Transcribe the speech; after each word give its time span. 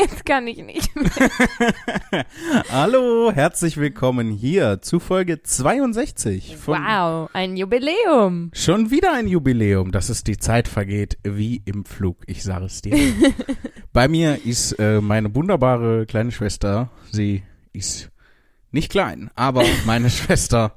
Jetzt 0.00 0.24
kann 0.24 0.46
ich 0.46 0.62
nicht 0.62 0.94
mehr. 0.94 1.10
Hallo, 2.70 3.32
herzlich 3.32 3.78
willkommen 3.78 4.30
hier 4.30 4.80
zu 4.80 5.00
Folge 5.00 5.42
62 5.42 6.56
von 6.56 6.78
Wow, 6.78 7.30
ein 7.32 7.56
Jubiläum. 7.56 8.50
Schon 8.52 8.92
wieder 8.92 9.12
ein 9.12 9.26
Jubiläum, 9.26 9.90
dass 9.90 10.08
es 10.08 10.22
die 10.22 10.36
Zeit 10.36 10.68
vergeht 10.68 11.18
wie 11.24 11.62
im 11.64 11.84
Flug, 11.84 12.18
ich 12.26 12.44
sage 12.44 12.66
es 12.66 12.80
dir. 12.80 12.96
Bei 13.92 14.06
mir 14.06 14.44
ist 14.44 14.72
äh, 14.78 15.00
meine 15.00 15.34
wunderbare 15.34 16.06
kleine 16.06 16.30
Schwester, 16.30 16.90
sie 17.10 17.42
ist 17.72 18.10
nicht 18.70 18.92
klein, 18.92 19.30
aber 19.34 19.64
meine 19.86 20.10
Schwester, 20.10 20.74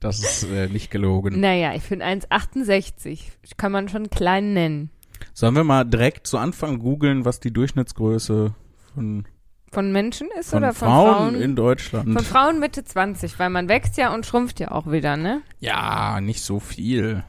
das 0.00 0.18
ist 0.18 0.50
äh, 0.50 0.66
nicht 0.66 0.90
gelogen. 0.90 1.38
Naja, 1.38 1.74
ich 1.74 1.82
finde 1.82 2.06
1,68 2.06 3.20
kann 3.56 3.70
man 3.70 3.88
schon 3.88 4.10
klein 4.10 4.52
nennen. 4.52 4.90
Sollen 5.32 5.54
wir 5.54 5.64
mal 5.64 5.84
direkt 5.84 6.26
zu 6.26 6.38
Anfang 6.38 6.80
googeln, 6.80 7.24
was 7.24 7.38
die 7.38 7.52
Durchschnittsgröße 7.52 8.54
von, 8.94 9.24
Von 9.72 9.92
Menschen 9.92 10.28
ist 10.38 10.50
von 10.50 10.58
oder 10.58 10.72
von 10.72 10.88
Frauen, 10.88 11.14
Frauen? 11.32 11.34
in 11.42 11.56
Deutschland? 11.56 12.12
von 12.12 12.24
Frauen 12.24 12.60
Mitte 12.60 12.84
20, 12.84 13.38
weil 13.38 13.50
man 13.50 13.68
wächst 13.68 13.96
ja 13.96 14.14
und 14.14 14.24
schrumpft 14.26 14.60
ja 14.60 14.70
auch 14.70 14.90
wieder, 14.90 15.16
ne? 15.16 15.42
Ja, 15.60 16.20
nicht 16.20 16.42
so 16.42 16.60
viel. 16.60 17.24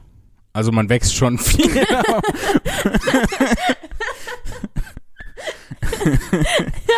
Also 0.52 0.72
man 0.72 0.88
wächst 0.88 1.14
schon 1.14 1.38
viel. 1.38 1.70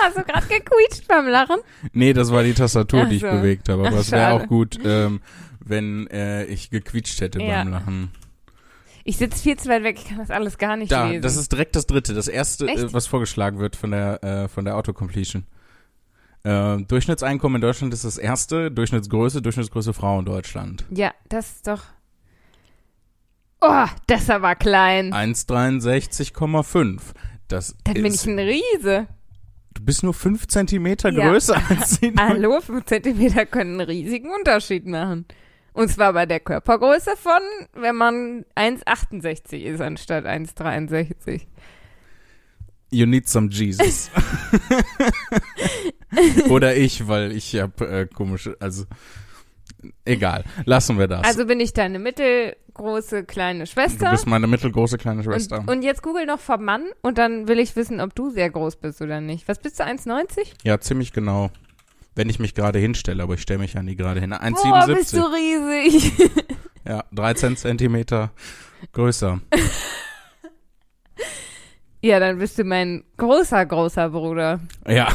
Hast 0.02 0.16
du 0.16 0.22
gerade 0.24 0.46
gequietscht 0.46 1.06
beim 1.08 1.26
Lachen? 1.26 1.58
nee, 1.92 2.12
das 2.12 2.30
war 2.32 2.42
die 2.42 2.54
Tastatur, 2.54 3.04
die 3.06 3.16
ich 3.16 3.24
Ach 3.24 3.32
so. 3.32 3.36
bewegt 3.38 3.68
habe. 3.68 3.86
Aber 3.86 3.96
Ach, 3.96 4.00
es 4.00 4.12
wäre 4.12 4.32
auch 4.32 4.46
gut, 4.46 4.78
ähm, 4.84 5.20
wenn 5.64 6.06
äh, 6.08 6.44
ich 6.44 6.70
gequietscht 6.70 7.20
hätte 7.20 7.40
Ja. 7.42 7.58
beim 7.64 7.68
Lachen. 7.72 8.10
Ich 9.08 9.16
sitze 9.16 9.42
viel 9.42 9.56
zu 9.56 9.70
weit 9.70 9.84
weg, 9.84 9.96
ich 9.98 10.06
kann 10.08 10.18
das 10.18 10.30
alles 10.30 10.58
gar 10.58 10.76
nicht 10.76 10.92
Da, 10.92 11.08
lesen. 11.08 11.22
das 11.22 11.36
ist 11.36 11.50
direkt 11.50 11.74
das 11.76 11.86
dritte, 11.86 12.12
das 12.12 12.28
erste, 12.28 12.66
äh, 12.66 12.72
Echt? 12.74 12.92
was 12.92 13.06
vorgeschlagen 13.06 13.58
wird 13.58 13.74
von 13.74 13.90
der 13.90 14.22
äh, 14.22 14.48
von 14.48 14.66
der 14.66 14.76
Autocompletion. 14.76 15.46
Äh, 16.44 16.76
Durchschnittseinkommen 16.82 17.56
in 17.56 17.62
Deutschland 17.62 17.94
ist 17.94 18.04
das 18.04 18.18
erste, 18.18 18.70
Durchschnittsgröße, 18.70 19.40
Durchschnittsgröße 19.40 19.94
Frau 19.94 20.18
in 20.18 20.26
Deutschland. 20.26 20.84
ja, 20.90 21.12
das 21.30 21.52
ist 21.52 21.66
doch. 21.68 21.84
Oh, 23.62 23.86
das 24.08 24.28
aber 24.28 24.54
klein. 24.54 25.12
1,63,5. 25.14 27.00
Das 27.48 27.74
Dann 27.84 27.94
bin 27.94 28.04
ist, 28.04 28.26
ich 28.26 28.30
ein 28.30 28.38
Riese. 28.38 29.06
du 29.74 29.82
bist 29.84 30.02
nur 30.02 30.12
5 30.14 30.46
Zentimeter 30.48 31.10
Ja. 31.10 31.30
größer 31.30 31.60
als 31.70 31.96
sie. 31.96 32.12
Hallo, 32.18 32.60
5 32.60 32.84
Zentimeter 32.84 33.46
können 33.46 33.80
einen 33.80 33.88
riesigen 33.88 34.28
Unterschied 34.38 34.86
machen. 34.86 35.24
Und 35.78 35.90
zwar 35.90 36.12
bei 36.12 36.26
der 36.26 36.40
Körpergröße 36.40 37.12
von, 37.16 37.40
wenn 37.72 37.94
man 37.94 38.44
1,68 38.56 39.58
ist 39.58 39.80
anstatt 39.80 40.24
1,63. 40.26 41.42
You 42.90 43.06
need 43.06 43.28
some 43.28 43.48
Jesus. 43.48 44.10
Oder 46.48 46.74
ich, 46.74 47.06
weil 47.06 47.30
ich 47.30 47.54
hab 47.54 47.80
äh, 47.80 48.06
komische, 48.12 48.56
also 48.58 48.86
egal, 50.04 50.42
lassen 50.64 50.98
wir 50.98 51.06
das. 51.06 51.22
Also 51.22 51.46
bin 51.46 51.60
ich 51.60 51.74
deine 51.74 52.00
mittelgroße 52.00 53.22
kleine 53.22 53.60
du 53.60 53.70
Schwester. 53.70 54.10
bist 54.10 54.26
meine 54.26 54.48
mittelgroße 54.48 54.98
kleine 54.98 55.22
Schwester. 55.22 55.60
Und, 55.60 55.70
und 55.70 55.82
jetzt 55.82 56.02
google 56.02 56.26
noch 56.26 56.40
vom 56.40 56.64
Mann 56.64 56.86
und 57.02 57.18
dann 57.18 57.46
will 57.46 57.60
ich 57.60 57.76
wissen, 57.76 58.00
ob 58.00 58.16
du 58.16 58.30
sehr 58.30 58.50
groß 58.50 58.76
bist 58.76 59.00
oder 59.00 59.20
nicht. 59.20 59.46
Was 59.46 59.60
bist 59.60 59.78
du, 59.78 59.84
1,90? 59.84 60.54
ja, 60.64 60.80
ziemlich 60.80 61.12
genau. 61.12 61.52
Wenn 62.18 62.28
ich 62.28 62.40
mich 62.40 62.54
gerade 62.54 62.80
hinstelle, 62.80 63.22
aber 63.22 63.34
ich 63.34 63.42
stelle 63.42 63.60
mich 63.60 63.74
ja 63.74 63.82
nie 63.84 63.94
gerade 63.94 64.18
hin. 64.18 64.30
Boah, 64.30 64.86
bist 64.88 65.12
du 65.12 65.18
1,77. 65.18 65.34
riesig. 65.34 66.12
Ja, 66.84 67.04
13 67.12 67.56
Zentimeter 67.56 68.30
größer. 68.92 69.40
ja, 72.00 72.18
dann 72.18 72.38
bist 72.38 72.58
du 72.58 72.64
mein 72.64 73.04
großer, 73.18 73.66
großer 73.66 74.08
Bruder. 74.08 74.60
Ja, 74.86 75.08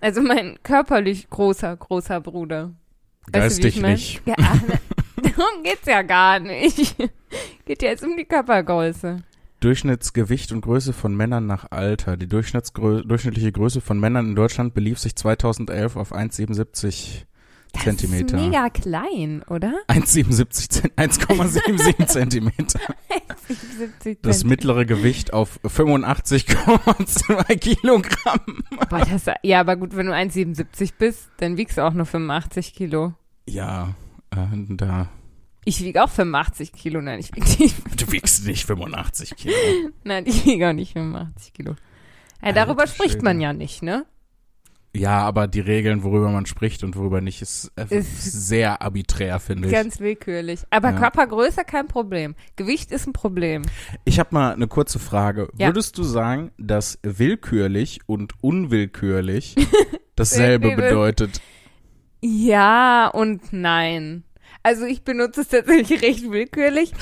Also 0.00 0.20
mein 0.20 0.58
körperlich 0.62 1.28
großer, 1.30 1.76
großer 1.76 2.20
Bruder. 2.20 2.72
Weißt 3.32 3.58
du, 3.58 3.62
geistig 3.62 3.80
mein? 3.80 3.92
nicht. 3.92 4.22
Ja, 4.26 4.34
darum 5.16 5.62
geht's 5.62 5.86
ja 5.86 6.02
gar 6.02 6.40
nicht. 6.40 6.96
Geht 7.64 7.82
ja 7.82 7.90
jetzt 7.90 8.04
um 8.04 8.16
die 8.16 8.24
Körpergröße. 8.24 9.22
Durchschnittsgewicht 9.60 10.52
und 10.52 10.60
Größe 10.60 10.92
von 10.92 11.14
Männern 11.16 11.46
nach 11.46 11.70
Alter. 11.70 12.16
Die 12.16 12.28
durchschnittliche 12.28 13.52
Größe 13.52 13.80
von 13.80 13.98
Männern 13.98 14.26
in 14.30 14.34
Deutschland 14.36 14.74
belief 14.74 14.98
sich 14.98 15.16
2011 15.16 15.96
auf 15.96 16.12
1,77 16.14 17.24
Das 17.72 17.82
Zentimeter. 17.82 18.36
ist 18.36 18.42
mega 18.44 18.68
klein, 18.70 19.42
oder? 19.48 19.72
1,77 19.88 20.68
Zent- 20.70 20.92
1,77 20.98 22.06
Zentimeter. 22.08 22.80
70 23.78 24.18
Das 24.22 24.44
mittlere 24.44 24.84
Gewicht 24.86 25.32
auf 25.32 25.58
85,2 25.64 27.56
Kilogramm. 27.58 28.40
Boah, 28.90 29.04
das, 29.04 29.26
ja, 29.42 29.60
aber 29.60 29.76
gut, 29.76 29.94
wenn 29.96 30.06
du 30.06 30.12
1,77 30.14 30.92
bist, 30.98 31.28
dann 31.38 31.56
wiegst 31.56 31.78
du 31.78 31.82
auch 31.84 31.92
nur 31.92 32.06
85 32.06 32.74
Kilo. 32.74 33.14
Ja, 33.48 33.94
äh, 34.30 34.36
da. 34.68 35.08
Ich 35.68 35.82
wiege 35.82 36.02
auch 36.04 36.08
85 36.08 36.72
Kilo. 36.72 37.00
Nein, 37.02 37.18
ich 37.18 37.34
wiege 37.34 37.44
nicht, 37.58 37.74
Du 38.00 38.12
wiegst 38.12 38.46
nicht 38.46 38.64
85 38.66 39.34
Kilo. 39.36 39.54
nein, 40.04 40.24
ich 40.26 40.46
wiege 40.46 40.68
auch 40.68 40.72
nicht 40.72 40.92
85 40.92 41.52
Kilo. 41.52 41.74
Ja, 42.40 42.52
darüber 42.52 42.82
Alter 42.82 42.92
spricht 42.94 43.12
Schwede. 43.14 43.24
man 43.24 43.40
ja 43.40 43.52
nicht, 43.52 43.82
ne? 43.82 44.06
Ja, 44.94 45.18
aber 45.22 45.48
die 45.48 45.58
Regeln, 45.60 46.04
worüber 46.04 46.30
man 46.30 46.46
spricht 46.46 46.84
und 46.84 46.94
worüber 46.96 47.20
nicht, 47.20 47.42
ist, 47.42 47.72
äh, 47.74 47.84
Ist- 47.98 48.46
sehr 48.46 48.80
arbiträr, 48.80 49.40
finde 49.40 49.66
ich. 49.66 49.74
Ganz 49.74 49.98
willkürlich. 49.98 50.60
Aber 50.70 50.90
Ja. 50.92 50.98
Körpergröße 50.98 51.64
kein 51.64 51.88
Problem. 51.88 52.36
Gewicht 52.54 52.92
ist 52.92 53.08
ein 53.08 53.12
Problem. 53.12 53.62
Ich 54.04 54.20
habe 54.20 54.28
mal 54.32 54.52
eine 54.54 54.68
kurze 54.68 55.00
Frage. 55.00 55.48
Ja. 55.58 55.66
Würdest 55.66 55.98
du 55.98 56.04
sagen, 56.04 56.52
dass 56.58 56.98
willkürlich 57.02 57.98
und 58.06 58.34
unwillkürlich 58.40 59.56
dasselbe 60.14 60.76
bedeutet? 60.76 61.40
Ja 62.22 63.08
und 63.08 63.52
nein. 63.52 64.22
Also 64.66 64.84
ich 64.84 65.04
benutze 65.04 65.42
es 65.42 65.48
tatsächlich 65.48 66.02
recht 66.02 66.28
willkürlich. 66.28 66.90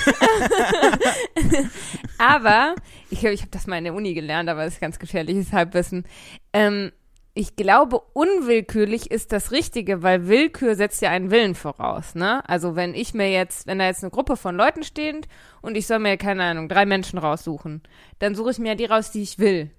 aber 2.19 2.75
ich 3.09 3.21
glaube, 3.21 3.33
ich 3.33 3.41
habe 3.41 3.51
das 3.53 3.67
mal 3.67 3.79
in 3.79 3.85
der 3.85 3.95
Uni 3.95 4.13
gelernt, 4.13 4.51
aber 4.51 4.67
das 4.67 4.75
ist 4.75 4.83
ganz 4.83 4.99
gefährliches 4.99 5.51
Halbwissen. 5.51 6.05
Ähm, 6.53 6.93
ich 7.33 7.57
glaube, 7.57 8.03
unwillkürlich 8.13 9.11
ist 9.11 9.33
das 9.33 9.51
Richtige, 9.51 10.03
weil 10.03 10.29
Willkür 10.29 10.75
setzt 10.75 11.01
ja 11.01 11.09
einen 11.09 11.31
Willen 11.31 11.55
voraus, 11.55 12.15
ne? 12.15 12.47
Also 12.47 12.77
wenn 12.77 12.93
ich 12.93 13.15
mir 13.15 13.33
jetzt, 13.33 13.67
wenn 13.67 13.79
da 13.79 13.87
jetzt 13.87 14.05
eine 14.05 14.11
Gruppe 14.11 14.37
von 14.37 14.57
Leuten 14.57 14.83
steht 14.83 15.27
und 15.63 15.75
ich 15.75 15.87
soll 15.87 16.01
mir, 16.01 16.19
keine 16.19 16.45
Ahnung, 16.45 16.69
drei 16.69 16.85
Menschen 16.85 17.19
raussuchen, 17.19 17.83
dann 18.19 18.35
suche 18.35 18.51
ich 18.51 18.59
mir 18.59 18.75
die 18.75 18.85
raus, 18.85 19.11
die 19.11 19.23
ich 19.23 19.39
will. 19.39 19.71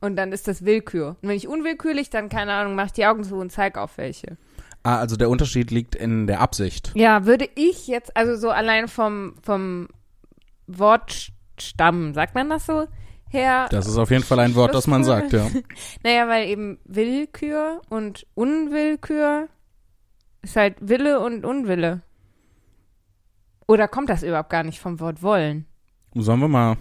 Und 0.00 0.14
dann 0.14 0.30
ist 0.30 0.46
das 0.46 0.64
Willkür. 0.64 1.16
Und 1.20 1.30
wenn 1.30 1.36
ich 1.36 1.48
unwillkürlich, 1.48 2.10
dann, 2.10 2.28
keine 2.28 2.52
Ahnung, 2.52 2.76
mache 2.76 2.86
ich 2.86 2.92
die 2.92 3.06
Augen 3.06 3.24
zu 3.24 3.34
und 3.34 3.50
zeig 3.50 3.76
auf 3.76 3.98
welche. 3.98 4.36
Ah, 4.84 4.98
also 4.98 5.16
der 5.16 5.30
Unterschied 5.30 5.70
liegt 5.70 5.94
in 5.94 6.26
der 6.26 6.40
Absicht. 6.40 6.92
Ja, 6.94 7.24
würde 7.24 7.48
ich 7.54 7.86
jetzt, 7.86 8.14
also 8.16 8.36
so 8.36 8.50
allein 8.50 8.86
vom, 8.86 9.34
vom 9.42 9.88
Wortstamm, 10.66 12.12
sagt 12.12 12.34
man 12.34 12.50
das 12.50 12.66
so, 12.66 12.86
her? 13.28 13.66
Das 13.70 13.86
ist 13.86 13.96
auf 13.96 14.10
jeden 14.10 14.24
Fall 14.24 14.40
ein 14.40 14.54
Wort, 14.54 14.74
das 14.74 14.86
man 14.86 15.02
sagt, 15.02 15.32
ja. 15.32 15.48
Naja, 16.02 16.28
weil 16.28 16.48
eben 16.48 16.78
Willkür 16.84 17.80
und 17.88 18.26
Unwillkür 18.34 19.48
ist 20.42 20.56
halt 20.56 20.76
Wille 20.80 21.20
und 21.20 21.46
Unwille. 21.46 22.02
Oder 23.66 23.88
kommt 23.88 24.10
das 24.10 24.22
überhaupt 24.22 24.50
gar 24.50 24.64
nicht 24.64 24.80
vom 24.80 25.00
Wort 25.00 25.22
wollen? 25.22 25.64
Sollen 26.14 26.40
wir 26.40 26.48
mal 26.48 26.76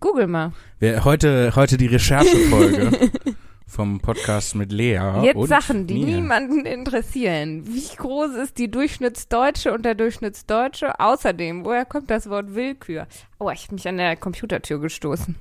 Google 0.00 0.26
mal. 0.26 0.52
Wir, 0.78 1.04
heute, 1.04 1.52
heute 1.56 1.76
die 1.76 1.86
Recherchefolge 1.86 3.10
vom 3.66 4.00
Podcast 4.00 4.54
mit 4.54 4.72
Lea. 4.72 5.22
Jetzt 5.22 5.48
Sachen, 5.48 5.86
die 5.86 6.04
mir. 6.04 6.16
niemanden 6.16 6.64
interessieren. 6.64 7.66
Wie 7.66 7.96
groß 7.96 8.34
ist 8.36 8.58
die 8.58 8.70
Durchschnittsdeutsche 8.70 9.72
und 9.72 9.84
der 9.84 9.94
Durchschnittsdeutsche? 9.94 10.98
Außerdem, 11.00 11.64
woher 11.64 11.84
kommt 11.84 12.10
das 12.10 12.30
Wort 12.30 12.54
Willkür? 12.54 13.06
Oh, 13.38 13.50
ich 13.50 13.64
habe 13.64 13.74
mich 13.74 13.88
an 13.88 13.98
der 13.98 14.16
Computertür 14.16 14.80
gestoßen. 14.80 15.34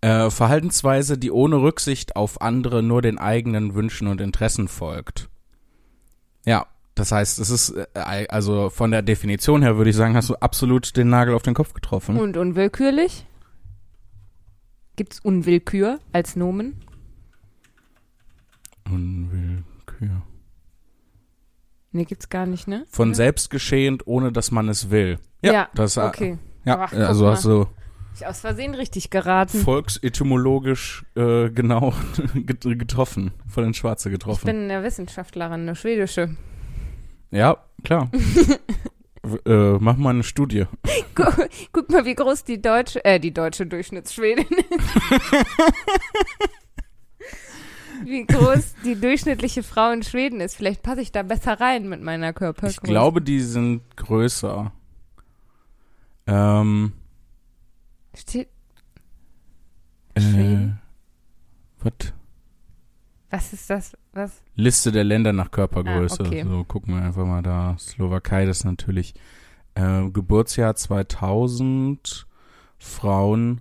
Äh, 0.00 0.30
Verhaltensweise, 0.30 1.16
die 1.16 1.30
ohne 1.30 1.62
Rücksicht 1.62 2.16
auf 2.16 2.40
andere 2.40 2.82
nur 2.82 3.02
den 3.02 3.18
eigenen 3.18 3.74
Wünschen 3.74 4.08
und 4.08 4.20
Interessen 4.20 4.66
folgt. 4.66 5.28
Ja, 6.44 6.66
das 6.96 7.12
heißt, 7.12 7.38
es 7.38 7.50
ist, 7.50 7.74
äh, 7.94 8.26
also 8.28 8.68
von 8.68 8.90
der 8.90 9.02
Definition 9.02 9.62
her 9.62 9.76
würde 9.76 9.90
ich 9.90 9.96
sagen, 9.96 10.16
hast 10.16 10.28
du 10.28 10.34
absolut 10.34 10.96
den 10.96 11.08
Nagel 11.08 11.34
auf 11.34 11.42
den 11.42 11.54
Kopf 11.54 11.72
getroffen. 11.72 12.18
Und 12.18 12.36
unwillkürlich? 12.36 13.24
Gibt's 14.96 15.20
Unwillkür 15.20 16.00
als 16.12 16.36
Nomen? 16.36 16.82
Unwillkür. 18.90 20.22
Nee, 21.92 22.04
gibt's 22.04 22.28
gar 22.28 22.46
nicht, 22.46 22.68
ne? 22.68 22.84
Von 22.88 23.10
Ja. 23.10 23.14
selbst 23.14 23.50
geschehend, 23.50 24.06
ohne 24.06 24.32
dass 24.32 24.50
man 24.50 24.68
es 24.68 24.90
will. 24.90 25.18
Ja, 25.42 25.68
das, 25.74 25.96
äh, 25.96 26.00
Okay. 26.02 26.38
Ja, 26.64 26.78
Ach, 26.84 26.92
also 26.92 27.26
hast 27.28 27.44
du 27.44 27.66
Ich 28.14 28.26
aus 28.26 28.40
Versehen 28.40 28.74
richtig 28.74 29.10
geraten. 29.10 29.58
volksetymologisch 29.60 31.04
äh, 31.16 31.50
genau 31.50 31.92
get- 32.34 32.60
getroffen, 32.78 33.32
von 33.48 33.64
den 33.64 33.74
Schwarze 33.74 34.08
Ich 34.08 34.12
getroffen. 34.14 34.46
bin 34.46 34.70
eine 34.70 34.82
Wissenschaftlerin, 34.84 35.62
eine 35.62 35.74
schwedische. 35.74 36.36
ja, 37.30 37.56
klar. 37.84 38.10
Äh, 39.46 39.78
mach 39.78 39.96
mal 39.96 40.10
eine 40.10 40.24
Studie. 40.24 40.66
Guck, 41.14 41.48
guck 41.72 41.90
mal, 41.90 42.04
wie 42.04 42.14
groß 42.14 42.44
die 42.44 42.60
deutsche, 42.60 43.04
äh, 43.04 43.20
die 43.20 43.32
deutsche 43.32 43.66
Durchschnittsschwedin 43.66 44.46
ist. 44.46 44.80
wie 48.04 48.26
groß 48.26 48.74
die 48.84 49.00
durchschnittliche 49.00 49.62
Frau 49.62 49.92
in 49.92 50.02
Schweden 50.02 50.40
ist. 50.40 50.56
Vielleicht 50.56 50.82
passe 50.82 51.02
ich 51.02 51.12
da 51.12 51.22
besser 51.22 51.60
rein 51.60 51.88
mit 51.88 52.02
meiner 52.02 52.32
Körpergröße. 52.32 52.80
Ich 52.82 52.82
glaube, 52.82 53.22
die 53.22 53.40
sind 53.40 53.82
größer. 53.96 54.72
Ähm, 56.26 56.92
Steht, 58.14 58.48
äh, 60.14 60.20
Schweden? 60.20 60.80
was? 61.80 61.92
was 63.30 63.52
ist 63.52 63.70
das? 63.70 63.92
Was? 64.12 64.42
Liste 64.56 64.92
der 64.92 65.04
Länder 65.04 65.32
nach 65.32 65.50
Körpergröße. 65.50 66.22
Ah, 66.22 66.26
okay. 66.26 66.44
So, 66.46 66.64
gucken 66.64 66.94
wir 66.94 67.02
einfach 67.02 67.24
mal 67.24 67.42
da. 67.42 67.76
Slowakei, 67.78 68.44
das 68.44 68.58
ist 68.58 68.64
natürlich 68.64 69.14
äh, 69.74 70.10
Geburtsjahr 70.10 70.74
2000, 70.74 72.26
Frauen. 72.78 73.60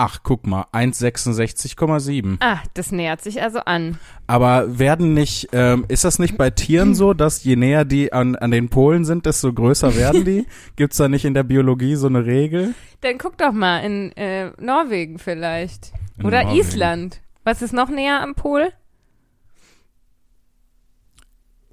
Ach, 0.00 0.20
guck 0.22 0.46
mal, 0.46 0.66
1,66,7. 0.72 2.36
Ah, 2.38 2.58
das 2.74 2.92
nähert 2.92 3.20
sich 3.20 3.42
also 3.42 3.58
an. 3.58 3.98
Aber 4.28 4.78
werden 4.78 5.12
nicht, 5.12 5.48
ähm, 5.50 5.86
ist 5.88 6.04
das 6.04 6.20
nicht 6.20 6.38
bei 6.38 6.50
Tieren 6.50 6.94
so, 6.94 7.14
dass 7.14 7.42
je 7.42 7.56
näher 7.56 7.84
die 7.84 8.12
an, 8.12 8.36
an 8.36 8.52
den 8.52 8.68
Polen 8.68 9.04
sind, 9.04 9.26
desto 9.26 9.52
größer 9.52 9.96
werden 9.96 10.24
die? 10.24 10.46
Gibt's 10.76 10.98
da 10.98 11.08
nicht 11.08 11.24
in 11.24 11.34
der 11.34 11.42
Biologie 11.42 11.96
so 11.96 12.06
eine 12.06 12.24
Regel? 12.26 12.76
Dann 13.00 13.18
guck 13.18 13.38
doch 13.38 13.50
mal 13.50 13.78
in 13.80 14.12
äh, 14.12 14.52
Norwegen 14.60 15.18
vielleicht. 15.18 15.92
In 16.16 16.26
Oder 16.26 16.44
Norwegen. 16.44 16.60
Island. 16.60 17.20
Was 17.42 17.60
ist 17.60 17.72
noch 17.72 17.88
näher 17.88 18.22
am 18.22 18.36
Pol? 18.36 18.72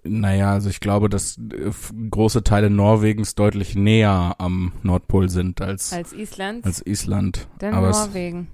Naja, 0.07 0.51
also 0.51 0.69
ich 0.69 0.79
glaube, 0.79 1.09
dass 1.09 1.37
äh, 1.37 1.71
große 2.11 2.43
Teile 2.43 2.69
Norwegens 2.69 3.33
deutlich 3.35 3.75
näher 3.75 4.35
am 4.37 4.71
Nordpol 4.83 5.29
sind 5.29 5.61
als, 5.61 5.91
als, 5.93 6.11
Als 6.13 6.19
Island? 6.21 6.65
Island. 6.85 7.47
Dann 7.59 7.73
Aber 7.73 7.89
es, 7.89 7.97
Norwegen. 8.05 8.47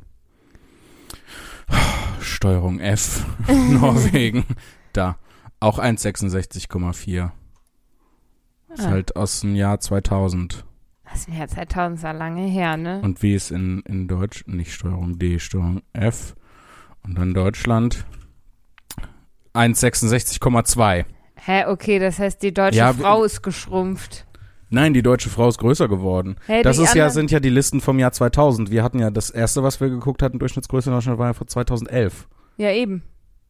Steuerung 2.22 2.80
F, 2.80 3.26
Norwegen, 3.70 4.46
da. 4.94 5.18
Auch 5.60 5.78
1,66,4. 5.80 7.32
Ist 8.74 8.80
Ah. 8.86 8.90
halt 8.90 9.16
aus 9.16 9.42
dem 9.42 9.56
Jahr 9.56 9.80
2000. 9.80 10.66
Das 11.04 11.20
ist 11.20 11.30
mir 11.30 11.40
ja 11.40 11.48
2000 11.48 11.98
ist 11.98 12.04
ja 12.04 12.12
lange 12.14 12.48
her, 12.48 12.78
ne? 12.78 13.02
Und 13.04 13.22
wie 13.22 13.36
ist 13.36 13.52
in, 13.52 13.82
in 13.82 14.08
Deutsch, 14.08 14.46
nicht 14.48 14.74
Steuerung 14.74 15.20
D, 15.20 15.40
Steuerung 15.40 15.82
F. 15.94 16.36
Und 17.04 17.18
dann 17.18 17.34
Deutschland 17.34 18.06
1,66,2. 19.54 21.06
Hä, 21.44 21.66
okay, 21.66 21.98
das 21.98 22.20
heißt, 22.20 22.42
die 22.44 22.54
deutsche 22.54 22.78
Ja, 22.78 22.94
Frau 22.94 23.24
ist 23.24 23.42
geschrumpft. 23.42 24.26
Nein, 24.70 24.94
die 24.94 25.02
deutsche 25.02 25.30
Frau 25.30 25.50
ist 25.50 25.58
größer 25.58 25.88
geworden. 25.88 26.38
Hä, 26.46 26.62
Das 26.62 26.78
ist 26.78 26.94
ja, 26.94 27.10
sind 27.10 27.32
ja 27.32 27.40
die 27.40 27.50
Listen 27.50 27.82
vom 27.82 28.00
Jahr 28.00 28.12
2000. 28.12 28.70
Wir 28.72 28.84
hatten 28.84 29.00
ja 29.00 29.10
das 29.10 29.30
erste, 29.30 29.64
was 29.64 29.82
wir 29.82 29.90
geguckt 29.90 30.22
hatten, 30.22 30.40
Durchschnittsgröße 30.40 30.90
in 30.90 30.96
Deutschland 30.96 31.20
war 31.20 31.28
ja 31.28 31.34
von 31.34 31.48
2011. 31.48 32.28
Ja, 32.58 32.72
eben. 32.72 33.04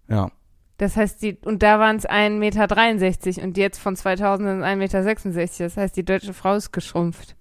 Ja. 0.07 0.31
Das 0.77 0.95
heißt, 0.95 1.21
die, 1.21 1.37
und 1.43 1.61
da 1.61 1.79
waren 1.79 1.97
es 1.97 2.07
1,63 2.09 3.27
Meter 3.27 3.43
und 3.43 3.57
jetzt 3.57 3.77
von 3.77 3.95
2000 3.95 4.47
sind 4.49 4.61
es 4.61 4.65
1,66 4.65 5.35
Meter. 5.35 5.63
Das 5.65 5.77
heißt, 5.77 5.95
die 5.97 6.05
deutsche 6.05 6.33
Frau 6.33 6.55
ist 6.55 6.71
geschrumpft. 6.71 7.35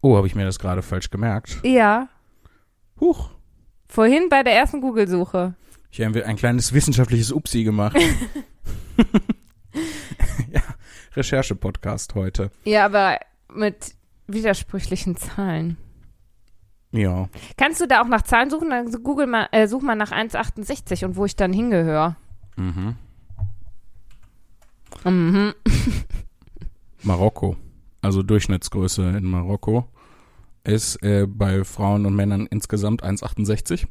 Oh, 0.00 0.16
habe 0.16 0.26
ich 0.26 0.34
mir 0.34 0.44
das 0.44 0.58
gerade 0.58 0.82
falsch 0.82 1.10
gemerkt. 1.10 1.58
Ja. 1.62 2.08
Huch. 3.00 3.30
Vorhin 3.88 4.28
bei 4.30 4.42
der 4.42 4.54
ersten 4.54 4.80
Google-Suche. 4.80 5.54
Ich 5.96 6.04
habe 6.04 6.26
ein 6.26 6.34
kleines 6.34 6.72
wissenschaftliches 6.72 7.30
Upsi 7.30 7.62
gemacht. 7.62 7.96
ja, 10.50 10.60
Recherche-Podcast 11.14 12.16
heute. 12.16 12.50
Ja, 12.64 12.84
aber 12.86 13.20
mit 13.52 13.94
widersprüchlichen 14.26 15.16
Zahlen. 15.16 15.76
Ja. 16.90 17.28
Kannst 17.56 17.80
du 17.80 17.86
da 17.86 18.02
auch 18.02 18.08
nach 18.08 18.22
Zahlen 18.22 18.50
suchen? 18.50 18.70
Dann 18.70 18.90
Google 19.04 19.28
mal, 19.28 19.46
äh, 19.52 19.68
such 19.68 19.82
mal 19.82 19.94
nach 19.94 20.10
1,68 20.10 21.04
und 21.04 21.14
wo 21.14 21.26
ich 21.26 21.36
dann 21.36 21.52
hingehöre. 21.52 22.16
Mhm. 22.56 22.96
Mhm. 25.04 25.54
Marokko. 27.04 27.56
Also 28.02 28.24
Durchschnittsgröße 28.24 29.10
in 29.10 29.26
Marokko 29.26 29.88
ist 30.64 31.00
äh, 31.04 31.28
bei 31.28 31.62
Frauen 31.62 32.04
und 32.04 32.16
Männern 32.16 32.48
insgesamt 32.50 33.04
1,68. 33.04 33.86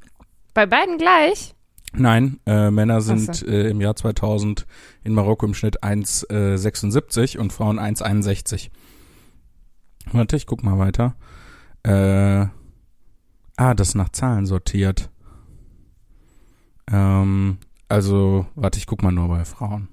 Bei 0.54 0.66
beiden 0.66 0.98
gleich? 0.98 1.56
Nein, 1.96 2.40
äh, 2.46 2.72
Männer 2.72 3.02
sind 3.02 3.36
so. 3.36 3.46
äh, 3.46 3.70
im 3.70 3.80
Jahr 3.80 3.96
2000 3.96 4.66
in 5.04 5.14
Marokko 5.14 5.46
im 5.46 5.54
Schnitt 5.54 5.84
1,76 5.84 7.38
und 7.38 7.54
Frauen 7.54 7.80
1,61. 7.80 8.72
Warte, 10.12 10.36
ich 10.36 10.48
guck 10.48 10.64
mal 10.64 10.80
weiter. 10.80 11.16
Äh, 11.84 12.48
ah, 13.58 13.74
das 13.76 13.90
ist 13.90 13.96
nach 13.96 14.10
Zahlen 14.10 14.46
sortiert. 14.46 15.10
Ähm, 16.92 17.58
also, 17.90 18.48
warte, 18.56 18.80
ich 18.80 18.88
guck 18.88 19.04
mal 19.04 19.12
nur 19.12 19.28
bei 19.28 19.46
Frauen. 19.46 19.88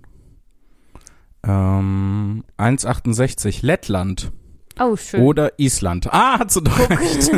Ähm, 1.43 2.45
1,68 2.59 3.65
Lettland 3.65 4.33
Oh, 4.81 4.97
schön. 4.97 5.21
oder 5.21 5.53
Island. 5.59 6.09
Ah, 6.11 6.39
hat 6.39 6.51
sie 6.51 6.63
doch 6.63 6.91
recht. 6.91 7.31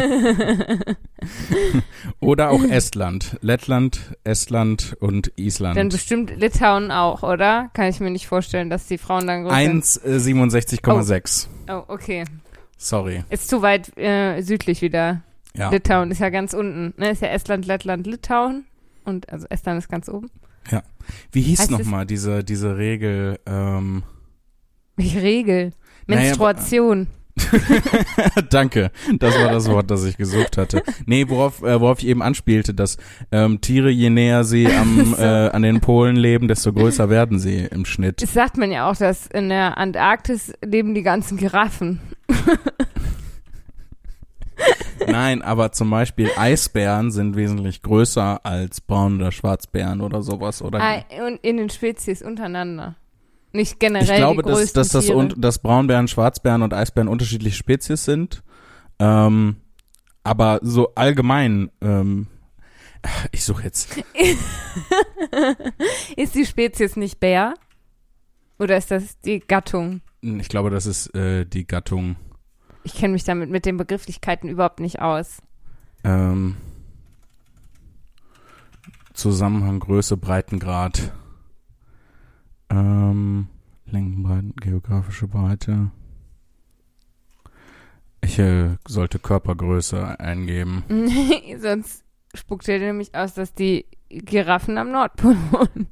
oder 2.21 2.51
auch 2.51 2.63
Estland. 2.63 3.37
Lettland, 3.41 4.15
Estland 4.23 4.97
und 5.01 5.33
Island. 5.37 5.77
Dann 5.77 5.89
bestimmt 5.89 6.37
Litauen 6.37 6.91
auch, 6.91 7.23
oder? 7.23 7.71
Kann 7.75 7.89
ich 7.89 7.99
mir 7.99 8.11
nicht 8.11 8.29
vorstellen, 8.29 8.71
dass 8.71 8.87
die 8.87 8.97
Frauen 8.97 9.27
dann 9.27 9.45
groß 9.45 9.55
sind. 9.55 9.85
1,67,6. 9.85 11.49
Oh, 11.69 11.83
okay. 11.89 12.25
Sorry. 12.79 13.25
Ist 13.29 13.49
zu 13.49 13.61
weit 13.61 13.97
äh, 13.99 14.41
südlich 14.43 14.81
wieder. 14.81 15.23
Ja. 15.57 15.71
Litauen 15.71 16.11
ist 16.11 16.21
ja 16.21 16.31
ganz 16.31 16.55
unten. 16.55 16.95
Ne? 16.97 17.11
Ist 17.11 17.23
ja 17.23 17.29
Estland, 17.29 17.67
Lettland, 17.67 18.07
Litauen. 18.07 18.67
Und 19.05 19.29
also 19.33 19.47
Estland 19.51 19.79
ist 19.79 19.89
ganz 19.89 20.09
oben. 20.09 20.31
Wie 21.33 21.43
hieß 21.43 21.71
nochmal 21.71 22.07
diese, 22.07 22.45
diese 22.45 22.77
Regel? 22.77 23.39
Ähm, 23.47 24.05
Welche 24.97 25.23
Regel? 25.23 25.73
Naja, 26.07 26.23
Menstruation. 26.23 27.09
danke, 28.51 28.91
das 29.19 29.35
war 29.39 29.51
das 29.51 29.69
Wort, 29.69 29.91
das 29.91 30.05
ich 30.05 30.17
gesucht 30.17 30.59
hatte. 30.59 30.83
Nee, 31.07 31.29
worauf, 31.29 31.63
äh, 31.63 31.81
worauf 31.81 32.01
ich 32.01 32.07
eben 32.09 32.23
anspielte, 32.23 32.75
dass 32.75 32.99
ähm, 33.31 33.61
Tiere, 33.61 33.91
je 33.91 34.11
näher 34.11 34.45
sie 34.45 34.67
am, 34.67 35.15
äh, 35.19 35.49
an 35.49 35.63
den 35.63 35.81
Polen 35.81 36.17
leben, 36.17 36.49
desto 36.49 36.73
größer 36.73 37.09
werden 37.09 37.39
sie 37.39 37.65
im 37.71 37.85
Schnitt. 37.85 38.23
Das 38.23 38.33
sagt 38.35 38.57
man 38.59 38.71
ja 38.71 38.91
auch, 38.91 38.97
dass 38.97 39.27
in 39.29 39.49
der 39.49 39.79
Antarktis 39.79 40.53
leben 40.65 40.95
die 40.95 41.03
ganzen 41.03 41.39
Giraffen. 41.39 42.01
Nein, 45.07 45.43
aber 45.43 45.73
zum 45.73 45.91
Beispiel 45.91 46.31
Eisbären 46.37 47.11
sind 47.11 47.35
wesentlich 47.35 47.83
größer 47.83 48.45
als 48.45 48.81
Braun- 48.81 49.17
oder 49.17 49.33
Schwarzbären 49.33 50.01
oder 50.01 50.23
sowas. 50.23 50.63
Oder 50.63 51.05
und 51.27 51.41
in 51.43 51.57
den 51.57 51.71
Spezies 51.71 52.23
untereinander. 52.23 52.95
Nicht 53.53 53.79
generell 53.79 54.09
ich 54.09 54.17
glaube, 54.17 54.43
dass, 54.43 54.73
dass, 54.73 54.89
das 54.89 55.11
und, 55.11 55.35
dass 55.37 55.59
Braunbären, 55.59 56.09
Schwarzbären 56.09 56.63
und 56.63 56.73
Eisbären 56.73 57.09
unterschiedliche 57.09 57.57
Spezies 57.57 58.05
sind. 58.05 58.43
Ähm, 58.99 59.57
aber 60.25 60.61
so 60.63 60.95
allgemein, 60.95 61.71
ähm, 61.81 62.29
ich 63.31 63.45
suche 63.45 63.65
jetzt. 63.65 64.03
ist 66.17 66.35
die 66.35 66.47
Spezies 66.47 66.97
nicht 66.97 67.21
Bär? 67.21 67.55
Oder 68.59 68.77
ist 68.77 68.91
das 68.91 69.19
die 69.21 69.41
Gattung? 69.41 70.01
Ich 70.21 70.49
glaube, 70.49 70.71
das 70.71 70.87
ist 70.87 71.15
äh, 71.15 71.45
die 71.45 71.67
Gattung. 71.67 72.17
Ich 72.85 72.95
kenne 72.95 73.13
mich 73.13 73.25
damit 73.25 73.51
mit 73.51 73.67
den 73.67 73.77
Begrifflichkeiten 73.77 74.49
überhaupt 74.49 74.81
nicht 74.81 75.01
aus. 75.01 75.39
Ähm, 76.05 76.57
Zusammenhang, 79.15 79.81
Größe, 79.81 80.17
Breitengrad. 80.17 81.13
Ähm, 82.73 83.49
Längenbreiten, 83.87 84.55
geografische 84.57 85.29
Breite. 85.29 85.91
Ich 88.23 88.39
äh, 88.39 88.77
sollte 88.89 89.19
Körpergröße 89.19 90.19
eingeben. 90.19 90.85
Sonst 91.61 92.03
spuckt 92.35 92.67
er 92.69 92.79
nämlich 92.79 93.15
aus, 93.15 93.35
dass 93.35 93.53
die 93.53 93.85
Giraffen 94.09 94.79
am 94.79 94.91
Nordpol 94.91 95.37
wohnen. 95.51 95.89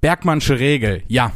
Bergmannsche 0.00 0.58
Regel, 0.60 1.02
ja. 1.08 1.32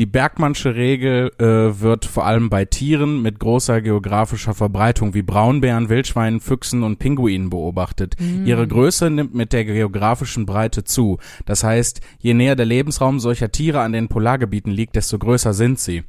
Die 0.00 0.06
Bergmannsche 0.06 0.76
Regel 0.76 1.30
äh, 1.36 1.78
wird 1.78 2.06
vor 2.06 2.24
allem 2.24 2.48
bei 2.48 2.64
Tieren 2.64 3.20
mit 3.20 3.38
großer 3.38 3.82
geografischer 3.82 4.54
Verbreitung 4.54 5.12
wie 5.12 5.20
Braunbären, 5.20 5.90
Wildschweinen, 5.90 6.40
Füchsen 6.40 6.84
und 6.84 6.98
Pinguinen 6.98 7.50
beobachtet. 7.50 8.16
Ihre 8.46 8.66
Größe 8.66 9.10
nimmt 9.10 9.34
mit 9.34 9.52
der 9.52 9.66
geografischen 9.66 10.46
Breite 10.46 10.84
zu. 10.84 11.18
Das 11.44 11.64
heißt, 11.64 12.00
je 12.18 12.32
näher 12.32 12.56
der 12.56 12.64
Lebensraum 12.64 13.20
solcher 13.20 13.52
Tiere 13.52 13.82
an 13.82 13.92
den 13.92 14.08
Polargebieten 14.08 14.72
liegt, 14.72 14.96
desto 14.96 15.18
größer 15.18 15.52
sind 15.52 15.78
sie. 15.78 16.04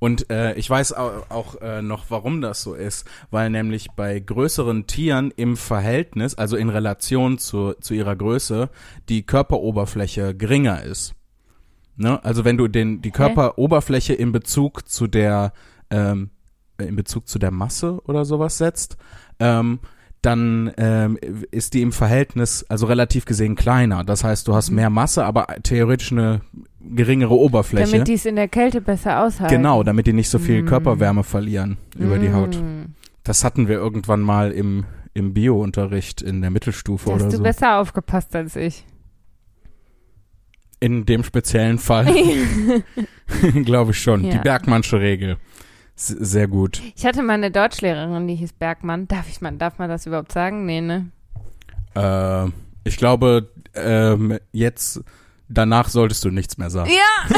Und 0.00 0.28
äh, 0.28 0.54
ich 0.54 0.68
weiß 0.68 0.94
auch, 0.94 1.30
auch 1.30 1.54
äh, 1.60 1.82
noch, 1.82 2.06
warum 2.08 2.40
das 2.40 2.62
so 2.62 2.74
ist, 2.74 3.06
weil 3.30 3.50
nämlich 3.50 3.92
bei 3.94 4.18
größeren 4.18 4.88
Tieren 4.88 5.32
im 5.36 5.56
Verhältnis, 5.56 6.34
also 6.34 6.56
in 6.56 6.68
Relation 6.68 7.38
zu, 7.38 7.74
zu 7.74 7.94
ihrer 7.94 8.16
Größe, 8.16 8.70
die 9.08 9.22
Körperoberfläche 9.22 10.34
geringer 10.34 10.82
ist. 10.82 11.14
Ne? 11.96 12.22
Also 12.24 12.44
wenn 12.44 12.56
du 12.56 12.68
den 12.68 13.00
die 13.02 13.10
Körperoberfläche 13.10 14.12
in 14.14 14.32
Bezug 14.32 14.88
zu 14.88 15.06
der 15.06 15.52
ähm, 15.90 16.30
in 16.78 16.94
Bezug 16.96 17.26
zu 17.28 17.38
der 17.38 17.50
Masse 17.50 18.00
oder 18.04 18.24
sowas 18.24 18.58
setzt, 18.58 18.96
ähm, 19.38 19.78
dann 20.22 20.72
ähm, 20.76 21.16
ist 21.50 21.72
die 21.74 21.82
im 21.82 21.92
Verhältnis 21.92 22.64
also 22.68 22.86
relativ 22.86 23.24
gesehen 23.24 23.54
kleiner. 23.54 24.02
Das 24.04 24.24
heißt, 24.24 24.46
du 24.48 24.54
hast 24.54 24.70
Mhm. 24.70 24.76
mehr 24.76 24.90
Masse, 24.90 25.24
aber 25.24 25.46
theoretisch 25.62 26.12
eine 26.12 26.40
geringere 26.80 27.34
Oberfläche. 27.34 27.92
Damit 27.92 28.08
die 28.08 28.14
es 28.14 28.26
in 28.26 28.36
der 28.36 28.48
Kälte 28.48 28.80
besser 28.80 29.20
aushalten. 29.22 29.54
genau, 29.54 29.82
damit 29.82 30.06
die 30.06 30.12
nicht 30.12 30.28
so 30.28 30.38
viel 30.38 30.62
Mm. 30.62 30.66
Körperwärme 30.66 31.24
verlieren 31.24 31.78
über 31.98 32.18
die 32.18 32.32
Haut. 32.32 32.56
Mm. 32.56 32.94
Das 33.24 33.42
hatten 33.44 33.68
wir 33.68 33.76
irgendwann 33.76 34.20
mal 34.20 34.52
im 34.52 34.84
im 35.14 35.32
Bio-Unterricht 35.32 36.20
in 36.20 36.42
der 36.42 36.50
Mittelstufe 36.50 37.08
Da 37.08 37.14
hast 37.14 37.22
oder 37.22 37.30
du 37.30 37.36
so. 37.38 37.42
besser 37.42 37.78
aufgepasst 37.78 38.36
als 38.36 38.54
ich. 38.54 38.84
In 40.78 41.06
dem 41.06 41.24
speziellen 41.24 41.78
Fall 41.78 42.06
glaube 43.64 43.92
ich 43.92 44.00
schon. 44.00 44.22
Die 44.22 44.28
Ja. 44.30 44.38
Bergmannsche 44.42 45.00
Regel. 45.00 45.38
S 45.96 46.08
sehr 46.08 46.46
gut. 46.48 46.82
Ich 46.94 47.06
hatte 47.06 47.22
mal 47.22 47.32
eine 47.34 47.50
Deutschlehrerin, 47.50 48.28
die 48.28 48.34
hieß 48.34 48.52
Bergmann. 48.52 49.08
Darf 49.08 49.26
ich 49.30 49.40
mal, 49.40 49.52
darf 49.52 49.78
man 49.78 49.88
das 49.88 50.04
überhaupt 50.04 50.32
sagen? 50.32 50.66
Nee, 50.66 50.82
ne? 50.82 51.10
Äh, 51.94 52.48
ich 52.84 52.98
glaube, 52.98 53.48
ähm, 53.74 54.38
jetzt 54.52 55.00
danach 55.48 55.88
solltest 55.88 56.24
du 56.26 56.30
nichts 56.30 56.58
mehr 56.58 56.68
sagen. 56.68 56.90
Ja! 56.90 57.36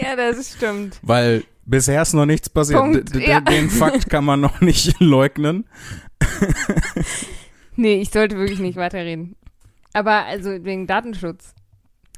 ja, 0.00 0.16
das 0.16 0.52
stimmt. 0.56 0.98
Weil 1.02 1.44
bisher 1.64 2.02
ist 2.02 2.12
noch 2.12 2.26
nichts 2.26 2.50
passiert. 2.50 3.14
Ja. 3.16 3.40
Den 3.40 3.70
Fakt 3.70 4.10
kann 4.10 4.24
man 4.24 4.40
noch 4.40 4.60
nicht 4.60 5.00
leugnen. 5.00 5.64
Nee, 7.78 8.00
ich 8.00 8.10
sollte 8.10 8.36
wirklich 8.36 8.58
nicht 8.58 8.76
weiterreden. 8.76 9.36
Aber 9.92 10.24
also 10.24 10.50
wegen 10.64 10.88
Datenschutz. 10.88 11.54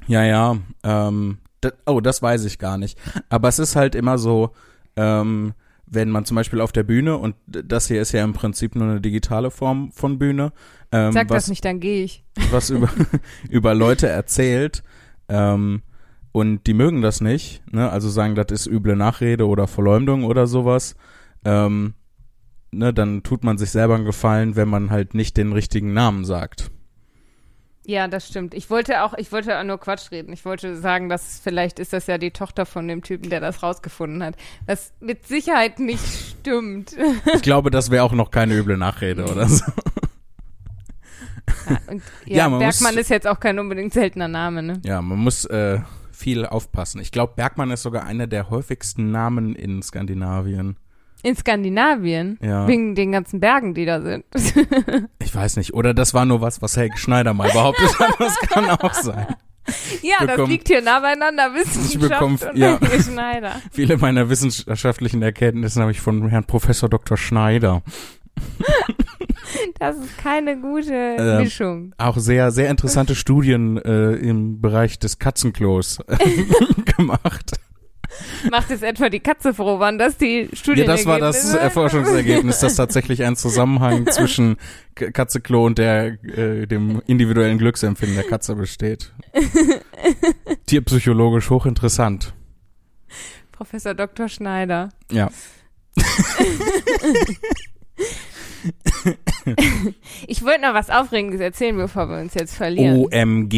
Ja, 0.07 0.23
ja. 0.23 0.57
Ähm, 0.83 1.37
oh, 1.85 2.01
das 2.01 2.23
weiß 2.23 2.45
ich 2.45 2.57
gar 2.57 2.79
nicht. 2.79 2.97
Aber 3.29 3.47
es 3.47 3.59
ist 3.59 3.75
halt 3.75 3.93
immer 3.93 4.17
so, 4.17 4.53
ähm, 4.95 5.53
wenn 5.85 6.09
man 6.09 6.25
zum 6.25 6.33
Beispiel 6.33 6.61
auf 6.61 6.71
der 6.71 6.81
Bühne, 6.81 7.15
und 7.15 7.35
das 7.45 7.87
hier 7.87 8.01
ist 8.01 8.11
ja 8.11 8.23
im 8.23 8.33
Prinzip 8.33 8.73
nur 8.73 8.89
eine 8.89 9.01
digitale 9.01 9.51
Form 9.51 9.91
von 9.91 10.17
Bühne, 10.17 10.51
ähm, 10.91 11.11
Sag 11.11 11.29
was, 11.29 11.43
das 11.43 11.49
nicht, 11.49 11.63
dann 11.63 11.79
gehe 11.79 12.05
ich. 12.05 12.23
was 12.49 12.71
über, 12.71 12.89
über 13.51 13.75
Leute 13.75 14.07
erzählt, 14.07 14.81
ähm, 15.29 15.83
und 16.31 16.65
die 16.65 16.73
mögen 16.73 17.03
das 17.03 17.21
nicht, 17.21 17.61
ne? 17.71 17.91
also 17.91 18.09
sagen, 18.09 18.33
das 18.33 18.47
ist 18.49 18.65
üble 18.65 18.95
Nachrede 18.95 19.45
oder 19.47 19.67
Verleumdung 19.67 20.23
oder 20.23 20.47
sowas, 20.47 20.95
ähm, 21.45 21.93
ne, 22.71 22.93
dann 22.93 23.23
tut 23.23 23.43
man 23.43 23.57
sich 23.57 23.71
selber 23.71 23.95
einen 23.95 24.05
Gefallen, 24.05 24.55
wenn 24.55 24.67
man 24.69 24.89
halt 24.89 25.13
nicht 25.13 25.37
den 25.37 25.53
richtigen 25.53 25.93
Namen 25.93 26.25
sagt. 26.25 26.71
Ja, 27.83 28.07
das 28.07 28.27
stimmt. 28.27 28.53
Ich 28.53 28.69
wollte 28.69 29.03
auch, 29.03 29.15
ich 29.17 29.31
wollte 29.31 29.57
auch 29.59 29.63
nur 29.63 29.79
Quatsch 29.79 30.11
reden. 30.11 30.31
Ich 30.33 30.45
wollte 30.45 30.75
sagen, 30.77 31.09
dass 31.09 31.39
vielleicht 31.43 31.79
ist 31.79 31.93
das 31.93 32.05
ja 32.05 32.19
die 32.19 32.29
Tochter 32.29 32.67
von 32.67 32.87
dem 32.87 33.01
Typen, 33.01 33.31
der 33.31 33.39
das 33.39 33.63
rausgefunden 33.63 34.23
hat. 34.23 34.35
Was 34.67 34.93
mit 34.99 35.25
Sicherheit 35.27 35.79
nicht 35.79 36.03
stimmt. 36.05 36.95
Ich 37.35 37.41
glaube, 37.41 37.71
das 37.71 37.89
wäre 37.89 38.03
auch 38.03 38.13
noch 38.13 38.29
keine 38.29 38.55
üble 38.55 38.77
Nachrede 38.77 39.25
oder 39.25 39.47
so. 39.47 39.65
Ja, 41.69 41.77
und, 41.87 42.01
ja, 42.25 42.37
Ja, 42.37 42.49
man 42.49 42.63
muss- 42.63 42.79
Bergmann 42.79 42.99
ist 42.99 43.09
jetzt 43.09 43.27
auch 43.27 43.39
kein 43.39 43.57
unbedingt 43.57 43.93
seltener 43.93 44.27
Name, 44.27 44.61
ne? 44.61 44.79
Ja, 44.85 45.01
man 45.01 45.17
muss 45.17 45.45
äh, 45.45 45.79
viel 46.11 46.45
aufpassen. 46.45 47.01
Ich 47.01 47.11
glaube, 47.11 47.33
Bergmann 47.35 47.71
ist 47.71 47.81
sogar 47.81 48.05
einer 48.05 48.27
der 48.27 48.49
häufigsten 48.51 49.11
Namen 49.11 49.55
in 49.55 49.81
Skandinavien. 49.81 50.77
In 51.23 51.35
Skandinavien. 51.35 52.39
Ja. 52.41 52.67
Wegen 52.67 52.95
den 52.95 53.11
ganzen 53.11 53.39
Bergen, 53.39 53.73
die 53.73 53.85
da 53.85 54.01
sind. 54.01 54.25
Ich 55.19 55.35
weiß 55.35 55.55
nicht. 55.57 55.73
Oder 55.73 55.93
das 55.93 56.13
war 56.13 56.25
nur 56.25 56.41
was, 56.41 56.61
was 56.61 56.75
Helge 56.75 56.97
Schneider 56.97 57.33
mal 57.33 57.49
behauptet 57.51 57.97
hat. 57.99 58.19
Das 58.19 58.37
kann 58.39 58.69
auch 58.69 58.93
sein. 58.93 59.27
ja, 60.01 60.15
das 60.25 60.35
bekomm- 60.37 60.49
liegt 60.49 60.67
hier 60.67 60.81
nah 60.81 60.99
beieinander, 60.99 61.53
Wissenschaft 61.53 61.99
bekomm- 62.01 62.37
und 62.49 62.57
ja. 62.57 62.77
Helge 62.81 63.01
Schneider. 63.03 63.53
Viele 63.71 63.97
meiner 63.97 64.27
wissenschaftlichen 64.29 65.21
Erkenntnisse 65.21 65.79
habe 65.81 65.91
ich 65.91 66.01
von 66.01 66.27
Herrn 66.27 66.43
Professor 66.45 66.89
Dr. 66.89 67.15
Schneider. 67.15 67.81
Das 69.79 69.95
ist 69.97 70.17
keine 70.17 70.59
gute 70.59 70.93
Ähm, 70.93 71.43
Mischung. 71.43 71.93
Auch 71.97 72.17
sehr, 72.17 72.51
sehr 72.51 72.69
interessante 72.69 73.15
Studien 73.15 73.77
äh, 73.77 74.13
im 74.13 74.59
Bereich 74.61 74.99
des 74.99 75.19
Katzenklos 75.19 75.99
äh, 76.07 76.17
gemacht. 76.97 77.51
Macht 78.49 78.69
jetzt 78.69 78.83
etwa 78.83 79.09
die 79.09 79.19
Katze 79.19 79.53
froh, 79.53 79.79
wann 79.79 79.97
das 79.97 80.17
die 80.17 80.47
Ja, 80.49 80.55
Studien 80.55 80.87
das 80.87 81.05
war 81.05 81.19
das 81.19 81.53
Erforschungsergebnis, 81.53 82.59
dass 82.59 82.75
tatsächlich 82.75 83.23
ein 83.23 83.35
Zusammenhang 83.35 84.07
zwischen 84.11 84.57
Katzeklo 84.95 85.65
und 85.65 85.77
der, 85.77 86.17
äh, 86.23 86.67
dem 86.67 87.01
individuellen 87.07 87.57
Glücksempfinden 87.57 88.17
der 88.17 88.27
Katze 88.27 88.55
besteht. 88.55 89.11
Tierpsychologisch 90.65 91.49
hochinteressant. 91.49 92.33
Professor 93.51 93.93
Dr. 93.93 94.27
Schneider. 94.27 94.89
Ja. 95.11 95.29
Ich 100.27 100.43
wollte 100.45 100.61
noch 100.61 100.73
was 100.73 100.89
Aufregendes 100.89 101.41
erzählen, 101.41 101.75
bevor 101.75 102.07
wir 102.09 102.19
uns 102.19 102.33
jetzt 102.35 102.55
verlieren. 102.55 102.97
OMG. 102.97 103.53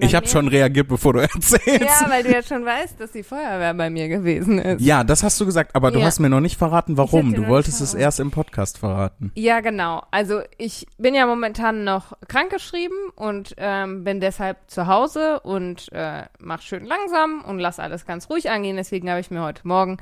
Ich 0.00 0.14
habe 0.14 0.26
schon 0.26 0.48
reagiert, 0.48 0.88
bevor 0.88 1.12
du 1.14 1.18
erzählst. 1.22 1.80
Ja, 1.80 2.06
weil 2.08 2.22
du 2.24 2.32
ja 2.32 2.42
schon 2.42 2.64
weißt, 2.64 2.98
dass 3.00 3.12
die 3.12 3.22
Feuerwehr 3.22 3.74
bei 3.74 3.90
mir 3.90 4.08
gewesen 4.08 4.58
ist. 4.58 4.80
Ja, 4.82 5.04
das 5.04 5.22
hast 5.22 5.40
du 5.40 5.46
gesagt, 5.46 5.74
aber 5.74 5.90
du 5.90 6.00
Ja. 6.00 6.06
hast 6.06 6.18
mir 6.20 6.28
noch 6.28 6.40
nicht 6.40 6.56
verraten, 6.58 6.96
warum. 6.96 7.34
Du 7.34 7.46
wolltest 7.46 7.80
es 7.80 7.94
erst 7.94 8.20
im 8.20 8.30
Podcast 8.30 8.78
verraten. 8.78 9.30
Ja, 9.34 9.60
genau. 9.60 10.02
Also 10.10 10.40
ich 10.58 10.86
bin 10.98 11.14
ja 11.14 11.26
momentan 11.26 11.84
noch 11.84 12.12
krankgeschrieben 12.28 12.96
und 13.14 13.54
ähm, 13.58 14.04
bin 14.04 14.20
deshalb 14.20 14.58
zu 14.68 14.86
Hause 14.86 15.40
und 15.40 15.92
äh, 15.92 16.24
mach 16.40 16.60
schön 16.62 16.84
langsam 16.84 17.42
und 17.46 17.58
lass 17.58 17.78
alles 17.78 18.06
ganz 18.06 18.28
ruhig 18.30 18.50
angehen. 18.50 18.76
Deswegen 18.76 19.08
habe 19.10 19.20
ich 19.20 19.30
mir 19.30 19.42
heute 19.42 19.66
Morgen 19.66 19.98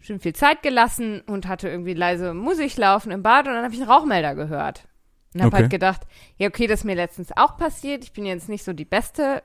schön 0.00 0.20
viel 0.20 0.34
Zeit 0.34 0.62
gelassen 0.62 1.20
und 1.26 1.46
hatte 1.46 1.68
irgendwie 1.68 1.94
leise 1.94 2.34
Musik 2.34 2.76
laufen 2.76 3.10
im 3.12 3.22
Bad 3.22 3.46
und 3.46 3.54
dann 3.54 3.64
habe 3.64 3.74
ich 3.74 3.80
einen 3.80 3.90
Rauchmelder 3.90 4.34
gehört. 4.34 4.88
Und 5.34 5.42
habe 5.42 5.48
Okay. 5.52 5.62
halt 5.62 5.70
gedacht, 5.70 6.00
ja 6.38 6.48
okay, 6.48 6.66
das 6.66 6.80
ist 6.80 6.84
mir 6.84 6.96
letztens 6.96 7.30
auch 7.36 7.56
passiert. 7.56 8.02
Ich 8.02 8.12
bin 8.12 8.26
jetzt 8.26 8.48
nicht 8.48 8.64
so 8.64 8.72
die 8.72 8.84
Beste 8.84 9.42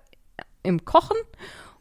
im 0.63 0.83
Kochen. 0.85 1.17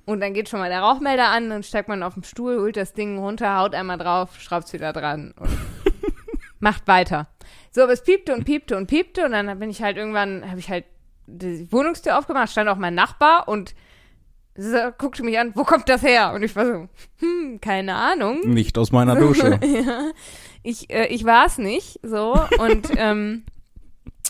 Und 0.07 0.21
dann 0.21 0.35
geht 0.35 0.51
schon 0.51 0.61
mal 0.61 0.69
der 0.69 0.81
Rauchmelder 0.81 1.29
an, 1.29 1.49
dann 1.49 1.63
steigt 1.63 1.89
man 1.89 2.03
auf 2.03 2.13
den 2.13 2.25
Stuhl, 2.25 2.61
holt 2.61 2.77
das 2.77 2.93
Ding 2.93 3.17
runter, 3.19 3.57
haut 3.59 3.75
einmal 3.75 3.97
drauf, 3.97 4.39
schraubt's 4.39 4.75
wieder 4.75 4.93
dran 4.93 5.33
und 5.39 5.49
macht 6.61 6.87
weiter. 6.87 7.29
So, 7.71 7.83
aber 7.83 7.93
es 7.93 8.03
piepte 8.03 8.35
und 8.35 8.45
piepte 8.45 8.77
und 8.77 8.87
piepte 8.87 9.25
und 9.25 9.33
dann 9.33 9.59
bin 9.59 9.71
ich 9.71 9.83
halt 9.83 9.97
irgendwann, 9.97 10.49
habe 10.51 10.61
ich 10.61 10.69
halt 10.69 10.85
die 11.27 11.73
Wohnungstür 11.73 12.19
aufgemacht, 12.19 12.51
stand 12.51 12.69
auch 12.69 12.77
mein 12.77 12.95
Nachbar 12.95 13.49
und 13.49 13.75
so, 14.57 14.77
guckte 14.99 15.23
mich 15.25 15.39
an, 15.39 15.53
wo 15.55 15.65
kommt 15.65 15.89
das 15.89 16.03
her? 16.03 16.33
Und 16.33 16.43
ich 16.43 16.55
war 16.55 16.67
so, 16.67 16.89
hm, 17.19 17.61
keine 17.61 17.95
Ahnung. 17.95 18.41
Nicht 18.45 18.79
aus 18.79 18.93
meiner 18.93 19.17
Dusche. 19.17 19.59
ja, 19.63 20.11
ich, 20.63 20.91
äh, 20.91 21.07
ich 21.07 21.25
war 21.25 21.47
es 21.47 21.59
nicht, 21.59 21.99
so 22.03 22.39
und 22.59 22.89
ähm, 22.97 23.45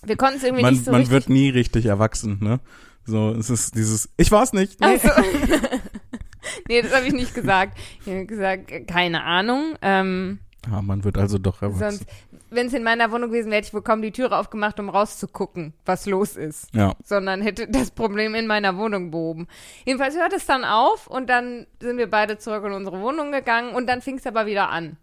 wir 0.04 0.16
konnten 0.16 0.37
es 0.37 0.45
irgendwie 0.45 0.62
Man, 0.62 0.75
nicht 0.75 0.85
so 0.85 0.90
man 0.90 1.00
richtig 1.00 1.12
wird 1.12 1.28
nie 1.28 1.49
richtig 1.50 1.87
erwachsen, 1.87 2.38
ne? 2.40 2.61
So, 3.07 3.31
es 3.33 3.50
ist 3.50 3.75
dieses, 3.75 4.09
ich 4.16 4.31
war's 4.33 4.52
nicht. 4.54 4.81
Nee. 4.81 4.87
Also, 4.87 5.09
nee, 6.69 6.81
das 6.81 6.95
habe 6.95 7.07
ich 7.07 7.12
nicht 7.12 7.35
gesagt. 7.35 7.76
Ich 8.00 8.12
habe 8.12 8.25
gesagt, 8.25 8.71
äh, 8.71 8.81
keine 8.85 9.25
Ahnung. 9.25 9.76
Ähm, 9.83 10.38
Ah, 10.71 10.81
man 10.81 11.04
wird 11.04 11.19
also 11.19 11.38
doch 11.38 11.61
erwachsen. 11.61 11.99
sonst, 11.99 12.07
wenn 12.54 12.66
es 12.68 12.73
in 12.73 12.82
meiner 12.82 13.11
Wohnung 13.12 13.30
gewesen 13.30 13.50
wäre, 13.50 13.58
hätte 13.58 13.68
ich 13.68 13.75
wohl 13.75 13.82
kaum 13.82 14.02
die 14.02 14.12
Türe 14.12 14.37
aufgemacht, 14.38 14.78
um 14.80 14.88
rauszugucken, 14.88 15.75
was 15.84 16.06
los 16.06 16.37
ist. 16.37 16.75
Ja. 16.75 16.94
Sondern 17.04 17.42
hätte 17.42 17.66
das 17.68 17.90
Problem 17.90 18.34
in 18.34 18.46
meiner 18.46 18.76
Wohnung 18.76 19.11
behoben. 19.11 19.46
Jedenfalls 19.84 20.16
hört 20.16 20.32
es 20.32 20.46
dann 20.46 20.64
auf 20.64 21.06
und 21.06 21.28
dann 21.28 21.66
sind 21.80 21.99
wir 21.99 22.08
beide 22.11 22.38
zurück 22.38 22.64
in 22.64 22.73
unsere 22.73 23.00
Wohnung 23.00 23.32
gegangen 23.32 23.75
und 23.75 23.87
dann 23.87 24.00
fing 24.02 24.18
es 24.18 24.26
aber 24.26 24.46
wieder 24.46 24.70
an. 24.70 24.96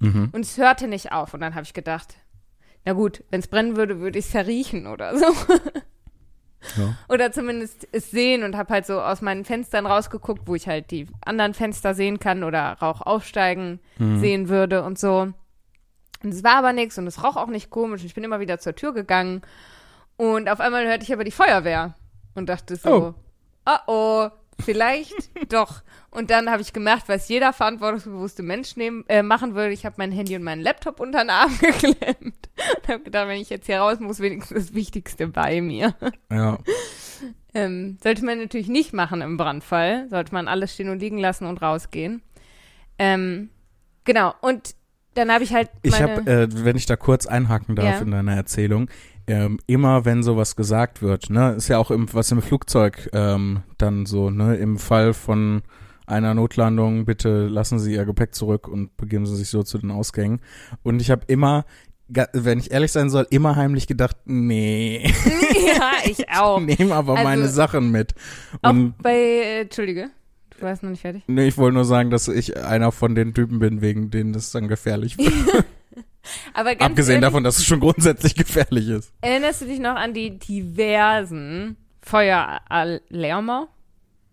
Mhm. 0.00 0.30
Und 0.32 0.44
es 0.44 0.58
hörte 0.58 0.88
nicht 0.88 1.12
auf. 1.12 1.32
Und 1.34 1.40
dann 1.40 1.54
habe 1.54 1.64
ich 1.64 1.72
gedacht, 1.74 2.14
na 2.84 2.92
gut, 2.92 3.24
wenn 3.30 3.40
es 3.40 3.48
brennen 3.48 3.76
würde, 3.76 4.00
würde 4.00 4.18
ich 4.18 4.26
es 4.26 4.30
verriechen 4.30 4.86
oder 4.86 5.16
so. 5.18 5.26
Ja. 6.76 6.96
Oder 7.08 7.30
zumindest 7.30 7.86
es 7.92 8.10
sehen 8.10 8.42
und 8.42 8.56
habe 8.56 8.72
halt 8.74 8.86
so 8.86 9.00
aus 9.00 9.22
meinen 9.22 9.44
Fenstern 9.44 9.86
rausgeguckt, 9.86 10.42
wo 10.46 10.54
ich 10.56 10.66
halt 10.66 10.90
die 10.90 11.06
anderen 11.24 11.54
Fenster 11.54 11.94
sehen 11.94 12.18
kann 12.18 12.42
oder 12.42 12.72
Rauch 12.82 13.02
aufsteigen 13.02 13.78
Mhm. 13.98 14.18
sehen 14.20 14.48
würde 14.48 14.82
und 14.82 14.98
so. 14.98 15.28
Und 16.26 16.34
es 16.34 16.42
war 16.42 16.56
aber 16.56 16.72
nichts 16.72 16.98
und 16.98 17.06
es 17.06 17.22
roch 17.22 17.36
auch 17.36 17.46
nicht 17.46 17.70
komisch. 17.70 18.02
Ich 18.02 18.14
bin 18.14 18.24
immer 18.24 18.40
wieder 18.40 18.58
zur 18.58 18.74
Tür 18.74 18.92
gegangen 18.92 19.42
und 20.16 20.48
auf 20.48 20.58
einmal 20.58 20.84
hörte 20.84 21.04
ich 21.04 21.12
aber 21.12 21.22
die 21.22 21.30
Feuerwehr 21.30 21.94
und 22.34 22.48
dachte 22.48 22.74
so, 22.74 23.14
oh, 23.64 23.76
oh, 23.86 24.28
vielleicht 24.60 25.30
doch. 25.52 25.84
Und 26.10 26.30
dann 26.32 26.50
habe 26.50 26.62
ich 26.62 26.72
gemacht, 26.72 27.04
was 27.06 27.28
jeder 27.28 27.52
verantwortungsbewusste 27.52 28.42
Mensch 28.42 28.74
nehmen, 28.74 29.04
äh, 29.06 29.22
machen 29.22 29.54
würde. 29.54 29.72
Ich 29.72 29.86
habe 29.86 29.94
mein 29.98 30.10
Handy 30.10 30.34
und 30.34 30.42
meinen 30.42 30.62
Laptop 30.62 30.98
unter 30.98 31.20
den 31.20 31.30
Arm 31.30 31.56
geklemmt 31.60 32.48
und 32.56 32.88
habe 32.88 33.04
gedacht, 33.04 33.28
wenn 33.28 33.40
ich 33.40 33.50
jetzt 33.50 33.66
hier 33.66 33.78
raus 33.78 34.00
muss, 34.00 34.18
wenigstens 34.18 34.66
das 34.66 34.74
Wichtigste 34.74 35.28
bei 35.28 35.60
mir. 35.60 35.94
Ja. 36.28 36.58
Ähm, 37.54 37.96
sollte 38.02 38.22
man 38.22 38.38
natürlich 38.38 38.68
nicht 38.68 38.92
machen 38.92 39.22
im 39.22 39.38
Brandfall. 39.38 40.10
Sollte 40.10 40.34
man 40.34 40.46
alles 40.46 40.74
stehen 40.74 40.90
und 40.90 40.98
liegen 40.98 41.16
lassen 41.16 41.46
und 41.46 41.62
rausgehen. 41.62 42.20
Ähm, 42.98 43.48
genau. 44.04 44.34
Und 44.42 44.74
dann 45.16 45.30
habe 45.32 45.42
ich 45.44 45.52
halt 45.52 45.70
Ich 45.82 46.00
habe, 46.00 46.26
äh, 46.30 46.48
wenn 46.64 46.76
ich 46.76 46.86
da 46.86 46.96
kurz 46.96 47.26
einhaken 47.26 47.74
darf 47.76 47.86
Ja. 47.86 47.98
in 48.00 48.10
deiner 48.12 48.34
Erzählung, 48.36 48.88
ähm, 49.26 49.58
immer 49.66 50.04
wenn 50.04 50.22
sowas 50.22 50.54
gesagt 50.56 51.02
wird, 51.02 51.30
ne, 51.30 51.54
ist 51.56 51.68
ja 51.68 51.78
auch 51.78 51.90
im, 51.90 52.12
was 52.14 52.30
im 52.30 52.40
Flugzeug 52.42 53.08
ähm, 53.12 53.62
dann 53.78 54.06
so, 54.06 54.30
ne, 54.30 54.56
im 54.56 54.78
Fall 54.78 55.12
von 55.14 55.62
einer 56.06 56.34
Notlandung, 56.34 57.04
bitte 57.04 57.46
lassen 57.48 57.80
Sie 57.80 57.94
Ihr 57.94 58.04
Gepäck 58.04 58.34
zurück 58.34 58.68
und 58.68 58.96
begeben 58.96 59.26
Sie 59.26 59.34
sich 59.34 59.48
so 59.48 59.64
zu 59.64 59.78
den 59.78 59.90
Ausgängen. 59.90 60.40
Und 60.84 61.02
ich 61.02 61.10
habe 61.10 61.22
immer, 61.26 61.64
wenn 62.32 62.60
ich 62.60 62.70
ehrlich 62.70 62.92
sein 62.92 63.10
soll, 63.10 63.26
immer 63.30 63.56
heimlich 63.56 63.88
gedacht, 63.88 64.16
nee, 64.26 65.04
ja, 65.76 65.90
ich 66.04 66.28
auch. 66.38 66.60
nehm 66.60 66.92
aber 66.92 67.14
Also, 67.14 67.24
meine 67.24 67.48
Sachen 67.48 67.90
mit. 67.90 68.14
Auch 68.62 68.70
Und 68.70 68.94
bei, 69.02 69.14
äh, 69.16 69.60
Entschuldige, 69.62 70.10
du 70.58 70.62
warst 70.62 70.82
noch 70.82 70.90
nicht 70.90 71.00
fertig. 71.02 71.22
nee, 71.26 71.46
ich 71.48 71.56
wollte 71.56 71.74
nur 71.74 71.84
sagen, 71.84 72.10
dass 72.10 72.28
ich 72.28 72.56
einer 72.56 72.92
von 72.92 73.14
den 73.14 73.34
Typen 73.34 73.58
bin, 73.58 73.80
wegen 73.80 74.10
denen 74.10 74.32
das 74.32 74.50
dann 74.52 74.68
gefährlich 74.68 75.16
wird. 75.18 75.32
Aber 76.54 76.74
ganz 76.74 76.90
Abgesehen 76.90 77.14
ehrlich, 77.16 77.26
davon, 77.28 77.44
dass 77.44 77.58
es 77.58 77.64
schon 77.64 77.80
grundsätzlich 77.80 78.34
gefährlich 78.34 78.88
ist. 78.88 79.12
erinnerst 79.20 79.60
du 79.60 79.66
dich 79.66 79.78
noch 79.78 79.94
an 79.94 80.12
die 80.12 80.38
diversen 80.38 81.76
Feueralarme? 82.00 83.68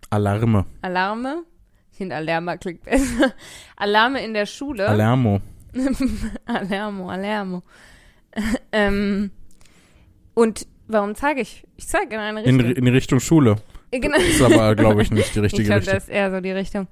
Alarme. 0.10 0.66
Alarme? 0.82 1.44
Ich 1.92 1.98
finde 1.98 2.16
Alarma 2.16 2.58
klingt 2.58 2.84
besser. 2.84 3.34
Alarme 3.76 4.24
in 4.24 4.34
der 4.34 4.46
Schule. 4.46 4.88
Alarmo. 4.88 5.42
Alarmo, 6.46 7.10
Alarmo. 7.10 7.64
ähm, 8.72 9.32
und 10.34 10.66
warum 10.88 11.14
zeige 11.16 11.42
ich? 11.42 11.64
Ich 11.78 11.88
zeige 11.88 12.16
in 12.16 12.20
eine 12.22 12.42
In, 12.44 12.60
Richtung. 12.60 12.76
in 12.76 12.86
die 12.86 12.92
Richtung 12.92 13.20
Schule. 13.20 13.58
Genau. 14.00 14.18
Ist 14.18 14.42
aber, 14.42 14.76
glaube 14.76 15.02
ich, 15.02 15.12
nicht 15.12 15.34
die 15.36 15.40
Ich 15.40 15.44
richtige 15.46 15.64
glaube, 15.66 15.82
Richtung. 15.82 15.94
das 15.96 16.04
ist 16.04 16.10
eher 16.10 16.32
so 16.32 16.42
die 16.42 16.52
Richtung. 16.52 16.88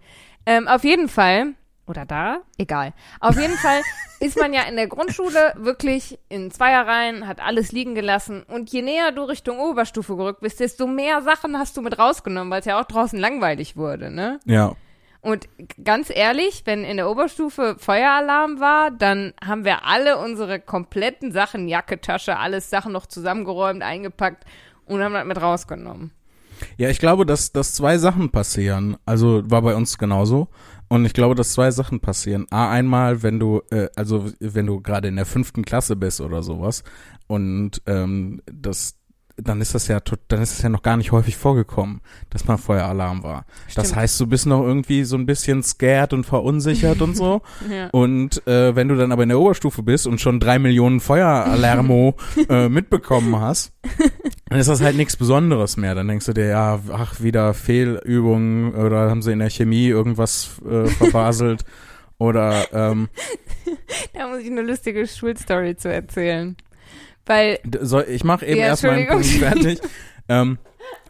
Ähm, 0.46 0.68
auf 0.68 0.84
jeden 0.84 1.08
Fall, 1.08 1.54
oder 1.88 2.06
da, 2.06 2.40
egal. 2.58 2.94
Auf 3.20 3.40
jeden 3.40 3.56
Fall 3.56 3.82
ist 4.20 4.38
man 4.38 4.54
ja 4.54 4.64
in 4.64 4.76
der 4.76 4.88
Grundschule 4.88 5.54
wirklich 5.58 6.20
in 6.30 6.52
Zweierreihen, 6.52 7.28
hat 7.28 7.40
alles 7.42 7.72
liegen 7.72 7.96
gelassen. 7.96 8.44
Und 8.44 8.72
je 8.72 8.82
näher 8.82 9.12
du 9.12 9.24
Richtung 9.24 9.60
Oberstufe 9.60 10.16
gerückt 10.16 10.42
bist, 10.42 10.60
desto 10.60 10.88
mehr 10.88 11.22
Sachen 11.22 11.58
hast 11.58 11.78
du 11.78 11.82
mit 11.82 11.98
rausgenommen, 11.98 12.52
weil 12.52 12.60
es 12.60 12.66
ja 12.66 12.80
auch 12.80 12.86
draußen 12.86 13.20
langweilig 13.20 13.78
wurde, 13.78 14.12
ne? 14.12 14.40
Ja. 14.46 14.76
Und 15.22 15.48
ganz 15.84 16.10
ehrlich, 16.10 16.64
wenn 16.66 16.84
in 16.84 16.98
der 16.98 17.08
Oberstufe 17.08 17.76
Feueralarm 17.78 18.60
war, 18.60 18.90
dann 18.90 19.34
haben 19.46 19.66
wir 19.66 19.86
alle 19.86 20.18
unsere 20.18 20.60
kompletten 20.60 21.32
Sachen, 21.32 21.68
Jacke, 21.68 22.02
Tasche, 22.02 22.38
alles 22.38 22.72
Sachen 22.72 22.92
noch 22.92 23.06
zusammengeräumt, 23.06 23.84
eingepackt 23.84 24.46
und 24.86 25.04
haben 25.04 25.14
das 25.14 25.26
mit 25.26 25.40
rausgenommen. 25.40 26.12
Ja, 26.78 26.90
ich 26.90 27.00
glaube, 27.00 27.26
dass, 27.26 27.52
dass 27.52 27.74
zwei 27.74 27.98
Sachen 27.98 28.30
passieren. 28.30 28.98
Also 29.06 29.44
war 29.50 29.62
bei 29.62 29.76
uns 29.76 29.98
genauso. 29.98 30.50
Und 30.88 31.06
ich 31.06 31.14
glaube, 31.14 31.36
dass 31.36 31.54
zwei 31.54 31.72
Sachen 31.72 32.02
passieren. 32.02 32.48
A, 32.50 32.70
einmal, 32.70 33.24
wenn 33.24 33.40
du, 33.40 33.62
äh, 33.72 33.88
also 33.96 34.30
wenn 34.40 34.66
du 34.66 34.82
gerade 34.82 35.08
in 35.08 35.16
der 35.16 35.26
fünften 35.26 35.64
Klasse 35.64 35.96
bist 35.96 36.20
oder 36.20 36.44
sowas 36.44 36.84
und 37.28 37.82
ähm, 37.86 38.42
das 38.46 39.01
dann 39.38 39.62
ist 39.62 39.74
das 39.76 39.88
ja 39.88 40.00
tot- 40.00 40.20
dann 40.28 40.42
ist 40.42 40.52
es 40.54 40.62
ja 40.62 40.70
noch 40.70 40.82
gar 40.84 40.98
nicht 40.98 41.12
häufig 41.12 41.38
vorgekommen, 41.38 42.02
dass 42.30 42.46
mal 42.46 42.58
Feueralarm 42.58 43.24
war. 43.24 43.46
Das 43.76 43.88
Stimmt. 43.88 43.96
heißt, 44.02 44.20
du 44.20 44.28
bist 44.28 44.46
noch 44.46 44.62
irgendwie 44.62 45.04
so 45.04 45.16
ein 45.16 45.26
bisschen 45.26 45.64
scared 45.64 46.14
und 46.14 46.26
verunsichert 46.26 47.02
und 47.02 47.16
so. 47.16 47.42
Ja. 47.70 47.88
Und 47.92 48.46
äh, 48.48 48.76
wenn 48.76 48.88
du 48.88 48.96
dann 48.96 49.12
aber 49.12 49.24
in 49.24 49.30
der 49.30 49.40
Oberstufe 49.40 49.84
bist 49.84 50.08
und 50.08 50.20
schon 50.20 50.40
drei 50.40 50.60
Millionen 50.60 51.00
Feueralarmo 51.00 52.16
äh, 52.50 52.70
mitbekommen 52.70 53.40
hast, 53.40 53.72
dann 54.50 54.60
ist 54.60 54.68
das 54.68 54.82
halt 54.82 54.98
nichts 54.98 55.16
Besonderes 55.16 55.78
mehr. 55.78 55.96
Dann 55.96 56.08
denkst 56.08 56.26
du 56.26 56.34
dir, 56.34 56.48
ja, 56.48 56.80
ach, 56.92 57.22
wieder 57.22 57.54
Fehlübungen 57.54 58.74
oder 58.76 59.10
haben 59.10 59.22
sie 59.22 59.32
in 59.32 59.40
der 59.40 59.50
Chemie 59.50 59.88
irgendwas 59.88 60.50
äh, 60.70 60.86
verbaselt 60.88 61.64
oder 62.18 62.66
ähm, 62.74 63.10
Da 64.14 64.28
muss 64.28 64.40
ich 64.40 64.52
eine 64.52 64.62
lustige 64.62 65.08
Schulstory 65.08 65.76
zu 65.78 65.92
erzählen. 65.92 66.56
Weil, 67.26 67.60
soll, 67.82 68.06
ich 68.10 68.24
mache 68.24 68.46
eben 68.46 68.60
Ja, 68.60 68.68
erst 68.68 68.84
meinen 68.84 69.08
Punkt 69.08 69.26
fertig. 69.26 69.80
ähm, 70.30 70.58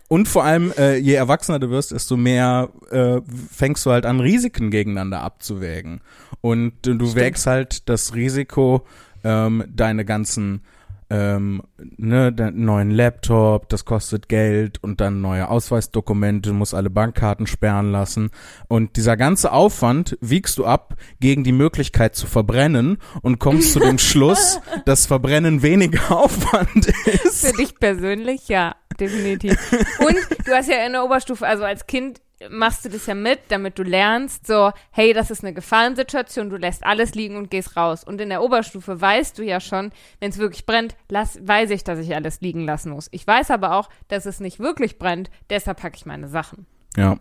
und 0.07 0.27
vor 0.27 0.43
allem, 0.43 0.73
äh, 0.77 0.97
je 0.97 1.13
erwachsener 1.13 1.59
du 1.59 1.69
wirst, 1.69 1.91
desto 1.91 2.17
mehr 2.17 2.69
äh, 2.89 3.21
fängst 3.49 3.85
du 3.85 3.91
halt 3.91 4.05
an, 4.05 4.19
Risiken 4.19 4.69
gegeneinander 4.69 5.21
abzuwägen. 5.21 6.01
Und 6.41 6.73
äh, 6.85 6.95
du 6.95 7.05
Stimmt. 7.05 7.15
wägst 7.15 7.47
halt 7.47 7.87
das 7.87 8.13
Risiko, 8.13 8.85
ähm, 9.23 9.63
deine 9.69 10.03
ganzen 10.03 10.63
ähm, 11.11 11.61
ne, 11.97 12.31
deinen 12.31 12.63
neuen 12.63 12.89
Laptop, 12.89 13.67
das 13.67 13.83
kostet 13.83 14.29
Geld 14.29 14.81
und 14.81 15.01
dann 15.01 15.19
neue 15.19 15.49
Ausweisdokumente, 15.49 16.51
du 16.51 16.55
musst 16.55 16.73
alle 16.73 16.89
Bankkarten 16.89 17.47
sperren 17.47 17.91
lassen. 17.91 18.29
Und 18.69 18.95
dieser 18.95 19.17
ganze 19.17 19.51
Aufwand 19.51 20.17
wiegst 20.21 20.57
du 20.57 20.65
ab 20.65 20.95
gegen 21.19 21.43
die 21.43 21.51
Möglichkeit 21.51 22.15
zu 22.15 22.27
verbrennen 22.27 22.97
und 23.21 23.39
kommst 23.39 23.73
zu 23.73 23.79
dem 23.79 23.97
Schluss, 23.99 24.61
dass 24.85 25.05
Verbrennen 25.05 25.61
weniger 25.61 26.11
Aufwand 26.17 26.87
ist. 27.25 27.45
für 27.45 27.57
dich 27.57 27.77
persönlich, 27.77 28.47
ja, 28.47 28.77
definitiv. 28.97 29.57
Und 29.99 30.15
du 30.45 30.51
hast 30.53 30.69
ja 30.69 30.85
in 30.85 30.93
der 30.93 31.03
Oberstufe, 31.03 31.45
also 31.45 31.65
als 31.65 31.87
Kind 31.87 32.21
machst 32.49 32.85
du 32.85 32.89
das 32.89 33.05
ja 33.05 33.15
mit, 33.15 33.39
damit 33.49 33.77
du 33.77 33.83
lernst, 33.83 34.47
so, 34.47 34.71
hey, 34.91 35.13
das 35.13 35.31
ist 35.31 35.43
eine 35.43 35.53
Gefahrensituation, 35.53 36.49
du 36.49 36.57
lässt 36.57 36.83
alles 36.83 37.13
liegen 37.13 37.35
und 37.35 37.49
gehst 37.51 37.75
raus. 37.77 38.03
Und 38.03 38.19
in 38.21 38.29
der 38.29 38.41
Oberstufe 38.41 38.99
weißt 38.99 39.37
du 39.37 39.43
ja 39.43 39.59
schon, 39.59 39.91
wenn 40.19 40.31
es 40.31 40.37
wirklich 40.37 40.65
brennt, 40.65 40.95
lass, 41.09 41.39
weiß 41.45 41.69
ich, 41.69 41.83
dass 41.83 41.99
ich 41.99 42.15
alles 42.15 42.41
liegen 42.41 42.65
lassen 42.65 42.91
muss. 42.91 43.07
Ich 43.11 43.25
weiß 43.25 43.51
aber 43.51 43.75
auch, 43.75 43.89
dass 44.07 44.25
es 44.25 44.39
nicht 44.39 44.59
wirklich 44.59 44.97
brennt, 44.97 45.29
deshalb 45.49 45.79
packe 45.81 45.95
ich 45.97 46.05
meine 46.05 46.27
Sachen. 46.27 46.65
Ja, 46.97 47.17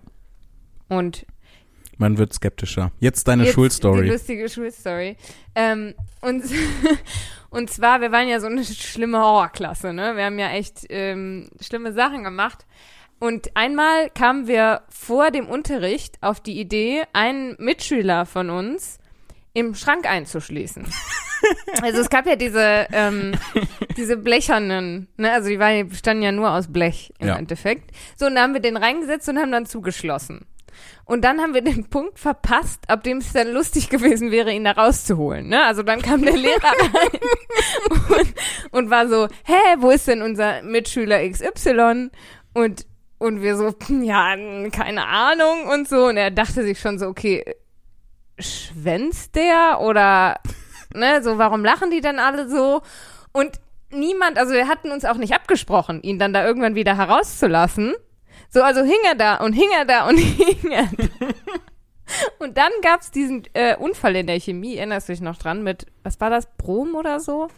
Und 0.88 1.26
man 1.98 2.16
wird 2.16 2.32
skeptischer. 2.32 2.92
Jetzt 2.98 3.28
deine 3.28 3.42
Jetzt 3.42 3.52
Die 3.52 3.54
Schulstory. 3.56 4.08
lustige 4.08 4.48
Schulstory. 4.48 5.18
Ähm, 5.54 5.94
und, 6.22 6.42
und 7.50 7.70
zwar, 7.70 8.00
wir 8.00 8.10
waren 8.10 8.26
ja 8.26 8.40
so 8.40 8.46
eine 8.46 8.64
schlimme 8.64 9.18
Horrorklasse, 9.18 9.92
ne? 9.92 10.16
Wir 10.16 10.24
haben 10.24 10.38
ja 10.38 10.48
echt 10.50 10.86
ähm, 10.88 11.50
schlimme 11.60 11.92
Sachen 11.92 12.24
gemacht. 12.24 12.64
Und 13.20 13.54
einmal 13.54 14.10
kamen 14.10 14.48
wir 14.48 14.82
vor 14.88 15.30
dem 15.30 15.46
Unterricht 15.46 16.16
auf 16.22 16.40
die 16.40 16.58
Idee, 16.58 17.02
einen 17.12 17.54
Mitschüler 17.58 18.26
von 18.26 18.50
uns 18.50 18.98
im 19.52 19.74
Schrank 19.74 20.06
einzuschließen. 20.10 20.86
Also 21.80 22.00
es 22.02 22.10
gab 22.10 22.26
ja 22.26 22.36
diese, 22.36 22.86
ähm, 22.92 23.32
diese 23.96 24.18
blechernen, 24.18 25.08
ne, 25.16 25.32
also 25.32 25.48
die 25.48 25.58
waren, 25.58 25.74
die 25.74 25.84
bestanden 25.84 26.22
ja 26.22 26.32
nur 26.32 26.50
aus 26.50 26.70
Blech 26.70 27.14
im 27.18 27.28
Ja. 27.28 27.36
Endeffekt. 27.36 27.92
So, 28.14 28.26
und 28.26 28.34
da 28.34 28.42
haben 28.42 28.52
wir 28.52 28.60
den 28.60 28.76
reingesetzt 28.76 29.26
und 29.30 29.38
haben 29.38 29.50
dann 29.50 29.64
zugeschlossen. 29.64 30.44
Und 31.06 31.24
dann 31.24 31.40
haben 31.40 31.54
wir 31.54 31.62
den 31.62 31.88
Punkt 31.88 32.18
verpasst, 32.18 32.90
ab 32.90 33.04
dem 33.04 33.18
es 33.18 33.32
dann 33.32 33.48
lustig 33.48 33.88
gewesen 33.88 34.30
wäre, 34.30 34.52
ihn 34.52 34.64
da 34.64 34.72
rauszuholen. 34.72 35.48
Ne? 35.48 35.64
Also 35.64 35.82
dann 35.82 36.02
kam 36.02 36.22
der 36.22 36.36
Lehrer 36.36 36.62
rein 36.62 37.20
und, 38.18 38.34
und 38.72 38.90
war 38.90 39.08
so, 39.08 39.26
hä, 39.44 39.76
wo 39.78 39.88
ist 39.90 40.08
denn 40.08 40.20
unser 40.20 40.62
Mitschüler 40.62 41.26
XY? 41.26 42.10
Und, 42.52 42.84
und 43.20 43.42
wir 43.42 43.56
so, 43.56 43.74
hm, 43.86 44.02
ja, 44.02 44.34
keine 44.70 45.06
Ahnung 45.06 45.66
und 45.70 45.86
so. 45.86 46.06
Und 46.06 46.16
er 46.16 46.30
dachte 46.30 46.64
sich 46.64 46.80
schon 46.80 46.98
so, 46.98 47.06
okay, 47.06 47.44
schwänzt 48.38 49.36
der 49.36 49.80
oder 49.80 50.40
ne, 50.94 51.22
so, 51.22 51.36
warum 51.36 51.62
lachen 51.62 51.90
die 51.90 52.00
dann 52.00 52.18
alle 52.18 52.48
so? 52.48 52.80
Und 53.32 53.60
niemand, 53.90 54.38
also 54.38 54.54
wir 54.54 54.66
hatten 54.68 54.90
uns 54.90 55.04
auch 55.04 55.18
nicht 55.18 55.34
abgesprochen, 55.34 56.02
ihn 56.02 56.18
dann 56.18 56.32
da 56.32 56.44
irgendwann 56.44 56.74
wieder 56.74 56.96
herauszulassen. 56.96 57.94
So, 58.48 58.62
also 58.62 58.80
hing 58.80 58.98
er 59.06 59.14
da 59.14 59.36
und 59.36 59.52
hing 59.52 59.68
er 59.78 59.84
da 59.84 60.08
und 60.08 60.16
hing 60.16 60.72
er 60.72 60.88
da. 60.96 61.26
Und 62.38 62.56
dann 62.56 62.72
gab's 62.82 63.10
diesen 63.10 63.44
äh, 63.52 63.76
Unfall 63.76 64.16
in 64.16 64.26
der 64.26 64.40
Chemie, 64.40 64.76
erinnerst 64.76 65.08
du 65.08 65.12
dich 65.12 65.20
noch 65.20 65.36
dran, 65.36 65.62
mit, 65.62 65.86
was 66.02 66.18
war 66.20 66.30
das, 66.30 66.48
Brom 66.56 66.94
oder 66.94 67.20
so? 67.20 67.48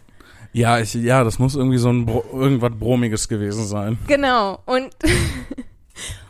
Ja, 0.53 0.79
ich, 0.79 0.93
ja, 0.93 1.23
das 1.23 1.39
muss 1.39 1.55
irgendwie 1.55 1.79
so 1.79 1.89
ein 1.89 2.05
Bro 2.05 2.23
irgendwas 2.31 2.71
Bromiges 2.79 3.27
gewesen 3.27 3.65
sein. 3.65 3.97
Genau. 4.07 4.59
Und, 4.65 4.95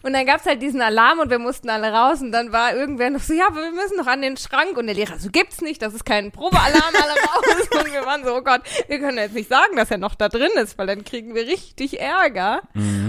und 0.02 0.14
dann 0.14 0.26
gab's 0.26 0.46
halt 0.46 0.62
diesen 0.62 0.82
Alarm 0.82 1.20
und 1.20 1.30
wir 1.30 1.40
mussten 1.40 1.70
alle 1.70 1.92
raus 1.92 2.22
und 2.22 2.32
dann 2.32 2.52
war 2.52 2.76
irgendwer 2.76 3.10
noch 3.10 3.22
so, 3.22 3.34
ja, 3.34 3.48
aber 3.48 3.62
wir 3.62 3.72
müssen 3.72 3.98
noch 3.98 4.08
an 4.08 4.22
den 4.22 4.38
Schrank 4.38 4.78
und 4.78 4.88
der 4.88 4.96
Lehrer 4.96 5.18
so, 5.20 5.30
gibt's 5.30 5.62
nicht, 5.62 5.82
das 5.82 5.94
ist 5.94 6.06
kein 6.06 6.32
Probealarm, 6.32 6.94
alle 6.94 7.14
raus. 7.14 7.70
Und 7.84 7.92
wir 7.92 8.06
waren 8.06 8.24
so, 8.24 8.36
oh 8.36 8.42
Gott, 8.42 8.62
wir 8.88 9.00
können 9.00 9.18
jetzt 9.18 9.34
nicht 9.34 9.50
sagen, 9.50 9.76
dass 9.76 9.92
er 9.92 9.98
noch 9.98 10.16
da 10.16 10.30
drin 10.30 10.52
ist, 10.56 10.78
weil 10.78 10.88
dann 10.88 11.04
kriegen 11.04 11.34
wir 11.36 11.48
richtig 11.48 12.00
Ärger. 12.00 12.62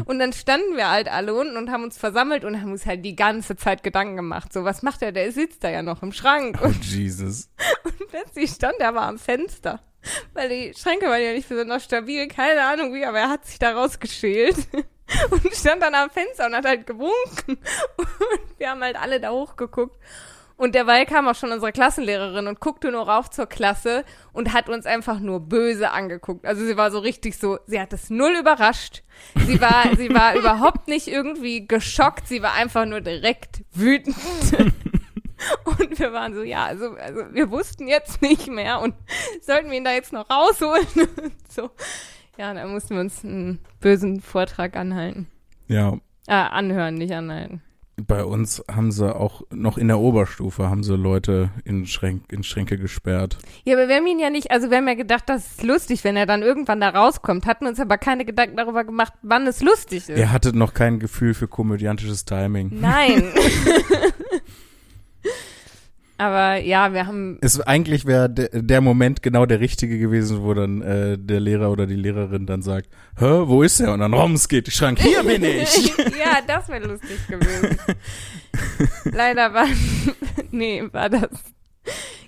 Und 0.05 0.19
dann 0.19 0.33
standen 0.33 0.77
wir 0.77 0.91
halt 0.91 1.09
alle 1.09 1.35
unten 1.35 1.57
und 1.57 1.71
haben 1.71 1.83
uns 1.85 1.99
versammelt 1.99 2.45
und 2.45 2.61
haben 2.61 2.73
uns 2.73 2.87
halt 2.87 3.05
die 3.05 3.17
ganze 3.17 3.57
Zeit 3.57 3.83
Gedanken 3.83 4.17
gemacht. 4.17 4.53
So, 4.53 4.65
was 4.65 4.83
macht 4.83 5.03
er? 5.03 5.13
Der 5.13 5.33
sitzt 5.33 5.65
da 5.65 5.71
ja 5.71 5.83
noch 5.83 6.03
im 6.03 6.13
Schrank. 6.13 6.59
Oh, 6.63 6.67
Und 6.67 6.85
Jesus. 6.85 7.49
plötzlich 8.11 8.51
stand 8.51 8.77
er 8.79 8.89
aber 8.89 9.03
am 9.03 9.19
Fenster. 9.19 9.81
Weil 10.35 10.49
die 10.51 10.75
Schränke 10.79 11.07
waren 11.07 11.23
ja 11.23 11.33
nicht 11.33 11.49
besonders 11.49 11.85
stabil, 11.85 12.29
keine 12.29 12.63
Ahnung 12.65 12.93
wie, 12.95 13.05
aber 13.05 13.19
er 13.21 13.31
hat 13.31 13.47
sich 13.47 13.59
da 13.59 13.73
rausgeschält. 13.73 14.57
Und 15.31 15.55
stand 15.55 15.83
dann 15.83 15.95
am 15.95 16.11
Fenster 16.11 16.47
und 16.47 16.55
hat 16.55 16.65
halt 16.65 16.87
gewunken. 16.87 17.59
Und 17.97 18.59
wir 18.59 18.71
haben 18.71 18.83
halt 18.83 18.97
alle 18.97 19.21
da 19.21 19.31
hochgeguckt. 19.31 19.97
Und 20.57 20.77
derweil 20.77 21.05
kam 21.05 21.27
auch 21.27 21.35
schon 21.35 21.51
unsere 21.51 21.73
Klassenlehrerin 21.73 22.47
und 22.47 22.61
guckte 22.61 22.93
nur 22.93 23.09
rauf 23.09 23.29
zur 23.29 23.47
Klasse 23.47 24.05
und 24.33 24.53
hat 24.53 24.69
uns 24.69 24.87
einfach 24.87 25.19
nur 25.19 25.41
böse 25.41 25.91
angeguckt. 25.91 26.47
Also 26.47 26.65
sie 26.65 26.77
war 26.77 26.93
so 26.93 27.01
richtig 27.01 27.37
so, 27.39 27.59
sie 27.67 27.81
hat 27.81 27.93
es 27.93 28.09
null 28.09 28.37
überrascht. 28.39 29.03
Sie 29.47 29.61
war, 29.61 29.85
sie 29.97 30.15
war 30.15 30.37
überhaupt 30.37 30.87
nicht 30.87 31.09
irgendwie 31.09 31.67
geschockt, 31.67 32.29
sie 32.29 32.41
war 32.41 32.55
einfach 32.55 32.87
nur 32.87 33.01
direkt 33.01 33.65
wütend. 33.73 34.17
Und 35.65 35.99
wir 35.99 36.13
waren 36.13 36.35
so, 36.35 36.43
ja, 36.43 36.65
also, 36.65 36.95
also 36.95 37.23
wir 37.33 37.51
wussten 37.51 37.89
jetzt 37.89 38.23
nicht 38.23 38.47
mehr 38.47 38.81
und 38.81 38.95
sollten 39.43 39.69
wir 39.69 39.77
ihn 39.77 39.85
da 39.85 39.93
jetzt 39.93 40.13
noch 40.13 40.31
rausholen? 40.31 40.87
so. 41.51 41.71
Ja, 42.37 42.53
dann 42.53 42.73
mussten 42.73 42.95
wir 42.95 43.01
uns 43.01 43.25
einen 43.25 43.61
bösen 43.81 44.21
Vortrag 44.21 44.77
anhalten. 44.77 45.27
Ja, 45.69 45.99
Äh, 46.27 46.33
anhören, 46.33 46.95
nicht 46.95 47.13
anhalten. 47.13 47.61
bei 48.09 48.25
uns 48.25 48.61
haben 48.69 48.91
sie 48.91 49.15
auch 49.15 49.43
noch 49.53 49.79
in 49.79 49.87
der 49.89 49.99
Oberstufe 50.01 50.69
haben 50.69 50.83
sie 50.83 50.97
Leute 50.97 51.51
in, 51.65 51.87
Schränk, 51.87 52.25
in 52.33 52.43
Schränke 52.43 52.77
gesperrt. 52.77 53.39
Ja, 53.65 53.77
aber 53.77 53.87
wir 53.89 53.95
haben 53.97 54.07
ihn 54.09 54.19
ja 54.19 54.31
nicht, 54.31 54.51
also 54.51 54.69
wir 54.71 54.79
haben 54.79 54.89
ja 54.89 54.95
gedacht, 54.95 55.29
das 55.29 55.47
ist 55.53 55.63
lustig, 55.63 56.03
wenn 56.03 56.17
er 56.17 56.27
dann 56.27 56.43
irgendwann 56.43 56.81
da 56.81 56.89
rauskommt, 56.89 57.47
hatten 57.47 57.67
uns 57.69 57.79
aber 57.79 57.97
keine 57.99 58.25
Gedanken 58.25 58.57
darüber 58.57 58.83
gemacht, 58.85 59.13
wann 59.23 59.47
es 59.47 59.63
lustig 59.63 60.09
ist. 60.09 60.19
Er 60.19 60.33
hatte 60.33 60.57
noch 60.57 60.75
kein 60.75 60.99
Gefühl 60.99 61.35
für 61.35 61.47
komödiantisches 61.47 62.25
Timing. 62.25 62.71
Nein. 62.81 63.23
aber 66.17 66.57
ja, 66.57 66.93
wir 66.93 67.07
haben, 67.07 67.39
Es, 67.41 67.61
eigentlich 67.61 68.07
wäre 68.07 68.31
der, 68.31 68.49
der 68.53 68.81
Moment 68.81 69.23
genau 69.23 69.47
der 69.47 69.61
richtige 69.61 69.99
gewesen, 69.99 70.43
wo 70.43 70.55
dann 70.55 70.81
äh, 70.83 71.19
der 71.19 71.41
Lehrer 71.41 71.71
oder 71.71 71.87
die 71.87 71.97
Lehrerin 71.97 72.47
dann 72.47 72.63
sagt, 72.63 72.89
Hä, 73.19 73.43
wo 73.47 73.63
ist 73.63 73.81
er? 73.81 73.93
Und 73.93 74.01
dann 74.01 74.15
Roms 74.15 74.49
geht 74.49 74.67
die 74.67 74.71
Schrank, 74.71 75.01
hier 75.01 75.23
bin 75.25 75.43
ich. 75.45 75.89
ja, 75.97 76.39
das 76.47 76.69
wäre 76.69 76.87
lustig 76.87 77.27
gewesen. 77.27 77.77
Leider 79.13 79.53
war, 79.53 79.67
nee, 80.51 80.83
war 80.93 81.11
das. 81.11 81.29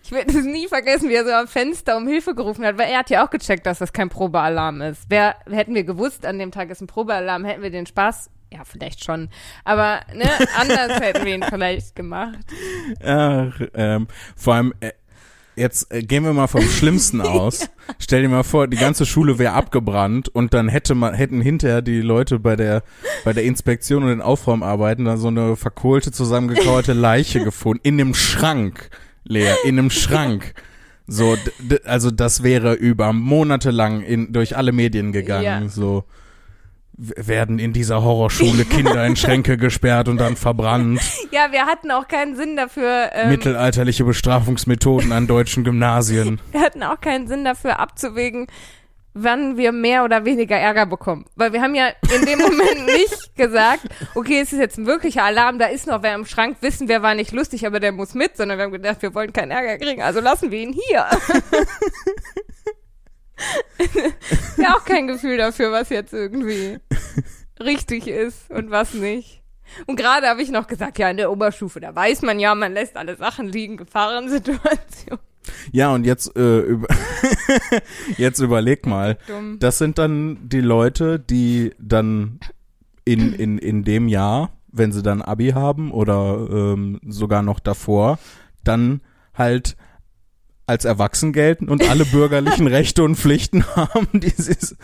Ich 0.05 0.13
werde 0.13 0.39
es 0.39 0.45
nie 0.45 0.69
vergessen, 0.69 1.09
wie 1.09 1.15
er 1.15 1.25
so 1.25 1.33
am 1.33 1.49
Fenster 1.49 1.97
um 1.97 2.07
Hilfe 2.07 2.35
gerufen 2.35 2.65
hat, 2.65 2.79
weil 2.79 2.91
er 2.91 3.01
hat 3.01 3.11
ja 3.11 3.25
auch 3.27 3.31
gecheckt, 3.31 3.67
dass 3.67 3.79
das 3.79 3.93
kein 3.93 4.09
Probealarm 4.09 4.81
ist. 4.81 5.05
Wer, 5.09 5.35
hätten 5.51 5.75
wir 5.75 5.83
gewusst, 5.83 6.25
an 6.25 6.39
dem 6.39 6.53
Tag 6.53 6.71
ist 6.71 6.81
ein 6.81 6.87
Probealarm, 6.87 7.45
hätten 7.45 7.63
wir 7.63 7.71
den 7.71 7.87
Spaß, 7.87 8.31
ja, 8.53 8.65
vielleicht 8.65 9.05
schon, 9.05 9.29
aber 9.65 10.01
ne, 10.15 10.29
anders 10.59 11.01
hätten 11.01 11.25
wir 11.25 11.35
ihn 11.35 11.45
vielleicht 11.49 11.95
gemacht. 11.97 12.39
Ach, 13.05 13.61
ähm, 13.75 14.07
vor 14.37 14.55
allem, 14.55 14.75
äh, 14.81 14.93
jetzt 15.57 15.93
äh, 15.93 16.03
gehen 16.03 16.25
wir 16.25 16.33
mal 16.33 16.47
vom 16.47 16.63
Schlimmsten 16.69 17.21
aus. 17.21 17.69
Stell 17.99 18.23
dir 18.23 18.29
mal 18.29 18.45
vor, 18.45 18.69
die 18.69 18.77
ganze 18.77 19.07
Schule 19.07 19.39
wäre 19.39 19.55
abgebrannt 19.55 20.29
und 20.29 20.55
dann 20.55 20.69
hätte 20.69 20.95
man, 20.95 21.15
hätten 21.15 21.41
hinterher 21.41 21.83
die 21.83 22.01
Leute 22.01 22.39
bei 22.39 22.57
der, 22.57 22.83
bei 23.25 23.33
der 23.33 23.45
Inspektion 23.45 24.05
und 24.05 24.11
den 24.11 24.23
Aufräumarbeiten 24.23 25.05
dann 25.05 25.19
so 25.19 25.29
eine 25.29 25.57
verkohlte, 25.57 26.13
zusammengekauerte 26.13 26.93
Leiche 26.93 27.43
gefunden. 27.43 27.81
In 27.83 28.01
einem 28.01 28.15
Schrank, 28.15 28.91
Lea, 29.25 29.55
in 29.65 29.79
einem 29.79 29.91
Schrank. 29.91 30.55
So, 31.09 31.37
also 31.85 32.11
das 32.11 32.43
wäre 32.43 32.75
über 32.75 33.13
Monate 33.13 33.71
lang 33.71 34.03
in, 34.03 34.33
durch 34.33 34.57
alle 34.57 34.73
Medien 34.73 35.13
gegangen. 35.13 35.45
Ja. 35.45 35.69
So 35.69 36.05
werden 36.97 37.59
in 37.59 37.73
dieser 37.73 38.03
Horrorschule 38.03 38.65
Kinder 38.71 39.07
in 39.07 39.17
Schränke 39.17 39.57
gesperrt 39.57 40.09
und 40.09 40.19
dann 40.19 40.37
verbrannt. 40.37 41.01
Ja, 41.31 41.53
wir 41.53 41.67
hatten 41.67 41.91
auch 41.91 42.09
keinen 42.09 42.37
Sinn 42.37 42.57
dafür, 42.57 43.11
ähm, 43.13 43.31
Mittelalterliche 43.31 44.05
Bestrafungsmethoden 44.05 45.13
an 45.13 45.27
deutschen 45.27 45.65
Gymnasien. 45.65 46.41
wir 46.53 46.61
hatten 46.61 46.83
auch 46.83 47.01
keinen 47.01 47.29
Sinn 47.29 47.45
dafür 47.45 47.79
abzuwägen, 47.79 48.47
wann 49.15 49.57
wir 49.57 49.73
mehr 49.73 50.05
oder 50.05 50.25
weniger 50.25 50.57
Ärger 50.57 50.87
bekommen. 50.87 51.25
Weil 51.37 51.53
wir 51.53 51.63
haben 51.63 51.75
ja 51.75 51.89
in 52.15 52.27
dem 52.27 52.39
Moment 52.39 52.87
nicht 52.87 53.37
gesagt, 53.37 53.83
okay, 54.15 54.41
es 54.41 54.53
ist 54.53 54.59
jetzt 54.59 54.79
ein 54.79 54.87
wirklicher 54.87 55.25
Alarm, 55.25 55.59
da 55.59 55.67
ist 55.67 55.87
noch 55.87 56.03
wer 56.03 56.15
im 56.15 56.27
Schrank, 56.27 56.59
wissen 56.61 56.89
wir, 56.89 57.03
war 57.03 57.15
nicht 57.15 57.33
lustig, 57.33 57.67
aber 57.67 57.81
der 57.81 57.93
muss 57.93 58.15
mit, 58.15 58.37
sondern 58.37 58.59
wir 58.59 58.65
haben 58.65 58.73
gedacht, 58.73 59.03
wir 59.03 59.15
wollen 59.15 59.33
keinen 59.33 59.51
Ärger 59.51 59.79
kriegen, 59.79 60.03
also 60.03 60.21
lassen 60.21 60.51
wir 60.51 60.61
ihn 60.61 60.75
hier. 60.89 61.07
ja, 64.57 64.77
auch 64.77 64.85
kein 64.85 65.07
Gefühl 65.07 65.37
dafür, 65.37 65.73
was 65.73 65.91
jetzt 65.91 66.13
irgendwie 66.13 66.79
richtig 67.61 68.09
ist 68.09 68.51
und 68.51 68.71
was 68.71 68.95
nicht. 68.95 69.43
Und 69.87 69.97
gerade 69.97 70.29
habe 70.29 70.43
ich 70.43 70.51
noch 70.51 70.67
gesagt, 70.67 70.99
ja, 70.99 71.11
in 71.11 71.17
der 71.17 71.31
Oberstufe, 71.31 71.81
da 71.81 71.95
weiß 71.95 72.23
man 72.23 72.39
ja, 72.39 72.55
man 72.55 72.73
lässt 72.73 72.97
alle 72.97 73.17
Sachen 73.17 73.49
liegen, 73.49 73.77
Gefahrensituation. 73.77 75.19
Ja, 75.73 75.93
und 75.93 76.05
jetzt, 76.05 76.37
äh, 76.37 76.61
über 76.61 76.89
jetzt 78.17 78.41
überleg 78.41 78.87
mal. 78.87 79.19
Dumm. 79.27 79.59
Das 79.59 79.79
sind 79.79 79.99
dann 79.99 80.49
die 80.49 80.61
Leute, 80.61 81.19
die 81.19 81.73
dann 81.79 82.41
in, 83.05 83.33
in, 83.33 83.59
in 83.59 83.85
dem 83.85 84.09
Jahr, 84.09 84.51
wenn 84.73 84.93
sie 84.93 85.03
dann 85.03 85.23
Abi 85.23 85.51
haben 85.51 85.93
oder 85.93 86.49
ähm, 86.51 87.01
sogar 87.07 87.43
noch 87.43 87.61
davor, 87.61 88.19
dann 88.65 89.01
halt 89.35 89.77
als 90.67 90.85
erwachsen 90.85 91.33
gelten 91.33 91.69
und 91.69 91.89
alle 91.89 92.05
bürgerlichen 92.05 92.67
Rechte 92.67 93.05
und 93.05 93.17
Pflichten 93.17 93.65
haben, 93.77 94.09
die 94.13 94.31
sie 94.31 94.57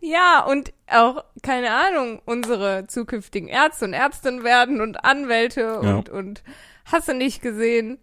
Ja, 0.00 0.44
und 0.44 0.72
auch, 0.88 1.24
keine 1.42 1.70
Ahnung, 1.72 2.20
unsere 2.24 2.86
zukünftigen 2.86 3.48
Ärzte 3.48 3.86
und 3.86 3.92
Ärztinnen 3.92 4.44
werden 4.44 4.80
und 4.80 5.04
Anwälte 5.04 5.60
Ja. 5.82 5.96
und, 5.96 6.08
und 6.08 6.42
hast 6.84 7.08
du 7.08 7.14
nicht 7.14 7.42
gesehen. 7.42 7.98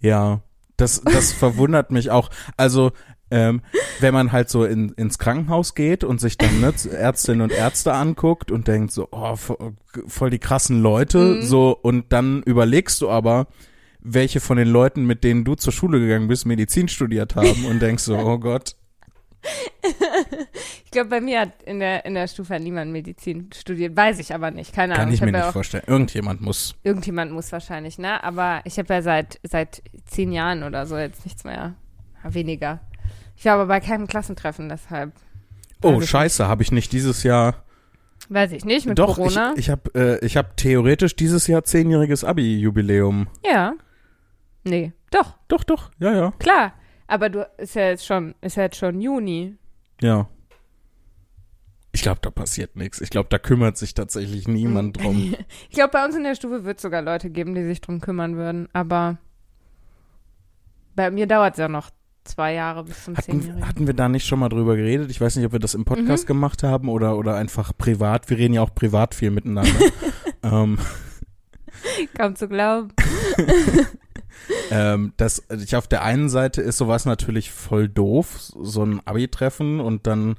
Ja, 0.00 0.40
das, 0.76 1.00
das 1.02 1.32
verwundert 1.32 1.90
mich 1.90 2.10
auch. 2.10 2.28
Also, 2.56 2.92
ähm, 3.30 3.62
wenn 4.00 4.12
man 4.12 4.32
halt 4.32 4.50
so 4.50 4.64
in, 4.64 4.90
ins 4.90 5.18
Krankenhaus 5.18 5.74
geht 5.74 6.04
und 6.04 6.20
sich 6.20 6.36
dann 6.36 6.60
ne, 6.60 6.74
Ärztinnen 6.92 7.40
und 7.40 7.52
Ärzte 7.52 7.94
anguckt 7.94 8.50
und 8.50 8.68
denkt 8.68 8.92
so, 8.92 9.08
oh, 9.10 9.34
vo- 9.34 9.72
voll 10.06 10.28
die 10.30 10.38
krassen 10.38 10.82
Leute, 10.82 11.18
Mhm. 11.36 11.42
so, 11.42 11.70
und 11.70 12.12
dann 12.12 12.42
überlegst 12.42 13.00
du 13.00 13.08
aber, 13.08 13.46
welche 14.04 14.40
von 14.40 14.56
den 14.56 14.68
Leuten, 14.68 15.04
mit 15.04 15.24
denen 15.24 15.44
du 15.44 15.54
zur 15.54 15.72
Schule 15.72 15.98
gegangen 15.98 16.28
bist, 16.28 16.46
Medizin 16.46 16.88
studiert 16.88 17.34
haben 17.34 17.64
und 17.66 17.80
denkst 17.80 18.04
so, 18.04 18.16
oh 18.16 18.38
Gott, 18.38 18.76
Ich 20.84 20.90
glaube, 20.90 21.10
bei 21.10 21.20
mir 21.20 21.40
hat 21.40 21.62
in 21.64 21.80
der, 21.80 22.04
in 22.04 22.14
der 22.14 22.28
Stufe 22.28 22.58
niemand 22.60 22.92
Medizin 22.92 23.50
studiert. 23.52 23.96
Weiß 23.96 24.18
ich 24.20 24.32
aber 24.32 24.50
nicht. 24.50 24.72
Keine 24.72 24.94
kann 24.94 25.02
Ahnung. 25.02 25.14
ich 25.14 25.20
mir 25.20 25.26
hab 25.26 25.32
ja 25.34 25.38
nicht 25.40 25.48
auch, 25.48 25.52
vorstellen. 25.52 25.84
Irgendjemand 25.86 26.40
muss. 26.40 26.74
Irgendjemand 26.84 27.32
muss 27.32 27.50
wahrscheinlich, 27.50 27.98
ne? 27.98 28.22
Aber 28.22 28.60
ich 28.64 28.78
habe 28.78 28.92
ja 28.94 29.02
seit, 29.02 29.40
seit 29.42 29.82
zehn 30.06 30.30
Jahren 30.32 30.62
oder 30.62 30.86
so 30.86 30.96
jetzt 30.96 31.24
nichts 31.24 31.44
mehr. 31.44 31.74
Ja, 32.22 32.34
weniger. 32.34 32.80
Ich 33.36 33.44
war 33.44 33.54
aber 33.54 33.66
bei 33.66 33.80
keinem 33.80 34.06
Klassentreffen, 34.06 34.68
deshalb. 34.68 35.12
Oh, 35.82 35.98
ich 36.00 36.08
scheiße, 36.08 36.46
habe 36.46 36.62
ich 36.62 36.70
nicht 36.70 36.92
dieses 36.92 37.24
Jahr. 37.24 37.64
Weiß 38.28 38.52
ich 38.52 38.64
nicht, 38.64 38.86
mit 38.86 38.98
Doch, 38.98 39.16
Corona. 39.16 39.52
ich, 39.54 39.60
ich 39.60 39.70
habe 39.70 39.90
äh, 39.94 40.24
ich 40.24 40.36
hab 40.36 40.56
theoretisch 40.56 41.16
dieses 41.16 41.46
Jahr 41.46 41.64
zehnjähriges 41.64 42.24
Abi-Jubiläum. 42.24 43.26
ja. 43.44 43.74
Nee, 44.64 44.92
doch, 45.10 45.34
Doch, 45.48 45.62
doch, 45.64 45.90
ja, 45.98 46.12
ja. 46.12 46.30
klar. 46.38 46.72
Aber 47.06 47.28
du, 47.28 47.46
ist 47.58 47.74
ja 47.74 47.88
jetzt 47.88 48.06
schon, 48.06 48.34
ist 48.40 48.56
ja 48.56 48.64
jetzt 48.64 48.76
schon 48.76 49.00
Juni. 49.00 49.56
Ja. 50.00 50.28
Ich 51.92 52.02
glaube, 52.02 52.18
da 52.22 52.30
passiert 52.30 52.74
nichts. 52.74 53.00
Ich 53.00 53.10
glaube, 53.10 53.28
da 53.28 53.38
kümmert 53.38 53.76
sich 53.76 53.94
tatsächlich 53.94 54.48
niemand 54.48 54.96
drum. 55.02 55.34
Ich 55.68 55.76
glaube, 55.76 55.90
bei 55.92 56.04
uns 56.04 56.16
in 56.16 56.24
der 56.24 56.34
Stufe 56.34 56.64
wird 56.64 56.78
es 56.78 56.82
sogar 56.82 57.02
Leute 57.02 57.30
geben, 57.30 57.54
die 57.54 57.62
sich 57.64 57.80
drum 57.80 58.00
kümmern 58.00 58.36
würden. 58.36 58.68
Aber 58.72 59.18
bei 60.96 61.10
mir 61.10 61.26
dauert 61.26 61.54
es 61.54 61.58
ja 61.58 61.68
noch 61.68 61.90
zwei 62.24 62.54
Jahre 62.54 62.84
bis 62.84 63.04
zum 63.04 63.16
Hatten, 63.16 63.32
Zehnjährigen. 63.32 63.68
hatten 63.68 63.86
wir 63.86 63.94
da 63.94 64.08
nicht 64.08 64.26
schon 64.26 64.38
mal 64.38 64.48
drüber 64.48 64.76
geredet? 64.76 65.10
Ich 65.10 65.20
weiß 65.20 65.36
nicht, 65.36 65.44
ob 65.44 65.52
wir 65.52 65.58
das 65.60 65.74
im 65.74 65.84
Podcast 65.84 66.26
gemacht 66.26 66.62
haben 66.62 66.88
oder, 66.88 67.16
oder 67.18 67.36
einfach 67.36 67.76
privat. 67.76 68.30
Wir 68.30 68.38
reden 68.38 68.54
ja 68.54 68.62
auch 68.62 68.74
privat 68.74 69.14
viel 69.14 69.30
miteinander. 69.30 69.70
ähm, 70.42 70.78
Kaum 72.16 72.34
zu 72.34 72.48
glauben. 72.48 72.88
ähm, 74.70 75.12
das, 75.16 75.42
ich 75.62 75.76
auf 75.76 75.86
der 75.88 76.02
einen 76.02 76.28
Seite 76.28 76.60
ist 76.62 76.78
sowas 76.78 77.04
natürlich 77.04 77.50
voll 77.50 77.88
doof, 77.88 78.38
so 78.38 78.82
ein 78.84 79.00
Abi-Treffen 79.04 79.80
und 79.80 80.06
dann, 80.06 80.36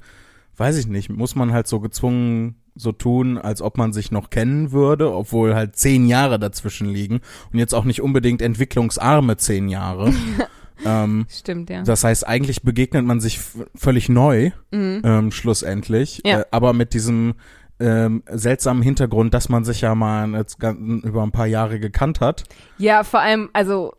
weiß 0.56 0.76
ich 0.78 0.86
nicht, 0.86 1.10
muss 1.10 1.34
man 1.34 1.52
halt 1.52 1.66
so 1.66 1.80
gezwungen 1.80 2.56
so 2.78 2.92
tun, 2.92 3.38
als 3.38 3.62
ob 3.62 3.78
man 3.78 3.94
sich 3.94 4.10
noch 4.10 4.28
kennen 4.28 4.70
würde, 4.70 5.12
obwohl 5.14 5.54
halt 5.54 5.76
zehn 5.76 6.06
Jahre 6.06 6.38
dazwischen 6.38 6.86
liegen 6.88 7.20
und 7.52 7.58
jetzt 7.58 7.74
auch 7.74 7.84
nicht 7.84 8.02
unbedingt 8.02 8.42
entwicklungsarme 8.42 9.38
zehn 9.38 9.68
Jahre. 9.68 10.12
ähm, 10.84 11.26
Stimmt, 11.30 11.70
ja. 11.70 11.82
das 11.84 12.04
heißt, 12.04 12.26
eigentlich 12.26 12.62
begegnet 12.62 13.06
man 13.06 13.20
sich 13.20 13.40
völlig 13.74 14.10
neu, 14.10 14.50
Mhm. 14.72 15.00
ähm, 15.04 15.32
schlussendlich, 15.32 16.20
Ja. 16.26 16.40
äh, 16.40 16.44
aber 16.50 16.74
mit 16.74 16.92
diesem 16.92 17.34
ähm, 17.80 18.22
seltsamen 18.30 18.82
Hintergrund, 18.82 19.34
dass 19.34 19.48
man 19.48 19.64
sich 19.64 19.82
ja 19.82 19.94
mal 19.94 20.32
jetzt 20.32 20.58
über 20.62 21.22
ein 21.22 21.32
paar 21.32 21.46
Jahre 21.46 21.78
gekannt 21.80 22.20
hat. 22.20 22.44
Ja, 22.78 23.04
vor 23.04 23.20
allem, 23.20 23.50
also 23.52 23.92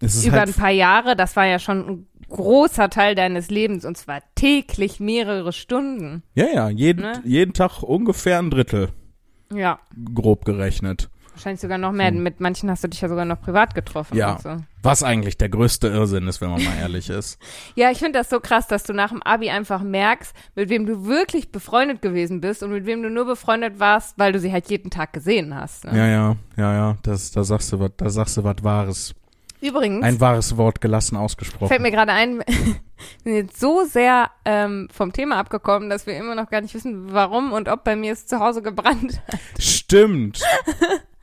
über 0.00 0.38
halt 0.38 0.48
ein 0.48 0.54
paar 0.54 0.70
Jahre, 0.70 1.16
das 1.16 1.36
war 1.36 1.46
ja 1.46 1.58
schon 1.58 1.88
ein 1.88 2.06
großer 2.28 2.90
Teil 2.90 3.14
deines 3.14 3.50
Lebens 3.50 3.84
und 3.84 3.96
zwar 3.96 4.20
täglich 4.34 5.00
mehrere 5.00 5.52
Stunden. 5.52 6.22
Ja, 6.34 6.46
ja, 6.52 6.68
jeden, 6.68 7.02
Ne? 7.02 7.22
jeden 7.24 7.52
Tag 7.52 7.82
ungefähr 7.82 8.38
ein 8.38 8.50
Drittel, 8.50 8.90
Ja, 9.52 9.78
grob 10.14 10.44
gerechnet. 10.44 11.08
Wahrscheinlich 11.36 11.60
sogar 11.60 11.78
noch 11.78 11.92
mehr. 11.92 12.08
Hm. 12.08 12.22
Mit 12.22 12.40
manchen 12.40 12.70
hast 12.70 12.82
du 12.82 12.88
dich 12.88 13.00
ja 13.00 13.08
sogar 13.08 13.24
noch 13.24 13.40
privat 13.40 13.74
getroffen. 13.74 14.16
Ja. 14.16 14.38
So. 14.42 14.56
Was 14.82 15.02
eigentlich 15.02 15.36
der 15.36 15.48
größte 15.48 15.88
Irrsinn 15.88 16.26
ist, 16.28 16.40
wenn 16.40 16.50
man 16.50 16.64
mal 16.64 16.76
ehrlich 16.80 17.10
ist. 17.10 17.38
Ja, 17.74 17.90
ich 17.90 17.98
finde 17.98 18.18
das 18.18 18.30
so 18.30 18.40
krass, 18.40 18.66
dass 18.68 18.84
du 18.84 18.92
nach 18.92 19.10
dem 19.10 19.22
Abi 19.22 19.50
einfach 19.50 19.82
merkst, 19.82 20.34
mit 20.54 20.68
wem 20.70 20.86
du 20.86 21.06
wirklich 21.06 21.52
befreundet 21.52 22.00
gewesen 22.00 22.40
bist 22.40 22.62
und 22.62 22.70
mit 22.70 22.86
wem 22.86 23.02
du 23.02 23.10
nur 23.10 23.26
befreundet 23.26 23.78
warst, 23.78 24.18
weil 24.18 24.32
du 24.32 24.38
sie 24.40 24.50
halt 24.52 24.70
jeden 24.70 24.90
Tag 24.90 25.12
gesehen 25.12 25.54
hast. 25.54 25.84
Ne? 25.84 25.96
Ja, 25.96 26.06
ja, 26.06 26.36
ja, 26.56 26.74
ja, 26.74 26.96
das, 27.02 27.32
da 27.32 27.44
sagst 27.44 27.72
du 27.72 27.80
was, 27.80 27.90
da 27.96 28.08
sagst 28.08 28.36
du 28.36 28.44
was 28.44 28.62
Wahres. 28.62 29.14
Übrigens, 29.60 30.04
Ein 30.04 30.20
wahres 30.20 30.56
Wort 30.56 30.80
gelassen 30.80 31.16
ausgesprochen. 31.16 31.68
fällt 31.68 31.82
mir 31.82 31.90
gerade 31.90 32.12
ein, 32.12 32.38
wir 32.46 32.54
sind 33.24 33.34
jetzt 33.34 33.60
so 33.60 33.84
sehr 33.84 34.30
ähm, 34.44 34.88
vom 34.92 35.12
Thema 35.12 35.38
abgekommen, 35.38 35.90
dass 35.90 36.06
wir 36.06 36.16
immer 36.16 36.34
noch 36.34 36.48
gar 36.50 36.60
nicht 36.60 36.74
wissen, 36.74 37.12
warum 37.12 37.52
und 37.52 37.68
ob 37.68 37.84
bei 37.84 37.96
mir 37.96 38.12
es 38.12 38.26
zu 38.26 38.38
Hause 38.38 38.62
gebrannt 38.62 39.20
hat. 39.28 39.40
Stimmt. 39.58 40.40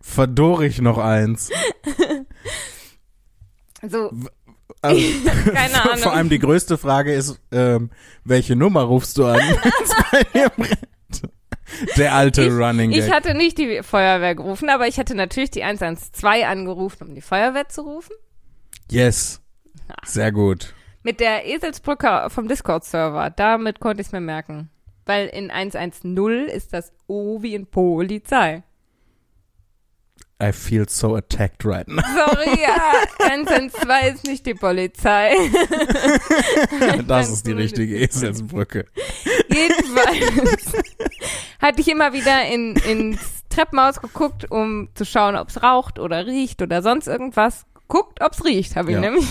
verdorre 0.00 0.66
ich 0.66 0.80
noch 0.80 0.98
eins. 0.98 1.50
So, 3.82 4.10
Also, 4.82 5.00
keine 5.54 5.70
vor, 5.74 5.84
Ahnung. 5.92 6.02
vor 6.02 6.12
allem 6.12 6.28
die 6.28 6.38
größte 6.38 6.76
Frage 6.76 7.14
ist, 7.14 7.40
ähm, 7.50 7.90
welche 8.24 8.56
Nummer 8.56 8.82
rufst 8.82 9.16
du 9.16 9.24
an? 9.24 9.40
Der 11.96 12.14
alte 12.14 12.42
ich, 12.44 12.52
Running 12.52 12.90
ich 12.90 12.98
Gag. 13.06 13.12
hatte 13.12 13.34
nicht 13.34 13.56
die 13.56 13.82
Feuerwehr 13.82 14.34
gerufen, 14.34 14.68
aber 14.68 14.86
ich 14.88 14.98
hatte 14.98 15.14
natürlich 15.14 15.50
die 15.50 15.62
112 15.64 16.44
angerufen, 16.44 17.08
um 17.08 17.14
die 17.14 17.20
Feuerwehr 17.22 17.68
zu 17.68 17.82
rufen. 17.82 18.12
Yes. 18.90 19.40
Sehr 20.04 20.32
gut. 20.32 20.74
Mit 21.02 21.20
der 21.20 21.46
Eselsbrücke 21.46 22.26
vom 22.28 22.48
Discord-Server. 22.48 23.30
Damit 23.30 23.80
konnte 23.80 24.02
ich 24.02 24.08
es 24.08 24.12
mir 24.12 24.20
merken. 24.20 24.68
Weil 25.06 25.28
in 25.28 25.50
110 25.50 26.48
ist 26.48 26.72
das 26.74 26.92
O 27.06 27.40
wie 27.42 27.54
in 27.54 27.66
Polizei. 27.66 28.62
I 30.42 30.52
feel 30.52 30.86
so 30.88 31.16
attacked 31.16 31.64
right 31.64 31.86
now. 31.86 32.02
Sorry, 32.14 32.60
ja, 32.62 32.92
112 33.30 34.14
ist 34.14 34.26
nicht 34.26 34.46
die 34.46 34.54
Polizei. 34.54 35.32
Das 37.06 37.30
ist 37.30 37.46
die 37.46 37.52
richtige 37.52 37.96
Eselsbrücke. 37.98 38.86
Jedenfalls 39.48 40.72
hatte 41.60 41.80
ich 41.80 41.88
immer 41.88 42.12
wieder 42.12 42.46
in, 42.46 42.76
ins 42.76 43.18
Treppenhaus 43.48 44.00
geguckt, 44.00 44.50
um 44.50 44.88
zu 44.94 45.04
schauen, 45.04 45.36
ob 45.36 45.48
es 45.48 45.62
raucht 45.62 45.98
oder 45.98 46.26
riecht 46.26 46.62
oder 46.62 46.82
sonst 46.82 47.06
irgendwas. 47.08 47.66
Guckt, 47.88 48.22
ob 48.22 48.32
es 48.32 48.44
riecht, 48.44 48.76
habe 48.76 48.90
ich 48.90 48.94
Ja. 48.94 49.00
nämlich. 49.00 49.26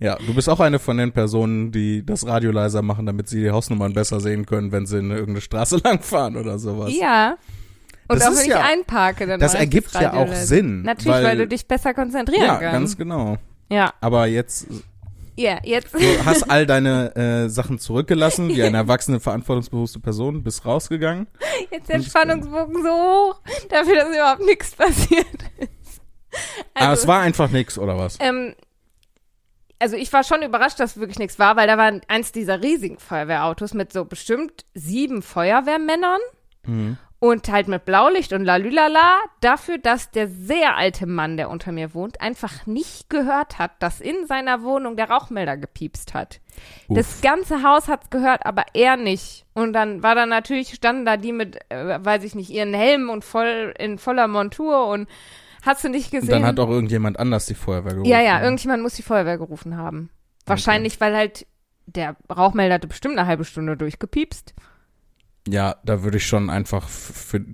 Ja, 0.00 0.16
du 0.16 0.34
bist 0.34 0.48
auch 0.48 0.58
eine 0.58 0.80
von 0.80 0.96
den 0.98 1.12
Personen, 1.12 1.70
die 1.70 2.04
das 2.04 2.26
Radio 2.26 2.50
leiser 2.50 2.82
machen, 2.82 3.06
damit 3.06 3.28
sie 3.28 3.42
die 3.44 3.50
Hausnummern 3.52 3.92
besser 3.92 4.18
sehen 4.18 4.44
können, 4.44 4.72
wenn 4.72 4.86
sie 4.86 4.98
in 4.98 5.10
irgendeine 5.12 5.40
Straße 5.40 5.76
langfahren 5.84 6.36
oder 6.36 6.58
sowas. 6.58 6.92
Ja. 6.98 7.36
Und 8.08 8.20
Das 8.20 8.28
auch 8.28 8.32
wenn 8.36 8.42
ich 8.42 8.46
ja- 8.48 8.62
einparke, 8.64 9.26
dann 9.26 9.40
das 9.40 9.54
ergibt 9.54 9.92
ja 9.94 10.12
auch. 10.12 10.32
Sinn, 10.34 10.82
Natürlich, 10.82 11.12
weil, 11.14 11.24
weil- 11.24 11.36
du 11.38 11.46
dich 11.48 11.66
besser 11.66 11.94
konzentrieren 11.94 12.42
Ja, 12.44 12.56
kannst. 12.56 12.72
ganz 12.72 12.96
genau. 12.98 13.38
Ja, 13.70 13.94
Aber 14.00 14.26
jetzt, 14.26 14.66
ja, 15.36 15.58
jetzt. 15.62 15.94
du 15.94 16.24
hast 16.26 16.50
all 16.50 16.66
deine 16.66 17.14
äh, 17.16 17.48
Sachen 17.48 17.78
zurückgelassen, 17.78 18.48
wie 18.48 18.62
eine 18.62 18.76
erwachsene, 18.78 19.18
verantwortungsbewusste 19.20 19.98
Person, 20.00 20.42
bist 20.42 20.66
rausgegangen. 20.66 21.26
Jetzt 21.70 21.88
der 21.88 22.02
Spannungsbogen 22.02 22.82
so 22.82 22.90
hoch, 22.90 23.40
dafür, 23.70 23.94
dass 23.96 24.08
überhaupt 24.14 24.44
nichts 24.44 24.72
passiert 24.74 25.26
ist. 25.58 26.00
Aber 26.74 26.88
Also, 26.88 27.02
es 27.02 27.08
war 27.08 27.20
einfach 27.20 27.50
nix, 27.50 27.78
oder 27.78 27.96
was? 27.98 28.18
ähm, 28.20 28.54
also 29.78 29.96
ich 29.96 30.12
war 30.12 30.22
schon 30.22 30.42
überrascht, 30.42 30.78
dass 30.80 30.96
wirklich 30.98 31.18
nichts 31.18 31.38
war, 31.38 31.56
weil 31.56 31.66
da 31.66 31.76
war 31.78 31.92
eins 32.08 32.30
dieser 32.32 32.62
riesigen 32.62 32.98
Feuerwehrautos 32.98 33.74
mit 33.74 33.92
so 33.92 34.04
bestimmt 34.04 34.64
sieben 34.74 35.22
Feuerwehrmännern 35.22 36.20
Mhm. 36.66 36.96
Und 37.22 37.48
halt 37.52 37.68
mit 37.68 37.84
Blaulicht 37.84 38.32
und 38.32 38.44
lalülala 38.44 39.20
dafür, 39.40 39.78
dass 39.78 40.10
der 40.10 40.26
sehr 40.26 40.76
alte 40.76 41.06
Mann, 41.06 41.36
der 41.36 41.50
unter 41.50 41.70
mir 41.70 41.94
wohnt, 41.94 42.20
einfach 42.20 42.66
nicht 42.66 43.10
gehört 43.10 43.60
hat, 43.60 43.70
dass 43.78 44.00
in 44.00 44.26
seiner 44.26 44.64
Wohnung 44.64 44.96
der 44.96 45.08
Rauchmelder 45.08 45.56
gepiepst 45.56 46.14
hat. 46.14 46.40
Uff. 46.88 46.96
Das 46.96 47.20
ganze 47.20 47.62
Haus 47.62 47.86
hat's 47.86 48.10
gehört, 48.10 48.44
aber 48.44 48.64
er 48.74 48.96
nicht. 48.96 49.46
Und 49.54 49.72
dann 49.72 50.02
war 50.02 50.16
da 50.16 50.26
natürlich, 50.26 50.74
standen 50.74 51.04
da 51.04 51.16
die 51.16 51.30
mit, 51.30 51.60
äh, 51.68 52.04
weiß 52.04 52.24
ich 52.24 52.34
nicht, 52.34 52.50
ihren 52.50 52.74
Helm 52.74 53.08
und 53.08 53.24
voll 53.24 53.72
in 53.78 53.98
voller 53.98 54.26
Montur 54.26 54.88
und 54.88 55.08
hast 55.64 55.84
du 55.84 55.90
nicht 55.90 56.12
Und 56.12 56.22
gesehen? 56.22 56.32
dann 56.32 56.44
hat 56.44 56.58
auch 56.58 56.70
irgendjemand 56.70 57.20
anders 57.20 57.46
die 57.46 57.54
Feuerwehr 57.54 57.92
gerufen. 57.92 58.10
ja, 58.10 58.20
ja, 58.20 58.42
irgendjemand 58.42 58.82
muss 58.82 58.94
die 58.94 59.02
Feuerwehr 59.02 59.38
gerufen 59.38 59.76
haben. 59.76 60.10
Wahrscheinlich, 60.44 61.00
weil 61.00 61.14
halt 61.14 61.46
der 61.86 62.16
Rauchmelder 62.28 62.74
hatte 62.74 62.88
bestimmt 62.88 63.16
eine 63.16 63.28
halbe 63.28 63.44
Stunde 63.44 63.76
durchgepiepst. 63.76 64.54
Ja, 65.48 65.76
da 65.84 66.02
würde 66.02 66.18
ich 66.18 66.26
schon 66.26 66.50
einfach 66.50 66.88
für, 66.88 67.44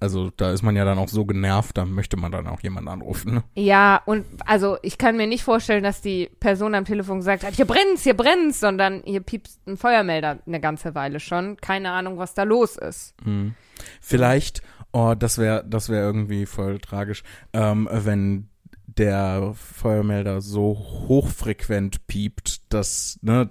also 0.00 0.30
da 0.36 0.52
ist 0.52 0.62
man 0.62 0.76
ja 0.76 0.84
dann 0.84 0.98
auch 0.98 1.08
so 1.08 1.24
genervt, 1.24 1.76
da 1.76 1.84
möchte 1.84 2.16
man 2.16 2.32
dann 2.32 2.46
auch 2.46 2.60
jemanden 2.60 2.88
anrufen. 2.88 3.34
Ne? 3.34 3.44
Ja, 3.54 4.02
und 4.06 4.24
also 4.44 4.78
ich 4.82 4.98
kann 4.98 5.16
mir 5.16 5.26
nicht 5.26 5.44
vorstellen, 5.44 5.82
dass 5.82 6.00
die 6.00 6.30
Person 6.40 6.74
am 6.74 6.84
Telefon 6.84 7.18
gesagt 7.18 7.44
hat, 7.44 7.54
hier 7.54 7.66
brennt's, 7.66 8.02
hier 8.02 8.16
brennt's, 8.16 8.60
sondern 8.60 9.02
hier 9.04 9.20
piepst 9.20 9.66
ein 9.66 9.76
Feuermelder 9.76 10.38
eine 10.46 10.60
ganze 10.60 10.94
Weile 10.94 11.20
schon. 11.20 11.56
Keine 11.58 11.90
Ahnung, 11.90 12.18
was 12.18 12.34
da 12.34 12.44
los 12.44 12.76
ist. 12.76 13.14
Hm. 13.24 13.54
Vielleicht, 14.00 14.62
oh, 14.92 15.14
das 15.18 15.38
wäre, 15.38 15.64
das 15.68 15.88
wäre 15.88 16.04
irgendwie 16.04 16.46
voll 16.46 16.78
tragisch, 16.78 17.22
ähm, 17.52 17.88
wenn 17.90 18.48
der 18.86 19.52
Feuermelder 19.54 20.40
so 20.40 20.74
hochfrequent 21.08 22.06
piept, 22.06 22.72
dass, 22.72 23.18
ne, 23.20 23.50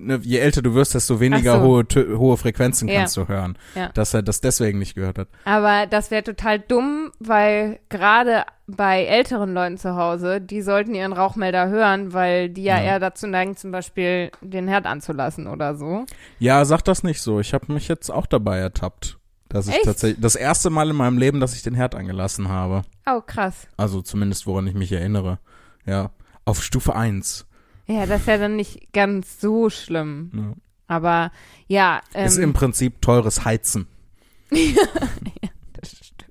ne, 0.00 0.18
je 0.22 0.38
älter 0.38 0.62
du 0.62 0.74
wirst, 0.74 0.94
desto 0.94 1.20
weniger 1.20 1.60
so. 1.60 1.62
hohe, 1.62 1.84
hohe 2.18 2.36
Frequenzen 2.36 2.88
Ja. 2.88 3.00
kannst 3.00 3.16
du 3.16 3.28
hören. 3.28 3.56
Ja. 3.74 3.88
Dass 3.94 4.14
er 4.14 4.22
das 4.22 4.40
deswegen 4.40 4.78
nicht 4.78 4.94
gehört 4.94 5.18
hat. 5.18 5.28
Aber 5.44 5.86
das 5.86 6.10
wäre 6.10 6.22
total 6.22 6.58
dumm, 6.58 7.12
weil 7.18 7.80
gerade 7.88 8.44
bei 8.66 9.04
älteren 9.04 9.52
Leuten 9.54 9.78
zu 9.78 9.96
Hause, 9.96 10.40
die 10.40 10.62
sollten 10.62 10.94
ihren 10.94 11.12
Rauchmelder 11.12 11.68
hören, 11.68 12.12
weil 12.12 12.48
die 12.48 12.62
ja, 12.62 12.78
Ja. 12.78 12.84
eher 12.84 13.00
dazu 13.00 13.26
neigen, 13.26 13.56
zum 13.56 13.72
Beispiel 13.72 14.30
den 14.40 14.68
Herd 14.68 14.86
anzulassen 14.86 15.46
oder 15.46 15.74
so. 15.74 16.06
Ja, 16.38 16.64
sag 16.64 16.82
das 16.82 17.02
nicht 17.02 17.20
so. 17.20 17.40
Ich 17.40 17.52
habe 17.54 17.72
mich 17.72 17.88
jetzt 17.88 18.10
auch 18.10 18.26
dabei 18.26 18.58
ertappt. 18.58 19.16
Dass 19.48 19.66
ich 19.66 19.74
Echt? 19.74 19.84
tatsächlich, 19.84 20.20
das 20.20 20.36
erste 20.36 20.70
Mal 20.70 20.90
in 20.90 20.94
meinem 20.96 21.18
Leben, 21.18 21.40
dass 21.40 21.56
ich 21.56 21.62
den 21.62 21.74
Herd 21.74 21.96
angelassen 21.96 22.48
habe. 22.48 22.82
Oh, 23.04 23.20
krass. 23.20 23.66
Also 23.76 24.00
zumindest, 24.00 24.46
woran 24.46 24.64
ich 24.68 24.74
mich 24.74 24.92
erinnere. 24.92 25.40
Ja. 25.84 26.10
Auf 26.44 26.62
Stufe 26.62 26.94
1. 26.94 27.46
Ja, 27.90 28.06
das 28.06 28.20
ist 28.20 28.28
ja 28.28 28.38
dann 28.38 28.54
nicht 28.54 28.92
ganz 28.92 29.40
so 29.40 29.68
schlimm. 29.68 30.30
Ja. 30.32 30.52
Aber 30.86 31.32
ja, 31.66 32.00
ähm, 32.14 32.26
Ist 32.26 32.36
im 32.36 32.52
Prinzip 32.52 33.02
teures 33.02 33.44
Heizen. 33.44 33.88
das 34.50 35.90
stimmt. 35.90 36.24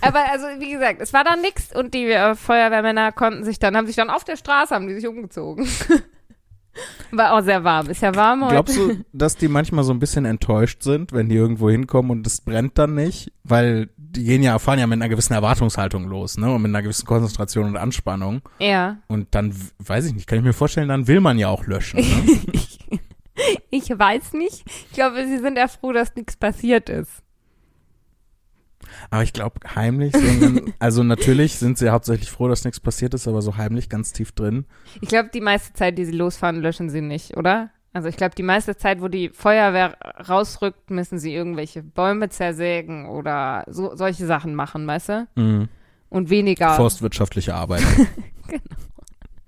Aber 0.00 0.30
also, 0.30 0.46
wie 0.60 0.70
gesagt, 0.70 1.02
es 1.02 1.12
war 1.12 1.24
dann 1.24 1.42
nix 1.42 1.74
und 1.74 1.92
die 1.92 2.06
äh, 2.06 2.34
Feuerwehrmänner 2.34 3.12
konnten 3.12 3.44
sich 3.44 3.58
dann, 3.58 3.76
haben 3.76 3.86
sich 3.86 3.96
dann 3.96 4.08
auf 4.08 4.24
der 4.24 4.36
Straße, 4.36 4.74
haben 4.74 4.88
die 4.88 4.94
sich 4.94 5.06
umgezogen. 5.06 5.68
War 7.10 7.34
auch 7.34 7.42
sehr 7.42 7.64
warm. 7.64 7.88
Ist 7.90 8.02
ja 8.02 8.14
warm 8.14 8.44
heute. 8.44 8.54
Glaubst 8.54 8.76
du, 8.76 9.04
dass 9.12 9.36
die 9.36 9.48
manchmal 9.48 9.84
so 9.84 9.92
ein 9.92 9.98
bisschen 9.98 10.24
enttäuscht 10.24 10.82
sind, 10.82 11.12
wenn 11.12 11.28
die 11.28 11.36
irgendwo 11.36 11.70
hinkommen 11.70 12.10
und 12.10 12.26
es 12.26 12.40
brennt 12.40 12.78
dann 12.78 12.94
nicht? 12.94 13.32
Weil 13.44 13.88
die 13.96 14.24
gehen 14.24 14.42
ja, 14.42 14.58
fahren 14.58 14.78
ja 14.78 14.86
mit 14.86 14.96
einer 15.00 15.08
gewissen 15.08 15.32
Erwartungshaltung 15.32 16.08
los, 16.08 16.36
ne? 16.38 16.52
Und 16.52 16.62
mit 16.62 16.70
einer 16.70 16.82
gewissen 16.82 17.06
Konzentration 17.06 17.66
und 17.66 17.76
Anspannung. 17.76 18.42
Ja. 18.58 18.98
Und 19.08 19.34
dann, 19.34 19.54
weiß 19.78 20.06
ich 20.06 20.14
nicht, 20.14 20.26
kann 20.26 20.38
ich 20.38 20.44
mir 20.44 20.52
vorstellen, 20.52 20.88
dann 20.88 21.08
will 21.08 21.20
man 21.20 21.38
ja 21.38 21.48
auch 21.48 21.66
löschen, 21.66 22.00
ne? 22.00 22.40
ich, 22.52 22.78
ich 23.70 23.98
weiß 23.98 24.34
nicht. 24.34 24.64
Ich 24.66 24.92
glaube, 24.92 25.26
sie 25.26 25.38
sind 25.38 25.56
eher 25.56 25.68
froh, 25.68 25.92
dass 25.92 26.14
nichts 26.14 26.36
passiert 26.36 26.88
ist. 26.88 27.23
Aber 29.10 29.22
ich 29.22 29.32
glaube, 29.32 29.60
heimlich, 29.74 30.14
sondern, 30.16 30.72
also 30.78 31.02
natürlich 31.02 31.58
sind 31.58 31.78
sie 31.78 31.90
hauptsächlich 31.90 32.30
froh, 32.30 32.48
dass 32.48 32.64
nichts 32.64 32.80
passiert 32.80 33.14
ist, 33.14 33.28
aber 33.28 33.42
so 33.42 33.56
heimlich 33.56 33.88
ganz 33.88 34.12
tief 34.12 34.32
drin. 34.32 34.66
Ich 35.00 35.08
glaube, 35.08 35.30
die 35.32 35.40
meiste 35.40 35.72
Zeit, 35.72 35.98
die 35.98 36.04
sie 36.04 36.12
losfahren, 36.12 36.60
löschen 36.60 36.90
sie 36.90 37.00
nicht, 37.00 37.36
oder? 37.36 37.70
Also 37.92 38.08
ich 38.08 38.16
glaube, 38.16 38.34
die 38.34 38.42
meiste 38.42 38.76
Zeit, 38.76 39.00
wo 39.00 39.08
die 39.08 39.28
Feuerwehr 39.28 39.96
rausrückt, 40.28 40.90
müssen 40.90 41.18
sie 41.18 41.32
irgendwelche 41.32 41.82
Bäume 41.82 42.28
zersägen 42.28 43.06
oder 43.06 43.64
so, 43.68 43.94
solche 43.94 44.26
Sachen 44.26 44.54
machen, 44.56 44.86
weißt 44.86 45.08
du? 45.10 45.28
Mhm. 45.36 45.68
Und 46.10 46.30
weniger. 46.30 46.74
Forstwirtschaftliche 46.74 47.54
Arbeit. 47.54 47.82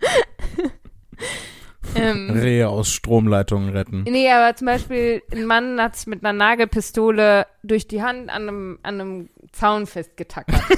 ähm, 1.97 2.31
Rehe 2.31 2.69
aus 2.69 2.93
Stromleitungen 2.93 3.71
retten. 3.71 4.05
Nee, 4.05 4.31
aber 4.31 4.55
zum 4.57 4.67
Beispiel 4.67 5.23
ein 5.33 5.47
Mann 5.47 5.81
hat 5.81 5.97
sich 5.97 6.07
mit 6.07 6.25
einer 6.25 6.37
Nagelpistole 6.37 7.47
durch 7.63 7.89
die 7.89 8.03
Hand 8.03 8.31
an 8.31 8.43
einem, 8.49 8.79
an 8.83 9.01
einem 9.01 9.29
Zaun 9.57 9.87
festgetackert. 9.87 10.63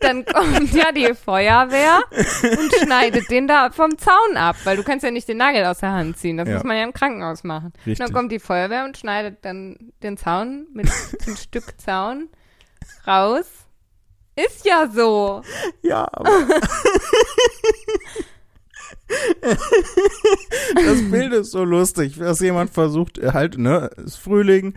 Dann 0.00 0.24
kommt 0.26 0.72
ja 0.74 0.92
die 0.92 1.14
Feuerwehr 1.14 2.00
und 2.12 2.74
schneidet 2.82 3.30
den 3.30 3.48
da 3.48 3.70
vom 3.70 3.96
Zaun 3.98 4.36
ab, 4.36 4.56
weil 4.64 4.76
du 4.76 4.82
kannst 4.82 5.02
ja 5.04 5.10
nicht 5.10 5.26
den 5.28 5.38
Nagel 5.38 5.64
aus 5.64 5.78
der 5.78 5.92
Hand 5.92 6.18
ziehen. 6.18 6.36
Das 6.36 6.46
Ja. 6.48 6.54
muss 6.56 6.64
man 6.64 6.76
ja 6.76 6.84
im 6.84 6.92
Krankenhaus 6.92 7.42
machen. 7.42 7.72
Richtig. 7.86 7.98
Dann 7.98 8.12
kommt 8.12 8.30
die 8.30 8.38
Feuerwehr 8.38 8.84
und 8.84 8.98
schneidet 8.98 9.38
dann 9.46 9.92
den 10.02 10.16
Zaun 10.18 10.66
mit 10.74 10.86
ein 11.26 11.36
Stück 11.36 11.80
Zaun 11.80 12.28
raus. 13.06 13.46
Ist 14.36 14.66
ja 14.66 14.88
so. 14.92 15.42
Ja, 15.82 16.06
aber. 16.12 16.28
das 20.74 21.10
Bild 21.10 21.32
ist 21.32 21.50
so 21.52 21.64
lustig, 21.64 22.16
dass 22.18 22.40
jemand 22.40 22.70
versucht, 22.70 23.20
halt, 23.22 23.58
ne, 23.58 23.90
ist 24.04 24.16
Frühling, 24.16 24.74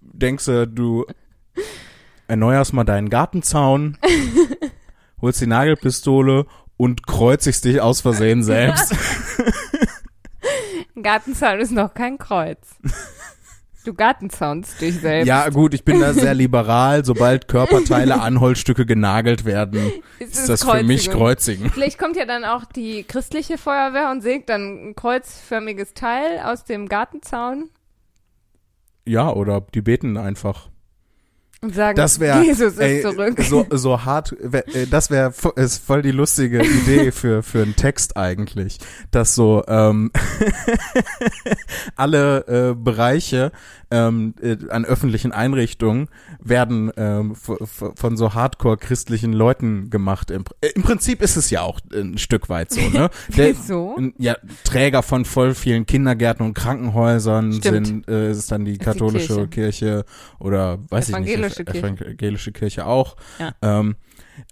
denkst 0.00 0.44
du, 0.46 0.66
du 0.68 1.06
erneuerst 2.28 2.72
mal 2.72 2.84
deinen 2.84 3.10
Gartenzaun, 3.10 3.98
holst 5.20 5.40
die 5.40 5.46
Nagelpistole 5.46 6.46
und 6.76 7.06
kreuzigst 7.06 7.64
dich 7.64 7.80
aus 7.80 8.00
Versehen 8.00 8.42
selbst. 8.42 8.94
Ein 10.96 11.02
Gartenzaun 11.02 11.60
ist 11.60 11.72
noch 11.72 11.94
kein 11.94 12.18
Kreuz. 12.18 12.76
Du 13.84 13.92
gartenzaunst 13.92 14.80
dich 14.80 14.98
selbst. 14.98 15.26
ja, 15.28 15.46
gut, 15.50 15.74
ich 15.74 15.84
bin 15.84 16.00
da 16.00 16.14
sehr 16.14 16.32
liberal. 16.32 17.04
Sobald 17.04 17.48
Körperteile 17.48 18.18
an 18.20 18.40
Holzstücke 18.40 18.86
genagelt 18.86 19.44
werden, 19.44 19.92
Ist 20.18 20.38
ist 20.38 20.48
das 20.48 20.64
für 20.64 20.82
mich. 20.82 21.10
Kreuzigen. 21.10 21.68
Vielleicht 21.70 21.98
kommt 21.98 22.16
ja 22.16 22.24
dann 22.24 22.44
auch 22.46 22.64
die 22.64 23.04
christliche 23.04 23.58
Feuerwehr 23.58 24.10
und 24.10 24.22
sägt 24.22 24.48
dann 24.48 24.88
ein 24.88 24.94
kreuzförmiges 24.94 25.92
Teil 25.92 26.40
aus 26.42 26.64
dem 26.64 26.88
Gartenzaun. 26.88 27.68
Ja, 29.06 29.30
oder 29.30 29.60
die 29.74 29.82
beten 29.82 30.16
einfach. 30.16 30.70
Und 31.64 31.74
sagen, 31.74 31.96
Das 31.96 32.20
wäre 32.20 32.42
Jesus 32.42 32.74
ist 32.76 33.02
zurück. 33.02 33.40
so 33.42 33.66
so 33.70 34.04
hart. 34.04 34.36
wär- 34.40 34.68
äh, 34.74 34.86
Das 34.86 35.10
wäre 35.10 35.32
ist 35.56 35.82
voll 35.84 36.02
die 36.02 36.10
lustige 36.10 36.62
Idee 36.62 37.10
für 37.10 37.42
für 37.42 37.62
einen 37.62 37.74
Text 37.74 38.16
eigentlich, 38.18 38.78
dass 39.10 39.34
so 39.34 39.64
ähm, 39.66 40.10
alle 41.96 42.46
äh, 42.70 42.74
Bereiche 42.74 43.52
ähm, 43.94 44.34
äh, 44.42 44.56
an 44.70 44.84
öffentlichen 44.84 45.30
Einrichtungen 45.30 46.08
werden 46.40 46.90
ähm, 46.96 47.34
von 47.36 48.16
so 48.16 48.34
Hardcore 48.34 48.76
christlichen 48.76 49.32
Leuten 49.32 49.88
gemacht. 49.88 50.32
Im, 50.32 50.44
äh, 50.60 50.68
Im 50.74 50.82
Prinzip 50.82 51.22
ist 51.22 51.36
es 51.36 51.50
ja 51.50 51.62
auch 51.62 51.78
ein 51.94 52.18
Stück 52.18 52.48
weit 52.48 52.72
so, 52.72 52.80
ne? 52.90 53.08
Der, 53.36 53.50
Wieso? 53.50 53.96
Ja, 54.18 54.36
Träger 54.64 55.02
von 55.04 55.24
voll 55.24 55.54
vielen 55.54 55.86
Kindergärten 55.86 56.44
und 56.44 56.54
Krankenhäusern 56.54 57.52
Stimmt. 57.52 57.86
sind 57.86 58.08
äh, 58.08 58.30
ist 58.32 58.50
dann 58.50 58.64
die 58.64 58.72
Ist 58.72 58.80
die 58.80 58.84
katholische 58.84 59.46
Kirche. 59.46 60.04
oder 60.40 60.78
weiß 60.90 61.08
ich 61.08 61.14
Evangelische 61.14 61.62
nicht, 61.62 61.72
Kirche. 61.72 61.78
evangelische 61.86 62.52
Kirche 62.52 62.86
auch. 62.86 63.16
Ja. 63.38 63.52
Ähm, 63.62 63.94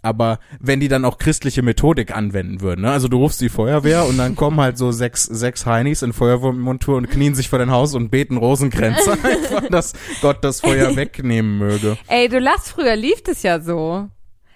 aber 0.03 0.39
wenn 0.61 0.81
die 0.81 0.89
dann 0.89 1.05
auch 1.05 1.19
christliche 1.19 1.63
Methodik 1.63 2.17
anwenden 2.17 2.61
würden, 2.61 2.83
ne? 2.83 2.91
also 2.91 3.09
du 3.09 3.19
rufst 3.19 3.41
die 3.41 3.49
Feuerwehr 3.49 4.07
und 4.07 4.19
dann 4.19 4.37
kommen 4.37 4.61
halt 4.61 4.79
so 4.79 4.93
sechs, 4.93 5.25
sechs 5.25 5.67
Heinis 5.67 6.03
in 6.03 6.13
Feuerwehrmontur 6.13 6.97
und 6.97 7.11
knien 7.11 7.35
sich 7.35 7.49
vor 7.49 7.59
dein 7.59 7.71
Haus 7.71 7.95
und 7.95 8.11
beten 8.11 8.37
Rosenkränze 8.37 9.13
einfach, 9.23 9.69
dass 9.69 9.93
Gott 10.21 10.45
das 10.45 10.61
Feuer 10.61 10.97
wegnehmen 10.97 11.59
möge. 11.59 11.97
Ey, 12.09 12.29
du 12.29 12.39
lachst, 12.39 12.71
früher 12.71 12.97
lief 12.97 13.23
das 13.23 13.43
ja 13.43 13.61
so. 13.61 14.09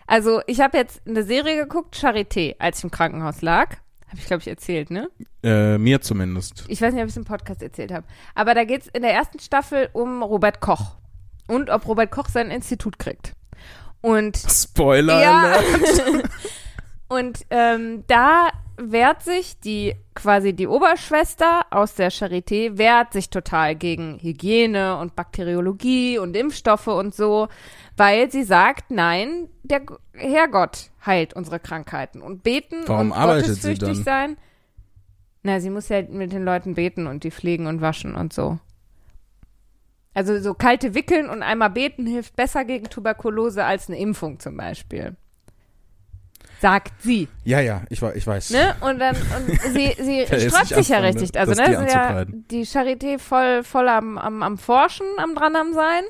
Also, 0.07 0.41
ich 0.47 0.61
habe 0.61 0.79
jetzt 0.79 1.03
eine 1.07 1.25
Serie 1.25 1.57
geguckt, 1.57 1.97
Charité, 1.97 2.55
als 2.59 2.79
ich 2.79 2.85
im 2.85 2.91
Krankenhaus 2.91 3.43
lag. 3.43 3.77
Habe 4.07 4.19
ich, 4.19 4.27
glaube 4.27 4.41
ich, 4.41 4.49
erzählt, 4.49 4.91
ne? 4.91 5.09
Äh, 5.43 5.79
mir 5.79 6.01
zumindest. 6.01 6.65
Ich 6.69 6.81
weiß 6.81 6.95
nicht, 6.95 7.03
ob 7.03 7.09
ich 7.09 7.13
es 7.13 7.17
im 7.17 7.25
Podcast 7.25 7.61
erzählt 7.61 7.93
habe. 7.93 8.07
Aber 8.35 8.55
da 8.55 8.65
geht's 8.65 8.87
in 8.87 9.03
der 9.03 9.13
ersten 9.13 9.41
Staffel 9.41 9.89
um 9.93 10.23
Robert 10.23 10.61
Koch. 10.61 10.97
Und 11.49 11.71
ob 11.71 11.87
Robert 11.89 12.11
Koch 12.11 12.29
sein 12.29 12.51
Institut 12.51 12.99
kriegt. 12.99 13.36
Und 14.07 14.37
Spoiler 14.37 15.21
Ja. 15.21 15.59
Und 17.09 17.41
ähm, 17.51 18.05
da 18.07 18.51
wehrt 18.77 19.23
sich 19.23 19.59
die 19.59 19.97
quasi 20.15 20.53
die 20.53 20.69
Oberschwester 20.69 21.67
aus 21.71 21.95
der 21.95 22.13
Charité 22.13 22.79
wehrt 22.79 23.13
sich 23.13 23.31
total 23.31 23.75
gegen 23.75 24.19
Hygiene 24.21 24.97
und 24.99 25.17
Bakteriologie 25.17 26.19
und 26.19 26.37
Impfstoffe 26.37 26.87
und 26.87 27.15
so, 27.15 27.49
weil 27.97 28.31
sie 28.31 28.45
sagt, 28.45 28.91
nein, 28.93 29.49
der 29.65 29.83
Herrgott 30.13 30.91
heilt 31.05 31.35
unsere 31.35 31.59
Krankheiten 31.59 32.23
und 32.23 32.45
beten 32.45 32.83
Warum 32.87 33.11
und 33.11 33.17
arbeitet 33.17 33.57
sie 33.57 33.75
gottesfürchtig 33.75 34.05
sein. 34.05 34.37
Na, 35.43 35.59
sie 35.61 35.71
muss 35.71 35.89
ja 35.89 36.03
mit 36.03 36.33
den 36.33 36.45
Leuten 36.45 36.75
beten 36.75 37.09
und 37.09 37.25
die 37.25 37.31
pflegen 37.33 37.67
und 37.67 37.81
waschen 37.81 38.15
und 38.15 38.33
so. 38.33 38.59
Also 40.17 40.41
so 40.41 40.55
kalte 40.55 40.95
Wickeln 40.95 41.29
und 41.29 41.43
einmal 41.43 41.69
beten 41.69 42.07
hilft 42.07 42.37
besser 42.37 42.65
gegen 42.65 42.89
Tuberkulose 42.89 43.63
als 43.63 43.89
eine 43.89 43.99
Impfung 43.99 44.41
zum 44.41 44.57
Beispiel. 44.57 45.15
Sagt 46.59 47.03
sie. 47.03 47.29
Ja, 47.45 47.61
ja, 47.61 47.83
ich, 47.91 48.01
ich 48.01 48.27
weiß. 48.27 48.49
Ne? 48.49 48.77
Und 48.81 48.99
dann, 48.99 49.15
und 49.15 49.61
sie, 49.75 49.95
sie 49.99 50.25
sträubt 50.49 50.69
sich 50.69 50.89
ja 50.89 51.01
richtig. 51.01 51.35
ne, 51.35 51.41
Also, 51.41 51.53
ne, 51.53 51.67
die 51.67 51.93
ja 51.93 52.25
die 52.25 52.65
Charité 52.65 53.19
voll, 53.19 53.63
voll 53.63 53.91
am, 53.91 54.17
am, 54.17 54.43
am 54.43 54.57
Forschen, 54.57 55.07
am 55.19 55.35
dran 55.35 55.55
am 55.55 55.75
Sein 55.75 56.05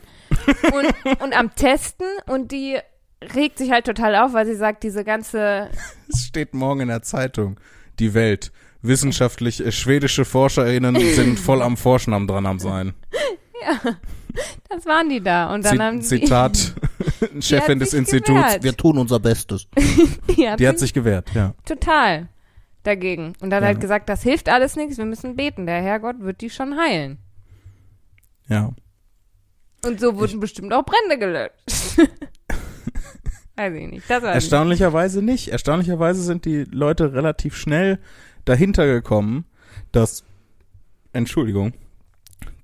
und, 0.72 1.20
und 1.20 1.36
am 1.36 1.52
Testen 1.56 2.06
und 2.26 2.52
die 2.52 2.78
regt 3.34 3.58
sich 3.58 3.72
halt 3.72 3.86
total 3.86 4.14
auf, 4.14 4.34
weil 4.34 4.46
sie 4.46 4.54
sagt, 4.54 4.84
diese 4.84 5.02
ganze, 5.02 5.68
Es 6.08 6.26
steht 6.26 6.54
morgen 6.54 6.82
in 6.82 6.88
der 6.88 7.02
Zeitung. 7.02 7.58
Die 7.98 8.14
Welt. 8.14 8.52
Wissenschaftlich, 8.82 9.66
äh, 9.66 9.72
schwedische 9.72 10.24
ForscherInnen 10.24 10.94
sind 10.94 11.40
voll 11.40 11.60
am 11.60 11.76
Forschen 11.76 12.14
am 12.14 12.28
dran 12.28 12.46
am 12.46 12.60
sein. 12.60 12.94
Das 14.68 14.86
waren 14.86 15.08
die 15.08 15.20
da. 15.22 15.52
Und 15.54 15.64
dann 15.64 15.76
Zi- 15.76 15.82
haben 15.82 16.02
sie, 16.02 16.20
Zitat, 16.20 16.74
Chefin 17.40 17.78
des 17.78 17.94
Instituts. 17.94 18.40
gewehrt. 18.40 18.62
Wir 18.62 18.76
tun 18.76 18.98
unser 18.98 19.18
Bestes. 19.20 19.66
die 20.36 20.48
hat, 20.48 20.60
Die 20.60 20.68
hat 20.68 20.78
sich 20.78 20.92
gewehrt, 20.92 21.30
ja. 21.34 21.54
total 21.64 22.28
dagegen. 22.82 23.32
Und 23.40 23.50
dann 23.50 23.62
Ja. 23.62 23.68
halt 23.68 23.80
gesagt, 23.80 24.08
das 24.08 24.22
hilft 24.22 24.48
alles 24.48 24.76
nichts, 24.76 24.98
wir 24.98 25.04
müssen 25.06 25.36
beten. 25.36 25.66
Der 25.66 25.82
Herrgott 25.82 26.20
wird 26.20 26.40
die 26.40 26.50
schon 26.50 26.76
heilen. 26.78 27.18
Ja. 28.48 28.72
Und 29.84 30.00
so 30.00 30.16
wurden 30.16 30.40
bestimmt 30.40 30.72
auch 30.72 30.84
Brände 30.84 31.18
gelöscht. 31.18 31.54
Weiß 33.56 33.72
ich 33.74 33.88
nicht. 33.88 34.08
Das 34.10 34.22
war 34.22 34.32
Erstaunlicherweise 34.32 35.22
nicht. 35.22 35.48
Erstaunlicherweise 35.48 36.22
sind 36.22 36.44
die 36.44 36.64
Leute 36.64 37.14
relativ 37.14 37.56
schnell 37.56 37.98
dahinter 38.44 38.86
gekommen, 38.86 39.46
dass, 39.92 40.24
Entschuldigung, 41.12 41.72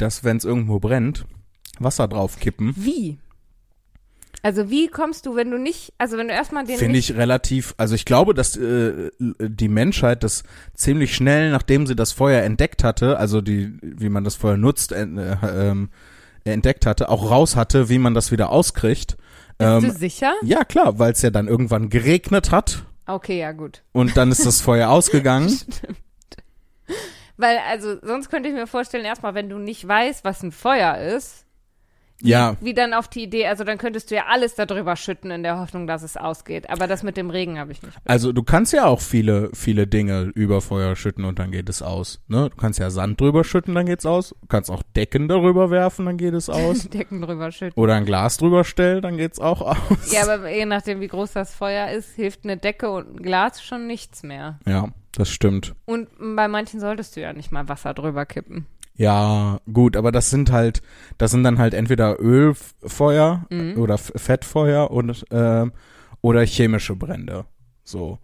dass 0.02 0.24
wenn 0.24 0.36
es 0.36 0.44
irgendwo 0.44 0.78
brennt, 0.78 1.24
Wasser 1.78 2.08
draufkippen, 2.08 2.74
Wie? 2.76 3.18
Also 4.44 4.70
wie 4.70 4.88
kommst 4.88 5.26
du, 5.26 5.36
wenn 5.36 5.52
du 5.52 5.58
nicht, 5.58 5.92
also 5.98 6.16
wenn 6.16 6.26
du 6.26 6.34
erstmal 6.34 6.64
den 6.64 6.76
finde 6.76 6.98
ich 6.98 7.14
relativ, 7.14 7.74
also 7.76 7.94
ich 7.94 8.04
glaube, 8.04 8.34
dass 8.34 8.56
äh, 8.56 9.10
die 9.20 9.68
Menschheit 9.68 10.24
das 10.24 10.42
ziemlich 10.74 11.14
schnell, 11.14 11.52
nachdem 11.52 11.86
sie 11.86 11.94
das 11.94 12.10
Feuer 12.10 12.42
entdeckt 12.42 12.82
hatte, 12.82 13.18
also 13.18 13.40
die, 13.40 13.78
wie 13.80 14.08
man 14.08 14.24
das 14.24 14.34
Feuer 14.34 14.56
nutzt, 14.56 14.90
äh, 14.90 15.02
ähm, 15.04 15.90
entdeckt 16.42 16.86
hatte, 16.86 17.08
auch 17.08 17.30
raus 17.30 17.54
hatte, 17.54 17.88
wie 17.88 17.98
man 17.98 18.14
das 18.14 18.32
wieder 18.32 18.50
auskriegt. 18.50 19.16
bist 19.58 19.70
du 19.70 19.86
Ähm, 19.86 19.90
sicher? 19.92 20.32
ja, 20.42 20.64
klar, 20.64 20.98
weil 20.98 21.12
es 21.12 21.22
ja 21.22 21.30
dann 21.30 21.46
irgendwann 21.46 21.88
geregnet 21.88 22.50
hat 22.50 22.84
Okay, 23.06 23.38
ja 23.38 23.52
gut. 23.52 23.82
und 23.92 24.16
dann 24.16 24.32
ist 24.32 24.44
das 24.44 24.60
Feuer 24.60 24.88
ausgegangen. 24.96 25.56
Weil, 27.36 27.58
also 27.68 27.96
sonst 28.02 28.30
könnte 28.30 28.48
ich 28.48 28.54
mir 28.54 28.66
vorstellen, 28.66 29.04
erstmal, 29.04 29.34
wenn 29.34 29.48
du 29.48 29.58
nicht 29.58 29.86
weißt, 29.86 30.24
was 30.24 30.42
ein 30.42 30.52
Feuer 30.52 30.98
ist, 30.98 31.41
Ja, 32.22 32.56
wie 32.60 32.74
dann 32.74 32.94
auf 32.94 33.08
die 33.08 33.24
Idee, 33.24 33.46
also 33.46 33.64
dann 33.64 33.78
könntest 33.78 34.10
du 34.10 34.14
ja 34.14 34.24
alles 34.28 34.54
darüber 34.54 34.96
schütten 34.96 35.30
in 35.30 35.42
der 35.42 35.58
Hoffnung, 35.58 35.86
dass 35.86 36.02
es 36.02 36.16
ausgeht. 36.16 36.70
Aber 36.70 36.86
das 36.86 37.02
mit 37.02 37.16
dem 37.16 37.30
Regen 37.30 37.58
habe 37.58 37.72
ich 37.72 37.82
nicht. 37.82 37.96
also 38.04 38.32
du 38.32 38.42
kannst 38.42 38.72
ja 38.72 38.86
auch 38.86 39.00
viele, 39.00 39.50
viele 39.54 39.86
Dinge 39.86 40.30
über 40.34 40.60
Feuer 40.60 40.96
schütten 40.96 41.24
und 41.24 41.38
dann 41.38 41.50
geht 41.50 41.68
es 41.68 41.82
aus. 41.82 42.20
Ne? 42.28 42.50
Du 42.50 42.56
kannst 42.56 42.78
ja 42.78 42.90
Sand 42.90 43.20
drüber 43.20 43.44
schütten, 43.44 43.74
dann 43.74 43.86
geht's 43.86 44.06
aus. 44.06 44.34
Du 44.40 44.46
kannst 44.48 44.70
auch 44.70 44.82
Decken 44.94 45.28
darüber 45.28 45.70
werfen, 45.70 46.06
dann 46.06 46.16
geht 46.16 46.34
es 46.34 46.48
aus. 46.48 46.88
Decken 46.90 47.22
drüber 47.22 47.50
schütten. 47.50 47.80
Oder 47.80 47.94
ein 47.94 48.04
Glas 48.04 48.36
drüber 48.36 48.64
stellen, 48.64 49.02
dann 49.02 49.16
geht's 49.16 49.38
auch 49.38 49.60
aus. 49.60 50.12
Ja, 50.12 50.22
aber 50.22 50.50
je 50.50 50.66
nachdem, 50.66 51.00
wie 51.00 51.08
groß 51.08 51.32
das 51.32 51.54
Feuer 51.54 51.90
ist, 51.90 52.14
hilft 52.14 52.44
eine 52.44 52.56
Decke 52.56 52.90
und 52.90 53.16
ein 53.16 53.22
Glas 53.22 53.62
schon 53.62 53.86
nichts 53.86 54.22
mehr. 54.22 54.58
Ja, 54.66 54.88
das 55.12 55.28
stimmt. 55.28 55.74
Und 55.84 56.08
bei 56.18 56.48
manchen 56.48 56.80
solltest 56.80 57.16
du 57.16 57.20
ja 57.20 57.32
nicht 57.32 57.52
mal 57.52 57.68
Wasser 57.68 57.94
drüber 57.94 58.26
kippen. 58.26 58.66
Ja, 58.94 59.60
gut, 59.72 59.96
aber 59.96 60.12
das 60.12 60.30
sind 60.30 60.52
halt, 60.52 60.82
das 61.18 61.30
sind 61.30 61.44
dann 61.44 61.58
halt 61.58 61.74
entweder 61.74 62.20
Ölfeuer 62.20 63.46
Mhm. 63.50 63.78
oder 63.78 63.96
Fettfeuer 63.98 64.90
und 64.90 65.24
ähm, 65.30 65.72
oder 66.20 66.44
chemische 66.44 66.94
Brände. 66.94 67.46
So. 67.84 68.18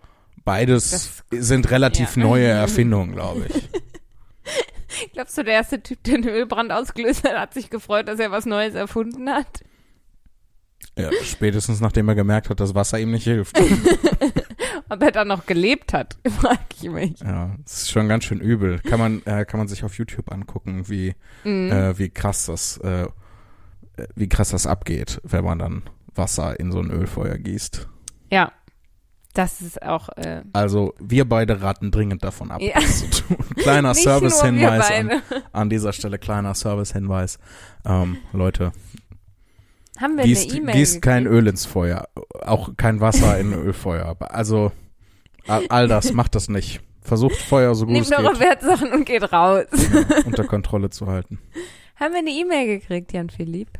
Beides 0.45 0.91
Das- 1.31 1.47
sind 1.47 1.71
relativ 1.71 2.17
ja. 2.17 2.23
neue 2.23 2.47
Erfindungen, 2.49 3.13
glaube 3.13 3.47
ich. 3.49 3.69
Glaubst 5.13 5.37
du, 5.39 5.45
der 5.45 5.55
erste 5.55 5.83
Typ, 5.83 6.03
der 6.05 6.15
einen 6.15 6.29
Ölbrand 6.29 6.73
ausgelöst 6.73 7.25
hat, 7.25 7.37
hat 7.39 7.55
sich 7.55 7.71
gefreut, 7.71 8.09
dass 8.09 8.19
er 8.19 8.31
was 8.31 8.47
Neues 8.47 8.75
erfunden 8.75 9.29
hat? 9.29 9.63
Ja, 10.99 11.11
spätestens 11.23 11.81
nachdem 11.81 12.09
er 12.09 12.15
gemerkt 12.15 12.51
hat, 12.51 12.61
dass 12.61 12.75
Wasser 12.75 12.99
ihm 12.99 13.11
nicht 13.11 13.25
hilft. 13.25 13.59
Ob 14.91 15.03
er 15.03 15.13
dann 15.13 15.29
noch 15.29 15.47
gelebt 15.47 15.93
hat, 15.93 16.17
frage 16.41 16.59
ich 16.81 16.91
mich. 16.91 17.21
Ja, 17.21 17.55
das 17.65 17.83
ist 17.83 17.91
schon 17.91 18.09
ganz 18.09 18.25
schön 18.25 18.41
übel. 18.41 18.79
Kann 18.81 18.99
man, 18.99 19.23
äh, 19.27 19.45
kann 19.45 19.59
man 19.59 19.69
sich 19.69 19.85
auf 19.85 19.95
YouTube 19.99 20.33
angucken, 20.33 20.89
wie, 20.89 21.15
Mhm. 21.45 21.71
äh, 21.71 21.99
wie 21.99 22.09
krass 22.11 22.47
das, 22.47 22.79
äh, 22.79 23.07
wie 24.15 24.29
krass 24.29 24.51
das 24.51 24.67
abgeht, 24.67 25.21
wenn 25.25 25.45
man 25.45 25.59
dann 25.59 25.83
Wasser 26.15 26.59
in 26.59 26.73
so 26.73 26.81
ein 26.81 26.91
Ölfeuer 26.91 27.37
gießt. 27.39 27.89
Ja. 28.31 28.53
Das 29.35 29.61
ist 29.61 29.83
auch. 29.83 30.09
Äh, 30.17 30.43
Also 30.53 30.95
wir 30.99 31.29
beide 31.29 31.61
raten 31.63 31.91
dringend 31.93 32.25
davon 32.25 32.51
ab, 32.51 32.61
Ja. 32.61 32.75
das 32.75 33.11
zu 33.11 33.23
tun. 33.23 33.37
Kleiner 33.57 33.95
Service-Hinweis 33.95 34.91
an, 34.91 35.23
an 35.53 35.71
dieser 35.71 35.93
Stelle, 35.93 36.19
kleiner 36.19 36.55
Service-Hinweis. 36.55 37.39
Ähm, 37.85 38.17
Leute, 38.33 38.73
Haben 40.01 40.17
wir 40.17 40.25
gießt, 40.25 40.51
eine 40.51 40.61
E-Mail 40.61 40.75
gießt 40.75 41.03
kein? 41.03 41.27
Öl 41.27 41.47
ins 41.47 41.67
Feuer, 41.67 42.09
auch 42.45 42.71
kein 42.77 43.01
Wasser 43.01 43.39
in 43.39 43.53
Ölfeuer. 43.65 44.17
Also 44.21 44.73
all, 45.47 45.89
das, 45.89 46.13
macht 46.13 46.35
das 46.35 46.49
nicht. 46.49 46.81
Versucht 47.03 47.37
Feuer 47.37 47.75
so 47.75 47.87
gut 47.87 47.95
Nehmt 47.95 48.07
es 48.07 48.13
eure 48.13 48.33
geht 48.33 48.41
Wertsachen 48.41 48.93
und 48.93 49.07
geht 49.07 49.33
raus. 49.33 49.65
ja, 49.73 50.17
unter 50.27 50.45
Kontrolle 50.45 50.91
zu 50.91 51.07
halten. 51.07 51.39
Haben 51.97 52.13
wir 52.13 52.19
eine 52.21 52.31
E-Mail 52.31 52.79
gekriegt, 52.79 53.13
Jan 53.13 53.31
Philipp? 53.31 53.71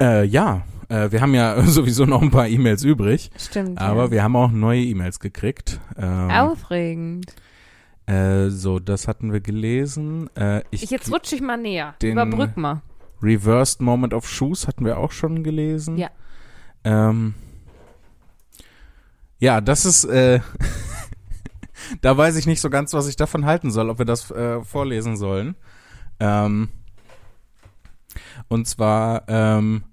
Äh, 0.00 0.24
ja, 0.26 0.62
äh, 0.88 1.10
wir 1.10 1.20
haben 1.20 1.34
ja 1.34 1.60
sowieso 1.66 2.04
noch 2.04 2.22
ein 2.22 2.30
paar 2.30 2.46
E-Mails 2.46 2.84
übrig, 2.84 3.30
Stimmt. 3.38 3.80
aber 3.80 4.04
ja. 4.04 4.10
wir 4.10 4.22
haben 4.22 4.36
auch 4.36 4.50
neue 4.50 4.82
E-Mails 4.82 5.18
gekriegt. 5.18 5.80
Ähm, 5.98 6.30
Aufregend. 6.30 7.34
äh, 8.06 8.48
so, 8.48 8.78
das 8.78 9.08
hatten 9.08 9.32
wir 9.32 9.40
gelesen. 9.40 10.28
Äh, 10.36 10.62
ich, 10.70 10.84
Ich, 10.84 10.90
jetzt 10.90 11.10
rutsche 11.12 11.34
ich 11.34 11.40
mal 11.40 11.56
näher. 11.56 11.94
den- 12.02 12.12
Überbrück 12.12 12.56
mal. 12.56 12.82
Reversed 13.22 13.80
Moment 13.80 14.14
of 14.14 14.28
Shoes 14.28 14.66
hatten 14.66 14.84
wir 14.84 14.98
auch 14.98 15.12
schon 15.12 15.42
gelesen. 15.44 15.96
Ja. 15.96 16.10
Ähm, 16.84 17.34
ja, 19.38 19.60
das 19.60 19.84
ist, 19.84 20.04
äh, 20.04 20.40
da 22.00 22.16
weiß 22.16 22.36
ich 22.36 22.46
nicht 22.46 22.60
so 22.60 22.70
ganz, 22.70 22.92
was 22.94 23.08
ich 23.08 23.16
davon 23.16 23.44
halten 23.44 23.70
soll, 23.70 23.90
ob 23.90 23.98
wir 23.98 24.04
das 24.06 24.30
äh, 24.30 24.62
vorlesen 24.64 25.16
sollen. 25.16 25.56
Ähm, 26.20 26.68
und 28.48 28.66
zwar, 28.68 29.24
ähm, 29.28 29.84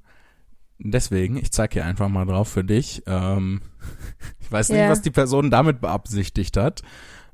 Deswegen, 0.82 1.36
ich 1.36 1.52
zeig 1.52 1.74
hier 1.74 1.86
einfach 1.86 2.08
mal 2.08 2.26
drauf 2.26 2.48
für 2.48 2.64
dich. 2.64 3.04
Ähm, 3.06 3.62
ich 4.40 4.50
weiß 4.50 4.70
nicht, 4.70 4.80
Ja. 4.80 4.90
was 4.90 5.02
die 5.02 5.12
Person 5.12 5.52
damit 5.52 5.82
beabsichtigt 5.82 6.56
hat. 6.56 6.82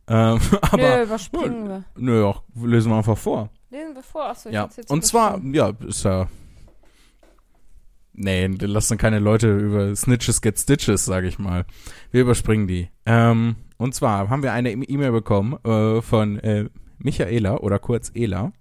Ähm, 0.07 0.39
aber 0.61 0.77
Nö, 0.77 1.03
überspringen 1.03 1.67
wir. 1.69 1.83
nö, 1.95 2.25
auch, 2.25 2.41
lesen 2.55 2.91
wir 2.91 2.97
einfach 2.97 3.17
vor. 3.17 3.49
Lesen 3.75 3.93
wir 3.95 4.03
vor. 4.03 4.29
Achso, 4.29 4.49
Ja. 4.49 4.69
jetzt 4.77 4.89
Und 4.89 5.03
zwar, 5.03 5.41
ja, 5.51 5.73
ist 5.85 6.05
ja. 6.05 6.27
Nee, 8.13 8.49
wir 8.57 8.69
lassen 8.69 8.97
keine 8.97 9.19
Leute 9.19 9.53
über 9.57 9.93
Snitches 9.93 10.41
get 10.41 10.57
Stitches, 10.57 11.03
sage 11.03 11.27
ich 11.27 11.37
mal. 11.39 11.65
Wir 12.11 12.21
überspringen 12.21 12.67
die. 12.67 12.87
Ähm, 13.05 13.57
und 13.75 13.93
zwar 13.93 14.29
haben 14.29 14.43
wir 14.43 14.53
eine 14.53 14.71
E-Mail 14.71 15.11
bekommen 15.11 15.57
äh, 15.65 16.01
von 16.01 16.39
äh, 16.39 16.69
Michaela 16.99 17.57
oder 17.57 17.77
kurz 17.79 18.11
Ela. 18.15 18.53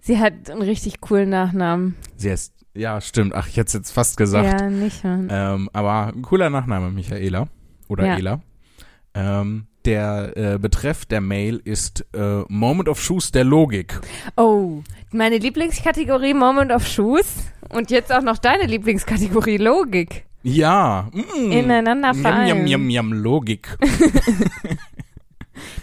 Sie 0.00 0.18
hat 0.18 0.50
einen 0.50 0.60
richtig 0.60 1.00
coolen 1.00 1.30
Nachnamen. 1.30 1.96
Sie 2.16 2.30
heißt, 2.30 2.52
ja, 2.74 3.00
stimmt. 3.00 3.32
Ach, 3.34 3.48
ich 3.48 3.56
hätte 3.56 3.68
es 3.68 3.72
jetzt 3.72 3.90
fast 3.92 4.18
gesagt. 4.18 4.60
Ja, 4.60 4.68
nicht. 4.68 5.00
Ähm, 5.02 5.70
aber 5.72 6.08
ein 6.08 6.20
cooler 6.20 6.50
Nachname, 6.50 6.90
Michaela. 6.90 7.48
Oder 7.88 8.04
Ja. 8.04 8.16
Ela. 8.18 8.42
Ähm, 9.14 9.67
der 9.84 10.36
äh, 10.36 10.58
Betreff 10.58 11.06
der 11.06 11.20
Mail 11.20 11.60
ist 11.64 12.04
äh, 12.14 12.42
Moment 12.48 12.88
of 12.88 13.00
Shoes 13.00 13.30
der 13.32 13.44
Logik. 13.44 14.00
Oh, 14.36 14.82
meine 15.12 15.38
Lieblingskategorie 15.38 16.34
Moment 16.34 16.72
of 16.72 16.86
Shoes 16.86 17.26
und 17.70 17.90
jetzt 17.90 18.12
auch 18.12 18.22
noch 18.22 18.38
deine 18.38 18.64
Lieblingskategorie 18.66 19.56
Logik. 19.58 20.24
Ja. 20.42 21.08
Mm. 21.12 21.50
Ineinander 21.52 22.12
Yum, 22.12 22.22
vereinen. 22.22 22.66
yum, 22.66 22.66
yum, 22.66 22.90
yum, 22.90 23.12
Logik. 23.12 23.76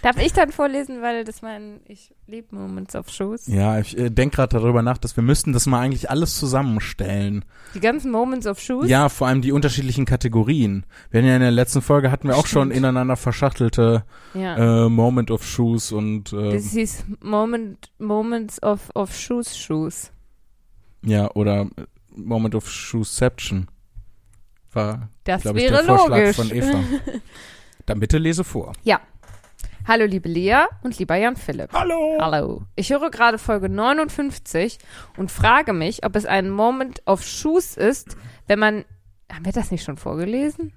Darf 0.02 0.18
ich 0.18 0.34
dann 0.34 0.52
vorlesen, 0.52 1.02
weil 1.02 1.24
das 1.24 1.42
mein, 1.42 1.80
ich 1.88 2.14
liebe 2.28 2.56
Moments 2.56 2.96
of 2.96 3.10
Shoes. 3.10 3.48
Ja, 3.48 3.80
ich 3.80 3.98
äh, 3.98 4.10
denke 4.10 4.36
gerade 4.38 4.58
darüber 4.58 4.82
nach, 4.82 4.98
dass 4.98 5.16
wir 5.16 5.24
müssten 5.24 5.54
das 5.54 5.66
mal 5.66 5.80
eigentlich 5.82 6.10
alles 6.10 6.38
zusammenstellen. 6.38 7.46
Die 7.74 7.80
ganzen 7.80 8.12
Moments 8.12 8.48
of 8.48 8.60
Shoes. 8.60 8.90
Ja, 8.90 9.10
vor 9.10 9.28
allem 9.28 9.42
die 9.42 9.52
unterschiedlichen 9.52 10.06
Kategorien. 10.06 10.86
Wir 11.12 11.20
hatten 11.20 11.28
ja 11.30 11.36
in 11.36 11.42
der 11.42 11.52
letzten 11.52 11.82
Folge 11.82 12.12
hatten 12.12 12.28
wir 12.28 12.38
auch 12.38 12.48
schon 12.48 12.68
Stimmt. 12.70 12.78
ineinander 12.78 13.16
verschachtelte 13.16 14.04
Ja. 14.34 14.86
äh, 14.86 14.90
Moment 14.90 15.32
of 15.32 15.46
Shoes 15.46 15.92
und 15.92 16.34
äh, 16.34 16.54
das 16.54 16.72
hieß 16.72 17.06
Moment, 17.22 17.92
Moments 18.00 18.62
of, 18.64 18.90
of 18.96 19.16
Shoes 19.16 19.58
Shoes. 19.58 20.12
ja 21.04 21.30
oder 21.32 21.62
äh, 21.62 21.68
Moment 22.16 22.56
of 22.56 22.70
Shoesception. 22.70 23.68
War, 24.74 25.10
Das 25.24 25.44
glaube 25.44 25.60
ich, 25.60 25.66
wäre 25.72 25.84
der 25.86 25.96
Vorschlag 25.98 26.18
logisch. 26.18 26.36
von 26.36 26.52
Eva. 26.52 26.80
Dann 27.86 28.00
bitte 28.00 28.18
lese 28.18 28.44
vor. 28.44 28.74
Hallo 29.88 30.06
liebe 30.06 30.28
Lea 30.28 30.66
und 30.82 30.98
lieber 30.98 31.16
Jan 31.16 31.36
Philipp. 31.36 31.72
Hallo. 31.72 32.18
Hallo. 32.20 32.64
Ich 32.76 32.90
höre 32.90 33.12
gerade 33.12 33.38
Folge 33.38 33.70
59 33.70 34.80
und 35.16 35.32
frage 35.32 35.74
mich, 35.74 36.04
ob 36.04 36.16
es 36.16 36.26
ein 36.26 36.50
Moment 36.50 37.04
of 37.06 37.24
Shoes 37.24 37.78
ist, 37.78 38.18
wenn 38.48 38.58
man. 38.58 38.86
Haben 39.32 39.46
wir 39.46 39.52
das 39.52 39.70
nicht 39.70 39.84
schon 39.84 39.98
vorgelesen? 39.98 40.74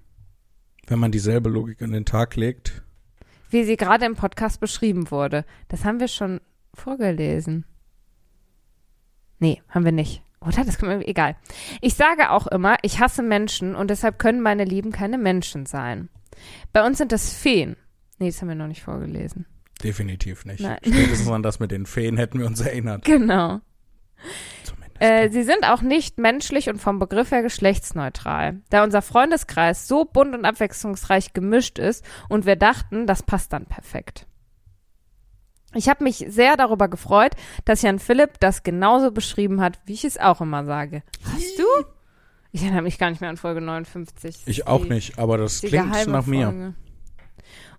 Wenn 0.87 0.99
man 0.99 1.11
dieselbe 1.11 1.49
Logik 1.49 1.81
an 1.81 1.93
den 1.93 2.05
Tag 2.05 2.37
legt. 2.37 2.83
Wie 3.49 3.65
sie 3.65 3.79
gerade 3.79 4.05
im 4.05 4.15
Podcast 4.15 4.61
beschrieben 4.61 5.11
wurde. 5.11 5.47
Das 5.69 5.87
haben 5.87 6.01
wir 6.01 6.09
schon 6.09 6.43
vorgelesen. 6.75 7.65
Nee, 9.39 9.63
haben 9.71 9.87
wir 9.87 9.93
nicht. 9.93 10.23
Oder? 10.41 10.65
Das 10.65 10.77
kann 10.77 10.91
man, 10.91 11.01
egal. 11.01 11.35
Ich 11.81 11.95
sage 11.95 12.31
auch 12.31 12.47
immer, 12.47 12.77
ich 12.83 13.01
hasse 13.01 13.23
Menschen 13.23 13.75
und 13.75 13.89
deshalb 13.89 14.19
können 14.19 14.43
meine 14.43 14.65
Lieben 14.65 14.93
keine 14.93 15.17
Menschen 15.17 15.65
sein. 15.65 16.11
Bei 16.75 16.87
uns 16.87 16.99
sind 16.99 17.11
das 17.11 17.33
Feen. 17.33 17.77
Nee, 18.19 18.29
das 18.31 18.41
haben 18.41 18.49
wir 18.49 18.55
noch 18.55 18.67
nicht 18.67 18.83
vorgelesen. 18.83 19.47
Definitiv 19.83 20.45
nicht. 20.45 20.61
Nein. 20.61 20.79
Spätestens 20.85 21.29
an 21.29 21.43
das 21.43 21.61
mit 21.61 21.71
den 21.71 21.87
Feen 21.87 22.17
hätten 22.17 22.41
wir 22.41 22.47
uns 22.47 22.61
erinnert. 22.61 23.05
Genau. 23.05 23.61
Zumindest. 24.65 25.01
Äh, 25.01 25.29
sie 25.31 25.45
sind 25.45 25.65
auch 25.65 25.83
nicht 25.83 26.19
menschlich 26.19 26.69
und 26.69 26.81
vom 26.81 26.99
Begriff 26.99 27.31
her 27.31 27.43
geschlechtsneutral, 27.43 28.61
da 28.71 28.83
unser 28.83 29.03
Freundeskreis 29.03 29.87
so 29.87 30.05
bunt 30.05 30.35
und 30.35 30.45
abwechslungsreich 30.45 31.33
gemischt 31.33 31.79
ist 31.79 32.05
und 32.29 32.47
wir 32.47 32.57
dachten, 32.57 33.07
das 33.07 33.23
passt 33.23 33.53
dann 33.53 33.67
perfekt. 33.67 34.27
Ich 35.75 35.89
habe 35.89 36.03
mich 36.03 36.25
sehr 36.29 36.57
darüber 36.57 36.89
gefreut, 36.89 37.33
dass 37.65 37.83
Jan 37.83 37.99
Philipp 37.99 38.41
das 38.41 38.63
genauso 38.63 39.13
beschrieben 39.13 39.61
hat, 39.61 39.79
wie 39.85 39.93
ich 39.93 40.05
es 40.05 40.19
auch 40.19 40.41
immer 40.41 40.65
sage. 40.65 41.03
Hast 41.23 41.59
du? 41.59 41.65
Ich 42.51 42.63
erinnere 42.63 42.83
mich 42.83 42.99
gar 42.99 43.11
nicht 43.11 43.21
mehr 43.21 43.31
an 43.31 43.37
Folge 43.37 43.61
59. 43.61 44.39
Das 44.39 44.49
ich 44.49 44.67
auch 44.67 44.85
nicht, 44.87 45.19
aber 45.19 45.37
das 45.37 45.61
klingt 45.61 46.09
nach 46.09 46.27
mir. 46.27 46.75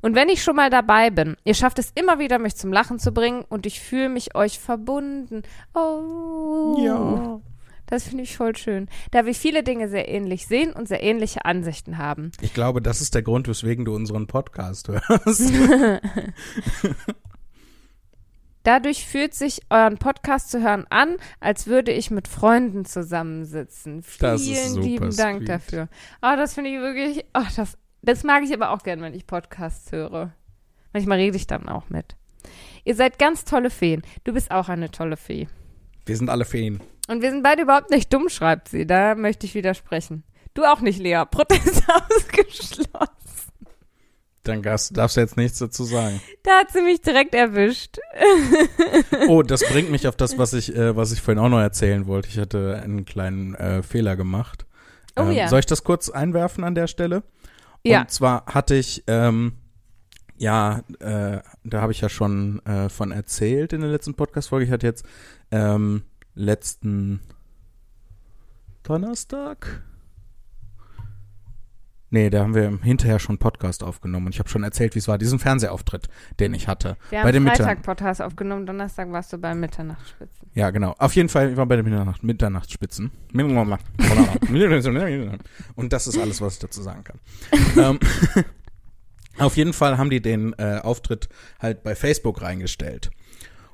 Und 0.02 0.16
wenn 0.16 0.30
ich 0.30 0.44
schon 0.44 0.56
mal 0.56 0.70
dabei 0.70 1.10
bin, 1.10 1.36
ihr 1.44 1.54
schafft 1.54 1.80
es 1.80 1.92
immer 1.96 2.20
wieder, 2.20 2.40
mich 2.40 2.56
zum 2.56 2.72
Lachen 2.72 3.00
zu 3.00 3.12
bringen 3.12 3.44
und 3.50 3.66
ich 3.66 3.82
fühle 3.82 4.10
mich 4.10 4.36
euch 4.36 4.60
verbunden. 4.60 5.44
Oh. 5.74 6.78
Ja. 6.84 7.42
Das 7.86 8.04
finde 8.08 8.24
ich 8.24 8.38
voll 8.38 8.56
schön. 8.56 8.88
Da 9.12 9.26
wir 9.26 9.34
viele 9.34 9.64
Dinge 9.64 9.90
sehr 9.90 10.08
ähnlich 10.08 10.46
sehen 10.46 10.74
und 10.74 10.88
sehr 10.88 11.02
ähnliche 11.02 11.44
Ansichten 11.46 11.98
haben. 11.98 12.32
Ich 12.40 12.54
glaube, 12.54 12.84
das 12.84 13.02
ist 13.02 13.16
der 13.16 13.24
Grund, 13.24 13.48
weswegen 13.48 13.84
du 13.84 13.96
unseren 13.96 14.28
Podcast 14.28 14.90
hörst. 14.90 15.52
Dadurch 18.64 19.06
fühlt 19.08 19.34
sich 19.34 19.62
euren 19.72 19.98
Podcast 19.98 20.52
zu 20.52 20.62
hören 20.62 20.86
an, 20.90 21.16
als 21.40 21.66
würde 21.66 21.92
ich 21.92 22.12
mit 22.12 22.28
Freunden 22.28 22.86
zusammensitzen. 22.86 24.04
Vielen 24.04 24.32
Das 24.32 24.42
ist 24.42 24.70
super 24.74 24.86
lieben 24.86 25.16
Dank 25.16 25.40
sweet. 25.40 25.50
dafür. 25.50 25.88
Oh, 26.22 26.36
das 26.36 26.54
finde 26.54 26.70
ich 26.70 26.80
wirklich, 26.80 27.26
oh, 27.34 27.42
das, 27.56 27.78
das 28.02 28.24
mag 28.24 28.44
ich 28.44 28.54
aber 28.54 28.72
auch 28.72 28.84
gern, 28.84 29.02
wenn 29.02 29.14
ich 29.14 29.28
Podcasts 29.28 29.92
höre. 29.92 30.34
Manchmal 30.94 31.20
rede 31.20 31.38
ich 31.38 31.48
dann 31.48 31.70
auch 31.70 31.90
mit. 31.90 32.16
Ihr 32.86 32.96
seid 32.96 33.20
ganz 33.20 33.46
tolle 33.46 33.70
Feen. 33.70 34.02
Du 34.24 34.34
bist 34.34 34.52
auch 34.52 34.70
eine 34.70 34.90
tolle 34.92 35.18
Fee. 35.18 35.48
Wir 36.06 36.18
sind 36.18 36.30
alle 36.30 36.46
Feen. 36.46 36.80
Und 37.08 37.22
wir 37.22 37.32
sind 37.32 37.44
beide 37.44 37.64
überhaupt 37.64 37.92
nicht 37.92 38.14
dumm, 38.14 38.30
schreibt 38.30 38.70
sie. 38.70 38.86
Da 38.86 39.16
möchte 39.16 39.46
ich 39.46 39.56
widersprechen. 39.56 40.24
Du 40.54 40.64
auch 40.64 40.82
nicht, 40.82 41.00
Lea. 41.00 41.24
Protest 41.30 41.84
ausgeschlossen. 42.10 43.10
Dann 44.44 44.64
darfst, 44.64 44.96
du 44.96 45.20
jetzt 45.20 45.38
nichts 45.38 45.60
dazu 45.60 45.84
sagen. 45.84 46.22
Da 46.44 46.60
hat 46.60 46.72
sie 46.72 46.82
mich 46.82 47.02
direkt 47.02 47.36
erwischt. 47.36 47.98
Oh, 49.28 49.44
das 49.44 49.62
bringt 49.62 49.92
mich 49.92 50.08
auf 50.08 50.16
das, 50.16 50.38
was 50.38 50.54
ich, 50.54 50.76
äh, 50.76 50.96
was 50.96 51.12
ich 51.12 51.22
vorhin 51.22 51.44
auch 51.44 51.50
noch 51.50 51.60
erzählen 51.60 52.08
wollte. 52.08 52.30
Ich 52.30 52.40
hatte 52.40 52.80
einen 52.84 53.06
kleinen 53.06 53.54
äh, 53.56 53.84
Fehler 53.84 54.16
gemacht. 54.16 54.66
Oh 55.16 55.22
ähm, 55.22 55.32
ja. 55.32 55.48
Soll 55.48 55.60
ich 55.60 55.66
das 55.66 55.84
kurz 55.84 56.10
einwerfen 56.10 56.64
an 56.64 56.74
der 56.74 56.88
Stelle? 56.88 57.24
Ja. 57.84 58.02
Und 58.02 58.12
zwar 58.12 58.46
hatte 58.46 58.76
ich, 58.76 59.04
ähm, 59.08 59.54
ja, 60.38 60.84
äh, 61.00 61.40
da 61.64 61.82
habe 61.82 61.92
ich 61.92 62.02
ja 62.02 62.10
schon 62.10 62.64
äh, 62.66 62.90
von 62.90 63.12
erzählt 63.12 63.74
in 63.74 63.82
der 63.82 63.90
letzten 63.90 64.16
Podcast-Folge. 64.16 64.66
Ich 64.66 64.72
hatte 64.72 64.88
jetzt 64.88 65.06
ähm, 65.52 66.04
letzten 66.36 67.20
Donnerstag. 68.84 69.84
Nee, 72.12 72.30
da 72.32 72.42
haben 72.42 72.56
wir 72.56 72.80
hinterher 72.82 73.20
schon 73.20 73.34
einen 73.34 73.40
Podcast 73.40 73.84
aufgenommen 73.84 74.28
und 74.28 74.34
ich 74.34 74.40
habe 74.40 74.50
schon 74.50 74.64
erzählt, 74.64 74.96
wie 74.96 75.00
es 75.00 75.08
war, 75.08 75.20
diesen 75.20 75.38
Fernsehauftritt, 75.38 76.10
den 76.40 76.56
ich 76.56 76.68
hatte. 76.68 76.98
Wir 77.10 77.22
Bei 77.22 77.32
haben 77.32 77.46
Freitag 77.46 77.84
Podcast 77.84 78.22
aufgenommen, 78.22 78.66
Donnerstag 78.66 79.12
warst 79.12 79.32
du 79.32 79.38
beim 79.38 79.60
Mitternachtsspitzen. 79.60 80.50
Ja, 80.56 80.72
genau. 80.72 80.96
Auf 80.98 81.16
jeden 81.16 81.30
Fall, 81.30 81.52
ich 81.52 81.58
war 81.58 81.68
bei 81.68 81.76
den 81.76 81.86
Mitternacht 81.86 82.24
Mitternachtsspitzen. 82.24 83.12
Und 85.76 85.94
das 85.94 86.08
ist 86.08 86.18
alles, 86.18 86.42
was 86.42 86.54
ich 86.54 86.60
dazu 86.60 86.82
sagen 86.82 87.04
kann. 87.04 87.20
ähm, 87.78 88.00
auf 89.38 89.56
jeden 89.56 89.74
Fall 89.74 90.00
haben 90.00 90.10
die 90.10 90.22
den 90.22 90.54
äh, 90.58 90.80
Auftritt 90.82 91.30
halt 91.60 91.84
bei 91.84 91.94
Facebook 91.94 92.42
reingestellt. 92.42 93.12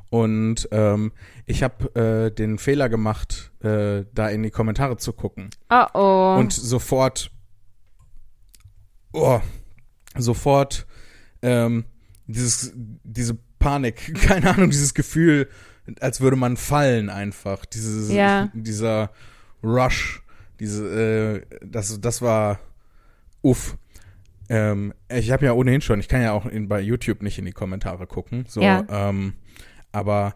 Und 0.09 0.67
ähm, 0.71 1.13
ich 1.45 1.63
habe 1.63 1.95
äh, 1.95 2.31
den 2.31 2.57
Fehler 2.57 2.89
gemacht, 2.89 3.51
äh, 3.63 4.03
da 4.13 4.29
in 4.29 4.43
die 4.43 4.51
Kommentare 4.51 4.97
zu 4.97 5.13
gucken. 5.13 5.49
Oh 5.69 5.85
oh. 5.93 6.35
Und 6.39 6.53
sofort, 6.53 7.31
oh, 9.15 9.41
sofort 10.17 10.85
ähm, 11.41 11.85
dieses, 12.27 12.73
diese 12.75 13.37
Panik, 13.59 14.13
keine 14.27 14.51
Ahnung, 14.53 14.69
dieses 14.69 14.93
Gefühl, 14.93 15.47
als 15.99 16.21
würde 16.21 16.35
man 16.37 16.57
fallen 16.57 17.09
einfach. 17.09 17.65
Dieses, 17.65 18.11
Ja. 18.11 18.49
Dieser 18.53 19.11
Rush, 19.63 20.21
diese, 20.59 21.43
äh, 21.51 21.57
das, 21.65 21.99
das 22.01 22.21
war 22.21 22.59
uff. 23.41 23.77
Ähm, 24.49 24.93
ich 25.09 25.31
habe 25.31 25.45
ja 25.45 25.53
ohnehin 25.53 25.81
schon, 25.81 25.99
ich 25.99 26.07
kann 26.07 26.21
ja 26.21 26.31
auch 26.31 26.45
in, 26.45 26.67
bei 26.67 26.79
YouTube 26.81 27.21
nicht 27.23 27.39
in 27.39 27.45
die 27.45 27.51
Kommentare 27.51 28.05
gucken. 28.07 28.45
So, 28.47 28.61
Ja. 28.61 28.85
ähm, 28.89 29.33
aber 29.91 30.35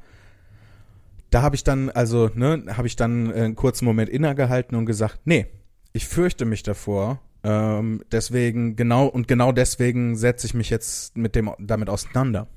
da 1.29 1.41
habe 1.43 1.55
ich 1.55 1.63
dann, 1.63 1.89
also, 1.91 2.29
ne, 2.33 2.63
habe 2.75 2.87
ich 2.87 2.95
dann 2.95 3.31
einen 3.31 3.55
kurzen 3.55 3.85
Moment 3.85 4.09
innegehalten 4.09 4.75
und 4.77 4.85
gesagt, 4.87 5.21
nee, 5.25 5.45
ich 5.93 6.07
fürchte 6.07 6.45
mich 6.45 6.63
davor. 6.63 7.21
Ähm, 7.43 8.01
deswegen, 8.11 8.75
genau, 8.75 9.05
und 9.07 9.27
genau 9.27 9.51
deswegen 9.51 10.15
setze 10.15 10.45
ich 10.47 10.53
mich 10.53 10.69
jetzt 10.69 11.15
mit 11.17 11.35
dem 11.35 11.51
damit 11.59 11.89
auseinander. 11.89 12.47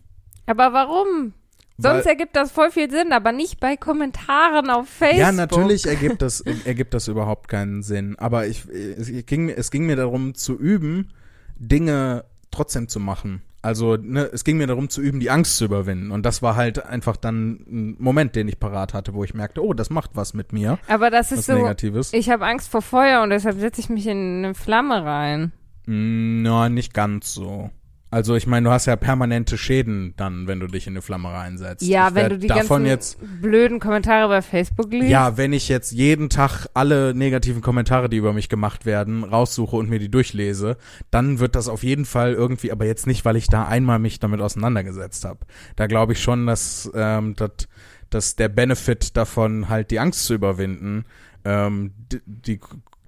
aber 0.47 0.73
warum? 0.73 1.35
Sonst 1.79 2.05
Weil- 2.05 2.11
ergibt 2.13 2.37
das 2.37 2.53
voll 2.53 2.71
viel 2.71 2.91
Sinn, 2.91 3.13
aber 3.13 3.33
nicht 3.33 3.59
bei 3.59 3.77
Kommentaren 3.77 4.71
auf 4.71 4.89
Facebook. 4.89 5.19
Ja, 5.19 5.33
natürlich 5.33 5.87
ergibt 5.87 6.21
das, 6.23 6.41
ergibt 6.65 6.95
das 6.95 7.09
überhaupt 7.09 7.49
keinen 7.49 7.83
Sinn. 7.83 8.17
Aber 8.19 8.47
ich, 8.47 8.69
es 8.69 9.11
ging, 9.27 9.49
es 9.49 9.71
ging 9.71 9.87
mir 9.87 9.97
darum 9.97 10.35
zu 10.35 10.57
üben, 10.59 11.13
Dinge 11.57 12.25
trotzdem 12.51 12.89
zu 12.89 13.01
machen. 13.01 13.43
Also 13.63 13.97
ne, 13.97 14.29
es 14.33 14.43
ging 14.43 14.57
mir 14.57 14.67
darum 14.67 14.91
zu 14.91 15.01
üben, 15.01 15.21
die 15.21 15.31
Angst 15.31 15.57
zu 15.57 15.65
überwinden. 15.65 16.11
Und 16.11 16.27
das 16.27 16.43
war 16.43 16.57
halt 16.57 16.85
einfach 16.85 17.17
dann 17.17 17.65
ein 17.69 17.97
Moment, 17.99 18.35
den 18.35 18.49
ich 18.49 18.59
parat 18.59 18.93
hatte, 18.93 19.15
wo 19.15 19.23
ich 19.23 19.35
merkte, 19.35 19.65
oh, 19.65 19.73
das 19.73 19.89
macht 19.89 20.11
was 20.15 20.35
mit 20.35 20.53
mir. 20.53 20.79
Aber 20.89 21.11
das 21.11 21.31
ist 21.31 21.47
so, 21.47 21.55
Negatives. 21.55 22.13
ich 22.13 22.29
habe 22.29 22.45
Angst 22.45 22.69
vor 22.71 22.83
Feuer 22.83 23.23
und 23.23 23.31
deshalb 23.31 23.61
setze 23.61 23.81
ich 23.81 23.89
mich 23.89 24.07
in 24.09 24.45
eine 24.45 24.55
Flamme 24.55 25.05
rein. 25.05 25.53
Mm, 25.87 26.43
Na, 26.43 26.69
nicht 26.69 26.93
ganz 26.93 27.33
so. 27.33 27.71
Also 28.13 28.37
ich 28.37 28.47
meine, 28.47 28.69
du 28.69 28.71
hast 28.71 28.85
ja 28.85 28.95
permanente 28.95 29.57
Schäden 29.57 30.13
dann, 30.19 30.47
wenn 30.47 30.61
du 30.61 30.67
dich 30.67 30.87
in 30.87 30.93
eine 30.93 31.01
Flamme 31.01 31.31
reinsetzt. 31.31 31.81
Ja, 31.81 32.09
ich 32.09 32.15
wenn 32.15 32.29
du 32.29 32.39
die 32.39 32.47
ganzen 32.47 32.85
jetzt 32.85 33.17
blöden 33.41 33.81
Kommentare 33.81 34.29
bei 34.29 34.43
Facebook 34.43 34.93
liest. 34.93 35.09
Ja, 35.09 35.39
wenn 35.39 35.55
ich 35.55 35.71
jetzt 35.71 35.93
jeden 35.93 36.29
Tag 36.29 36.67
alle 36.75 37.15
negativen 37.15 37.63
Kommentare, 37.63 38.11
die 38.11 38.19
über 38.19 38.35
mich 38.35 38.51
gemacht 38.51 38.85
werden, 38.85 39.25
raussuche 39.25 39.77
und 39.77 39.89
mir 39.89 39.99
die 39.99 40.11
durchlese, 40.11 40.77
dann 41.11 41.39
wird 41.39 41.55
das 41.55 41.69
auf 41.69 41.83
jeden 41.83 42.05
Fall 42.05 42.35
irgendwie, 42.35 42.71
aber 42.71 42.85
jetzt 42.85 43.07
nicht, 43.07 43.25
weil 43.25 43.37
ich 43.37 43.47
da 43.47 43.67
einmal 43.67 43.99
mich 43.99 44.21
damit 44.21 44.43
auseinandergesetzt 44.43 45.25
habe. 45.25 45.41
Da 45.77 45.87
glaube 45.87 46.13
ich 46.13 46.23
schon, 46.23 46.47
dass, 46.47 46.91
ähm, 46.95 47.35
dat, 47.35 47.67
dass 48.11 48.37
der 48.37 48.51
Benefit 48.51 49.17
davon, 49.17 49.71
halt 49.71 49.91
die 49.91 50.01
Angst 50.01 50.27
zu 50.27 50.35
überwinden, 50.35 51.07
ähm, 51.47 51.95
die, 52.13 52.21
die 52.27 52.61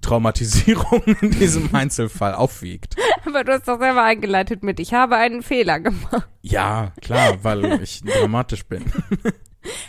Traumatisierung 0.05 1.01
in 1.21 1.31
diesem 1.31 1.73
Einzelfall 1.73 2.33
aufwiegt. 2.35 2.95
Aber 3.25 3.43
du 3.43 3.53
hast 3.53 3.67
doch 3.67 3.79
selber 3.79 4.03
eingeleitet 4.03 4.63
mit, 4.63 4.79
ich 4.79 4.93
habe 4.93 5.15
einen 5.15 5.41
Fehler 5.41 5.79
gemacht. 5.79 6.27
Ja, 6.41 6.91
klar, 7.01 7.37
weil 7.43 7.81
ich 7.81 8.01
dramatisch 8.03 8.65
bin. 8.65 8.85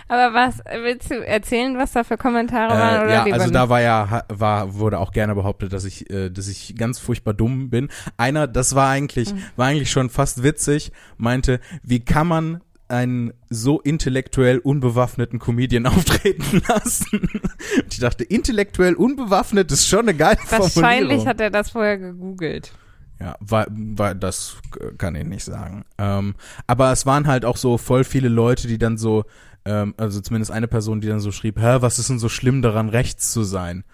Aber 0.08 0.32
was, 0.32 0.60
willst 0.82 1.10
du 1.10 1.16
erzählen, 1.26 1.76
was 1.76 1.92
da 1.92 2.02
für 2.02 2.16
Kommentare 2.16 2.70
waren? 2.72 2.94
Äh, 3.02 3.04
Oder 3.04 3.12
ja, 3.12 3.22
also 3.34 3.44
nicht? 3.46 3.54
da 3.54 3.68
war 3.68 3.82
ja, 3.82 4.24
war, 4.28 4.74
wurde 4.74 4.98
auch 4.98 5.12
gerne 5.12 5.34
behauptet, 5.34 5.74
dass 5.74 5.84
ich, 5.84 6.08
äh, 6.10 6.30
dass 6.30 6.48
ich 6.48 6.76
ganz 6.78 6.98
furchtbar 6.98 7.34
dumm 7.34 7.68
bin. 7.68 7.88
Einer, 8.16 8.46
das 8.46 8.74
war 8.74 8.88
eigentlich, 8.88 9.34
Mhm. 9.34 9.42
war 9.56 9.66
eigentlich 9.66 9.90
schon 9.90 10.08
fast 10.08 10.42
witzig, 10.42 10.92
meinte, 11.18 11.60
wie 11.82 12.00
kann 12.02 12.26
man 12.26 12.62
einen 12.88 13.32
so 13.50 13.80
intellektuell 13.80 14.58
unbewaffneten 14.58 15.38
Comedian 15.38 15.86
auftreten 15.86 16.62
lassen? 16.68 17.20
Und 17.20 17.92
ich 17.92 17.98
dachte, 17.98 18.24
intellektuell 18.24 18.94
unbewaffnet 18.94 19.70
ist 19.72 19.88
schon 19.88 20.00
eine 20.00 20.14
geile 20.14 20.38
Wahrscheinlich 20.48 21.26
hat 21.26 21.40
er 21.40 21.50
das 21.50 21.70
vorher 21.70 21.98
gegoogelt. 21.98 22.72
Ja, 23.18 23.36
war, 23.40 23.66
war, 23.70 24.14
das 24.14 24.56
kann 24.98 25.14
ich 25.14 25.24
nicht 25.24 25.44
sagen. 25.44 25.84
Ähm, 25.96 26.34
aber 26.66 26.92
es 26.92 27.06
waren 27.06 27.26
halt 27.26 27.44
auch 27.44 27.56
so 27.56 27.78
voll 27.78 28.04
viele 28.04 28.28
Leute, 28.28 28.68
die 28.68 28.78
dann 28.78 28.98
so, 28.98 29.24
ähm, 29.64 29.94
also 29.96 30.20
zumindest 30.20 30.50
eine 30.50 30.68
Person, 30.68 31.00
die 31.00 31.08
dann 31.08 31.20
so 31.20 31.32
schrieb, 31.32 31.58
hä, 31.58 31.78
was 31.80 31.98
ist 31.98 32.10
denn 32.10 32.18
so 32.18 32.28
schlimm 32.28 32.60
daran, 32.60 32.90
rechts 32.90 33.32
zu 33.32 33.42
sein? 33.42 33.84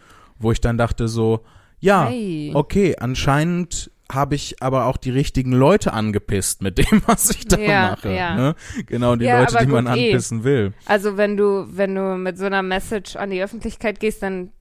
Wo 0.40 0.51
ich 0.51 0.61
dann 0.61 0.76
dachte 0.76 1.07
so, 1.07 1.45
ja, 1.78 2.07
Hey. 2.09 2.51
okay, 2.55 2.97
anscheinend 2.99 3.93
habe 4.14 4.34
ich 4.34 4.62
aber 4.62 4.86
auch 4.86 4.96
die 4.96 5.10
richtigen 5.10 5.52
Leute 5.52 5.92
angepisst 5.92 6.62
mit 6.62 6.78
dem, 6.78 7.02
was 7.06 7.30
ich 7.30 7.46
da 7.46 7.58
Ja, 7.58 7.90
mache. 7.90 8.14
ja. 8.14 8.36
Ne? 8.36 8.54
Genau, 8.86 9.16
die 9.16 9.24
Ja, 9.26 9.40
Leute, 9.40 9.58
die 9.58 9.66
man 9.66 9.86
eh. 9.86 9.90
anpissen 9.90 10.44
will. 10.44 10.72
Also 10.86 11.16
wenn 11.16 11.36
du, 11.36 11.66
wenn 11.70 11.94
du 11.94 12.16
mit 12.16 12.38
so 12.38 12.44
einer 12.46 12.62
Message 12.62 13.16
an 13.16 13.30
die 13.30 13.42
Öffentlichkeit 13.42 14.00
gehst, 14.00 14.22
dann 14.22 14.52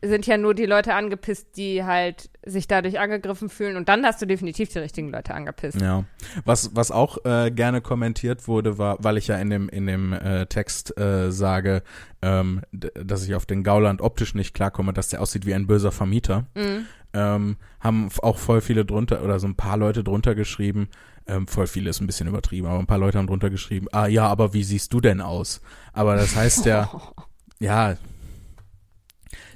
sind 0.00 0.28
ja 0.28 0.36
nur 0.36 0.54
die 0.54 0.66
Leute 0.66 0.94
angepisst, 0.94 1.56
die 1.56 1.82
halt 1.82 2.30
sich 2.46 2.68
dadurch 2.68 3.00
angegriffen 3.00 3.48
fühlen 3.48 3.76
und 3.76 3.88
dann 3.88 4.04
hast 4.06 4.22
du 4.22 4.26
definitiv 4.26 4.68
die 4.68 4.78
richtigen 4.78 5.10
Leute 5.10 5.34
angepisst. 5.34 5.80
Ja, 5.80 6.04
was 6.44 6.70
was 6.76 6.92
auch 6.92 7.18
äh, 7.24 7.50
gerne 7.50 7.80
kommentiert 7.80 8.46
wurde, 8.46 8.78
war, 8.78 8.98
weil 9.00 9.16
ich 9.16 9.26
ja 9.26 9.36
in 9.38 9.50
dem 9.50 9.68
in 9.68 9.88
dem 9.88 10.12
äh, 10.12 10.46
Text 10.46 10.96
äh, 11.00 11.32
sage, 11.32 11.82
ähm, 12.22 12.62
dass 12.70 13.26
ich 13.26 13.34
auf 13.34 13.44
den 13.44 13.64
Gauland 13.64 14.00
optisch 14.00 14.36
nicht 14.36 14.54
klarkomme, 14.54 14.92
dass 14.92 15.08
der 15.08 15.20
aussieht 15.20 15.46
wie 15.46 15.54
ein 15.54 15.66
böser 15.66 15.90
Vermieter, 15.90 16.46
Mhm. 16.54 16.86
Ähm, 17.12 17.56
haben 17.80 18.08
auch 18.22 18.38
voll 18.38 18.60
viele 18.60 18.84
drunter 18.84 19.22
oder 19.22 19.38
so 19.40 19.46
ein 19.46 19.54
paar 19.56 19.76
Leute 19.76 20.04
drunter 20.04 20.34
geschrieben. 20.34 20.88
Ähm, 21.26 21.46
voll 21.46 21.66
viele 21.66 21.90
ist 21.90 22.00
ein 22.00 22.06
bisschen 22.06 22.28
übertrieben, 22.28 22.66
aber 22.66 22.78
ein 22.78 22.86
paar 22.86 22.98
Leute 22.98 23.18
haben 23.18 23.26
drunter 23.26 23.50
geschrieben. 23.50 23.86
Ah 23.92 24.06
ja, 24.06 24.26
aber 24.26 24.54
wie 24.54 24.64
siehst 24.64 24.92
du 24.92 25.00
denn 25.00 25.20
aus? 25.20 25.60
Aber 25.92 26.16
das 26.16 26.34
heißt 26.36 26.64
ja, 26.66 26.90
ja, 27.58 27.96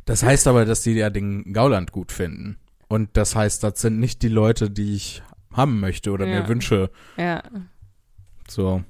das 0.05 0.23
heißt 0.23 0.47
aber, 0.49 0.65
dass 0.65 0.83
die 0.83 0.93
ja 0.93 1.11
den 1.11 1.53
Gauland 1.53 1.93
gut 1.93 2.13
finden. 2.13 2.59
Und 2.89 3.17
das 3.17 3.35
heißt, 3.37 3.63
das 3.63 3.81
sind 3.81 3.99
nicht 4.01 4.23
die 4.23 4.29
Leute, 4.29 4.69
die 4.71 4.95
ich 4.95 5.23
haben 5.53 5.81
möchte 5.81 6.11
oder 6.11 6.27
Ja. 6.27 6.43
mir 6.43 6.49
wünsche. 6.49 6.91
Ja. 7.17 7.43
So. 8.49 8.83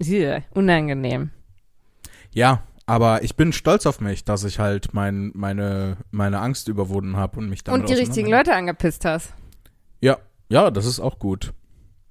Hier, 0.00 0.44
unangenehm. 0.50 1.30
Ja, 2.32 2.62
aber 2.86 3.22
ich 3.22 3.36
bin 3.36 3.52
stolz 3.52 3.86
auf 3.86 4.00
mich, 4.00 4.24
dass 4.24 4.44
ich 4.44 4.58
halt 4.58 4.94
mein, 4.94 5.32
meine, 5.34 5.98
meine 6.10 6.40
Angst 6.40 6.68
überwunden 6.68 7.16
habe 7.16 7.38
und 7.38 7.48
mich 7.48 7.64
damit 7.64 7.82
Und 7.82 7.88
die 7.88 7.94
richtigen 7.94 8.30
Leute 8.30 8.54
angepisst 8.54 9.04
hast. 9.04 9.32
Ja, 10.00 10.18
ja, 10.48 10.70
das 10.70 10.86
ist 10.86 11.00
auch 11.00 11.18
gut. 11.18 11.52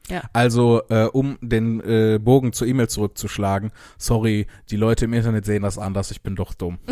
Ja. 0.07 0.21
Also, 0.33 0.83
äh, 0.89 1.05
um 1.05 1.39
den 1.41 1.81
äh, 1.81 2.19
Bogen 2.19 2.53
zur 2.53 2.67
E-Mail 2.67 2.89
zurückzuschlagen, 2.89 3.71
sorry, 3.97 4.45
die 4.69 4.75
Leute 4.75 5.05
im 5.05 5.13
Internet 5.13 5.45
sehen 5.45 5.63
das 5.63 5.79
anders, 5.79 6.11
ich 6.11 6.21
bin 6.21 6.35
doch 6.35 6.53
dumm. 6.53 6.77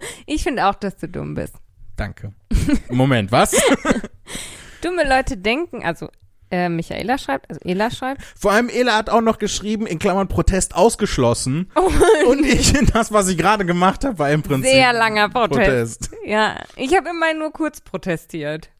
Ich 0.26 0.42
finde 0.42 0.66
auch, 0.66 0.74
dass 0.74 0.96
du 0.96 1.08
dumm 1.08 1.34
bist. 1.34 1.54
Danke. 1.96 2.32
Moment, 2.88 3.30
was? 3.30 3.52
Dumme 4.82 5.06
Leute 5.06 5.36
denken, 5.36 5.82
also 5.84 6.08
äh, 6.50 6.68
Michaela 6.68 7.16
schreibt, 7.18 7.48
also 7.48 7.60
Ela 7.64 7.90
schreibt, 7.90 8.22
Vor 8.38 8.52
allem 8.52 8.68
Ela 8.68 8.96
hat 8.96 9.08
auch 9.10 9.20
noch 9.20 9.38
geschrieben, 9.38 9.86
in 9.86 9.98
Klammern 9.98 10.28
Protest 10.28 10.74
ausgeschlossen. 10.74 11.70
Oh. 11.76 11.90
und 12.30 12.44
ich, 12.44 12.72
das, 12.92 13.12
was 13.12 13.28
ich 13.28 13.38
gerade 13.38 13.64
gemacht 13.64 14.04
habe, 14.04 14.18
war 14.18 14.30
im 14.30 14.42
Prinzip 14.42 14.70
sehr 14.70 14.92
langer 14.92 15.28
Protest. 15.28 16.10
Protest. 16.10 16.10
Ja, 16.26 16.56
ich 16.76 16.96
habe 16.96 17.08
immer 17.10 17.32
nur 17.34 17.52
kurz 17.52 17.80
protestiert. 17.80 18.70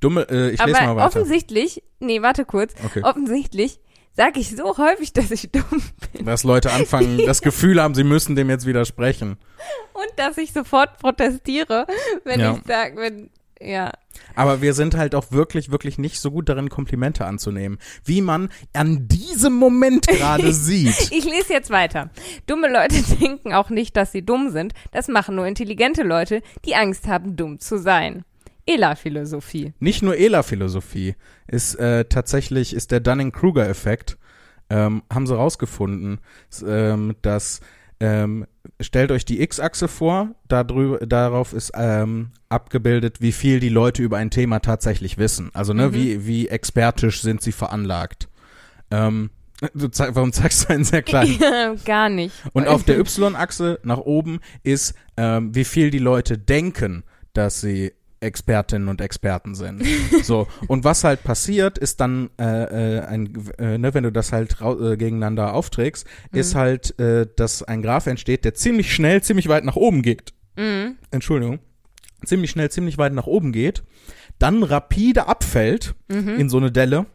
Dumme, 0.00 0.26
äh, 0.30 0.50
ich 0.50 0.64
lese 0.64 0.76
Aber 0.78 0.86
mal 0.88 0.96
weiter. 0.96 1.06
offensichtlich, 1.06 1.82
nee, 2.00 2.20
warte 2.22 2.44
kurz, 2.44 2.74
Okay. 2.84 3.02
offensichtlich 3.02 3.80
sage 4.12 4.40
ich 4.40 4.54
so 4.54 4.76
häufig, 4.78 5.12
dass 5.12 5.30
ich 5.30 5.50
dumm 5.50 5.64
bin 6.12 6.24
Dass 6.26 6.44
Leute 6.44 6.70
anfangen, 6.72 7.18
das 7.26 7.40
Gefühl 7.42 7.82
haben, 7.82 7.94
sie 7.94 8.04
müssen 8.04 8.36
dem 8.36 8.50
jetzt 8.50 8.66
widersprechen. 8.66 9.38
und 9.94 10.06
dass 10.16 10.36
ich 10.38 10.52
sofort 10.52 10.98
protestiere, 10.98 11.86
wenn 12.24 12.40
Ja. 12.40 12.56
ich 12.56 12.66
sage, 12.66 12.96
wenn, 13.00 13.30
ja. 13.60 13.90
Aber 14.34 14.60
wir 14.60 14.74
sind 14.74 14.96
halt 14.96 15.14
auch 15.14 15.30
wirklich, 15.30 15.70
wirklich 15.70 15.98
nicht 15.98 16.20
so 16.20 16.30
gut 16.30 16.48
darin, 16.48 16.68
Komplimente 16.68 17.24
anzunehmen. 17.24 17.78
Wie 18.04 18.20
man 18.20 18.50
an 18.72 19.08
diesem 19.08 19.54
Moment 19.54 20.06
gerade 20.08 20.52
sieht. 20.52 21.12
Ich 21.12 21.24
lese 21.24 21.52
jetzt 21.52 21.70
weiter. 21.70 22.10
Dumme 22.46 22.70
Leute 22.72 23.02
denken 23.20 23.52
auch 23.52 23.70
nicht, 23.70 23.96
dass 23.96 24.12
sie 24.12 24.24
dumm 24.24 24.50
sind. 24.50 24.74
Das 24.92 25.08
machen 25.08 25.36
nur 25.36 25.46
intelligente 25.46 26.02
Leute, 26.02 26.42
die 26.64 26.74
Angst 26.74 27.06
haben, 27.06 27.36
dumm 27.36 27.58
zu 27.60 27.78
sein. 27.78 28.24
Ela-Philosophie. 28.66 29.72
Nicht 29.78 30.02
nur 30.02 30.16
ELA-Philosophie. 30.16 31.14
Ist 31.46 31.76
äh, 31.76 32.04
tatsächlich, 32.06 32.74
ist 32.74 32.90
der 32.90 33.00
Dunning-Kruger-Effekt, 33.00 34.18
ähm, 34.68 35.02
haben 35.12 35.26
sie 35.26 35.36
rausgefunden, 35.36 36.18
ähm, 36.66 37.14
dass 37.22 37.60
ähm, 38.00 38.46
stellt 38.80 39.10
euch 39.10 39.24
die 39.24 39.40
X-Achse 39.40 39.88
vor, 39.88 40.34
darüber, 40.48 40.98
darauf 41.06 41.52
ist 41.52 41.72
ähm, 41.74 42.30
abgebildet, 42.48 43.20
wie 43.20 43.32
viel 43.32 43.60
die 43.60 43.68
Leute 43.70 44.02
über 44.02 44.18
ein 44.18 44.30
Thema 44.30 44.60
tatsächlich 44.60 45.18
wissen. 45.18 45.50
Also 45.54 45.72
ne, 45.72 45.88
Mhm. 45.88 45.94
wie, 45.94 46.26
wie 46.26 46.48
expertisch 46.48 47.22
sind 47.22 47.40
sie 47.42 47.52
veranlagt. 47.52 48.28
Ähm, 48.90 49.30
du 49.74 49.88
zeig, 49.88 50.14
warum 50.14 50.32
zeigst 50.32 50.64
du 50.68 50.74
einen 50.74 50.84
sehr 50.84 51.02
kleinen? 51.02 51.38
Ja, 51.40 51.74
gar 51.84 52.08
nicht. 52.10 52.34
Und 52.52 52.68
auf 52.68 52.84
der 52.84 52.98
Y-Achse 52.98 53.80
nach 53.82 53.98
oben 53.98 54.40
ist, 54.62 54.94
ähm, 55.16 55.54
wie 55.54 55.64
viel 55.64 55.90
die 55.90 55.98
Leute 55.98 56.36
denken, 56.38 57.02
dass 57.32 57.60
sie 57.60 57.92
Expertinnen 58.20 58.88
und 58.88 59.00
Experten 59.00 59.54
sind. 59.54 59.82
So 60.22 60.46
und 60.68 60.84
was 60.84 61.04
halt 61.04 61.22
passiert, 61.24 61.78
ist 61.78 62.00
dann 62.00 62.30
äh, 62.40 62.96
äh, 62.96 63.00
ein, 63.00 63.32
äh, 63.58 63.78
ne, 63.78 63.92
wenn 63.94 64.04
du 64.04 64.12
das 64.12 64.32
halt 64.32 64.56
äh, 64.60 64.96
gegeneinander 64.96 65.54
aufträgst, 65.54 66.06
ist 66.32 66.54
Mhm. 66.54 66.58
halt, 66.58 66.98
äh, 66.98 67.26
dass 67.36 67.62
ein 67.62 67.82
Graph 67.82 68.06
entsteht, 68.06 68.44
der 68.44 68.54
ziemlich 68.54 68.92
schnell, 68.94 69.22
ziemlich 69.22 69.48
weit 69.48 69.64
nach 69.64 69.76
oben 69.76 70.02
geht. 70.02 70.32
Mhm. 70.56 70.96
Entschuldigung, 71.10 71.58
ziemlich 72.24 72.50
schnell, 72.50 72.70
ziemlich 72.70 72.98
weit 72.98 73.12
nach 73.12 73.26
oben 73.26 73.52
geht, 73.52 73.82
dann 74.38 74.62
rapide 74.62 75.28
abfällt 75.28 75.94
Mhm. 76.08 76.38
in 76.38 76.48
so 76.48 76.56
eine 76.56 76.72
Delle 76.72 77.06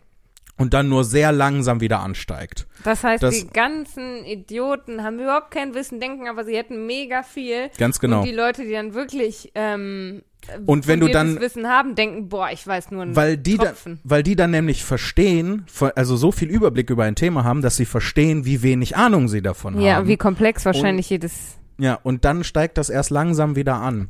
und 0.62 0.74
dann 0.76 0.90
nur 0.90 1.04
sehr 1.04 1.32
langsam 1.32 1.82
wieder 1.82 2.02
ansteigt. 2.02 2.68
Das 2.84 3.04
heißt, 3.04 3.24
Das- 3.24 3.36
die 3.40 3.48
ganzen 3.48 4.24
Idioten 4.26 5.04
haben 5.04 5.20
überhaupt 5.20 5.52
kein 5.52 5.74
Wissen, 5.74 6.00
denken 6.00 6.28
aber, 6.28 6.44
sie 6.46 6.56
hätten 6.56 6.86
mega 6.86 7.24
viel. 7.24 7.70
Ganz 7.78 8.00
genau. 8.00 8.20
Und 8.20 8.26
die 8.28 8.32
Leute, 8.32 8.64
die 8.64 8.72
dann 8.74 8.94
wirklich 8.94 9.52
ähm, 9.56 10.22
Und 10.66 10.88
wenn 10.88 11.00
du 11.00 11.08
dann- 11.08 11.40
Wissen 11.40 11.68
haben, 11.68 11.96
denken, 11.96 12.30
boah, 12.30 12.50
ich 12.52 12.66
weiß 12.66 12.92
nur 12.92 13.02
einen 13.04 13.16
weil 13.16 13.38
die, 13.38 13.58
da, 13.58 13.66
Tropfen. 13.66 14.00
weil 14.04 14.24
die 14.24 14.36
dann 14.36 14.52
nämlich 14.52 14.84
verstehen, 14.84 15.64
ver- 15.68 15.94
also 15.96 16.16
so 16.16 16.32
viel 16.32 16.50
Überblick 16.50 16.90
über 16.90 17.04
ein 17.06 17.16
Thema 17.16 17.44
haben, 17.44 17.62
dass 17.62 17.76
sie 17.78 17.86
verstehen, 17.86 18.46
wie 18.46 18.62
wenig 18.64 18.96
Ahnung 18.96 19.28
sie 19.30 19.42
davon 19.42 19.80
ja, 19.82 19.96
haben. 19.96 20.08
wie 20.08 20.18
komplex 20.18 20.66
wahrscheinlich 20.66 21.10
jedes. 21.10 21.58
ja, 21.80 21.96
und 22.04 22.24
dann 22.26 22.44
steigt 22.44 22.78
das 22.78 22.90
erst 22.90 23.10
langsam 23.10 23.56
wieder 23.56 23.76
an. 23.76 24.10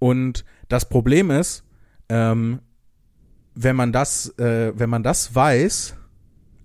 Und 0.00 0.44
das 0.68 0.88
Problem 0.88 1.30
ist, 1.30 1.64
ähm, 2.08 2.60
wenn 3.54 3.76
man 3.76 3.92
das, 3.92 4.36
äh, 4.38 4.72
wenn 4.76 4.90
man 4.90 5.02
das 5.02 5.34
weiß, 5.34 5.94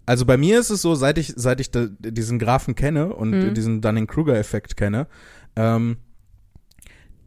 also 0.05 0.25
bei 0.25 0.37
mir 0.37 0.59
ist 0.59 0.71
es 0.71 0.81
so, 0.81 0.95
seit 0.95 1.17
ich, 1.19 1.33
seit 1.35 1.59
ich 1.59 1.69
diesen 1.71 2.39
Graphen 2.39 2.73
kenne 2.75 3.13
und 3.13 3.31
Mhm. 3.31 3.53
diesen 3.53 3.81
Dunning-Kruger-Effekt 3.81 4.75
kenne, 4.75 5.07
ähm, 5.55 5.97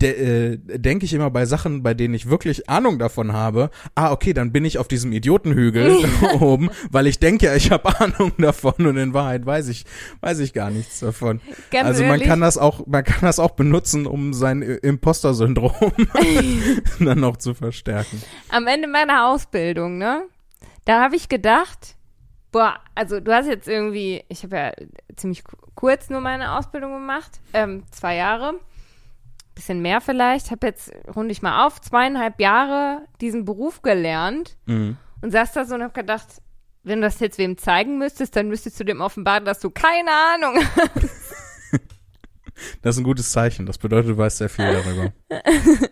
de, 0.03 0.53
äh, 0.55 0.59
denke 0.79 1.05
ich 1.07 1.15
immer 1.15 1.31
bei 1.31 1.47
Sachen, 1.47 1.83
bei 1.83 1.95
denen 1.95 2.13
ich 2.15 2.29
wirklich 2.29 2.69
Ahnung 2.69 2.99
davon 2.99 3.33
habe, 3.33 3.71
ah, 3.95 4.13
okay, 4.13 4.33
dann 4.35 4.53
bin 4.53 4.65
ich 4.65 4.79
auf 4.79 4.89
diesem 4.89 5.13
Idiotenhügel 5.13 6.05
oben, 6.41 6.71
weil 6.91 7.07
ich 7.07 7.19
denke, 7.19 7.47
ja, 7.47 7.55
ich 7.55 7.71
habe 7.71 7.99
Ahnung 8.01 8.33
davon 8.39 8.75
und 8.87 8.97
in 8.97 9.15
Wahrheit 9.15 9.47
weiß 9.47 9.69
ich, 9.69 9.85
weiß 10.21 10.41
ich 10.41 10.53
gar 10.53 10.71
nichts 10.71 11.01
davon. 11.01 11.41
Ganz 11.71 11.87
also 11.87 12.03
man 12.03 12.13
ehrlich, 12.13 12.27
kann 12.29 12.41
das 12.41 12.59
auch, 12.59 12.87
man 12.87 13.05
kann 13.05 13.21
das 13.23 13.39
auch 13.39 13.53
benutzen, 13.53 14.07
um 14.07 14.33
sein 14.35 14.61
Imposter-Syndrom 14.63 15.73
dann 17.01 17.21
noch 17.21 17.37
zu 17.37 17.55
verstärken. 17.55 18.23
am 18.51 18.67
Ende 18.67 18.89
meiner 18.89 19.29
Ausbildung, 19.29 19.99
ne? 19.99 20.23
Da 20.85 21.01
habe 21.03 21.15
ich 21.17 21.29
gedacht, 21.29 21.95
boah, 22.51 22.75
also 22.95 23.21
du 23.21 23.33
hast 23.33 23.47
jetzt 23.47 23.69
irgendwie, 23.69 24.25
ich 24.29 24.43
habe 24.43 24.57
ja 24.57 24.73
ziemlich 25.17 25.45
ku- 25.45 25.57
kurz 25.75 26.11
nur 26.11 26.21
meine 26.21 26.57
Ausbildung 26.59 26.93
gemacht, 26.93 27.41
ähm, 27.55 27.85
zwei 27.93 28.17
Jahre, 28.17 28.55
bisschen 29.63 29.81
mehr 29.83 30.01
vielleicht, 30.01 30.51
habe 30.51 30.67
jetzt, 30.67 30.93
runde 31.15 31.33
ich 31.33 31.43
mal 31.43 31.67
auf, 31.67 31.81
zweieinhalb 31.81 32.41
Jahre 32.41 33.03
diesen 33.21 33.45
Beruf 33.45 33.83
gelernt 33.83 34.57
Mhm. 34.67 34.97
und 35.21 35.31
saß 35.31 35.53
da 35.53 35.65
so 35.65 35.75
und 35.77 35.83
habe 35.83 35.93
gedacht, 35.93 36.27
wenn 36.83 37.01
du 37.01 37.07
das 37.07 37.21
jetzt 37.21 37.39
wem 37.39 37.57
zeigen 37.59 37.97
müsstest, 37.99 38.35
dann 38.35 38.49
müsstest 38.49 38.79
du 38.81 38.85
dem 38.85 39.01
offenbaren, 39.01 39.45
dass 39.45 39.61
du 39.61 39.71
keine 39.71 40.11
Ahnung 40.11 40.59
hast. 40.77 41.35
Das 42.83 42.97
ist 42.97 43.01
ein 43.01 43.05
gutes 43.05 43.31
Zeichen. 43.33 43.67
Das 43.67 43.79
bedeutet, 43.79 44.11
du 44.11 44.19
weißt 44.19 44.39
sehr 44.39 44.49
viel 44.49 44.67
darüber. 44.71 45.13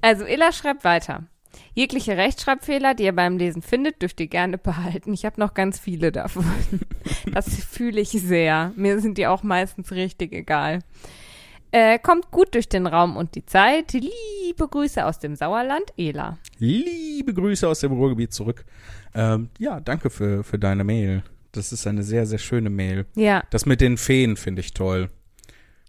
Also 0.00 0.24
Ella 0.24 0.52
schreibt 0.52 0.84
weiter. 0.84 1.24
Jegliche 1.72 2.16
Rechtschreibfehler, 2.18 2.92
die 2.94 3.04
ihr 3.04 3.14
beim 3.16 3.38
Lesen 3.38 3.62
findet, 3.62 4.02
dürft 4.02 4.20
ihr 4.20 4.26
gerne 4.26 4.58
behalten. 4.58 5.14
Ich 5.14 5.24
habe 5.24 5.40
noch 5.40 5.54
ganz 5.54 5.78
viele 5.78 6.12
davon. 6.12 6.44
Das 7.32 7.48
fühle 7.64 8.00
ich 8.00 8.10
sehr. 8.10 8.72
Mir 8.76 9.00
sind 9.00 9.16
die 9.18 9.26
auch 9.26 9.42
meistens 9.42 9.92
richtig 9.92 10.32
egal. 10.32 10.80
Äh, 11.76 11.98
kommt 11.98 12.30
gut 12.30 12.54
durch 12.54 12.68
den 12.68 12.86
Raum 12.86 13.16
und 13.16 13.34
die 13.34 13.44
Zeit. 13.44 13.94
Liebe 13.94 14.68
Grüße 14.68 15.04
aus 15.04 15.18
dem 15.18 15.34
Sauerland, 15.34 15.82
Ela. 15.96 16.38
Liebe 16.60 17.34
Grüße 17.34 17.66
aus 17.66 17.80
dem 17.80 17.90
Ruhrgebiet 17.90 18.32
zurück. 18.32 18.64
Ähm, 19.12 19.48
ja, 19.58 19.80
danke 19.80 20.08
für, 20.08 20.44
für 20.44 20.56
deine 20.56 20.84
Mail. 20.84 21.24
Das 21.50 21.72
ist 21.72 21.84
eine 21.88 22.04
sehr, 22.04 22.26
sehr 22.26 22.38
schöne 22.38 22.70
Mail. 22.70 23.06
Ja, 23.16 23.42
Das 23.50 23.66
mit 23.66 23.80
den 23.80 23.96
Feen 23.96 24.36
finde 24.36 24.60
ich 24.60 24.72
toll. 24.72 25.10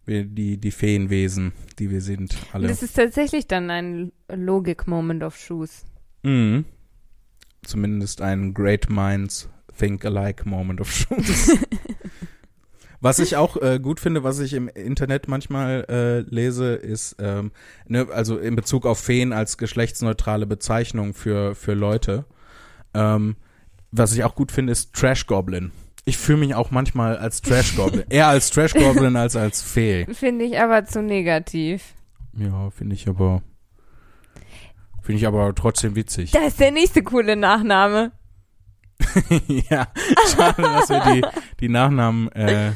Die, 0.08 0.58
die 0.58 0.72
Feenwesen, 0.72 1.52
die 1.78 1.92
wir 1.92 2.02
sind, 2.02 2.36
alle. 2.52 2.68
das 2.68 2.82
ist 2.82 2.96
tatsächlich 2.96 3.46
dann 3.48 3.70
ein 3.70 4.12
Logik-Moment 4.28 5.22
of 5.22 5.38
Shoes. 5.38 5.86
Mhm. 6.24 6.66
Zumindest 7.64 8.22
ein 8.24 8.56
Great 8.56 8.90
Minds 8.90 9.50
Think 9.78 10.04
Alike 10.04 10.50
Moment 10.50 10.82
of 10.82 10.92
Truth. 10.92 11.60
was 13.06 13.20
ich 13.20 13.36
auch 13.36 13.56
äh, 13.62 13.80
gut 13.80 13.99
finde, 13.99 14.24
was 14.24 14.39
ich 14.39 14.53
im 14.53 14.68
Internet 14.68 15.28
manchmal 15.28 15.86
äh, 15.88 16.22
lese, 16.22 16.74
ist, 16.74 17.18
ähm, 17.20 17.51
ne, 17.88 18.08
also 18.12 18.39
in 18.39 18.56
Bezug 18.56 18.88
auf 18.88 18.97
Feen 18.97 19.32
als 19.32 19.60
geschlechtsneutrale 19.60 20.47
Bezeichnung 20.47 21.14
für, 21.14 21.53
für 21.53 21.76
Leute. 21.76 22.26
Ähm, 22.95 23.36
was 23.91 24.12
ich 24.14 24.24
auch 24.24 24.34
gut 24.34 24.51
finde, 24.51 24.72
ist 24.72 24.93
Trash 24.93 25.28
Goblin. 25.28 25.72
Ich 26.06 26.18
fühle 26.18 26.39
mich 26.39 26.56
auch 26.56 26.72
manchmal 26.72 27.16
als 27.18 27.43
Trash 27.43 27.76
Goblin. 27.76 28.06
Eher 28.10 28.26
als 28.26 28.49
Trash 28.49 28.74
Goblin 28.74 29.16
als 29.18 29.36
als 29.36 29.62
Fee. 29.62 30.08
Finde 30.12 30.43
ich 30.45 30.60
aber 30.60 30.86
zu 30.86 31.03
negativ. 31.03 31.93
Ja, 32.34 32.72
finde 32.72 32.95
ich 32.95 33.08
aber. 33.08 33.43
Finde 35.03 35.20
ich 35.20 35.28
aber 35.28 35.53
trotzdem 35.53 35.95
witzig. 35.95 36.32
Da 36.32 36.47
ist 36.47 36.60
der 36.60 36.72
nächste 36.72 37.03
coole 37.03 37.36
Nachname. 37.36 38.14
ja, 39.70 39.89
schade, 40.36 40.64
dass 40.64 40.89
wir 40.89 41.14
die, 41.14 41.22
die 41.60 41.70
Nachnamen 41.70 42.32
äh, 42.32 42.72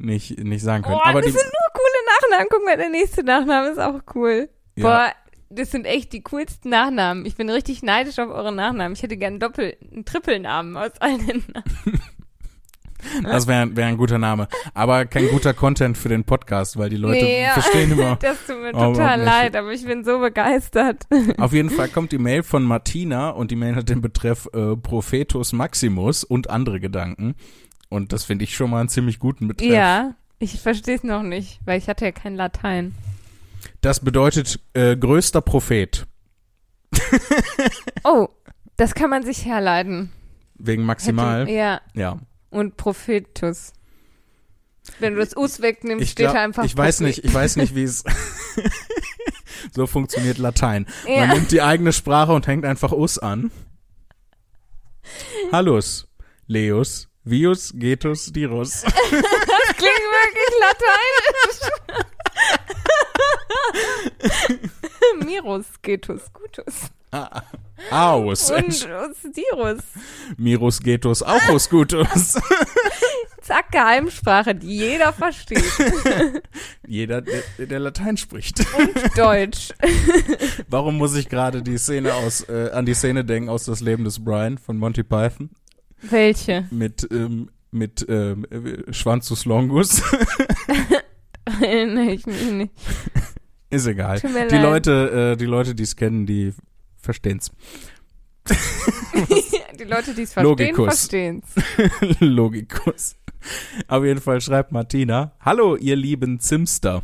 nicht, 0.00 0.38
nicht 0.38 0.62
sagen 0.62 0.82
können. 0.82 0.96
Oh, 0.96 1.02
aber 1.02 1.20
das 1.20 1.32
die, 1.32 1.38
sind 1.38 1.44
nur 1.44 1.72
coole 1.72 2.30
Nachnamen. 2.30 2.48
Guck 2.50 2.64
mal, 2.64 2.76
der 2.76 2.90
nächste 2.90 3.22
Nachname 3.22 3.68
ist 3.68 3.78
auch 3.78 4.00
cool. 4.14 4.48
ja, 4.76 4.82
Boah, 4.82 5.12
das 5.50 5.70
sind 5.70 5.84
echt 5.84 6.12
die 6.12 6.22
coolsten 6.22 6.70
Nachnamen. 6.70 7.26
Ich 7.26 7.36
bin 7.36 7.50
richtig 7.50 7.82
neidisch 7.82 8.18
auf 8.18 8.30
eure 8.30 8.52
Nachnamen. 8.52 8.92
Ich 8.92 9.02
hätte 9.02 9.16
gern 9.16 9.34
einen 9.34 9.40
Doppel-, 9.40 9.76
einen 9.92 10.04
Trippelnamen 10.04 10.76
aus 10.76 10.92
allen 11.00 11.44
Namen. 11.52 12.00
das 13.24 13.46
wäre 13.46 13.74
wär 13.76 13.86
ein 13.86 13.96
guter 13.96 14.18
Name. 14.18 14.46
Aber 14.74 15.06
kein 15.06 15.28
guter 15.28 15.54
Content 15.54 15.96
für 15.98 16.08
den 16.08 16.24
Podcast, 16.24 16.78
weil 16.78 16.90
die 16.90 16.96
Leute 16.96 17.24
Nee, 17.24 17.42
ja. 17.42 17.52
verstehen 17.54 17.92
immer. 17.92 18.16
Das 18.20 18.46
tut 18.46 18.60
mir 18.60 18.72
total 18.72 19.20
leid, 19.20 19.56
aber 19.56 19.72
ich 19.72 19.84
bin 19.84 20.04
so 20.04 20.18
begeistert. 20.20 21.06
Auf 21.38 21.52
jeden 21.52 21.70
Fall 21.70 21.88
kommt 21.88 22.12
die 22.12 22.18
Mail 22.18 22.42
von 22.42 22.62
Martina 22.62 23.30
und 23.30 23.50
die 23.50 23.56
Mail 23.56 23.74
hat 23.74 23.88
den 23.88 24.00
Betreff 24.02 24.48
äh, 24.52 24.76
Prophetus 24.76 25.52
Maximus 25.52 26.24
und 26.24 26.50
andere 26.50 26.78
Gedanken. 26.78 27.34
Und 27.90 28.12
das 28.14 28.24
finde 28.24 28.44
ich 28.44 28.54
schon 28.56 28.70
mal 28.70 28.80
einen 28.80 28.88
ziemlich 28.88 29.18
guten 29.18 29.46
Betreff. 29.48 29.68
Ja, 29.68 30.14
ich 30.38 30.58
verstehe 30.60 30.96
es 30.96 31.02
noch 31.04 31.22
nicht, 31.22 31.60
weil 31.66 31.76
ich 31.78 31.88
hatte 31.88 32.06
ja 32.06 32.12
kein 32.12 32.34
Latein. 32.36 32.94
Das 33.82 34.00
bedeutet 34.00 34.58
äh, 34.72 34.96
größter 34.96 35.42
Prophet. 35.42 36.06
Oh, 38.04 38.28
das 38.76 38.94
kann 38.94 39.10
man 39.10 39.24
sich 39.24 39.44
herleiten. 39.44 40.10
Wegen 40.54 40.84
maximal. 40.84 41.42
Hätte, 41.42 41.52
ja, 41.52 41.80
ja. 41.94 42.18
und 42.50 42.76
Prophetus. 42.78 43.72
Wenn 44.98 45.14
du 45.14 45.20
das 45.20 45.36
Us 45.36 45.60
wegnimmst, 45.60 46.02
Ich, 46.04 46.10
steht 46.12 46.24
glaub, 46.26 46.34
da 46.34 46.42
einfach 46.44 46.64
ich 46.64 46.76
weiß 46.76 46.98
Prophet. 46.98 47.16
nicht, 47.18 47.24
ich 47.24 47.34
weiß 47.34 47.56
nicht, 47.56 47.74
wie 47.74 47.82
es 47.82 48.02
so 49.72 49.86
funktioniert 49.86 50.38
Latein. 50.38 50.86
Man 51.04 51.14
Ja. 51.14 51.34
nimmt 51.34 51.50
die 51.52 51.60
eigene 51.62 51.92
Sprache 51.92 52.32
und 52.32 52.46
hängt 52.46 52.64
einfach 52.64 52.92
us 52.92 53.18
an. 53.18 53.50
Hallus, 55.52 56.08
Leus, 56.46 57.08
Vius, 57.24 57.72
Getus, 57.74 58.32
Dirus. 58.32 58.82
Das 59.10 59.76
klingt 59.76 60.06
wirklich 60.16 60.52
lateinisch. 60.60 61.60
Mirus, 65.26 65.66
Getus, 65.82 66.22
Gutus. 66.32 66.90
Aus. 67.90 68.50
Und 68.50 68.68
Usdirus. 68.68 69.82
Mirus, 70.36 70.80
Getus, 70.80 71.22
Auchus, 71.22 71.68
Gutus. 71.68 72.38
Zack, 73.42 73.72
Geheimsprache, 73.72 74.54
die 74.54 74.76
jeder 74.76 75.12
versteht. 75.12 75.64
Jeder, 76.86 77.20
der, 77.22 77.42
der 77.58 77.80
Latein 77.80 78.16
spricht. 78.16 78.60
Und 78.78 79.18
Deutsch. 79.18 79.70
Warum 80.68 80.98
muss 80.98 81.16
ich 81.16 81.28
gerade 81.28 81.62
die 81.62 81.78
Szene 81.78 82.14
aus, 82.14 82.48
äh, 82.48 82.70
an 82.72 82.86
die 82.86 82.94
Szene 82.94 83.24
denken 83.24 83.48
aus 83.48 83.64
Das 83.64 83.80
Leben 83.80 84.04
des 84.04 84.22
Brian 84.22 84.58
von 84.58 84.76
Monty 84.76 85.02
Python? 85.02 85.50
Welche? 86.02 86.66
Mit, 86.70 87.06
ähm, 87.10 87.50
mit 87.70 88.06
ähm, 88.08 88.46
äh, 88.50 88.92
Schwanzus 88.92 89.44
Longus. 89.44 90.02
Erinnere 91.44 92.12
ich 92.12 92.26
mich 92.26 92.50
nicht. 92.50 92.72
Ist 93.70 93.86
egal. 93.86 94.20
Die 94.20 94.26
leid. 94.28 94.52
Leute, 94.52 95.32
äh, 95.32 95.36
die 95.36 95.46
Leute, 95.46 95.74
die 95.74 95.84
es 95.84 95.96
kennen, 95.96 96.26
die 96.26 96.52
verstehen's. 96.96 97.50
Die 99.78 99.84
Leute, 99.84 100.14
die 100.14 100.22
es 100.22 100.32
verstehen, 100.34 100.44
Logikus. 100.44 100.86
verstehen's. 100.86 101.44
Logikus. 102.20 103.16
Auf 103.88 104.04
jeden 104.04 104.20
Fall 104.20 104.40
schreibt 104.40 104.72
Martina, 104.72 105.32
Hallo, 105.40 105.76
ihr 105.76 105.96
lieben 105.96 106.38
Zimster. 106.38 107.02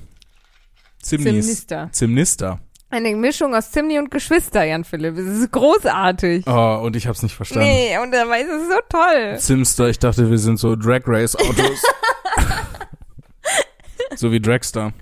Zimnis. 1.00 1.46
Zimnister. 1.46 1.88
Zimnister. 1.92 2.60
Eine 2.88 3.16
Mischung 3.16 3.54
aus 3.54 3.72
Zimni 3.72 3.98
und 3.98 4.10
Geschwister, 4.12 4.62
Jan 4.64 4.84
Philipp. 4.84 5.16
Das 5.16 5.26
ist 5.26 5.50
großartig. 5.50 6.46
Oh, 6.46 6.80
und 6.82 6.94
ich 6.94 7.08
hab's 7.08 7.22
nicht 7.22 7.34
verstanden. 7.34 7.68
Nee, 7.68 7.98
und 7.98 8.12
dabei 8.12 8.42
ist 8.42 8.50
es 8.50 8.68
so 8.68 8.78
toll. 8.88 9.38
Zimster, 9.38 9.88
ich 9.88 9.98
dachte, 9.98 10.30
wir 10.30 10.38
sind 10.38 10.58
so 10.58 10.76
Drag 10.76 11.00
Race 11.06 11.34
Autos. 11.34 11.82
so 14.14 14.30
wie 14.30 14.40
Dragster. 14.40 14.92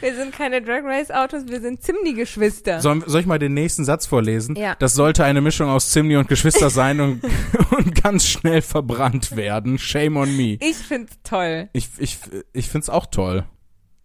Wir 0.00 0.14
sind 0.14 0.32
keine 0.32 0.60
Drag 0.60 0.82
Race 0.84 1.10
Autos, 1.10 1.46
wir 1.46 1.60
sind 1.60 1.82
Zimni-Geschwister. 1.82 2.80
Soll, 2.80 3.02
soll 3.06 3.20
ich 3.20 3.26
mal 3.26 3.38
den 3.38 3.54
nächsten 3.54 3.84
Satz 3.84 4.06
vorlesen? 4.06 4.56
Ja. 4.56 4.74
Das 4.78 4.94
sollte 4.94 5.24
eine 5.24 5.40
Mischung 5.40 5.68
aus 5.68 5.90
Zimni 5.90 6.16
und 6.16 6.28
Geschwister 6.28 6.70
sein 6.70 7.00
und, 7.00 7.22
und 7.70 8.02
ganz 8.02 8.26
schnell 8.26 8.62
verbrannt 8.62 9.36
werden. 9.36 9.78
Shame 9.78 10.16
on 10.16 10.36
me. 10.36 10.58
Ich 10.60 10.76
find's 10.76 11.12
toll. 11.22 11.68
Ich, 11.72 11.90
ich, 11.98 12.18
ich 12.52 12.68
find's 12.68 12.88
auch 12.88 13.06
toll. 13.06 13.44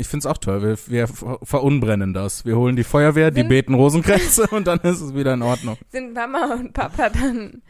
Ich 0.02 0.08
find's 0.08 0.26
auch 0.26 0.40
toll. 0.40 0.64
Wir, 0.64 0.78
wir 0.88 1.08
ver- 1.08 1.38
verunbrennen 1.44 2.12
das. 2.16 2.44
Wir 2.44 2.58
holen 2.58 2.76
die 2.76 2.84
Feuerwehr, 2.84 3.30
die 3.30 3.42
Sind- 3.42 3.50
beten 3.50 3.76
Rosenkränze 3.76 4.48
und 4.48 4.66
dann 4.66 4.80
ist 4.80 5.00
es 5.00 5.14
wieder 5.14 5.36
in 5.36 5.44
Ordnung. 5.44 5.78
Sind 5.92 6.14
Mama 6.16 6.56
und 6.56 6.74
Papa 6.74 7.10
dann 7.10 7.62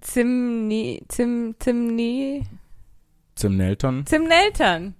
Zimni, 0.00 1.04
Zim, 1.08 1.54
Zimni, 1.60 2.42
Zimneltern? 3.36 4.04
Zimneltern? 4.06 4.94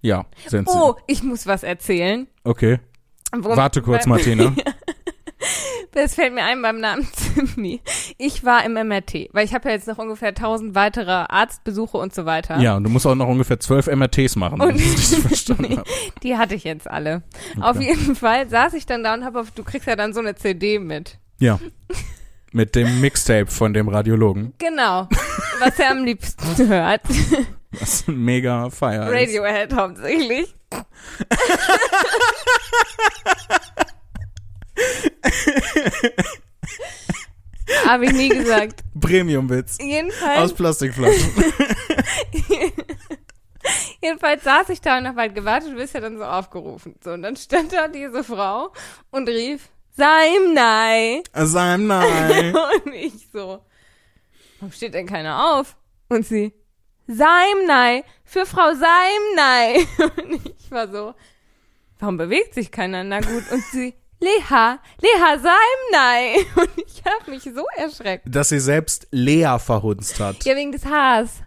Ja, 0.00 0.26
sind 0.46 0.68
sie. 0.70 0.76
Oh, 0.78 0.94
ich 1.08 1.24
muss 1.24 1.46
was 1.48 1.64
erzählen. 1.64 2.28
Okay. 2.44 2.78
Worum- 3.36 3.56
Warte 3.56 3.82
kurz, 3.82 4.06
Martina. 4.06 4.54
Das 5.92 6.14
fällt 6.14 6.34
mir 6.34 6.44
ein 6.44 6.60
beim 6.60 6.78
Namen 6.80 7.06
Zimni. 7.14 7.80
Ich 8.18 8.44
war 8.44 8.64
im 8.64 8.74
MRT, 8.74 9.30
weil 9.32 9.44
ich 9.46 9.54
habe 9.54 9.68
ja 9.68 9.74
jetzt 9.74 9.86
noch 9.88 9.98
ungefähr 9.98 10.28
1000 10.28 10.74
weitere 10.74 11.10
Arztbesuche 11.28 11.96
und 11.96 12.14
so 12.14 12.26
weiter. 12.26 12.58
Ja, 12.58 12.76
und 12.76 12.84
du 12.84 12.90
musst 12.90 13.06
auch 13.06 13.14
noch 13.14 13.28
ungefähr 13.28 13.58
zwölf 13.60 13.86
MRTs 13.86 14.36
machen, 14.36 14.58
wenn 14.58 14.68
Und- 14.70 14.76
ich 14.80 14.94
das 14.94 15.14
verstanden 15.26 15.78
habe. 15.78 15.88
Die 16.22 16.36
hatte 16.36 16.54
ich 16.54 16.64
jetzt 16.64 16.90
alle. 16.90 17.22
Auf 17.60 17.80
jeden 17.80 18.14
Fall 18.16 18.48
saß 18.48 18.74
ich 18.74 18.84
dann 18.86 19.02
da 19.04 19.14
und 19.14 19.24
habe 19.24 19.40
auf, 19.40 19.50
du 19.52 19.64
kriegst 19.64 19.86
ja 19.88 19.96
dann 19.96 20.12
so 20.12 20.20
eine 20.20 20.34
CD 20.34 20.78
mit. 20.78 21.18
Ja. 21.38 21.58
Mit 22.52 22.74
dem 22.74 23.00
Mixtape 23.00 23.46
von 23.50 23.72
dem 23.74 23.88
Radiologen, 23.88 24.52
Genau. 24.58 25.08
Was 25.60 25.78
er 25.78 25.90
am 25.92 26.04
liebsten 26.04 26.68
hört. 26.68 27.02
was 27.72 28.06
ein 28.08 28.22
mega 28.24 28.68
Feier 28.70 29.06
ist. 29.10 29.14
Radiohead 29.14 29.74
hauptsächlich. 29.74 30.54
Habe 37.86 38.06
ich 38.06 38.12
nie 38.12 38.28
gesagt. 38.28 38.84
Premium-Witz. 39.00 39.78
Jedenfalls. 39.80 40.38
Aus 40.38 40.54
Plastikflaschen. 40.54 41.32
Jedenfalls 44.02 44.44
saß 44.44 44.68
ich 44.68 44.80
da 44.80 44.98
und 44.98 45.08
habe 45.08 45.20
halt 45.20 45.34
gewartet, 45.34 45.72
du 45.72 45.76
bist 45.76 45.94
ja 45.94 46.00
dann 46.00 46.16
so 46.16 46.24
aufgerufen. 46.24 46.94
So, 47.02 47.10
und 47.12 47.22
dann 47.22 47.36
stand 47.36 47.72
da 47.72 47.88
diese 47.88 48.22
Frau 48.22 48.72
und 49.10 49.28
rief, 49.28 49.68
Saimnei. 49.96 51.22
Sein 51.32 51.86
Nein. 51.86 52.54
Und 52.84 52.92
ich 52.92 53.28
so, 53.32 53.64
warum 54.60 54.72
steht 54.72 54.92
denn 54.92 55.06
keiner 55.06 55.56
auf? 55.56 55.74
Und 56.10 56.26
sie, 56.26 56.52
Saimnei, 57.06 58.04
für 58.24 58.44
Frau 58.44 58.74
Saimnei. 58.74 59.86
Und 60.18 60.54
ich 60.58 60.70
war 60.70 60.88
so, 60.88 61.14
warum 61.98 62.18
bewegt 62.18 62.54
sich 62.54 62.70
keiner? 62.70 63.04
Na 63.04 63.20
gut. 63.20 63.50
Und 63.50 63.64
sie, 63.72 63.94
Leha, 64.20 64.78
Leha 65.00 65.38
Saimnei. 65.38 66.36
Und 66.56 66.70
ich 66.86 67.02
habe 67.04 67.30
mich 67.30 67.42
so 67.42 67.64
erschreckt. 67.76 68.24
Dass 68.26 68.48
sie 68.48 68.60
selbst 68.60 69.06
Lea 69.10 69.58
verhunzt 69.58 70.18
hat. 70.20 70.44
Ja, 70.44 70.56
wegen 70.56 70.72
des 70.72 70.86
Haars. 70.86 71.42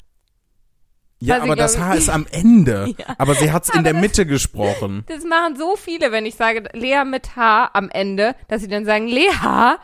Ja, 1.22 1.36
Was 1.38 1.44
aber 1.44 1.56
das 1.58 1.78
Haar 1.78 1.98
ist 1.98 2.10
am 2.10 2.26
Ende. 2.32 2.94
Ja. 2.98 3.16
Aber 3.18 3.36
sie 3.36 3.52
hat's 3.52 3.68
in 3.70 3.76
Aber 3.80 3.84
der 3.84 3.94
das- 3.94 4.02
Mitte 4.02 4.26
gesprochen. 4.26 5.04
Das 5.08 5.24
machen 5.26 5.58
so 5.58 5.76
viele, 5.76 6.12
wenn 6.12 6.26
ich 6.26 6.36
sage 6.36 6.70
Lea 6.74 7.04
mit 7.06 7.36
H 7.36 7.72
am 7.74 7.90
Ende, 7.90 8.36
dass 8.48 8.62
sie 8.62 8.68
dann 8.70 8.86
sagen 8.86 9.08
Lea. 9.08 9.76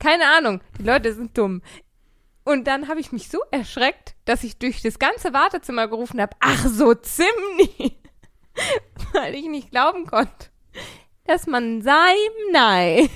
Keine 0.00 0.24
Ahnung, 0.36 0.60
die 0.78 0.82
Leute 0.82 1.12
sind 1.14 1.38
dumm. 1.38 1.62
Und 2.44 2.66
dann 2.66 2.88
habe 2.88 2.98
ich 2.98 3.12
mich 3.12 3.28
so 3.28 3.38
erschreckt, 3.52 4.16
dass 4.24 4.42
ich 4.42 4.58
durch 4.58 4.82
das 4.82 4.98
ganze 4.98 5.32
Wartezimmer 5.32 5.86
gerufen 5.86 6.20
habe, 6.20 6.34
ach 6.40 6.66
so 6.66 6.92
Zimni, 6.94 7.96
weil 9.12 9.36
ich 9.36 9.46
nicht 9.46 9.70
glauben 9.70 10.06
konnte, 10.06 10.48
dass 11.26 11.46
man 11.46 11.82
Seimnei. 11.82 13.08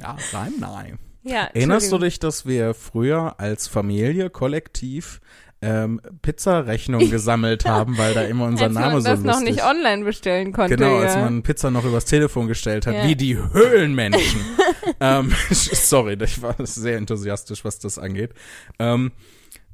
Ja, 0.00 0.16
Sein 0.30 0.54
Nein. 0.58 0.98
Ja, 1.22 1.50
Erinnerst 1.52 1.92
du 1.92 1.98
dich, 1.98 2.18
dass 2.18 2.46
wir 2.46 2.72
früher 2.72 3.38
als 3.38 3.68
Familie 3.68 4.30
kollektiv 4.30 5.20
ähm, 5.62 6.00
Pizzarechnungen 6.22 7.10
gesammelt 7.10 7.66
haben, 7.66 7.98
weil 7.98 8.14
da 8.14 8.22
immer 8.22 8.46
unser 8.46 8.66
als 8.66 8.74
Name 8.74 8.92
man 8.94 9.02
so 9.02 9.08
das 9.10 9.20
lustig 9.20 9.26
noch 9.26 9.40
nicht 9.42 9.64
online 9.64 10.04
bestellen 10.04 10.52
konnte. 10.52 10.76
Genau, 10.76 10.96
als 10.96 11.16
man 11.16 11.42
Pizza 11.42 11.70
noch 11.70 11.84
übers 11.84 12.06
Telefon 12.06 12.46
gestellt 12.46 12.86
hat, 12.86 12.94
Ja. 12.94 13.06
wie 13.06 13.16
die 13.16 13.36
Höhlenmenschen. 13.36 14.40
ähm, 15.00 15.32
sorry, 15.50 16.16
ich 16.22 16.40
war 16.40 16.54
sehr 16.60 16.96
enthusiastisch, 16.96 17.64
was 17.64 17.78
das 17.78 17.98
angeht. 17.98 18.32
Ähm, 18.78 19.12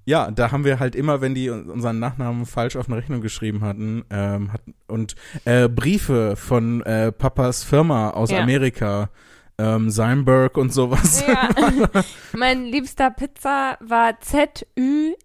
ja, 0.07 0.30
da 0.30 0.52
haben 0.52 0.64
wir 0.64 0.78
halt 0.78 0.94
immer, 0.94 1.20
wenn 1.20 1.34
die 1.34 1.50
unseren 1.50 1.98
Nachnamen 1.98 2.46
falsch 2.46 2.76
auf 2.76 2.86
eine 2.88 2.96
Rechnung 2.96 3.20
geschrieben 3.20 3.62
hatten, 3.62 4.04
ähm, 4.09 4.52
hatten 4.52 4.74
und 4.86 5.16
äh, 5.44 5.68
Briefe 5.68 6.36
von 6.36 6.80
äh, 6.82 7.11
Papas 7.11 7.64
Firma 7.64 8.11
aus 8.11 8.30
Ja. 8.30 8.40
Amerika, 8.40 9.11
ähm, 9.59 9.90
Seinberg 9.90 10.57
und 10.57 10.72
sowas. 10.72 11.24
Ja. 11.26 11.48
mein 12.36 12.66
liebster 12.66 13.11
Pizza 13.11 13.76
war 13.80 14.20
Z-Ü-M-M-N-I-E 14.20 15.16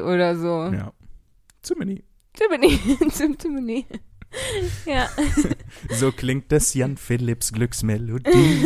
oder 0.00 0.36
so. 0.36 0.70
Ja. 0.72 0.92
Zimini. 1.62 2.02
Zimini. 2.34 2.78
Zim 3.10 3.38
Zimini. 3.38 3.86
Ja. 4.86 5.08
So 5.90 6.12
klingt 6.12 6.52
das 6.52 6.74
Jan 6.74 6.96
Philipps 6.96 7.52
Glücksmelodie. 7.52 8.64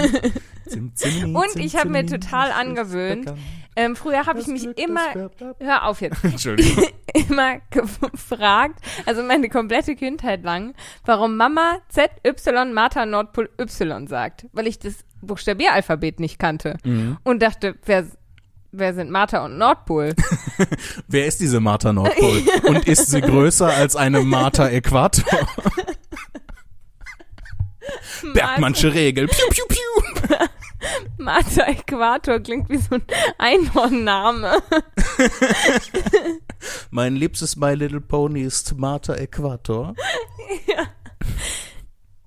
Zim, 0.66 0.94
Zimini, 0.94 1.34
Und 1.34 1.50
zim, 1.50 1.62
ich 1.62 1.76
hab 1.76 1.88
mir 1.88 2.06
total 2.06 2.52
angewöhnt. 2.52 3.32
Ähm, 3.76 3.96
früher 3.96 4.26
habe 4.26 4.38
ich 4.40 4.46
mich 4.46 4.62
Glück, 4.62 4.78
immer, 4.78 5.30
hör 5.60 5.86
auf 5.86 6.00
jetzt, 6.00 6.22
Entschuldigung. 6.24 6.84
immer 7.12 7.58
gefragt, 7.70 8.78
also 9.06 9.22
meine 9.22 9.48
komplette 9.48 9.96
Kindheit 9.96 10.42
lang, 10.44 10.74
warum 11.04 11.36
Mama 11.36 11.78
ZY 11.88 12.72
Martha 12.72 13.04
Nordpol 13.06 13.50
Y 13.60 14.06
sagt, 14.06 14.46
weil 14.52 14.66
ich 14.66 14.78
das 14.78 14.94
Buchstabieralphabet 15.22 16.20
nicht 16.20 16.38
kannte 16.38 16.76
Mhm. 16.84 17.18
und 17.24 17.42
dachte, 17.42 17.74
wer, 17.86 18.06
wer 18.72 18.94
sind 18.94 19.10
Martha 19.10 19.44
und 19.44 19.56
Nordpol? 19.58 20.14
Wer 21.08 21.26
ist 21.26 21.40
diese 21.40 21.58
Martha 21.60 21.92
Nordpol? 21.92 22.42
Und 22.64 22.86
ist 22.86 23.10
sie 23.10 23.20
größer 23.20 23.66
als 23.72 23.96
eine 23.96 24.20
Martha 24.22 24.68
Äquator? 24.68 25.24
Bergmannsche 28.32 28.92
Regel. 28.94 29.26
Piu, 29.28 29.46
piu, 29.50 29.64
piu. 29.68 30.36
Martha 31.18 31.62
Äquator 31.66 32.40
klingt 32.40 32.68
wie 32.68 32.78
so 32.78 32.96
ein 32.96 33.02
Einhornname. 33.38 34.62
Mein 36.90 37.16
liebstes 37.16 37.56
My 37.56 37.74
Little 37.74 38.00
Pony 38.00 38.42
ist 38.42 38.76
Martha 38.76 39.14
Äquator. 39.14 39.94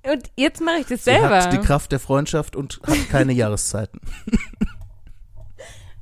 Und 0.03 0.31
jetzt 0.35 0.61
mache 0.61 0.77
ich 0.79 0.87
das 0.87 1.03
Sie 1.03 1.11
hat 1.11 1.47
die 1.47 1.51
selber. 1.51 1.65
Kraft 1.65 1.91
der 1.91 1.99
Freundschaft 1.99 2.55
und 2.55 2.79
hat 2.85 3.09
keine 3.09 3.33
Jahreszeiten. 3.33 3.99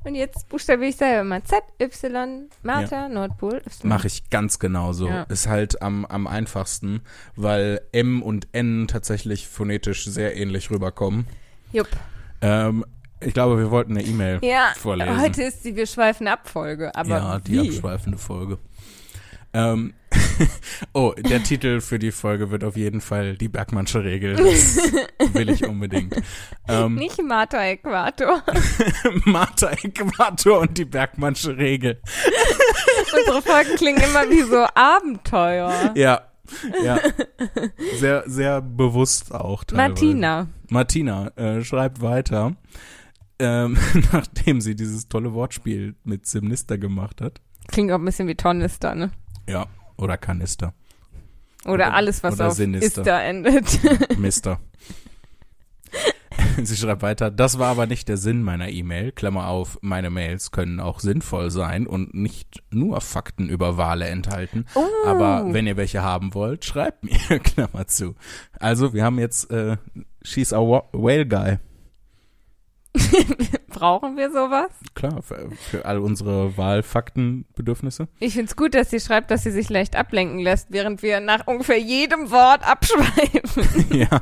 Und 0.04 0.14
jetzt 0.14 0.48
buchstabiere 0.50 0.90
ich 0.90 0.98
selber 0.98 1.24
mal 1.24 1.42
ZY 1.44 2.48
Martha 2.62 3.10
Nordpol 3.10 3.56
Y. 3.66 3.90
Mache 3.90 4.06
ich 4.06 4.30
ganz 4.30 4.60
genauso. 4.60 5.08
Ja. 5.08 5.24
Ist 5.24 5.48
halt 5.48 5.82
am, 5.82 6.06
am 6.06 6.28
einfachsten, 6.28 7.02
weil 7.36 7.82
M 7.92 8.22
und 8.22 8.48
N 8.52 8.88
tatsächlich 8.88 9.48
phonetisch 9.48 10.06
sehr 10.06 10.38
ähnlich 10.38 10.70
rüberkommen. 10.70 11.26
Jupp. 11.72 11.90
Ähm, 12.42 12.86
ich 13.22 13.34
glaube, 13.34 13.58
wir 13.58 13.72
wollten 13.72 13.92
eine 13.98 14.04
E-Mail 14.06 14.40
Ja, 14.44 14.74
vorlesen. 14.78 15.20
heute 15.22 15.44
ist 15.44 15.64
die 15.66 15.76
Wir 15.76 15.88
schweifen 15.88 16.28
ab 16.28 16.48
Folge, 16.50 16.94
aber 16.96 17.10
ja, 17.10 17.40
die 17.40 17.54
wie? 17.54 17.70
abschweifende 17.70 18.18
Folge. 18.18 18.60
Ähm, 19.54 19.94
oh, 20.94 21.14
der 21.18 21.42
Titel 21.42 21.80
für 21.80 21.98
die 21.98 22.12
Folge 22.12 22.52
wird 22.52 22.66
auf 22.66 22.76
jeden 22.76 23.00
Fall 23.00 23.38
die 23.38 23.48
Bergmannsche 23.48 24.04
Regel. 24.04 24.36
Das 24.36 24.78
will 25.34 25.50
ich 25.50 25.66
unbedingt. 25.66 26.16
Ähm, 26.68 26.96
Nicht 26.96 27.22
Martha 27.22 27.64
Äquator. 27.64 28.42
Martha 29.26 29.70
Äquator 29.70 30.60
und 30.62 30.76
die 30.80 30.86
Bergmannsche 30.86 31.56
Regel. 31.58 32.02
Unsere 33.16 33.42
Folgen 33.44 33.76
klingen 33.76 34.02
immer 34.02 34.28
wie 34.32 34.42
so 34.42 34.66
Abenteuer. 34.74 35.92
Ja, 35.96 36.22
ja. 36.84 37.00
Sehr, 38.00 38.24
sehr 38.28 38.62
bewusst 38.62 39.34
auch. 39.34 39.64
Teilweise. 39.64 39.90
Martina. 39.90 40.48
Martina 40.70 41.28
äh, 41.38 41.64
schreibt 41.64 42.02
weiter, 42.02 42.56
ähm, 43.40 43.78
nachdem 44.12 44.62
sie 44.62 44.76
dieses 44.76 45.08
tolle 45.08 45.34
Wortspiel 45.34 45.96
mit 46.04 46.26
Simnister 46.26 46.78
gemacht 46.78 47.22
hat. 47.22 47.42
Klingt 47.68 47.92
auch 47.92 48.00
ein 48.00 48.06
bisschen 48.06 48.28
wie 48.28 48.36
Tornister, 48.36 48.96
ne? 48.96 49.12
Ja, 49.50 49.66
oder 49.98 50.18
Kanister. 50.18 50.74
Oder, 51.66 51.74
Oder- 51.74 51.94
alles, 51.94 52.24
was 52.24 52.36
oder 52.36 52.48
auf 52.48 52.54
Sinister. 52.54 53.02
Ister 53.02 53.22
endet. 53.24 54.18
Mister. 54.20 54.60
Sie 56.64 56.76
schreibt 56.76 57.02
weiter, 57.02 57.32
das 57.32 57.60
war 57.60 57.70
aber 57.70 57.88
nicht 57.88 58.08
der 58.08 58.18
Sinn 58.18 58.44
meiner 58.44 58.70
E-Mail. 58.70 59.12
Klammer 59.12 59.48
auf, 59.48 59.78
meine 59.82 60.10
Mails 60.10 60.52
können 60.52 60.80
auch 60.80 61.00
sinnvoll 61.00 61.52
sein 61.52 61.88
und 61.88 62.14
nicht 62.14 62.64
nur 62.72 63.02
Fakten 63.02 63.50
über 63.50 63.78
Wale 63.78 64.08
enthalten. 64.08 64.66
Oh. 64.76 64.86
Aber 65.06 65.54
wenn 65.54 65.68
ihr 65.68 65.78
welche 65.78 66.04
haben 66.04 66.34
wollt, 66.34 66.66
schreibt 66.66 67.04
mir, 67.04 67.40
Klammer 67.40 67.88
zu. 67.88 68.16
Also, 68.60 68.94
wir 68.94 69.04
haben 69.04 69.20
jetzt, 69.20 69.52
äh, 69.52 69.78
she's 70.22 70.54
a 70.54 70.60
whale 70.60 71.26
guy. 71.26 71.58
Brauchen 73.68 74.16
wir 74.16 74.32
sowas? 74.32 74.70
Klar, 74.94 75.22
für, 75.22 75.50
für 75.52 75.86
all 75.86 76.00
unsere 76.00 76.58
Wahlfaktenbedürfnisse. 76.58 78.08
Ich 78.20 78.34
find's 78.34 78.56
gut, 78.56 78.74
dass 78.74 78.90
sie 78.90 79.00
schreibt, 79.00 79.32
dass 79.32 79.44
sie 79.44 79.52
sich 79.52 79.70
leicht 79.70 79.96
ablenken 79.96 80.40
lässt, 80.40 80.68
während 80.72 81.04
wir 81.04 81.20
nach 81.20 81.48
ungefähr 81.48 81.80
jedem 81.80 82.32
Wort 82.32 82.66
abschweifen. 82.66 83.86
ja, 83.98 84.22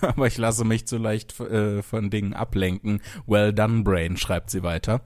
aber 0.00 0.26
ich 0.26 0.38
lasse 0.38 0.64
mich 0.64 0.86
zu 0.86 0.98
leicht 0.98 1.38
äh, 1.40 1.82
von 1.82 2.10
Dingen 2.10 2.32
ablenken. 2.32 3.00
Well 3.26 3.52
done, 3.52 3.82
Brain, 3.82 4.16
schreibt 4.16 4.50
sie 4.50 4.62
weiter. 4.62 5.00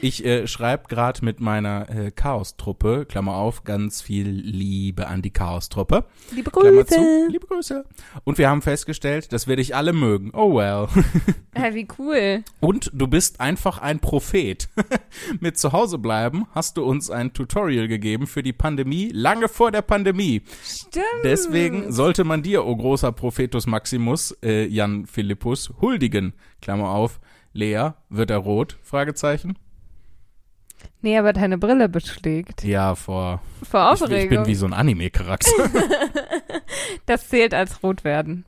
Ich 0.00 0.24
äh, 0.24 0.46
schreibe 0.46 0.88
gerade 0.88 1.24
mit 1.24 1.40
meiner 1.40 1.88
äh, 1.88 2.10
Chaos-Truppe, 2.10 3.06
Klammer 3.06 3.36
auf, 3.36 3.64
ganz 3.64 4.02
viel 4.02 4.28
Liebe 4.28 5.06
an 5.06 5.22
die 5.22 5.30
Chaos-Truppe. 5.30 6.04
Liebe 6.32 6.50
Grüße. 6.50 6.86
zu, 6.86 7.28
liebe 7.28 7.46
Grüße. 7.46 7.84
Und 8.24 8.38
wir 8.38 8.48
haben 8.48 8.62
festgestellt, 8.62 9.32
dass 9.32 9.46
wir 9.46 9.56
dich 9.56 9.76
alle 9.76 9.92
mögen. 9.92 10.32
Oh 10.34 10.56
well. 10.56 10.88
Ja, 11.56 11.74
wie 11.74 11.88
cool. 11.98 12.07
Und 12.60 12.90
du 12.94 13.06
bist 13.06 13.40
einfach 13.40 13.78
ein 13.78 14.00
Prophet. 14.00 14.68
Mit 15.40 15.58
zu 15.58 15.72
Hause 15.72 15.98
bleiben 15.98 16.46
hast 16.54 16.76
du 16.76 16.84
uns 16.84 17.10
ein 17.10 17.32
Tutorial 17.32 17.88
gegeben 17.88 18.26
für 18.26 18.42
die 18.42 18.52
Pandemie, 18.52 19.10
lange 19.12 19.48
vor 19.48 19.70
der 19.70 19.82
Pandemie. 19.82 20.42
Stimmt. 20.64 21.04
Deswegen 21.24 21.92
sollte 21.92 22.24
man 22.24 22.42
dir, 22.42 22.64
o 22.64 22.76
großer 22.76 23.12
Prophetus 23.12 23.66
Maximus, 23.66 24.36
äh, 24.42 24.66
Jan 24.66 25.06
Philippus, 25.06 25.72
huldigen. 25.80 26.34
Klammer 26.60 26.90
auf. 26.90 27.20
Lea, 27.52 27.90
wird 28.08 28.30
er 28.30 28.38
rot? 28.38 28.78
Fragezeichen. 28.82 29.58
Nee, 31.00 31.16
aber 31.16 31.32
deine 31.32 31.58
Brille 31.58 31.88
beschlägt. 31.88 32.64
Ja, 32.64 32.94
vor. 32.94 33.40
Vor 33.68 33.92
Ich, 33.94 34.00
ich 34.00 34.06
bin 34.08 34.16
Aufregung. 34.16 34.46
wie 34.46 34.54
so 34.54 34.66
ein 34.66 34.72
Anime-Charakter. 34.72 35.50
das 37.06 37.28
zählt 37.28 37.54
als 37.54 37.82
rot 37.82 38.04
werden. 38.04 38.44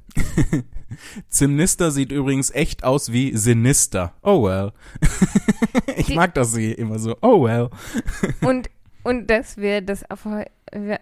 Zimnister 1.28 1.90
sieht 1.90 2.12
übrigens 2.12 2.50
echt 2.50 2.84
aus 2.84 3.12
wie 3.12 3.36
Sinister. 3.36 4.14
Oh 4.22 4.44
well. 4.44 4.72
ich 5.96 6.06
Die- 6.06 6.14
mag 6.14 6.34
das 6.34 6.52
sie 6.52 6.72
immer 6.72 6.98
so. 6.98 7.16
Oh 7.22 7.44
well. 7.44 7.70
Und 8.40 8.70
und 9.02 9.28
dass 9.30 9.56
wir 9.56 9.80
das 9.80 10.08
auf, 10.10 10.26
wir, 10.26 10.46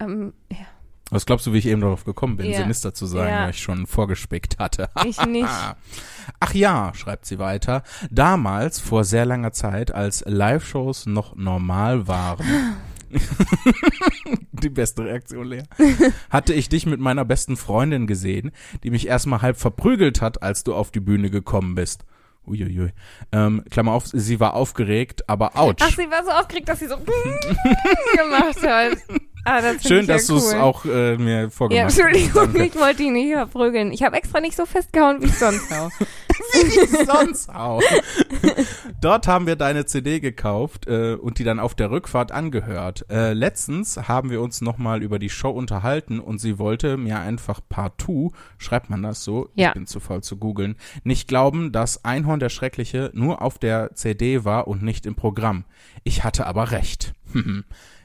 ähm, 0.00 0.32
ja, 0.52 0.58
Was 1.10 1.26
glaubst 1.26 1.46
du, 1.48 1.52
wie 1.52 1.58
ich 1.58 1.66
eben 1.66 1.80
darauf 1.80 2.04
gekommen 2.04 2.36
bin, 2.36 2.46
Ja. 2.46 2.58
Sinister 2.58 2.94
zu 2.94 3.06
sein, 3.06 3.28
Ja. 3.28 3.42
weil 3.42 3.50
ich 3.50 3.60
schon 3.60 3.88
vorgespickt 3.88 4.58
hatte? 4.60 4.88
ich 5.04 5.24
nicht. 5.26 5.48
Ach 6.38 6.54
ja, 6.54 6.92
schreibt 6.94 7.26
sie 7.26 7.40
weiter, 7.40 7.82
damals, 8.10 8.78
vor 8.78 9.02
sehr 9.02 9.26
langer 9.26 9.52
Zeit, 9.52 9.92
als 9.92 10.22
Live-Shows 10.26 11.06
noch 11.06 11.34
normal 11.34 12.06
waren. 12.06 12.46
Die 14.62 14.70
beste 14.70 15.04
Reaktion, 15.04 15.46
Lea. 15.46 15.62
Hatte 16.30 16.52
ich 16.54 16.68
dich 16.68 16.86
mit 16.86 17.00
meiner 17.00 17.24
besten 17.24 17.56
Freundin 17.56 18.06
gesehen, 18.06 18.52
die 18.82 18.90
mich 18.90 19.06
erstmal 19.06 19.42
halb 19.42 19.56
verprügelt 19.56 20.20
hat, 20.20 20.42
als 20.42 20.64
du 20.64 20.74
auf 20.74 20.90
die 20.90 21.00
Bühne 21.00 21.30
gekommen 21.30 21.74
bist. 21.74 22.04
Uiuiui. 22.46 22.92
Ähm, 23.30 23.62
Klammer 23.70 23.92
auf, 23.92 24.06
sie 24.06 24.40
war 24.40 24.54
aufgeregt, 24.54 25.28
aber 25.28 25.56
ouch. 25.56 25.74
Ach, 25.80 25.90
sie 25.90 26.10
war 26.10 26.24
so 26.24 26.30
aufgeregt, 26.30 26.68
dass 26.68 26.78
sie 26.78 26.88
so 26.88 26.96
gemacht 28.16 28.62
hat. 28.62 28.98
Ah, 29.50 29.60
das 29.62 29.82
Schön, 29.86 30.02
ich 30.02 30.08
ja 30.08 30.14
dass 30.14 30.26
du 30.26 30.36
es 30.36 30.52
cool. 30.52 30.60
auch 30.60 30.84
äh, 30.84 31.16
mir 31.16 31.42
Ja, 31.42 31.50
vorgemacht 31.50 31.84
hast. 31.86 31.98
Entschuldigung, 31.98 32.52
Danke. 32.52 32.64
ich 32.66 32.76
wollte 32.76 33.02
ihn 33.02 33.12
nicht 33.14 33.32
verprügeln. 33.32 33.92
Ich 33.92 34.02
habe 34.02 34.16
extra 34.16 34.40
nicht 34.40 34.56
so 34.56 34.66
festgehauen, 34.66 35.22
wie 35.22 35.26
ich 35.26 35.38
sonst 35.38 35.70
hau. 35.70 35.88
sonst 37.06 37.48
auch. 37.54 37.82
Dort 39.00 39.26
haben 39.26 39.46
wir 39.46 39.56
deine 39.56 39.86
CD 39.86 40.20
gekauft 40.20 40.86
äh, 40.86 41.14
und 41.14 41.38
die 41.38 41.44
dann 41.44 41.60
auf 41.60 41.74
der 41.74 41.90
Rückfahrt 41.90 42.32
angehört. 42.32 43.06
Äh, 43.10 43.32
letztens 43.32 43.96
haben 44.08 44.30
wir 44.30 44.40
uns 44.40 44.60
nochmal 44.60 45.02
über 45.02 45.18
die 45.18 45.30
Show 45.30 45.50
unterhalten 45.50 46.20
und 46.20 46.38
sie 46.40 46.58
wollte 46.58 46.96
mir 46.96 47.18
einfach 47.20 47.60
partout, 47.68 48.32
schreibt 48.58 48.90
man 48.90 49.02
das 49.02 49.24
so, 49.24 49.48
Ja. 49.54 49.68
ich 49.68 49.74
bin 49.74 49.86
zu 49.86 50.00
faul 50.00 50.22
zu 50.22 50.36
googeln, 50.36 50.76
nicht 51.04 51.28
glauben, 51.28 51.72
dass 51.72 52.04
Einhorn 52.04 52.40
der 52.40 52.48
Schreckliche 52.50 53.10
nur 53.14 53.42
auf 53.42 53.58
der 53.58 53.94
CD 53.94 54.44
war 54.44 54.68
und 54.68 54.82
nicht 54.82 55.06
im 55.06 55.14
Programm. 55.14 55.64
Ich 56.04 56.24
hatte 56.24 56.46
aber 56.46 56.70
recht. 56.70 57.12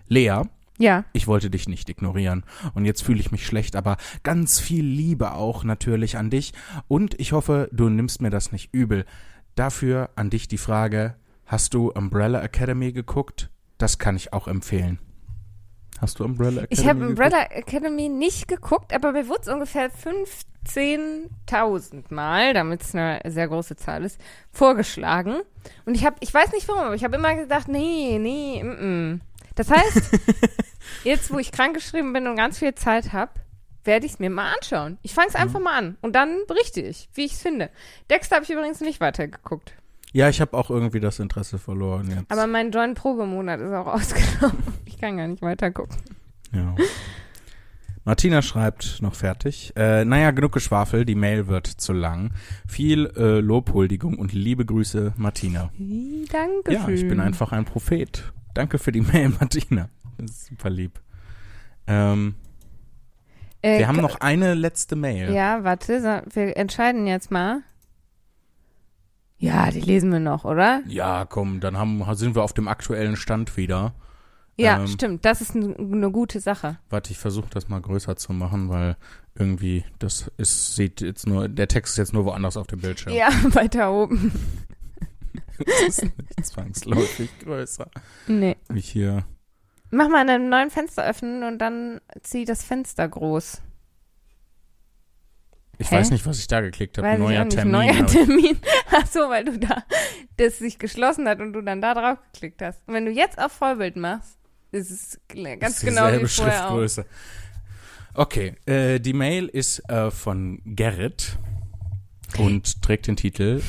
Lea, 0.08 0.42
Ja, 0.80 1.06
ich 1.14 1.28
wollte 1.28 1.50
dich 1.50 1.70
nicht 1.70 1.90
ignorieren. 1.90 2.44
Und 2.74 2.86
jetzt 2.86 3.04
fühle 3.04 3.20
ich 3.20 3.32
mich 3.32 3.46
schlecht, 3.46 3.76
aber 3.76 3.98
ganz 4.24 4.60
viel 4.60 4.86
Liebe 4.86 5.34
auch 5.34 5.64
natürlich 5.64 6.18
an 6.18 6.30
dich. 6.30 6.54
Und 6.88 7.20
ich 7.20 7.32
hoffe, 7.32 7.70
du 7.72 7.90
nimmst 7.90 8.22
mir 8.22 8.32
das 8.32 8.52
nicht 8.52 8.74
übel. 8.74 9.06
Dafür 9.56 10.10
an 10.16 10.32
dich 10.32 10.48
die 10.48 10.58
Frage, 10.58 11.16
hast 11.46 11.76
du 11.76 11.92
Umbrella 11.92 12.42
Academy 12.42 12.92
geguckt? 12.92 13.52
Das 13.78 14.00
kann 14.00 14.16
ich 14.16 14.34
auch 14.34 14.48
empfehlen. 14.48 14.98
Hast 16.02 16.20
du 16.20 16.26
Umbrella 16.26 16.64
Academy 16.64 16.82
ich 16.82 16.90
habe? 16.90 17.08
Umbrella 17.08 17.44
Academy 17.52 18.10
nicht 18.10 18.48
geguckt, 18.48 18.94
aber 18.94 19.12
mir 19.12 19.30
wurde 19.30 19.42
es 19.44 19.48
ungefähr 19.48 19.92
15.000 19.92 22.14
Mal, 22.14 22.54
damit 22.54 22.82
es 22.82 22.96
eine 22.96 23.22
sehr 23.26 23.48
große 23.48 23.76
Zahl 23.76 24.04
ist, 24.04 24.20
vorgeschlagen. 24.52 25.42
Und 25.86 25.96
ich 25.96 26.06
habe, 26.06 26.16
ich 26.20 26.34
weiß 26.34 26.52
nicht 26.52 26.68
warum, 26.68 26.82
aber 26.82 26.96
ich 26.96 27.04
habe 27.04 27.16
immer 27.16 27.36
gedacht, 27.36 27.68
nee, 27.68 28.18
nee, 28.20 28.64
mm, 28.64 29.14
mm. 29.14 29.22
Das 29.56 29.70
heißt, 29.70 30.20
jetzt 31.04 31.32
wo 31.32 31.40
ich 31.40 31.52
krankgeschrieben 31.52 32.14
bin 32.14 32.28
und 32.28 32.36
ganz 32.36 32.60
viel 32.60 32.74
Zeit 32.76 33.14
habe, 33.14 33.32
werde 33.84 34.06
ich 34.06 34.14
es 34.14 34.20
mir 34.20 34.30
mal 34.30 34.54
anschauen. 34.54 34.98
Ich 35.02 35.14
fange 35.14 35.28
es 35.28 35.36
einfach 35.36 35.60
mal 35.60 35.78
an 35.78 35.98
und 36.02 36.16
dann 36.16 36.40
berichte 36.48 36.82
ich, 36.82 37.10
wie 37.14 37.26
ich 37.26 37.34
es 37.34 37.42
finde. 37.42 37.70
Dexter 38.10 38.38
habe 38.38 38.46
ich 38.46 38.52
übrigens 38.52 38.80
nicht 38.82 39.02
weitergeguckt. 39.02 39.74
Ja, 40.14 40.30
ich 40.30 40.40
habe 40.42 40.56
auch 40.56 40.70
irgendwie 40.70 41.00
das 41.00 41.20
Interesse 41.20 41.58
verloren 41.58 42.10
jetzt. 42.10 42.32
Aber 42.32 42.48
mein 42.48 42.72
Join 42.72 42.94
Probemonat 42.94 43.60
ist 43.60 43.74
auch 43.74 43.88
ausgelaufen. 43.94 44.64
Ich 44.86 45.00
kann 45.00 45.18
gar 45.18 45.28
nicht 45.28 45.42
weitergucken. 45.42 45.98
ja. 46.54 46.76
Martina 48.06 48.42
schreibt 48.42 49.02
noch 49.02 49.16
fertig. 49.16 49.72
Äh, 49.78 50.04
naja, 50.04 50.32
genug 50.32 50.52
Geschwafel, 50.52 51.06
die 51.06 51.16
Mail 51.16 51.48
wird 51.48 51.68
zu 51.68 51.94
lang. 51.94 52.32
Viel 52.68 53.06
äh, 53.16 53.40
Lobhuldigung 53.40 54.18
und 54.18 54.34
liebe 54.34 54.66
Grüße, 54.66 55.14
Martina. 55.16 55.72
Danke. 56.32 56.74
Ja, 56.74 56.88
ich 56.90 57.08
bin 57.08 57.20
einfach 57.22 57.54
ein 57.54 57.64
Prophet. 57.66 58.34
Danke 58.54 58.78
für 58.78 58.92
die 58.92 59.02
Mail, 59.02 59.30
Martina. 59.40 59.90
Das 60.18 60.32
ist 60.32 60.46
super 60.48 60.70
lieb. 60.70 61.00
Ähm, 61.88 62.36
Äh, 63.62 63.80
wir 63.80 63.88
haben 63.88 64.02
noch 64.02 64.20
eine 64.20 64.54
letzte 64.54 64.98
Mail. 64.98 65.32
Ja, 65.34 65.64
warte, 65.64 66.24
wir 66.34 66.58
entscheiden 66.58 67.08
jetzt 67.08 67.32
mal. 67.32 67.62
Ja, 69.38 69.72
die 69.72 69.80
lesen 69.82 70.12
wir 70.12 70.20
noch, 70.20 70.44
oder? 70.46 70.82
Ja, 70.88 71.26
komm, 71.26 71.60
dann 71.62 71.78
haben, 71.78 72.04
sind 72.16 72.36
wir 72.36 72.44
auf 72.44 72.54
dem 72.54 72.68
aktuellen 72.68 73.16
Stand 73.16 73.56
wieder. 73.58 73.94
Ja, 74.56 74.80
Ähm. 74.82 74.88
stimmt. 74.88 75.26
Das 75.26 75.42
ist 75.42 75.56
eine 75.56 76.12
gute 76.12 76.40
Sache. 76.40 76.78
Warte, 76.90 77.12
ich 77.12 77.18
versuche 77.18 77.50
das 77.50 77.70
mal 77.70 77.82
größer 77.82 78.16
zu 78.16 78.34
machen, 78.34 78.70
weil 78.70 78.98
irgendwie 79.36 79.84
das 80.00 80.32
ist, 80.38 80.76
sieht 80.76 81.02
jetzt 81.02 81.26
nur, 81.26 81.50
der 81.50 81.68
Text 81.68 81.94
ist 81.94 81.98
jetzt 81.98 82.14
nur 82.14 82.26
woanders 82.26 82.56
auf 82.58 82.68
dem 82.68 82.80
Bildschirm. 82.80 83.14
Ja, 83.14 83.30
weiter 83.54 83.92
oben. 83.92 84.32
Das 85.66 85.82
ist 86.00 86.04
nicht 86.04 86.46
zwangsläufig 86.46 87.30
größer. 87.40 87.90
Nee. 88.28 88.58
Wie 88.70 88.82
hier. 88.82 89.24
Mach 89.92 90.10
mal 90.10 90.28
einen 90.28 90.50
neuen 90.50 90.72
Fenster 90.72 91.06
öffnen 91.08 91.44
und 91.44 91.60
dann 91.60 92.02
zieh 92.24 92.44
das 92.44 92.64
Fenster 92.64 93.08
groß. 93.08 93.62
Ich 95.78 95.92
Hä? 95.92 95.96
weiß 95.96 96.10
nicht, 96.10 96.26
was 96.26 96.40
ich 96.40 96.48
da 96.48 96.62
geklickt 96.62 96.98
habe. 96.98 97.18
Neuer. 97.20 97.48
Termin. 97.50 97.72
Neuer 97.72 98.06
Termin. 98.08 98.58
Ach 98.92 99.06
so, 99.08 99.22
weil 99.30 99.46
du 99.46 99.60
da 99.60 99.84
das 100.38 100.58
sich 100.58 100.80
geschlossen 100.80 101.28
hat 101.30 101.40
und 101.40 101.54
du 101.54 101.62
dann 101.62 101.82
da 101.82 101.94
drauf 101.94 102.18
geklickt 102.34 102.62
hast. 102.62 102.86
Und 102.88 102.96
wenn 102.96 103.06
du 103.06 103.12
jetzt 103.12 103.38
auf 103.40 103.52
Vollbild 103.52 103.96
machst, 103.96 104.40
es 104.74 105.20
gl- 105.30 105.58
ganz 105.58 105.76
ist 105.78 105.86
genau 105.86 106.06
dieselbe 106.08 106.28
vorher 106.28 106.54
auch. 106.54 106.70
Schriftgröße. 106.70 107.06
Okay, 108.16 108.56
äh, 108.66 109.00
die 109.00 109.14
Mail 109.14 109.48
ist 109.48 109.80
äh, 109.90 110.12
von 110.12 110.62
Gerrit 110.66 111.38
und 112.38 112.82
trägt 112.82 113.08
den 113.08 113.16
Titel 113.16 113.62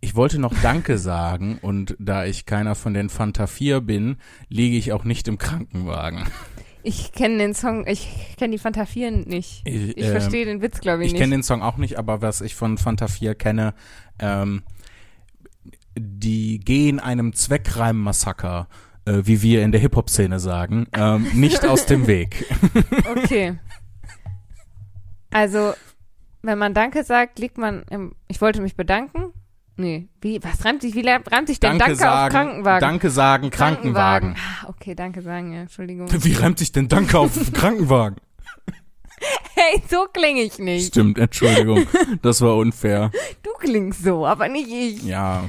Ich 0.00 0.14
wollte 0.14 0.38
noch 0.38 0.52
Danke 0.62 0.98
sagen 0.98 1.58
und 1.62 1.96
da 1.98 2.24
ich 2.24 2.44
keiner 2.46 2.74
von 2.74 2.92
den 2.94 3.08
Fanta 3.08 3.46
4 3.46 3.80
bin, 3.80 4.16
liege 4.48 4.76
ich 4.76 4.92
auch 4.92 5.04
nicht 5.04 5.28
im 5.28 5.38
Krankenwagen. 5.38 6.26
Ich 6.82 7.12
kenne 7.12 7.36
den 7.38 7.54
Song, 7.54 7.86
ich 7.86 8.08
kenne 8.38 8.52
die 8.52 8.58
Fanta 8.58 8.86
4 8.86 9.10
nicht. 9.10 9.62
Ich, 9.66 9.96
Ich 9.98 10.04
ähm, 10.06 10.10
verstehe 10.12 10.46
den 10.46 10.62
Witz, 10.62 10.80
glaube 10.80 11.02
ich, 11.02 11.08
Ich 11.08 11.12
nicht. 11.12 11.20
kenne 11.20 11.36
den 11.36 11.42
Song 11.42 11.62
auch 11.62 11.76
nicht, 11.76 11.98
aber 11.98 12.22
was 12.22 12.40
ich 12.40 12.54
von 12.54 12.78
Fanta 12.78 13.06
4 13.08 13.34
kenne, 13.34 13.74
ähm, 14.18 14.62
die 15.98 16.58
gehen 16.58 17.00
einem 17.00 17.32
Zweckreim-Massaker, 17.34 18.68
äh, 19.04 19.22
wie 19.24 19.42
wir 19.42 19.62
in 19.62 19.72
der 19.72 19.80
Hip-Hop-Szene 19.80 20.40
sagen, 20.40 20.86
ähm, 20.92 21.26
nicht 21.34 21.64
aus 21.66 21.86
dem 21.86 22.06
Weg. 22.06 22.46
Okay. 23.10 23.58
Also, 25.32 25.74
wenn 26.42 26.58
man 26.58 26.74
Danke 26.74 27.04
sagt, 27.04 27.38
liegt 27.38 27.56
man 27.56 27.84
im. 27.90 28.14
Ich 28.28 28.40
wollte 28.40 28.60
mich 28.60 28.74
bedanken. 28.76 29.32
Nee. 29.76 30.08
Wie, 30.20 30.42
was 30.42 30.64
reimt 30.64 30.82
sich, 30.82 30.94
wie 30.94 31.06
reimt 31.08 31.48
sich 31.48 31.58
denn 31.58 31.78
Danke, 31.78 31.96
sagen, 31.96 32.26
auf 32.26 32.30
Krankenwagen? 32.30 32.80
Danke 32.80 33.10
sagen, 33.10 33.50
Krankenwagen. 33.50 34.36
Ah, 34.36 34.68
okay, 34.68 34.94
Danke 34.94 35.22
sagen, 35.22 35.52
ja, 35.52 35.60
Entschuldigung. 35.62 36.06
Wie 36.24 36.34
reimt 36.34 36.58
sich 36.58 36.72
denn 36.72 36.88
Danke 36.88 37.18
auf 37.18 37.32
Krankenwagen? 37.54 38.16
Hey, 39.54 39.82
so 39.88 40.06
klinge 40.12 40.42
ich 40.42 40.58
nicht. 40.58 40.88
Stimmt, 40.88 41.18
Entschuldigung, 41.18 41.86
das 42.22 42.40
war 42.42 42.56
unfair. 42.56 43.10
Du 43.42 43.50
klingst 43.58 44.04
so, 44.04 44.26
aber 44.26 44.48
nicht 44.48 44.68
ich. 44.68 45.02
Ja. 45.02 45.48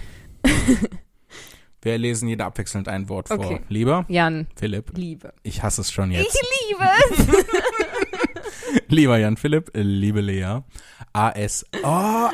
Wir 1.84 1.98
lesen 1.98 2.28
jeder 2.30 2.46
abwechselnd 2.46 2.88
ein 2.88 3.10
Wort 3.10 3.28
vor. 3.30 3.40
Okay. 3.40 3.62
Lieber 3.70 4.06
Jan, 4.08 4.48
Philipp, 4.56 4.92
Liebe. 4.96 5.34
ich 5.44 5.64
hasse 5.64 5.82
es 5.82 5.92
schon 5.92 6.12
Ich 6.12 6.18
jetzt. 6.20 6.46
liebe 6.70 6.84
es. 7.10 8.82
Lieber 8.88 9.18
Jan 9.18 9.36
Philipp, 9.38 9.72
liebe 9.74 10.22
Lea. 10.22 10.60
AS. 11.14 11.66
Oh, 11.84 11.88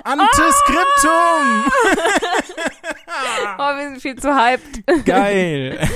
Antiskriptum! 0.03 1.63
Oh, 3.59 3.75
wir 3.75 3.89
sind 3.89 4.01
viel 4.01 4.15
zu 4.17 4.35
hyped. 4.35 4.85
Geil. 5.05 5.79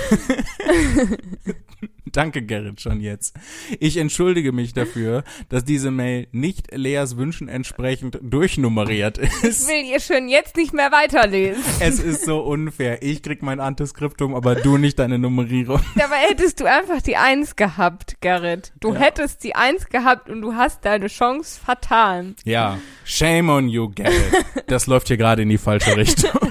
Danke, 2.14 2.42
Gerrit, 2.42 2.82
schon 2.82 3.00
jetzt. 3.02 3.36
Ich 3.80 3.98
entschuldige 3.98 4.52
mich 4.52 4.74
dafür, 4.74 5.24
dass 5.50 5.64
diese 5.64 5.92
Mail 5.92 6.28
nicht 6.32 6.68
Leas 6.76 7.18
Wünschen 7.18 7.48
entsprechend 7.48 8.20
durchnummeriert 8.22 9.18
Ich 9.18 9.44
ist. 9.44 9.68
will 9.68 9.86
ihr 9.86 10.00
schon 10.00 10.28
jetzt 10.30 10.56
nicht 10.58 10.74
mehr 10.74 10.92
weiterlesen. 10.92 11.64
Es 11.80 12.00
ist 12.00 12.26
so 12.26 12.40
unfair. 12.42 13.02
Ich 13.04 13.22
krieg 13.24 13.42
mein 13.42 13.60
Antiskriptum, 13.60 14.36
aber 14.36 14.56
du 14.56 14.78
nicht 14.78 15.00
deine 15.00 15.18
Nummerierung. 15.20 15.80
Dabei 15.96 16.18
hättest 16.30 16.60
du 16.60 16.66
einfach 16.66 17.02
die 17.02 17.18
Eins 17.18 17.56
gehabt, 17.56 18.18
Gerrit. 18.22 18.74
Du 18.80 18.94
Ja. 18.94 19.00
hättest 19.00 19.44
die 19.44 19.56
Eins 19.56 19.88
gehabt 19.90 20.30
und 20.30 20.42
du 20.42 20.56
hast 20.56 20.86
deine 20.86 21.08
Chance 21.08 21.60
vertan. 21.64 22.36
Ja, 22.44 22.80
shame 23.06 23.50
on 23.50 23.70
you, 23.70 23.90
Gerrit. 23.90 24.46
Das 24.68 24.88
läuft 24.88 25.08
hier 25.08 25.18
gerade 25.18 25.42
in 25.44 25.50
die 25.50 25.58
falsche 25.58 25.96
Richtung. 25.96 26.32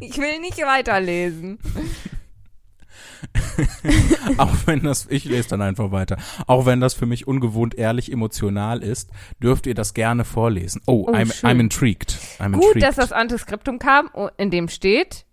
Ich 0.00 0.18
will 0.18 0.38
nicht 0.40 0.58
weiterlesen. 0.58 1.58
Auch 4.38 4.52
wenn 4.66 4.82
das, 4.82 5.06
ich 5.10 5.24
lese 5.24 5.50
dann 5.50 5.62
einfach 5.62 5.90
weiter. 5.90 6.16
Auch 6.46 6.66
wenn 6.66 6.80
das 6.80 6.94
für 6.94 7.06
mich 7.06 7.26
ungewohnt 7.26 7.74
ehrlich 7.74 8.10
emotional 8.12 8.82
ist, 8.82 9.10
dürft 9.42 9.66
ihr 9.66 9.74
das 9.74 9.94
gerne 9.94 10.24
vorlesen. 10.24 10.80
Oh, 10.86 11.06
Oh, 11.08 11.12
I'm. 11.12 11.30
I'm 11.42 11.60
intrigued. 11.60 12.18
I'm 12.38 12.52
Gut, 12.52 12.64
intrigued. 12.64 12.82
dass 12.82 12.96
das 12.96 13.12
Antiskriptum 13.12 13.78
kam, 13.78 14.08
oh, 14.14 14.28
in 14.36 14.50
dem 14.50 14.68
steht, 14.68 15.26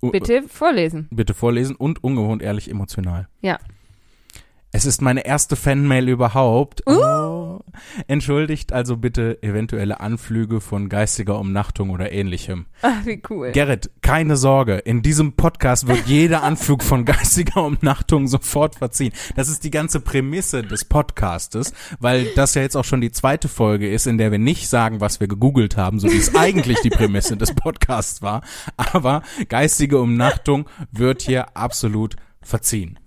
bitte 0.00 0.42
vorlesen. 0.48 1.08
bitte 1.10 1.32
vorlesen 1.34 1.74
und 1.76 2.02
ungewohnt 2.04 2.42
ehrlich 2.42 2.70
emotional. 2.70 3.28
Ja. 3.40 3.58
Es 4.76 4.84
ist 4.84 5.00
meine 5.00 5.24
erste 5.24 5.56
Fanmail 5.56 6.06
überhaupt. 6.06 6.82
Oh. 6.84 7.60
Entschuldigt 8.08 8.74
also 8.74 8.98
bitte 8.98 9.42
eventuelle 9.42 10.00
Anflüge 10.00 10.60
von 10.60 10.90
geistiger 10.90 11.38
Umnachtung 11.40 11.88
oder 11.88 12.12
ähnlichem. 12.12 12.66
Ach, 12.82 13.06
wie 13.06 13.22
cool. 13.30 13.52
Gerrit, 13.52 13.88
keine 14.02 14.36
Sorge. 14.36 14.76
In 14.76 15.00
diesem 15.00 15.32
Podcast 15.32 15.88
wird 15.88 16.00
jeder 16.06 16.42
Anflug 16.42 16.82
von 16.82 17.06
geistiger 17.06 17.64
Umnachtung 17.64 18.28
sofort 18.28 18.74
verziehen. 18.74 19.14
Das 19.34 19.48
ist 19.48 19.64
die 19.64 19.70
ganze 19.70 20.00
Prämisse 20.00 20.62
des 20.62 20.84
Podcastes, 20.84 21.72
weil 21.98 22.26
das 22.34 22.52
ja 22.52 22.60
jetzt 22.60 22.76
auch 22.76 22.84
schon 22.84 23.00
die 23.00 23.12
zweite 23.12 23.48
Folge 23.48 23.90
ist, 23.90 24.06
in 24.06 24.18
der 24.18 24.30
wir 24.30 24.38
nicht 24.38 24.68
sagen, 24.68 25.00
was 25.00 25.20
wir 25.20 25.26
gegoogelt 25.26 25.78
haben, 25.78 26.00
so 26.00 26.12
wie 26.12 26.18
es 26.18 26.34
eigentlich 26.34 26.82
die 26.82 26.90
Prämisse 26.90 27.38
des 27.38 27.54
Podcasts 27.54 28.20
war. 28.20 28.42
Aber 28.76 29.22
geistige 29.48 29.98
Umnachtung 29.98 30.68
wird 30.92 31.22
hier 31.22 31.56
absolut 31.56 32.16
verziehen. 32.42 32.98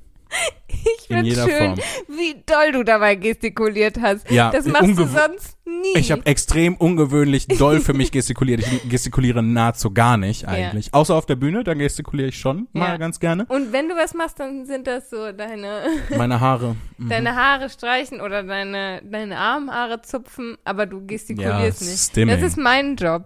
Ich 0.68 1.10
In 1.10 1.26
finde 1.26 1.36
schön, 1.36 1.76
Form. 1.76 1.80
wie 2.08 2.36
doll 2.46 2.72
du 2.72 2.84
dabei 2.84 3.16
gestikuliert 3.16 4.00
hast. 4.00 4.30
Ja, 4.30 4.52
das 4.52 4.66
machst 4.66 4.90
du 4.98 5.06
sonst 5.08 5.58
nie. 5.66 5.98
Ich 6.00 6.12
habe 6.12 6.26
extrem 6.26 6.76
ungewöhnlich 6.76 7.48
doll 7.48 7.82
für 7.82 7.94
mich 7.94 8.12
gestikuliert. 8.14 8.62
Ich 8.62 8.88
gestikuliere 8.90 9.42
nahezu 9.42 9.92
gar 9.92 10.18
nicht 10.18 10.48
eigentlich. 10.48 10.94
Außer 10.94 11.16
auf 11.16 11.26
der 11.26 11.36
Bühne, 11.36 11.64
da 11.64 11.74
gestikuliere 11.74 12.30
ich 12.30 12.38
schon 12.40 12.68
mal 12.74 12.90
Ja. 12.90 12.98
ganz 12.98 13.20
gerne. 13.20 13.46
Und 13.50 13.74
wenn 13.74 13.90
du 13.90 13.96
was 13.96 14.14
machst, 14.14 14.40
dann 14.40 14.66
sind 14.68 14.86
das 14.88 15.10
so 15.10 15.32
deine, 15.32 15.82
Meine 16.16 16.40
Haare. 16.40 16.76
mhm. 16.98 17.10
deine 17.10 17.36
Haare 17.36 17.70
streichen 17.70 18.22
oder 18.22 18.44
deine, 18.44 19.02
deine 19.04 19.38
Armhaare 19.38 20.02
zupfen, 20.04 20.58
aber 20.64 20.86
du 20.86 21.06
gestikulierst 21.06 21.82
Ja, 21.82 21.88
nicht. 21.88 22.00
Stimming. 22.00 22.36
Das 22.36 22.44
ist 22.48 22.58
mein 22.58 22.96
Job. 22.96 23.26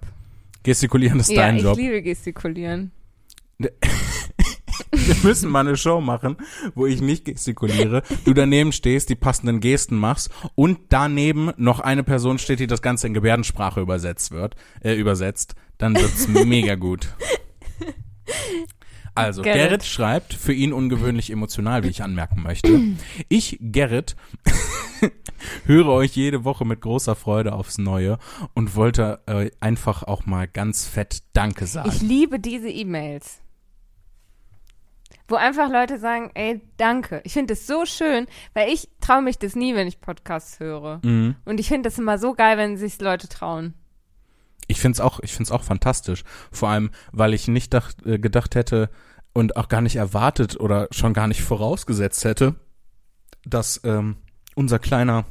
Gestikulieren 0.63 1.19
ist 1.19 1.29
ja, 1.29 1.41
dein 1.41 1.57
ich 1.57 1.63
Job. 1.63 1.77
liebe 1.77 2.01
gestikulieren. 2.01 2.91
Wir 4.93 5.15
müssen 5.23 5.49
mal 5.49 5.61
eine 5.61 5.75
Show 5.75 6.01
machen, 6.01 6.37
wo 6.75 6.85
ich 6.85 7.01
nicht 7.01 7.25
gestikuliere, 7.25 8.03
du 8.25 8.33
daneben 8.33 8.71
stehst, 8.71 9.09
die 9.09 9.15
passenden 9.15 9.59
Gesten 9.59 9.97
machst 9.97 10.29
und 10.55 10.79
daneben 10.89 11.51
noch 11.57 11.79
eine 11.79 12.03
Person 12.03 12.37
steht, 12.37 12.59
die 12.59 12.67
das 12.67 12.81
Ganze 12.81 13.07
in 13.07 13.13
Gebärdensprache 13.13 13.81
übersetzt 13.81 14.31
wird, 14.31 14.55
äh, 14.81 14.93
übersetzt. 14.93 15.55
Dann 15.77 15.95
wird's 15.95 16.27
mega 16.45 16.75
gut. 16.75 17.09
Also, 19.15 19.43
Gerrit. 19.43 19.61
Gerrit. 19.61 19.83
schreibt, 19.83 20.33
für 20.33 20.53
ihn 20.53 20.73
ungewöhnlich 20.73 21.29
emotional, 21.29 21.83
wie 21.83 21.89
ich 21.89 22.01
anmerken 22.01 22.41
möchte. 22.41 22.79
Ich, 23.29 23.57
Gerrit, 23.61 24.15
höre 25.65 25.89
euch 25.89 26.15
jede 26.15 26.43
Woche 26.43 26.65
mit 26.65 26.81
großer 26.81 27.15
Freude 27.15 27.53
aufs 27.53 27.77
Neue 27.77 28.17
und 28.55 28.75
wollte 28.75 29.19
äh, 29.27 29.51
einfach 29.59 30.03
auch 30.03 30.25
mal 30.25 30.47
ganz 30.47 30.87
fett 30.87 31.21
Danke 31.33 31.67
sagen. 31.67 31.89
Ich 31.93 32.01
liebe 32.01 32.39
diese 32.39 32.69
E-Mails. 32.69 33.42
Wo 35.27 35.35
einfach 35.35 35.69
Leute 35.69 35.99
sagen, 35.99 36.31
ey, 36.33 36.61
danke. 36.77 37.21
Ich 37.23 37.33
finde 37.33 37.53
es 37.53 37.65
so 37.65 37.85
schön, 37.85 38.27
weil 38.53 38.71
ich 38.71 38.89
traue 38.99 39.21
mich 39.21 39.39
das 39.39 39.55
nie, 39.55 39.73
wenn 39.75 39.87
ich 39.87 40.01
Podcasts 40.01 40.59
höre. 40.59 40.99
Mhm. 41.03 41.35
Und 41.45 41.59
ich 41.59 41.69
finde 41.69 41.89
das 41.89 41.97
immer 41.97 42.17
so 42.17 42.33
geil, 42.33 42.57
wenn 42.57 42.77
sich 42.77 42.99
Leute 42.99 43.29
trauen. 43.29 43.73
Ich 44.67 44.79
find's 44.79 44.99
auch, 44.99 45.19
ich 45.21 45.33
find's 45.33 45.51
auch 45.51 45.63
fantastisch. 45.63 46.23
Vor 46.51 46.69
allem, 46.69 46.91
weil 47.11 47.33
ich 47.33 47.47
nicht 47.47 47.73
dach, 47.73 47.91
äh, 48.05 48.19
gedacht 48.19 48.55
hätte 48.55 48.89
und 49.33 49.55
auch 49.57 49.69
gar 49.69 49.81
nicht 49.81 49.95
erwartet 49.95 50.59
oder 50.59 50.87
schon 50.91 51.13
gar 51.13 51.27
nicht 51.27 51.41
vorausgesetzt 51.41 52.25
hätte, 52.25 52.55
dass 53.45 53.81
ähm, 53.83 54.17
unser 54.55 54.79
kleiner 54.79 55.25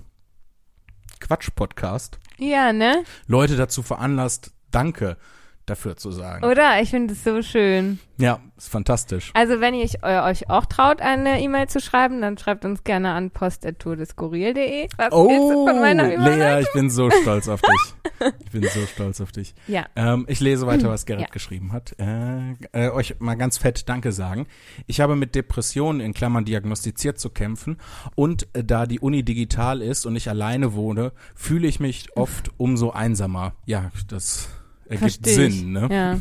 Quatsch-Podcast 1.20 2.18
Ja, 2.38 2.72
ne? 2.72 3.04
Leute 3.26 3.56
dazu 3.56 3.82
veranlasst, 3.82 4.52
Danke 4.72 5.18
dafür 5.66 5.96
zu 5.96 6.10
sagen. 6.10 6.44
Oder? 6.44 6.80
Ich 6.80 6.90
finde 6.90 7.14
es 7.14 7.24
so 7.24 7.42
schön. 7.42 7.98
Ja, 8.18 8.40
ist 8.56 8.68
fantastisch. 8.68 9.30
Also, 9.34 9.60
wenn 9.60 9.74
ihr 9.74 9.84
euch, 9.84 9.96
äh, 10.02 10.20
euch 10.20 10.48
auch 10.50 10.66
traut, 10.66 11.00
eine 11.00 11.40
E-Mail 11.40 11.68
zu 11.68 11.80
schreiben, 11.80 12.20
dann 12.20 12.38
schreibt 12.38 12.64
uns 12.64 12.84
gerne 12.84 13.12
an 13.12 13.30
post.tourdeskurril.de. 13.30 14.88
Oh, 15.10 15.68
Lea, 15.68 16.60
ich 16.60 16.72
bin 16.72 16.90
so 16.90 17.10
stolz 17.10 17.48
auf 17.48 17.60
dich. 17.60 17.94
Ich 18.44 18.50
bin 18.52 18.62
so 18.62 18.86
stolz 18.86 19.20
auf 19.20 19.32
dich. 19.32 19.52
Ja. 19.66 19.86
Ähm, 19.96 20.26
ich 20.28 20.38
lese 20.38 20.64
weiter, 20.68 20.88
was 20.88 21.06
Gerrit 21.06 21.22
Ja. 21.22 21.28
geschrieben 21.32 21.72
hat. 21.72 21.96
Äh, 21.98 22.52
äh, 22.72 22.90
euch 22.90 23.16
mal 23.18 23.34
ganz 23.34 23.58
fett 23.58 23.88
Danke 23.88 24.12
sagen. 24.12 24.46
Ich 24.86 25.00
habe 25.00 25.16
mit 25.16 25.34
Depressionen 25.34 26.00
in 26.00 26.14
Klammern 26.14 26.44
diagnostiziert 26.44 27.18
zu 27.18 27.30
kämpfen 27.30 27.78
und 28.14 28.46
äh, 28.52 28.62
da 28.62 28.86
die 28.86 29.00
Uni 29.00 29.24
digital 29.24 29.82
ist 29.82 30.06
und 30.06 30.14
ich 30.14 30.28
alleine 30.28 30.74
wohne, 30.74 31.10
fühle 31.34 31.66
ich 31.66 31.80
mich 31.80 32.16
oft 32.16 32.52
umso 32.58 32.90
einsamer. 32.90 33.54
Ja, 33.66 33.90
das 34.06 34.48
ergibt 34.92 35.24
Versteh 35.26 35.46
ich. 35.46 35.54
Sinn, 35.60 35.72
ne? 35.72 35.88
Ja. 35.90 36.20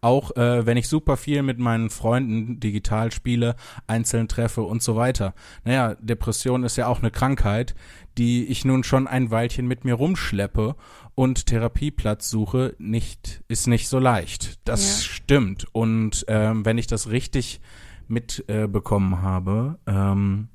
Auch 0.00 0.36
äh, 0.36 0.64
wenn 0.64 0.76
ich 0.76 0.86
super 0.88 1.16
viel 1.16 1.42
mit 1.42 1.58
meinen 1.58 1.90
Freunden 1.90 2.60
digital 2.60 3.10
spiele, 3.10 3.56
einzeln 3.88 4.28
treffe 4.28 4.62
und 4.62 4.80
so 4.80 4.94
weiter. 4.94 5.34
Naja, 5.64 5.96
Depression 6.00 6.62
ist 6.62 6.76
ja 6.76 6.86
auch 6.86 7.00
eine 7.00 7.10
Krankheit, 7.10 7.74
die 8.16 8.46
ich 8.46 8.64
nun 8.64 8.84
schon 8.84 9.08
ein 9.08 9.32
Weilchen 9.32 9.66
mit 9.66 9.84
mir 9.84 9.94
rumschleppe 9.94 10.76
und 11.16 11.46
Therapieplatz 11.46 12.30
suche, 12.30 12.76
nicht, 12.78 13.42
ist 13.48 13.66
nicht 13.66 13.88
so 13.88 13.98
leicht. 13.98 14.60
Das 14.64 15.02
Ja. 15.02 15.08
stimmt. 15.14 15.66
Und 15.72 16.24
ähm, 16.28 16.64
wenn 16.64 16.78
ich 16.78 16.86
das 16.86 17.10
richtig 17.10 17.60
mitbekommen 18.06 19.14
äh, 19.14 19.16
habe, 19.16 19.78
ähm, 19.88 20.48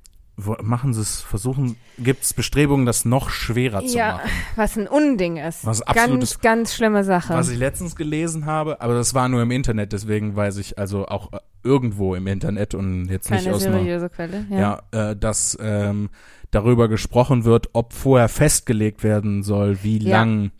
machen 0.63 0.93
sie 0.93 1.01
es, 1.01 1.21
versuchen, 1.21 1.75
gibt 1.99 2.23
es 2.23 2.33
Bestrebungen, 2.33 2.85
das 2.87 3.05
noch 3.05 3.29
schwerer 3.29 3.85
zu 3.85 3.95
Ja, 3.97 4.13
machen. 4.13 4.29
was 4.55 4.77
ein 4.77 4.87
Unding 4.87 5.37
ist. 5.37 5.65
Was 5.65 5.81
absolutes- 5.83 6.39
ganz, 6.39 6.41
ganz 6.41 6.75
schlimme 6.75 7.03
Sache. 7.03 7.33
Was 7.35 7.49
ich 7.49 7.57
letztens 7.59 7.95
gelesen 7.95 8.45
habe, 8.45 8.81
aber 8.81 8.95
das 8.95 9.13
war 9.13 9.29
nur 9.29 9.41
im 9.43 9.51
Internet, 9.51 9.93
deswegen 9.93 10.35
weiß 10.35 10.57
ich 10.57 10.79
also 10.79 11.05
auch 11.07 11.31
äh, 11.33 11.39
irgendwo 11.63 12.15
im 12.15 12.25
Internet 12.27 12.73
und 12.73 13.09
jetzt 13.09 13.29
nicht 13.29 13.43
Keine 13.43 13.55
aus 13.55 13.63
einer, 13.65 13.77
seriöse 13.79 14.09
Quelle. 14.09 14.45
Ja. 14.49 14.81
ja, 14.91 15.11
äh, 15.11 15.15
dass 15.15 15.55
ähm, 15.61 16.09
darüber 16.51 16.87
gesprochen 16.87 17.45
wird, 17.45 17.69
ob 17.73 17.93
vorher 17.93 18.27
festgelegt 18.29 19.03
werden 19.03 19.43
soll, 19.43 19.83
wie 19.83 19.99
Ja. 19.99 20.17
lang 20.17 20.51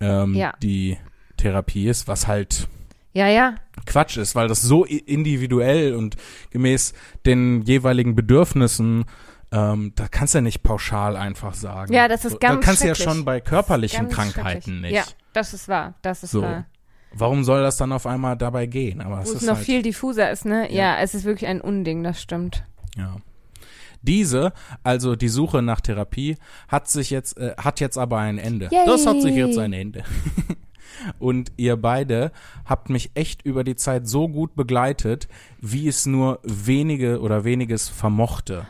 ähm, 0.00 0.42
die 0.62 0.96
Therapie 1.36 1.88
ist, 1.88 2.08
was 2.08 2.26
halt 2.26 2.68
ja, 3.12 3.28
ja. 3.28 3.54
Quatsch 3.86 4.16
ist, 4.16 4.34
weil 4.34 4.48
das 4.48 4.62
so 4.62 4.84
individuell 4.84 5.94
und 5.94 6.16
gemäß 6.50 6.92
den 7.26 7.62
jeweiligen 7.62 8.14
Bedürfnissen 8.14 9.04
ähm, 9.52 9.92
da 9.96 10.06
kannst 10.06 10.34
du 10.34 10.38
ja 10.38 10.42
nicht 10.42 10.62
pauschal 10.62 11.16
einfach 11.16 11.54
sagen. 11.54 11.92
Ja, 11.92 12.06
das 12.06 12.24
ist 12.24 12.40
ganz 12.40 12.60
Da 12.60 12.66
kannst 12.66 12.82
du 12.82 12.86
ja 12.88 12.94
schon 12.94 13.24
bei 13.24 13.40
körperlichen 13.40 14.08
Krankheiten 14.08 14.82
nicht. 14.82 14.92
Ja, 14.92 15.02
das 15.32 15.54
ist 15.54 15.68
wahr. 15.68 15.94
Das 16.02 16.22
ist 16.22 16.30
So. 16.30 16.42
wahr. 16.42 16.66
Warum 17.12 17.42
soll 17.42 17.62
das 17.62 17.76
dann 17.76 17.90
auf 17.90 18.06
einmal 18.06 18.36
dabei 18.36 18.66
gehen? 18.66 19.00
Aber 19.00 19.20
es 19.20 19.26
Wo 19.26 19.32
es 19.32 19.42
ist 19.42 19.48
noch 19.48 19.56
halt, 19.56 19.66
viel 19.66 19.82
diffuser 19.82 20.30
ist, 20.30 20.44
ne? 20.44 20.72
Ja. 20.72 20.94
Ja. 20.94 20.98
es 21.00 21.14
ist 21.14 21.24
wirklich 21.24 21.48
ein 21.48 21.60
Unding, 21.60 22.04
das 22.04 22.22
stimmt. 22.22 22.64
Ja. 22.96 23.16
Diese, 24.02 24.52
also 24.84 25.16
die 25.16 25.28
Suche 25.28 25.60
nach 25.62 25.80
Therapie, 25.80 26.36
hat 26.68 26.88
sich 26.88 27.10
jetzt, 27.10 27.36
äh, 27.36 27.54
hat 27.56 27.80
jetzt 27.80 27.98
aber 27.98 28.18
ein 28.18 28.38
Ende. 28.38 28.68
Yay. 28.70 28.86
Das 28.86 29.04
hat 29.06 29.20
sich 29.20 29.34
jetzt 29.34 29.58
ein 29.58 29.72
Ende. 29.72 30.04
Und 31.18 31.52
ihr 31.56 31.76
beide 31.76 32.32
habt 32.66 32.90
mich 32.90 33.10
echt 33.14 33.42
über 33.42 33.64
die 33.64 33.76
Zeit 33.76 34.08
so 34.08 34.28
gut 34.28 34.54
begleitet, 34.54 35.28
wie 35.60 35.88
es 35.88 36.06
nur 36.06 36.40
wenige 36.42 37.20
oder 37.20 37.44
weniges 37.44 37.88
vermochte. 37.88 38.66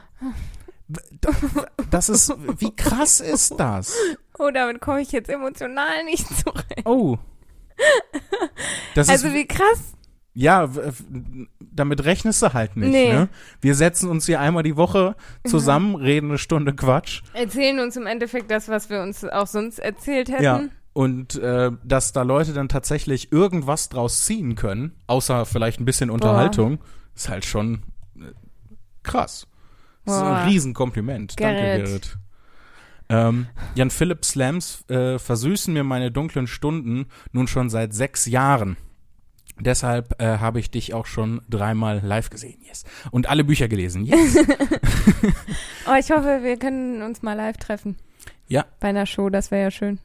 Das 1.90 2.08
ist, 2.08 2.34
wie 2.58 2.74
krass 2.74 3.20
ist 3.20 3.54
das? 3.58 3.94
Oh, 4.38 4.50
damit 4.52 4.80
komme 4.80 5.00
ich 5.02 5.12
jetzt 5.12 5.28
emotional 5.30 6.04
nicht 6.04 6.26
zurecht. 6.38 6.82
Oh. 6.84 7.18
Das 8.94 9.08
Also 9.08 9.28
ist, 9.28 9.34
wie 9.34 9.46
krass. 9.46 9.94
ja, 10.34 10.68
damit 11.60 12.04
rechnest 12.04 12.42
du 12.42 12.52
halt 12.52 12.76
nicht, 12.76 12.90
Nee. 12.90 13.12
ne? 13.12 13.28
Wir 13.60 13.74
setzen 13.74 14.10
uns 14.10 14.26
hier 14.26 14.40
einmal 14.40 14.62
die 14.64 14.76
Woche 14.76 15.14
zusammen, 15.46 15.94
reden 15.94 16.30
eine 16.30 16.38
Stunde 16.38 16.74
Quatsch. 16.74 17.22
Erzählen 17.32 17.78
uns 17.80 17.96
im 17.96 18.06
Endeffekt 18.06 18.50
das, 18.50 18.68
was 18.68 18.90
wir 18.90 19.00
uns 19.02 19.24
auch 19.24 19.46
sonst 19.46 19.78
erzählt 19.78 20.30
hätten. 20.30 20.42
Ja. 20.42 20.62
Und 20.92 21.36
äh, 21.36 21.70
dass 21.84 22.12
da 22.12 22.22
Leute 22.22 22.52
dann 22.52 22.68
tatsächlich 22.68 23.30
irgendwas 23.32 23.88
draus 23.88 24.24
ziehen 24.24 24.56
können, 24.56 24.96
außer 25.06 25.46
vielleicht 25.46 25.80
ein 25.80 25.84
bisschen 25.84 26.10
Unterhaltung, 26.10 26.80
ist 27.14 27.28
halt 27.28 27.44
schon 27.44 27.82
äh, 28.16 28.32
krass. 29.02 29.46
Das 30.04 30.16
ist 30.16 30.20
Boah. 30.20 30.36
ein 30.36 30.48
Riesenkompliment. 30.48 31.38
Danke. 31.38 31.60
Gerrit. 31.60 32.18
Ähm, 33.08 33.46
Jan 33.74 33.90
Philipp 33.90 34.24
Slams 34.24 34.88
äh, 34.88 35.18
versüßen 35.18 35.74
mir 35.74 35.84
meine 35.84 36.10
dunklen 36.10 36.46
Stunden 36.46 37.06
nun 37.32 37.48
schon 37.48 37.68
seit 37.68 37.92
sechs 37.92 38.26
Jahren. 38.26 38.76
Deshalb 39.58 40.20
äh, 40.20 40.38
habe 40.38 40.58
ich 40.58 40.70
dich 40.70 40.94
auch 40.94 41.06
schon 41.06 41.42
dreimal 41.48 42.00
live 42.02 42.30
gesehen, 42.30 42.60
yes. 42.66 42.84
Und 43.10 43.28
alle 43.28 43.44
Bücher 43.44 43.68
gelesen, 43.68 44.04
yes. 44.04 44.36
Oh, 45.86 45.94
ich 45.98 46.10
hoffe, 46.10 46.40
wir 46.42 46.56
können 46.56 47.02
uns 47.02 47.22
mal 47.22 47.34
live 47.34 47.56
treffen. 47.58 47.96
Ja. 48.46 48.64
Bei 48.78 48.88
einer 48.88 49.06
Show, 49.06 49.28
das 49.28 49.50
wäre 49.50 49.64
ja 49.64 49.70
schön. 49.70 49.98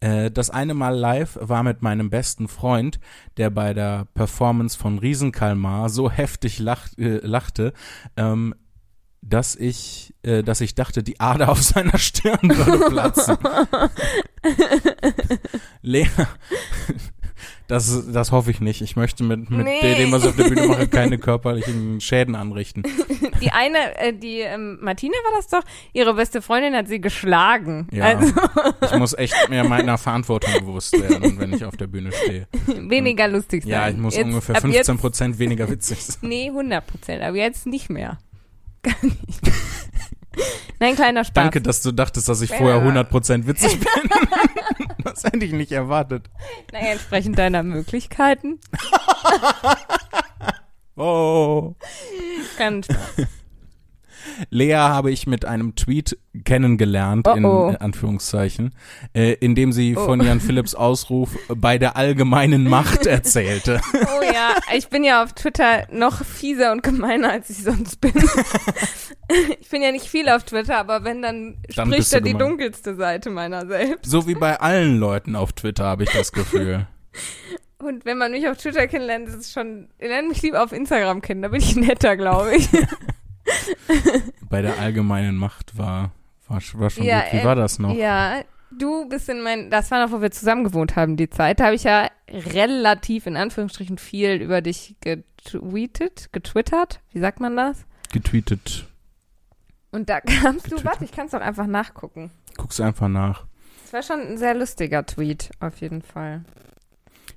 Äh, 0.00 0.30
das 0.30 0.50
eine 0.50 0.74
Mal 0.74 0.96
live 0.96 1.38
war 1.40 1.62
mit 1.62 1.82
meinem 1.82 2.10
besten 2.10 2.48
Freund, 2.48 2.98
der 3.36 3.50
bei 3.50 3.74
der 3.74 4.06
Performance 4.14 4.76
von 4.76 4.98
Riesenkalmar 4.98 5.90
so 5.90 6.10
heftig 6.10 6.58
lacht, 6.58 6.98
äh, 6.98 7.18
lachte, 7.18 7.72
ähm, 8.16 8.54
dass 9.22 9.56
ich, 9.56 10.14
äh, 10.22 10.42
dass 10.42 10.62
ich 10.62 10.74
dachte, 10.74 11.02
die 11.02 11.20
Ader 11.20 11.50
auf 11.50 11.62
seiner 11.62 11.98
Stirn 11.98 12.40
würde 12.42 12.88
platzen. 12.88 13.36
Lea, 15.82 16.06
Das, 17.70 18.12
das 18.12 18.32
hoffe 18.32 18.50
ich 18.50 18.60
nicht. 18.60 18.80
Ich 18.82 18.96
möchte 18.96 19.22
mit, 19.22 19.48
mit 19.50 19.64
Nee. 19.64 19.94
dem, 19.96 20.12
was 20.12 20.22
ich 20.24 20.30
auf 20.30 20.36
der 20.36 20.44
Bühne 20.48 20.66
mache, 20.66 20.88
keine 20.88 21.18
körperlichen 21.18 22.00
Schäden 22.00 22.34
anrichten. 22.34 22.82
Die 23.40 23.50
eine, 23.52 23.78
äh, 23.98 24.12
die 24.12 24.40
ähm, 24.40 24.78
Martina 24.82 25.14
war 25.24 25.36
das 25.36 25.48
doch, 25.48 25.62
ihre 25.92 26.14
beste 26.14 26.42
Freundin 26.42 26.74
hat 26.74 26.88
sie 26.88 27.00
geschlagen. 27.00 27.86
Ja. 27.92 28.06
Also 28.16 28.32
Ich 28.84 28.98
muss 28.98 29.12
echt 29.14 29.34
mehr 29.48 29.64
meiner 29.64 29.98
Verantwortung 29.98 30.52
bewusst 30.60 30.92
werden, 31.00 31.38
wenn 31.38 31.52
ich 31.52 31.64
auf 31.64 31.76
der 31.76 31.86
Bühne 31.86 32.10
stehe. 32.12 32.46
weniger 32.66 33.28
lustig 33.28 33.62
sein. 33.62 33.70
Ja, 33.72 33.88
ich 33.88 33.96
muss 33.96 34.16
Jetzt- 34.16 34.24
ungefähr 34.26 34.56
ab 34.56 34.62
15 34.62 34.94
Jetzt, 34.94 35.00
Prozent 35.00 35.38
weniger 35.38 35.70
witzig 35.70 36.04
sein. 36.04 36.16
nee, 36.22 36.48
100 36.48 36.86
Prozent, 36.86 37.22
aber 37.22 37.36
jetzt 37.36 37.66
nicht 37.66 37.88
mehr. 37.90 38.18
Gar 38.82 38.94
nicht. 39.02 39.40
Nein, 40.78 40.94
kleiner 40.94 41.24
Spaß. 41.24 41.34
Danke, 41.34 41.60
dass 41.60 41.82
du 41.82 41.92
dachtest, 41.92 42.28
dass 42.28 42.40
ich 42.40 42.50
vorher 42.50 42.76
Ja. 42.76 42.80
100 42.82 43.10
Prozent 43.10 43.46
witzig 43.46 43.78
bin. 43.78 43.88
das 45.04 45.24
hätte 45.24 45.44
ich 45.44 45.52
nicht 45.52 45.72
erwartet. 45.72 46.30
Naja, 46.72 46.92
entsprechend 46.92 47.38
deiner 47.38 47.62
Möglichkeiten. 47.62 48.58
Oh. 50.96 51.76
Kein 52.58 52.82
Spaß. 52.82 53.26
Lea 54.50 54.74
habe 54.74 55.10
ich 55.10 55.26
mit 55.26 55.44
einem 55.44 55.74
Tweet 55.76 56.18
kennengelernt, 56.44 57.26
Oh, 57.28 57.34
in 57.34 57.44
oh. 57.44 57.74
Anführungszeichen, 57.78 58.74
äh, 59.14 59.32
in 59.34 59.54
dem 59.54 59.72
sie 59.72 59.96
Oh. 59.96 60.04
von 60.04 60.20
Jan 60.24 60.40
Philipps 60.40 60.74
Ausruf 60.74 61.30
bei 61.48 61.78
der 61.78 61.96
allgemeinen 61.96 62.64
Macht 62.68 63.06
erzählte. 63.06 63.80
Oh 63.92 64.22
ja, 64.24 64.54
ich 64.76 64.88
bin 64.88 65.04
ja 65.04 65.22
auf 65.22 65.32
Twitter 65.32 65.86
noch 65.92 66.24
fieser 66.24 66.72
und 66.72 66.82
gemeiner, 66.82 67.30
als 67.32 67.50
ich 67.50 67.62
sonst 67.62 68.00
bin. 68.00 68.12
ich 69.60 69.68
bin 69.68 69.82
ja 69.82 69.92
nicht 69.92 70.06
viel 70.06 70.28
auf 70.28 70.44
Twitter, 70.44 70.78
aber 70.78 71.04
wenn, 71.04 71.22
dann, 71.22 71.56
Dann 71.74 71.88
spricht 71.88 72.12
da 72.12 72.20
die 72.20 72.32
gemein. 72.32 72.48
dunkelste 72.48 72.94
Seite 72.96 73.30
meiner 73.30 73.66
selbst. 73.66 74.10
So 74.10 74.26
wie 74.26 74.34
bei 74.34 74.60
allen 74.60 74.98
Leuten 74.98 75.36
auf 75.36 75.52
Twitter 75.52 75.84
habe 75.84 76.04
ich 76.04 76.10
das 76.10 76.32
Gefühl. 76.32 76.86
Und 77.78 78.04
wenn 78.04 78.18
man 78.18 78.30
mich 78.32 78.46
auf 78.46 78.58
Twitter 78.58 78.86
kennenlernt, 78.88 79.28
ist 79.28 79.34
es 79.36 79.52
schon, 79.52 79.88
lernt 79.98 80.28
mich 80.28 80.42
lieber 80.42 80.62
auf 80.62 80.72
Instagram 80.72 81.22
kennen, 81.22 81.40
da 81.42 81.48
bin 81.48 81.60
ich 81.60 81.76
netter, 81.76 82.16
glaube 82.16 82.54
ich. 82.56 82.68
Bei 84.48 84.62
der 84.62 84.78
allgemeinen 84.78 85.36
Macht 85.36 85.76
war, 85.78 86.12
war, 86.48 86.60
war 86.74 86.90
schon 86.90 87.04
Ja, 87.04 87.22
gut. 87.22 87.32
Wie 87.32 87.36
äh, 87.38 87.44
war 87.44 87.54
das 87.54 87.78
noch? 87.78 87.94
Ja, 87.94 88.42
du 88.70 89.08
bist 89.08 89.28
in 89.28 89.42
mein, 89.42 89.70
das 89.70 89.90
war 89.90 90.04
noch, 90.04 90.12
wo 90.12 90.20
wir 90.22 90.30
zusammen 90.30 90.64
gewohnt 90.64 90.96
haben, 90.96 91.16
die 91.16 91.30
Zeit. 91.30 91.60
Da 91.60 91.66
habe 91.66 91.74
ich 91.76 91.84
ja 91.84 92.08
relativ 92.28 93.26
in 93.26 93.36
Anführungsstrichen 93.36 93.98
viel 93.98 94.34
über 94.42 94.60
dich 94.60 94.96
getweetet, 95.00 96.32
getwittert, 96.32 97.00
wie 97.12 97.20
sagt 97.20 97.40
man 97.40 97.56
das? 97.56 97.84
Getweetet. 98.12 98.86
Und 99.90 100.08
da 100.08 100.20
kamst 100.20 100.66
du, 100.66 100.70
Getwittert. 100.70 100.84
warte, 100.84 101.04
ich 101.04 101.12
kann 101.12 101.26
es 101.26 101.32
doch 101.32 101.40
einfach 101.40 101.66
nachgucken. 101.66 102.30
Guck's 102.56 102.80
einfach 102.80 103.08
nach. 103.08 103.46
Es 103.84 103.92
war 103.92 104.02
schon 104.02 104.20
ein 104.20 104.38
sehr 104.38 104.54
lustiger 104.54 105.04
Tweet, 105.04 105.50
auf 105.58 105.80
jeden 105.80 106.02
Fall. 106.02 106.44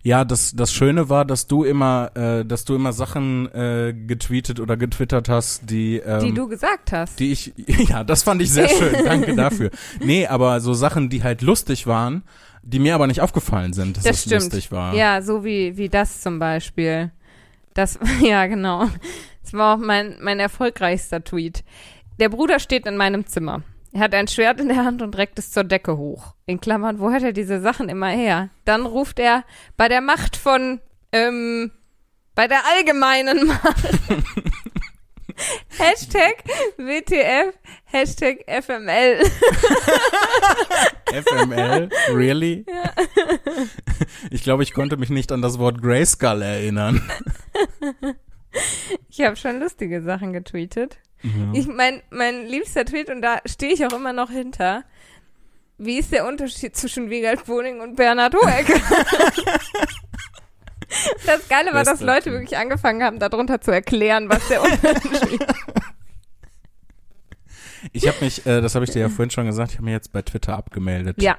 Ja, 0.05 0.25
das, 0.25 0.53
das 0.53 0.73
Schöne 0.73 1.07
war, 1.07 1.23
dass 1.23 1.47
du 1.47 1.63
immer, 1.63 2.11
äh, 2.15 2.43
dass 2.43 2.65
du 2.65 2.75
immer 2.75 2.91
Sachen 2.91 3.49
äh, 3.53 3.93
getweetet 3.93 4.59
oder 4.59 4.75
getwittert 4.75 5.29
hast, 5.29 5.69
die, 5.69 5.95
ähm, 5.97 6.19
Die 6.19 6.33
du 6.33 6.47
gesagt 6.49 6.91
hast. 6.91 7.17
die 7.21 7.31
ich, 7.31 7.53
ja, 7.87 8.03
das 8.03 8.21
fand 8.23 8.41
ich 8.41 8.51
sehr 8.51 8.67
schön. 8.77 8.93
Danke 9.05 9.33
dafür. 9.33 9.71
Nee, 10.01 10.27
aber 10.27 10.59
so 10.59 10.73
Sachen, 10.73 11.09
die 11.09 11.23
halt 11.23 11.41
lustig 11.41 11.87
waren, 11.87 12.23
die 12.63 12.79
mir 12.79 12.95
aber 12.95 13.07
nicht 13.07 13.21
aufgefallen 13.21 13.71
sind, 13.71 13.95
dass 13.95 14.03
Das 14.03 14.17
es 14.17 14.21
stimmt. 14.23 14.41
lustig 14.43 14.71
war. 14.73 14.93
Ja, 14.93 15.21
so 15.21 15.45
wie, 15.45 15.77
wie 15.77 15.87
das 15.87 16.19
zum 16.19 16.37
Beispiel. 16.37 17.11
Das, 17.73 17.97
ja, 18.21 18.45
genau. 18.47 18.89
Das 19.41 19.53
war 19.53 19.75
auch 19.75 19.79
mein, 19.81 20.17
mein 20.21 20.39
erfolgreichster 20.41 21.23
Tweet. 21.23 21.63
Der 22.19 22.27
Bruder 22.27 22.59
steht 22.59 22.85
in 22.85 22.97
meinem 22.97 23.25
Zimmer. 23.25 23.63
Er 23.93 23.99
hat 23.99 24.15
ein 24.15 24.27
Schwert 24.27 24.59
in 24.59 24.69
der 24.69 24.83
Hand 24.83 25.03
und 25.03 25.15
reckt 25.17 25.37
es 25.37 25.51
zur 25.51 25.63
Decke 25.63 25.97
hoch. 25.97 26.33
In 26.47 26.59
Klammern, 26.59 26.99
wo 26.99 27.11
hat 27.11 27.21
er 27.21 27.31
diese 27.31 27.61
Sachen 27.61 27.89
immer 27.89 28.09
her? 28.09 28.49
Dann 28.65 28.87
ruft 28.87 29.19
er 29.19 29.43
bei 29.77 29.87
der 29.87 30.01
Macht 30.01 30.35
von, 30.35 30.81
ähm, 31.11 31.71
bei 32.33 32.47
der 32.47 32.61
allgemeinen 32.75 33.45
Macht. 33.45 33.67
Hashtag 35.77 36.43
WTF, 36.77 37.53
Hashtag 37.85 38.39
FML. 38.47 39.23
FML, 41.13 41.89
really? 42.09 42.65
Ich 44.31 44.43
glaube, 44.43 44.63
ich 44.63 44.73
konnte 44.73 44.97
mich 44.97 45.11
nicht 45.11 45.31
an 45.31 45.43
das 45.43 45.59
Wort 45.59 45.83
Grayskull 45.83 46.41
erinnern. 46.41 47.07
Ich 49.09 49.21
habe 49.21 49.35
schon 49.35 49.59
lustige 49.59 50.01
Sachen 50.01 50.33
getweetet. 50.33 50.97
Ja. 51.23 51.29
Ich 51.53 51.67
mein, 51.67 52.01
mein 52.09 52.45
liebster 52.47 52.85
Tweet, 52.85 53.09
und 53.09 53.21
da 53.21 53.39
stehe 53.45 53.73
ich 53.73 53.85
auch 53.85 53.93
immer 53.93 54.13
noch 54.13 54.29
hinter. 54.29 54.83
Wie 55.77 55.97
ist 55.97 56.11
der 56.11 56.27
Unterschied 56.27 56.75
zwischen 56.75 57.09
Wiegald 57.09 57.45
Boning 57.45 57.81
und 57.81 57.95
Bernhard 57.95 58.35
Hoeker? 58.35 58.79
das 61.25 61.47
Geile 61.49 61.73
war, 61.73 61.83
dass 61.83 62.01
Leute 62.01 62.31
wirklich 62.31 62.57
angefangen 62.57 63.03
haben, 63.03 63.19
darunter 63.19 63.59
zu 63.61 63.71
erklären, 63.71 64.29
was 64.29 64.47
der 64.47 64.61
Unterschied 64.63 65.41
ist. 65.41 65.55
Ich 67.91 68.07
habe 68.07 68.17
mich, 68.21 68.45
äh, 68.45 68.61
das 68.61 68.75
habe 68.75 68.85
ich 68.85 68.91
dir 68.91 68.99
ja 68.99 69.09
vorhin 69.09 69.31
schon 69.31 69.45
gesagt, 69.45 69.71
ich 69.71 69.77
habe 69.77 69.85
mich 69.85 69.93
jetzt 69.93 70.13
bei 70.13 70.21
Twitter 70.21 70.55
abgemeldet. 70.57 71.21
Ja, 71.21 71.37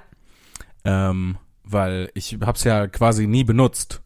Ähm, 0.85 1.39
weil 1.63 2.11
ich 2.15 2.37
habe 2.43 2.57
es 2.57 2.65
ja 2.65 2.87
quasi 2.87 3.27
nie 3.27 3.45
benutzt. 3.45 4.03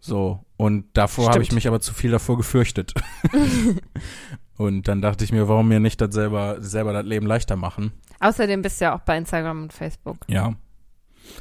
So. 0.00 0.44
Und 0.56 0.86
davor 0.94 1.28
habe 1.30 1.42
ich 1.42 1.52
mich 1.52 1.68
aber 1.68 1.80
zu 1.80 1.92
viel 1.94 2.10
davor 2.10 2.36
gefürchtet. 2.36 2.94
und 4.56 4.88
dann 4.88 5.00
dachte 5.00 5.24
ich 5.24 5.32
mir, 5.32 5.48
warum 5.48 5.68
mir 5.68 5.80
nicht 5.80 6.00
das 6.00 6.14
selber, 6.14 6.56
selber 6.60 6.92
das 6.92 7.04
Leben 7.04 7.26
leichter 7.26 7.56
machen? 7.56 7.92
außerdem 8.22 8.60
bist 8.60 8.78
du 8.80 8.84
ja 8.84 8.94
auch 8.94 9.00
bei 9.00 9.16
Instagram 9.16 9.62
und 9.62 9.72
Facebook. 9.72 10.18
Ja. 10.28 10.52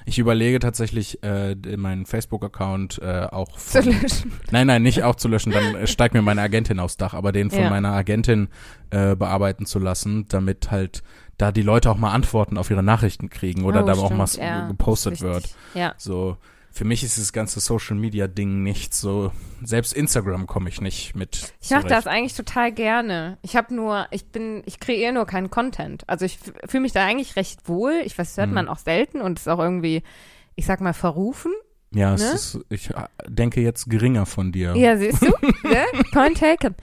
Ich 0.05 0.17
überlege 0.19 0.59
tatsächlich, 0.59 1.21
äh, 1.23 1.55
meinen 1.75 2.05
Facebook-Account 2.05 2.99
äh, 3.01 3.25
auch 3.31 3.57
Zu 3.57 3.81
von, 3.83 4.01
löschen. 4.01 4.31
Nein, 4.51 4.67
nein, 4.67 4.81
nicht 4.83 5.03
auch 5.03 5.15
zu 5.15 5.27
löschen, 5.27 5.51
dann 5.51 5.75
äh, 5.75 5.87
steigt 5.87 6.13
mir 6.13 6.21
meine 6.21 6.41
Agentin 6.41 6.79
aufs 6.79 6.95
Dach, 6.95 7.13
aber 7.13 7.31
den 7.33 7.49
von 7.49 7.59
Ja. 7.63 7.69
meiner 7.69 7.91
Agentin 7.91 8.47
äh, 8.91 9.15
bearbeiten 9.15 9.65
zu 9.65 9.79
lassen, 9.79 10.25
damit 10.29 10.71
halt 10.71 11.03
da 11.37 11.51
die 11.51 11.63
Leute 11.63 11.89
auch 11.91 11.97
mal 11.97 12.11
Antworten 12.13 12.57
auf 12.57 12.69
ihre 12.69 12.83
Nachrichten 12.83 13.29
kriegen 13.29 13.63
oder 13.65 13.83
Oh, 13.83 13.87
da 13.87 13.93
auch 13.93 14.05
stimmt, 14.05 14.17
mal 14.19 14.23
s- 14.25 14.35
ja, 14.37 14.67
gepostet 14.67 15.19
wird. 15.21 15.49
Ja. 15.73 15.95
So, 15.97 16.37
für 16.71 16.85
mich 16.85 17.03
ist 17.03 17.17
das 17.17 17.33
ganze 17.33 17.59
Social 17.59 17.95
Media 17.95 18.27
Ding 18.27 18.63
nicht 18.63 18.93
so, 18.93 19.31
selbst 19.63 19.93
Instagram 19.93 20.47
komme 20.47 20.69
ich 20.69 20.81
nicht 20.81 21.15
mit. 21.15 21.53
Ich 21.61 21.71
mache 21.71 21.87
das 21.87 22.07
eigentlich 22.07 22.35
total 22.35 22.71
gerne. 22.71 23.37
Ich 23.41 23.55
habe 23.55 23.73
nur, 23.73 24.07
ich 24.11 24.27
bin, 24.27 24.63
ich 24.65 24.79
kreiere 24.79 25.11
nur 25.13 25.25
keinen 25.25 25.49
Content. 25.49 26.03
Also 26.07 26.25
ich 26.25 26.39
fühle 26.67 26.81
mich 26.81 26.91
da 26.91 27.05
eigentlich 27.05 27.35
recht 27.35 27.67
wohl. 27.67 28.01
Ich 28.05 28.17
weiß, 28.17 28.29
das 28.29 28.37
hört 28.37 28.49
Mhm. 28.49 28.55
man 28.55 28.67
auch 28.69 28.77
selten 28.77 29.21
und 29.21 29.39
ist 29.39 29.47
auch 29.49 29.59
irgendwie, 29.59 30.03
ich 30.55 30.65
sag 30.65 30.81
mal, 30.81 30.93
verrufen. 30.93 31.51
Ja, 31.91 32.13
es 32.13 32.21
ne? 32.21 32.31
ist, 32.33 32.59
ich 32.69 32.89
äh, 32.91 33.07
denke 33.27 33.61
jetzt 33.61 33.89
geringer 33.89 34.25
von 34.27 34.51
dir. 34.51 34.75
Ja, 34.75 34.95
siehst 34.95 35.23
du? 35.23 35.27
ne? 35.67 35.83
Point 36.11 36.37
taken. 36.37 36.75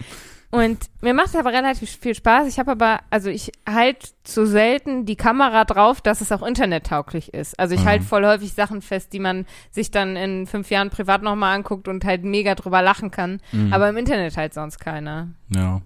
Und 0.57 0.79
mir 1.01 1.13
macht 1.15 1.29
es 1.29 1.37
aber 1.37 1.53
relativ 1.53 1.91
viel 1.91 2.15
Spaß. 2.15 2.49
Ich 2.49 2.59
habe 2.59 2.73
aber, 2.73 3.01
also 3.11 3.29
ich 3.31 3.53
halt 3.69 4.15
zu 4.25 4.47
selten 4.47 5.05
die 5.07 5.17
Kamera 5.17 5.65
drauf, 5.65 6.01
dass 6.01 6.21
es 6.21 6.33
auch 6.33 6.43
internettauglich 6.43 7.35
ist. 7.35 7.59
Also 7.59 7.75
ich 7.75 7.83
Mhm. 7.83 7.87
halt 7.87 8.03
voll 8.05 8.25
häufig 8.25 8.53
Sachen 8.53 8.81
fest, 8.83 9.13
die 9.13 9.19
man 9.21 9.45
sich 9.71 9.91
dann 9.91 10.17
in 10.17 10.47
fünf 10.47 10.71
Jahren 10.71 10.91
privat 10.91 11.23
nochmal 11.23 11.55
anguckt 11.57 11.89
und 11.89 12.05
halt 12.05 12.25
mega 12.25 12.55
drüber 12.55 12.83
lachen 12.83 13.11
kann. 13.11 13.41
Mhm. 13.53 13.73
Aber 13.73 13.89
im 13.89 13.97
Internet 13.97 14.37
halt 14.37 14.55
sonst 14.55 14.79
keiner. 14.79 15.29
Ja. 15.55 15.83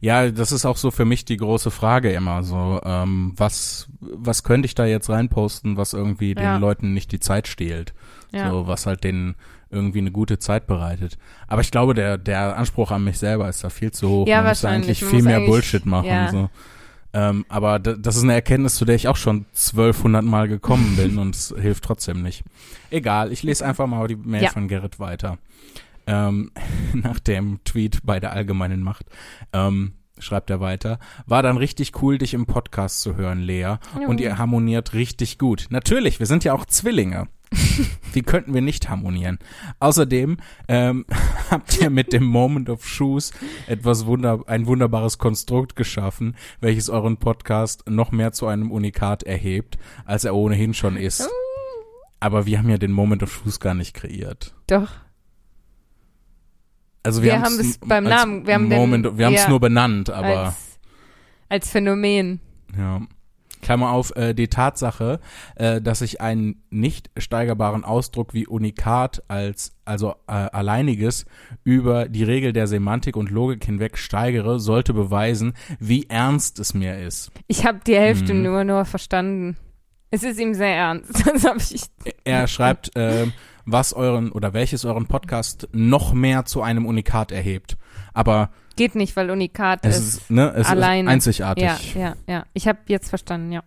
Ja, 0.00 0.30
das 0.30 0.50
ist 0.50 0.64
auch 0.64 0.78
so 0.78 0.90
für 0.90 1.04
mich 1.04 1.26
die 1.26 1.36
große 1.36 1.70
Frage 1.70 2.10
immer 2.12 2.42
so, 2.42 2.80
ähm, 2.84 3.34
was, 3.36 3.86
was 4.00 4.42
könnte 4.42 4.64
ich 4.66 4.74
da 4.74 4.86
jetzt 4.86 5.10
reinposten, 5.10 5.76
was 5.76 5.92
irgendwie 5.92 6.34
den 6.34 6.42
Ja. 6.44 6.56
Leuten 6.56 6.94
nicht 6.94 7.12
die 7.12 7.20
Zeit 7.20 7.48
stehlt? 7.48 7.92
Ja. 8.32 8.50
So, 8.50 8.66
was 8.66 8.86
halt 8.86 9.04
denen 9.04 9.34
irgendwie 9.70 9.98
eine 9.98 10.10
gute 10.12 10.38
Zeit 10.38 10.66
bereitet. 10.66 11.18
Aber 11.48 11.60
ich 11.60 11.70
glaube, 11.70 11.94
der, 11.94 12.18
der 12.18 12.56
Anspruch 12.56 12.90
an 12.90 13.04
mich 13.04 13.18
selber 13.18 13.48
ist 13.48 13.64
da 13.64 13.70
viel 13.70 13.90
zu 13.92 14.08
hoch. 14.08 14.26
Ja, 14.26 14.38
Man 14.42 14.48
muss 14.48 14.64
eigentlich 14.64 15.04
viel 15.04 15.22
mehr 15.22 15.36
eigentlich- 15.38 15.50
Bullshit 15.50 15.86
machen. 15.86 16.06
ja. 16.06 16.30
So. 16.30 16.50
Ähm, 17.16 17.46
aber 17.48 17.78
das 17.78 18.16
ist 18.16 18.24
eine 18.24 18.32
Erkenntnis, 18.34 18.74
zu 18.74 18.84
der 18.84 18.96
ich 18.96 19.06
auch 19.06 19.16
schon 19.16 19.46
1200 19.54 20.24
Mal 20.24 20.48
gekommen 20.48 20.96
bin 20.96 21.16
und 21.18 21.36
es 21.36 21.54
hilft 21.56 21.84
trotzdem 21.84 22.22
nicht. 22.22 22.42
Egal, 22.90 23.30
ich 23.30 23.44
lese 23.44 23.64
einfach 23.64 23.86
mal 23.86 24.08
die 24.08 24.16
Mail 24.16 24.42
Ja. 24.42 24.50
von 24.50 24.66
Gerrit 24.66 24.98
weiter. 24.98 25.38
Ähm, 26.08 26.50
nach 26.92 27.20
dem 27.20 27.60
Tweet 27.64 28.00
bei 28.02 28.18
der 28.18 28.32
allgemeinen 28.32 28.82
Macht. 28.82 29.06
Ähm, 29.52 29.92
schreibt 30.18 30.50
er 30.50 30.60
weiter. 30.60 30.98
War 31.26 31.42
dann 31.42 31.56
richtig 31.56 32.02
cool, 32.02 32.18
dich 32.18 32.34
im 32.34 32.46
Podcast 32.46 33.00
zu 33.00 33.16
hören, 33.16 33.40
Lea. 33.40 33.76
Und 34.08 34.20
ihr 34.20 34.36
harmoniert 34.38 34.92
richtig 34.92 35.38
gut. 35.38 35.66
Natürlich, 35.70 36.18
wir 36.18 36.26
sind 36.26 36.42
ja 36.44 36.52
auch 36.52 36.64
Zwillinge. 36.66 37.28
Wie 38.12 38.22
könnten 38.22 38.54
wir 38.54 38.60
nicht 38.62 38.88
harmonieren? 38.88 39.38
Außerdem 39.80 40.36
ähm, 40.68 41.04
habt 41.50 41.80
ihr 41.80 41.90
mit 41.90 42.12
dem 42.12 42.24
Moment 42.24 42.68
of 42.70 42.86
Shoes 42.86 43.32
etwas 43.66 44.06
wunder 44.06 44.40
ein 44.46 44.66
wunderbares 44.66 45.18
Konstrukt 45.18 45.76
geschaffen, 45.76 46.36
welches 46.60 46.88
euren 46.90 47.16
Podcast 47.18 47.88
noch 47.88 48.12
mehr 48.12 48.32
zu 48.32 48.46
einem 48.46 48.70
Unikat 48.70 49.22
erhebt, 49.22 49.78
als 50.04 50.24
er 50.24 50.34
ohnehin 50.34 50.74
schon 50.74 50.96
ist. 50.96 51.28
Aber 52.20 52.46
wir 52.46 52.58
haben 52.58 52.70
ja 52.70 52.78
den 52.78 52.92
Moment 52.92 53.22
of 53.22 53.32
Shoes 53.32 53.60
gar 53.60 53.74
nicht 53.74 53.94
kreiert. 53.94 54.54
Doch. 54.66 54.90
Also 57.02 57.22
wir, 57.22 57.32
Wir 57.32 57.42
haben 57.42 57.58
es 57.60 57.78
beim 57.78 58.04
Namen- 58.04 58.46
wir 58.46 58.54
haben 58.54 58.70
den- 58.70 58.78
Moment, 58.78 59.18
wir 59.18 59.26
haben 59.26 59.34
es 59.34 59.42
ja, 59.42 59.48
nur 59.50 59.60
benannt, 59.60 60.08
aber 60.08 60.46
als, 60.46 60.78
als 61.50 61.70
Phänomen. 61.70 62.40
ja. 62.76 63.02
Klammer 63.64 63.90
auf, 63.90 64.14
äh, 64.14 64.34
die 64.34 64.48
Tatsache, 64.48 65.18
äh, 65.56 65.80
dass 65.80 66.02
ich 66.02 66.20
einen 66.20 66.62
nicht 66.70 67.10
steigerbaren 67.16 67.82
Ausdruck 67.84 68.34
wie 68.34 68.46
Unikat 68.46 69.22
als, 69.26 69.74
also 69.84 70.12
äh, 70.28 70.32
alleiniges, 70.32 71.26
über 71.64 72.08
die 72.08 72.22
Regel 72.24 72.52
der 72.52 72.66
Semantik 72.66 73.16
und 73.16 73.30
Logik 73.30 73.64
hinweg 73.64 73.98
steigere, 73.98 74.60
sollte 74.60 74.92
beweisen, 74.94 75.54
wie 75.80 76.06
ernst 76.08 76.58
es 76.60 76.74
mir 76.74 76.98
ist. 76.98 77.32
Ich 77.48 77.66
habe 77.66 77.80
die 77.86 77.96
Hälfte 77.96 78.34
Mhm. 78.34 78.42
nur 78.42 78.64
nur 78.64 78.84
verstanden. 78.84 79.56
Es 80.10 80.22
ist 80.22 80.38
ihm 80.38 80.54
sehr 80.54 80.76
ernst. 80.76 81.24
Das 81.42 81.72
ich. 81.72 81.82
Er 82.24 82.46
schreibt, 82.46 82.94
äh, 82.96 83.26
was 83.66 83.92
euren 83.94 84.30
oder 84.30 84.52
welches 84.52 84.84
euren 84.84 85.06
Podcast 85.06 85.68
noch 85.72 86.12
mehr 86.12 86.44
zu 86.44 86.62
einem 86.62 86.86
Unikat 86.86 87.32
erhebt. 87.32 87.76
Aber 88.12 88.50
Geht 88.76 88.94
nicht, 88.94 89.14
weil 89.16 89.30
Unikat 89.30 89.80
es 89.82 89.98
ist. 89.98 90.14
ist, 90.14 90.30
ne, 90.30 90.52
es 90.56 90.66
alleine. 90.66 91.08
ist 91.08 91.12
einzigartig. 91.12 91.94
Ja, 91.94 92.00
ja, 92.00 92.16
ja. 92.26 92.46
Ich 92.54 92.66
habe 92.66 92.78
jetzt 92.86 93.08
verstanden, 93.08 93.52
ja. 93.52 93.62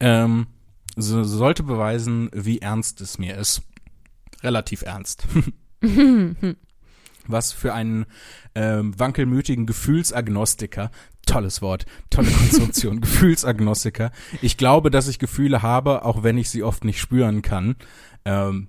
Ähm, 0.00 0.46
so, 0.96 1.22
sollte 1.24 1.62
beweisen, 1.62 2.30
wie 2.32 2.58
ernst 2.60 3.00
es 3.00 3.18
mir 3.18 3.36
ist. 3.36 3.62
Relativ 4.42 4.82
ernst. 4.82 5.26
Was 7.26 7.52
für 7.52 7.74
einen 7.74 8.06
ähm, 8.54 8.98
wankelmütigen 8.98 9.66
Gefühlsagnostiker, 9.66 10.90
tolles 11.26 11.60
Wort, 11.60 11.84
tolle 12.08 12.30
Konstruktion, 12.30 13.00
Gefühlsagnostiker. 13.02 14.10
Ich 14.40 14.56
glaube, 14.56 14.90
dass 14.90 15.08
ich 15.08 15.18
Gefühle 15.18 15.62
habe, 15.62 16.04
auch 16.04 16.22
wenn 16.22 16.38
ich 16.38 16.48
sie 16.50 16.62
oft 16.62 16.84
nicht 16.84 17.00
spüren 17.00 17.42
kann. 17.42 17.76
Ähm, 18.24 18.68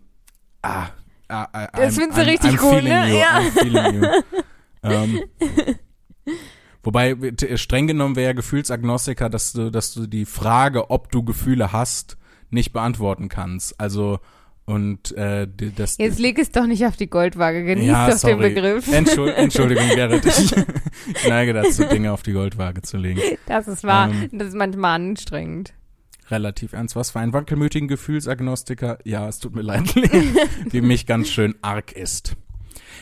ah, 0.62 0.90
ah, 1.30 1.48
ah, 1.54 1.68
Das 1.74 1.96
findest 1.96 2.18
du 2.18 2.26
richtig 2.26 2.52
I'm 2.52 2.64
cool, 2.64 2.80
feeling 2.80 2.94
ne? 2.94 3.10
You, 3.10 3.18
Ja. 3.18 3.40
I'm 3.40 3.52
feeling 3.52 4.02
you. 4.02 4.10
ähm, 4.84 5.20
Wobei, 6.84 7.16
streng 7.56 7.88
genommen 7.88 8.16
wäre 8.16 8.28
ja 8.28 8.34
Gefühlsagnostiker, 8.34 9.30
dass 9.30 9.54
du, 9.54 9.70
dass 9.70 9.94
du 9.94 10.08
die 10.08 10.26
Frage, 10.26 10.90
ob 10.90 11.12
du 11.12 11.24
Gefühle 11.24 11.74
hast, 11.74 12.18
nicht 12.50 12.72
beantworten 12.74 13.30
kannst. 13.30 13.80
Also, 13.80 14.20
und 14.66 15.12
äh, 15.18 15.48
das. 15.76 15.98
Jetzt 15.98 16.20
leg 16.20 16.38
es 16.38 16.52
doch 16.52 16.68
nicht 16.68 16.86
auf 16.86 16.96
die 16.96 17.10
Goldwaage. 17.10 17.64
Genieß 17.64 17.88
ja, 17.88 18.10
doch 18.10 18.18
sorry. 18.18 18.36
den 18.36 18.54
Begriff. 18.54 18.88
Entschuld, 18.88 19.36
Entschuldigung, 19.36 19.90
Gerrit. 19.90 20.26
Ich, 20.30 20.56
ich 21.24 21.28
neige 21.28 21.54
dazu, 21.54 21.86
Dinge 21.86 22.12
auf 22.12 22.24
die 22.24 22.34
Goldwaage 22.34 22.82
zu 22.82 22.98
legen. 22.98 23.20
Das 23.48 23.68
ist 23.68 23.84
wahr. 23.84 24.12
Ähm. 24.12 24.30
das 24.32 24.50
ist 24.50 24.56
manchmal 24.56 24.96
anstrengend. 24.96 25.74
Relativ 26.30 26.74
ernst. 26.74 26.96
Was 26.96 27.12
für 27.12 27.20
einen 27.20 27.34
wankelmütigen 27.34 27.88
Gefühlsagnostiker? 27.88 29.00
Ja, 29.04 29.28
es 29.28 29.40
tut 29.40 29.56
mir 29.56 29.62
leid, 29.62 29.96
wie 30.70 30.82
mich 30.82 31.06
ganz 31.06 31.30
schön 31.30 31.56
arg 31.62 31.92
ist. 31.92 32.36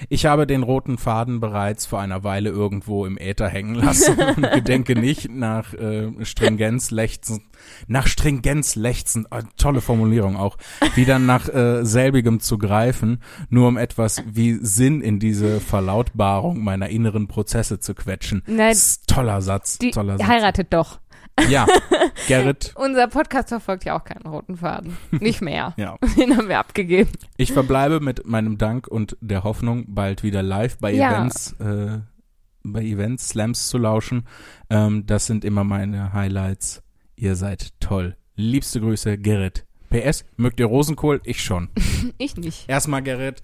Ich 0.10 0.28
habe 0.28 0.46
den 0.46 0.62
roten 0.62 0.98
Faden 1.00 1.40
bereits 1.40 1.88
vor 1.88 2.00
einer 2.00 2.24
Weile 2.24 2.50
irgendwo 2.50 3.06
im 3.06 3.18
Äther 3.18 3.50
hängen 3.50 3.74
lassen 3.74 4.16
und 4.36 4.52
gedenke 4.52 4.96
nicht 4.96 5.32
nach 5.32 5.74
äh, 5.74 6.12
Stringenz 6.24 6.92
lechzen, 6.92 7.46
nach 7.88 8.06
Stringenz 8.06 8.76
lechzen, 8.76 9.26
äh, 9.32 9.42
tolle 9.58 9.82
Formulierung 9.82 10.38
auch, 10.38 10.58
wieder 10.94 11.18
nach 11.18 11.50
äh, 11.50 11.84
selbigem 11.84 12.40
zu 12.40 12.60
greifen, 12.60 13.24
nur 13.50 13.68
um 13.68 13.78
etwas 13.78 14.22
wie 14.28 14.60
Sinn 14.62 15.02
in 15.02 15.20
diese 15.20 15.60
Verlautbarung 15.60 16.64
meiner 16.64 16.90
inneren 16.90 17.28
Prozesse 17.28 17.80
zu 17.80 17.96
quetschen. 17.96 18.44
Nein, 18.46 18.78
toller 19.08 19.42
Satz, 19.42 19.80
Die 19.80 19.92
toller 19.92 20.18
Satz. 20.20 20.28
heiratet 20.28 20.74
doch. 20.74 21.00
Ja, 21.50 21.66
Gerrit, 22.28 22.74
Unser 22.76 23.08
Podcast 23.08 23.50
verfolgt 23.50 23.86
ja 23.86 23.98
auch 23.98 24.04
keinen 24.04 24.26
roten 24.26 24.58
Faden. 24.58 24.98
Nicht 25.12 25.42
mehr. 25.42 25.74
ja. 25.78 25.98
Den 26.18 26.36
haben 26.36 26.50
wir 26.50 26.60
abgegeben. 26.60 27.12
Ich 27.38 27.54
verbleibe 27.54 28.00
mit 28.00 28.26
meinem 28.26 28.58
Dank 28.58 28.88
und 28.88 29.18
der 29.22 29.44
Hoffnung, 29.44 29.86
bald 29.88 30.24
wieder 30.24 30.42
live 30.44 30.78
bei 30.80 30.92
Ja. 30.92 31.12
Events, 31.12 31.54
äh, 31.60 32.00
bei 32.64 32.82
Events, 32.84 33.30
Slams 33.30 33.70
zu 33.70 33.78
lauschen. 33.78 34.26
Ähm, 34.70 35.06
das 35.06 35.26
sind 35.26 35.46
immer 35.46 35.64
meine 35.64 36.14
Highlights. 36.14 36.82
Ihr 37.16 37.36
seid 37.36 37.72
toll. 37.80 38.16
Liebste 38.36 38.82
Grüße, 38.82 39.18
Gerrit. 39.18 39.66
PS, 39.90 40.26
mögt 40.36 40.60
ihr 40.60 40.66
Rosenkohl? 40.66 41.22
Ich 41.24 41.42
schon. 41.44 41.70
Ich 42.20 42.36
nicht. 42.38 42.70
Erstmal, 42.70 43.02
Gerrit, 43.02 43.42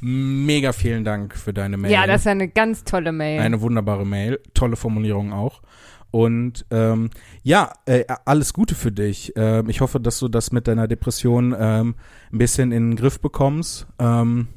mega 0.00 0.72
vielen 0.72 1.04
Dank 1.04 1.34
für 1.36 1.52
deine 1.52 1.76
Mail. 1.76 1.90
Ja, 1.90 2.06
das 2.06 2.22
ist 2.22 2.26
eine 2.26 2.48
ganz 2.48 2.84
tolle 2.84 3.12
Mail. 3.12 3.40
Eine 3.40 3.60
wunderbare 3.60 4.04
Mail. 4.06 4.40
Tolle 4.54 4.76
Formulierung 4.76 5.32
auch. 5.32 5.62
Und 6.10 6.64
ähm, 6.70 7.10
ja, 7.42 7.72
äh, 7.86 8.04
alles 8.24 8.52
Gute 8.52 8.74
für 8.74 8.92
dich. 8.92 9.32
Ähm, 9.36 9.68
ich 9.68 9.80
hoffe, 9.80 10.00
dass 10.00 10.18
du 10.18 10.28
das 10.28 10.52
mit 10.52 10.66
deiner 10.66 10.88
Depression 10.88 11.54
ähm, 11.58 11.94
ein 12.32 12.38
bisschen 12.38 12.72
in 12.72 12.90
den 12.90 12.96
Griff 12.96 13.20
bekommst. 13.20 13.86
Ähm, 13.98 14.48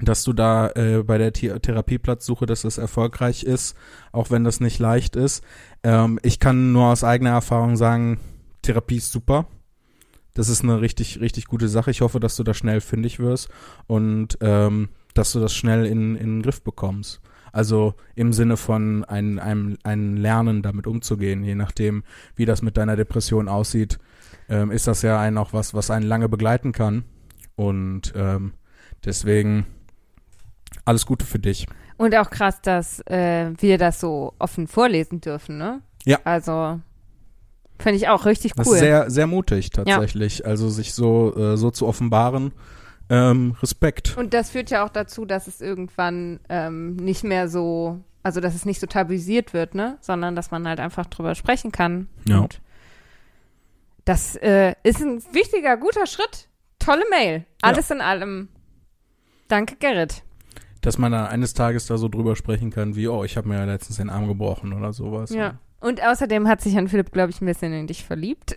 dass 0.00 0.24
du 0.24 0.32
da 0.32 0.70
äh, 0.70 1.02
bei 1.04 1.18
der 1.18 1.32
The 1.34 1.60
Therapieplatzsuche, 1.60 2.46
dass 2.46 2.62
das 2.62 2.78
erfolgreich 2.78 3.44
ist, 3.44 3.76
auch 4.12 4.30
wenn 4.30 4.42
das 4.42 4.60
nicht 4.60 4.78
leicht 4.78 5.14
ist. 5.14 5.44
Ähm, 5.84 6.18
ich 6.22 6.40
kann 6.40 6.72
nur 6.72 6.86
aus 6.86 7.04
eigener 7.04 7.30
Erfahrung 7.30 7.76
sagen, 7.76 8.18
Therapie 8.62 8.96
ist 8.96 9.12
super. 9.12 9.46
Das 10.34 10.48
ist 10.48 10.64
eine 10.64 10.80
richtig, 10.80 11.20
richtig 11.20 11.46
gute 11.46 11.68
Sache. 11.68 11.92
Ich 11.92 12.00
hoffe, 12.00 12.18
dass 12.18 12.34
du 12.34 12.42
da 12.42 12.54
schnell 12.54 12.80
fündig 12.80 13.20
wirst 13.20 13.48
und 13.86 14.36
ähm, 14.40 14.88
dass 15.14 15.32
du 15.32 15.38
das 15.38 15.54
schnell 15.54 15.86
in, 15.86 16.16
in 16.16 16.36
den 16.38 16.42
Griff 16.42 16.62
bekommst. 16.62 17.20
Also 17.54 17.94
im 18.16 18.32
Sinne 18.32 18.56
von 18.56 19.04
ein, 19.04 19.38
einem, 19.38 19.78
ein 19.84 20.16
Lernen 20.16 20.60
damit 20.62 20.88
umzugehen, 20.88 21.44
je 21.44 21.54
nachdem, 21.54 22.02
wie 22.34 22.46
das 22.46 22.62
mit 22.62 22.76
deiner 22.76 22.96
Depression 22.96 23.48
aussieht, 23.48 24.00
ähm, 24.48 24.72
ist 24.72 24.88
das 24.88 25.02
ja 25.02 25.20
ein 25.20 25.38
auch 25.38 25.52
was, 25.52 25.72
was 25.72 25.88
einen 25.90 26.04
lange 26.04 26.28
begleiten 26.28 26.72
kann. 26.72 27.04
Und 27.54 28.12
ähm, 28.16 28.54
deswegen 29.04 29.66
alles 30.84 31.06
Gute 31.06 31.24
für 31.24 31.38
dich. 31.38 31.68
Und 31.96 32.16
auch 32.16 32.28
krass, 32.28 32.60
dass 32.60 32.98
äh, 33.06 33.52
wir 33.56 33.78
das 33.78 34.00
so 34.00 34.34
offen 34.40 34.66
vorlesen 34.66 35.20
dürfen, 35.20 35.56
ne? 35.56 35.80
Ja. 36.04 36.18
Also, 36.24 36.80
finde 37.78 37.96
ich 37.98 38.08
auch 38.08 38.26
richtig 38.26 38.54
Das 38.54 38.66
cool. 38.66 38.74
ist 38.74 38.80
sehr, 38.80 39.10
sehr 39.12 39.28
mutig 39.28 39.70
tatsächlich. 39.70 40.44
Also 40.44 40.68
sich 40.70 40.92
so, 40.92 41.32
äh, 41.36 41.56
so 41.56 41.70
zu 41.70 41.86
offenbaren. 41.86 42.52
Ähm, 43.10 43.56
Respekt. 43.62 44.16
Und 44.16 44.34
das 44.34 44.50
führt 44.50 44.70
ja 44.70 44.84
auch 44.84 44.88
dazu, 44.88 45.24
dass 45.24 45.46
es 45.46 45.60
irgendwann 45.60 46.40
ähm, 46.48 46.96
nicht 46.96 47.24
mehr 47.24 47.48
so, 47.48 48.00
also 48.22 48.40
dass 48.40 48.54
es 48.54 48.64
nicht 48.64 48.80
so 48.80 48.86
tabuisiert 48.86 49.52
wird, 49.52 49.74
ne? 49.74 49.98
Sondern 50.00 50.34
dass 50.34 50.50
man 50.50 50.66
halt 50.66 50.80
einfach 50.80 51.06
drüber 51.06 51.34
sprechen 51.34 51.70
kann. 51.70 52.08
Ja. 52.26 52.40
Und 52.40 52.60
das 54.04 54.36
äh, 54.36 54.74
ist 54.82 55.00
ein 55.00 55.22
wichtiger, 55.32 55.76
guter 55.76 56.06
Schritt. 56.06 56.48
Tolle 56.78 57.04
Mail. 57.10 57.44
Alles 57.62 57.90
in 57.90 58.00
allem. 58.00 58.48
Danke, 59.48 59.76
Gerrit. 59.76 60.22
Dass 60.80 60.98
man 60.98 61.12
dann 61.12 61.26
eines 61.26 61.54
Tages 61.54 61.86
da 61.86 61.96
so 61.96 62.08
drüber 62.08 62.36
sprechen 62.36 62.70
kann, 62.70 62.94
wie, 62.96 63.08
oh, 63.08 63.24
ich 63.24 63.36
habe 63.36 63.48
mir 63.48 63.56
ja 63.56 63.64
letztens 63.64 63.96
den 63.96 64.10
Arm 64.10 64.28
gebrochen 64.28 64.72
oder 64.74 64.92
sowas. 64.92 65.30
Ja. 65.30 65.58
Und 65.80 66.02
außerdem 66.02 66.48
hat 66.48 66.62
sich 66.62 66.74
Herrn 66.74 66.88
Philipp, 66.88 67.12
glaube 67.12 67.30
ich, 67.30 67.42
ein 67.42 67.46
bisschen 67.46 67.72
in 67.74 67.86
dich 67.86 68.04
verliebt. 68.04 68.54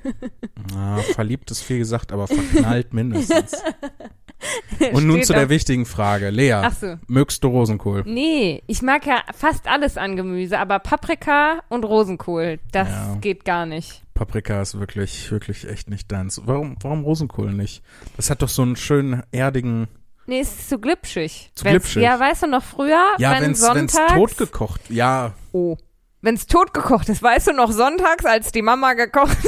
Ah, 0.74 0.98
verliebt 1.14 1.50
ist 1.50 1.62
viel 1.62 1.78
gesagt, 1.78 2.12
aber 2.12 2.26
verknallt 2.26 2.92
mindestens. 2.94 3.52
Und 4.92 5.06
nun 5.06 5.22
zu 5.22 5.32
der 5.32 5.48
wichtigen 5.48 5.86
Frage. 5.86 6.30
Lea, 6.30 6.62
so. 6.78 6.98
mögst 7.08 7.42
du 7.42 7.48
Rosenkohl? 7.48 8.02
Nee, 8.06 8.62
ich 8.66 8.82
mag 8.82 9.06
ja 9.06 9.22
fast 9.34 9.66
alles 9.66 9.96
an 9.96 10.14
Gemüse, 10.16 10.58
aber 10.58 10.78
Paprika 10.78 11.60
und 11.68 11.84
Rosenkohl, 11.84 12.58
das 12.70 12.88
Ja. 12.88 13.16
geht 13.20 13.44
gar 13.44 13.66
nicht. 13.66 14.02
Paprika 14.14 14.60
ist 14.60 14.78
wirklich, 14.78 15.30
wirklich 15.30 15.68
echt 15.68 15.88
nicht 15.90 16.12
deins. 16.12 16.40
Warum, 16.44 16.76
warum 16.80 17.04
Rosenkohl 17.04 17.52
nicht? 17.52 17.82
Das 18.16 18.30
hat 18.30 18.42
doch 18.42 18.48
so 18.48 18.62
einen 18.62 18.76
schönen, 18.76 19.22
erdigen, 19.32 19.88
Nee, 20.28 20.40
es 20.40 20.48
ist 20.58 20.68
zu 20.70 20.80
glitschig. 20.80 21.52
Zu 21.54 21.64
Wenn's- 21.66 21.82
glitschig. 21.84 22.02
Ja, 22.02 22.18
weißt 22.18 22.42
du 22.42 22.46
noch 22.48 22.62
früher, 22.64 23.14
ja, 23.18 23.30
wenn 23.32 23.42
wenn's, 23.42 23.62
wenn's 23.62 23.92
sonntags, 23.92 24.12
totgekocht, 24.14 24.80
ja, 24.90 25.34
oh, 25.52 25.76
wenn's 26.26 26.46
totgekocht 26.46 27.08
ist, 27.08 27.22
weißt 27.22 27.46
du 27.46 27.52
noch 27.52 27.70
sonntags, 27.70 28.24
als 28.24 28.50
die 28.50 28.62
Mama 28.62 28.94
gekocht 28.94 29.38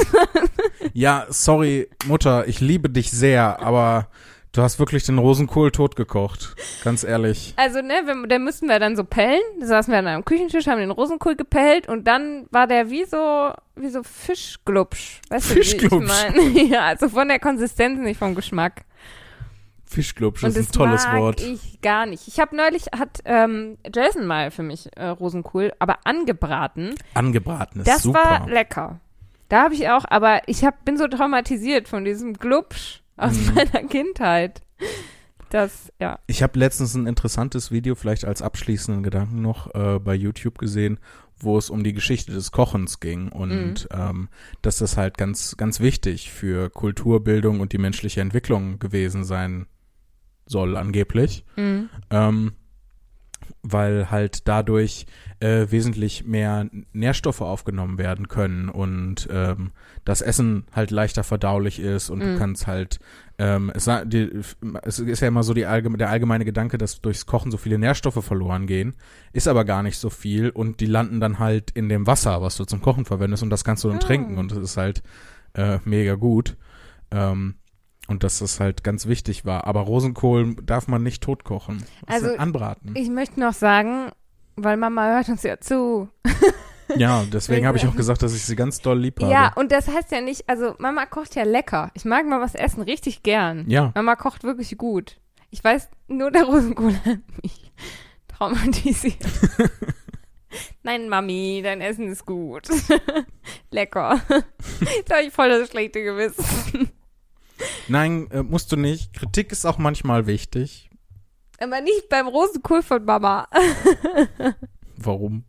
ja, 0.95 1.27
sorry, 1.29 1.89
Mutter, 2.07 2.47
ich 2.47 2.61
liebe 2.61 2.89
dich 2.89 3.11
sehr, 3.11 3.61
aber 3.61 4.09
du 4.53 4.63
hast 4.63 4.79
wirklich 4.79 5.05
den 5.05 5.19
Rosenkohl 5.19 5.73
totgekocht. 5.73 6.55
Ganz 6.85 7.03
ehrlich. 7.03 7.55
Also, 7.57 7.81
ne, 7.83 7.95
wenn, 8.05 8.29
den 8.29 8.45
müssten 8.45 8.69
wir 8.69 8.79
dann 8.79 8.97
so 8.97 9.05
pellen. 9.05 9.41
Da 9.61 9.67
saßen 9.67 9.93
wir 9.93 10.01
dann 10.01 10.15
am 10.15 10.25
Küchentisch, 10.25 10.67
haben 10.69 10.79
den 10.79 10.91
Rosenkohl 10.91 11.37
gepellt 11.37 11.89
und 11.89 12.07
dann 12.07 12.47
war 12.51 12.67
der 12.67 12.91
wie 12.91 13.05
so, 13.05 13.53
wie 13.77 13.91
so 13.91 14.03
Fischglubsch. 14.03 15.21
Weißt 15.31 15.47
Fischglubsch. 15.47 15.91
du, 15.91 16.01
wie 16.01 16.05
ich 16.05 16.55
meine? 16.55 16.71
ja, 16.75 16.81
also 16.83 17.09
von 17.09 17.29
der 17.29 17.41
Konsistenz, 17.41 17.99
nicht 18.01 18.19
vom 18.19 18.35
Geschmack. 18.35 18.85
Fischglubsch 19.89 20.43
Und 20.45 20.51
ist 20.51 20.57
ein 20.57 20.63
das 20.67 20.71
tolles 20.73 21.05
mag 21.07 21.17
Wort. 21.19 21.41
ich 21.41 21.81
gar 21.81 22.07
nicht. 22.07 22.29
Ich 22.29 22.39
habe 22.41 22.55
neulich, 22.57 22.87
hat 22.97 23.21
ähm, 23.25 23.79
Jason 23.95 24.27
mal 24.27 24.51
für 24.51 24.63
mich 24.63 24.89
äh, 24.97 25.07
Rosenkohl, 25.07 25.73
aber 25.79 25.99
angebraten. 26.05 26.95
Angebraten 27.15 27.81
ist 27.81 27.89
Das 27.89 28.03
super. 28.03 28.19
war 28.19 28.49
lecker. 28.49 29.01
Da 29.49 29.65
habe 29.65 29.75
ich 29.75 29.89
auch, 29.89 30.05
aber 30.09 30.43
ich 30.47 30.65
hab, 30.65 30.85
bin 30.85 30.99
so 30.99 31.07
traumatisiert 31.09 31.89
von 31.89 32.05
diesem 32.05 32.35
Glubsch 32.35 33.03
aus 33.17 33.35
Mhm. 33.35 33.55
meiner 33.55 33.89
Kindheit. 33.89 34.61
Das, 35.51 35.91
ja. 35.99 36.19
Ich 36.27 36.43
habe 36.43 36.59
letztens 36.59 36.95
ein 36.95 37.07
interessantes 37.07 37.71
Video, 37.73 37.95
vielleicht 37.95 38.27
als 38.27 38.43
abschließenden 38.43 39.03
Gedanken 39.03 39.41
noch, 39.41 39.75
äh, 39.75 39.99
bei 39.99 40.15
YouTube 40.15 40.59
gesehen, 40.59 41.01
wo 41.41 41.57
es 41.57 41.71
um 41.71 41.83
die 41.85 41.95
Geschichte 41.95 42.33
des 42.33 42.53
Kochens 42.53 43.01
ging 43.01 43.31
und 43.31 43.89
ähm, 43.93 44.29
dass 44.61 44.77
das 44.79 44.97
halt 44.99 45.17
ganz, 45.17 45.57
ganz 45.57 45.81
wichtig 45.81 46.31
für 46.31 46.69
Kulturbildung 46.69 47.61
und 47.61 47.73
die 47.73 47.79
menschliche 47.79 48.21
Entwicklung 48.21 48.79
gewesen 48.79 49.25
sein 49.25 49.67
soll, 50.49 50.77
angeblich. 50.77 51.45
Mhm. 51.57 51.89
Ähm, 52.11 52.53
weil 53.63 54.11
halt 54.11 54.47
dadurch 54.49 55.07
äh, 55.41 55.67
wesentlich 55.71 56.25
mehr 56.25 56.69
Nährstoffe 56.93 57.41
aufgenommen 57.41 57.99
werden 57.99 58.29
können 58.29 58.69
und 58.69 59.29
ähm, 59.31 59.73
das 60.05 60.21
Essen 60.23 60.65
halt 60.73 60.91
leichter 60.91 61.25
verdaulich 61.25 61.81
ist 61.81 62.09
und 62.11 62.19
Mhm. 62.21 62.23
du 62.25 62.39
kannst 62.39 62.67
halt 62.67 62.99
ähm, 63.39 63.71
es, 63.75 63.89
die, 64.07 64.31
es 64.83 64.99
ist 64.99 65.21
ja 65.21 65.29
immer 65.29 65.43
so 65.45 65.55
die 65.55 65.67
allgeme, 65.67 65.97
der 65.97 66.11
allgemeine 66.11 66.45
Gedanke, 66.45 66.77
dass 66.79 67.01
durchs 67.01 67.27
Kochen 67.27 67.51
so 67.51 67.57
viele 67.57 67.79
Nährstoffe 67.79 68.25
verloren 68.25 68.67
gehen, 68.67 68.95
ist 69.33 69.49
aber 69.49 69.65
gar 69.65 69.83
nicht 69.83 69.99
so 69.99 70.11
viel 70.11 70.51
und 70.51 70.81
die 70.81 70.87
landen 70.87 71.21
dann 71.21 71.39
halt 71.39 71.71
in 71.73 71.89
dem 71.89 72.07
Wasser, 72.07 72.43
was 72.43 72.57
du 72.57 72.65
zum 72.65 72.81
Kochen 72.83 73.05
verwendest 73.05 73.43
und 73.43 73.51
das 73.51 73.65
kannst 73.65 73.85
du 73.85 73.89
dann 73.89 73.99
Ah. 73.99 74.01
trinken 74.01 74.39
und 74.39 74.51
das 74.53 74.59
ist 74.59 74.77
halt 74.77 75.03
äh, 75.55 75.79
mega 75.85 76.15
gut. 76.15 76.57
Ähm, 77.11 77.55
und 78.09 78.25
dass 78.25 78.41
das 78.41 78.59
halt 78.59 78.83
ganz 78.83 79.07
wichtig 79.07 79.45
war. 79.45 79.67
Aber 79.67 79.83
Rosenkohl 79.83 80.57
darf 80.57 80.89
man 80.89 81.03
nicht 81.05 81.23
tot 81.23 81.45
kochen. 81.45 81.85
Das 82.07 82.25
Also, 82.25 82.37
anbraten. 82.37 82.93
Ich 82.97 83.09
möchte 83.09 83.39
noch 83.39 83.53
sagen, 83.53 84.11
weil 84.57 84.77
Mama 84.77 85.07
hört 85.07 85.29
uns 85.29 85.45
ja 85.45 85.61
zu. 85.61 86.09
Ja, 86.97 87.25
deswegen 87.31 87.67
habe 87.67 87.77
ich 87.77 87.87
auch 87.87 87.95
gesagt, 87.95 88.23
dass 88.23 88.35
ich 88.35 88.45
sie 88.45 88.57
ganz 88.57 88.81
doll 88.81 88.99
lieb 88.99 89.21
habe. 89.21 89.31
Ja, 89.31 89.53
und 89.57 89.73
das 89.73 89.89
heißt 89.89 90.11
ja 90.11 90.23
nicht, 90.23 90.49
also 90.49 90.75
Mama 90.79 91.05
kocht 91.05 91.35
ja 91.35 91.43
lecker. 91.43 91.91
Ich 91.93 92.07
mag 92.07 92.27
mal 92.27 92.41
was 92.41 92.55
essen 92.55 92.81
richtig 92.83 93.23
gern. 93.23 93.69
Ja. 93.69 93.93
Mama 93.95 94.17
kocht 94.17 94.43
wirklich 94.43 94.79
gut. 94.79 95.21
Ich 95.51 95.63
weiß, 95.63 95.91
nur 96.07 96.31
der 96.31 96.45
Rosenkohl 96.45 96.95
hat 97.05 97.19
mich 97.43 97.73
traumatisiert. 98.29 99.19
Nein, 100.83 101.11
Mami, 101.11 101.61
dein 101.63 101.83
Essen 101.83 102.09
ist 102.09 102.25
gut. 102.25 102.69
Lecker. 103.71 104.23
Jetzt 104.81 105.13
habe 105.13 105.25
ich 105.27 105.33
voll 105.33 105.51
das 105.51 105.69
schlechte 105.69 106.03
Gewissen. 106.03 106.91
Nein, 107.89 108.31
äh, 108.31 108.43
musst 108.43 108.73
du 108.73 108.77
nicht. 108.77 109.13
Kritik 109.15 109.53
ist 109.53 109.65
auch 109.65 109.79
manchmal 109.79 110.27
wichtig. 110.27 110.91
Aber 111.61 111.81
nicht 111.81 112.09
beim 112.09 112.29
Rosenkohl 112.29 112.83
von 112.83 113.05
Mama. 113.05 113.49
Warum? 114.97 115.45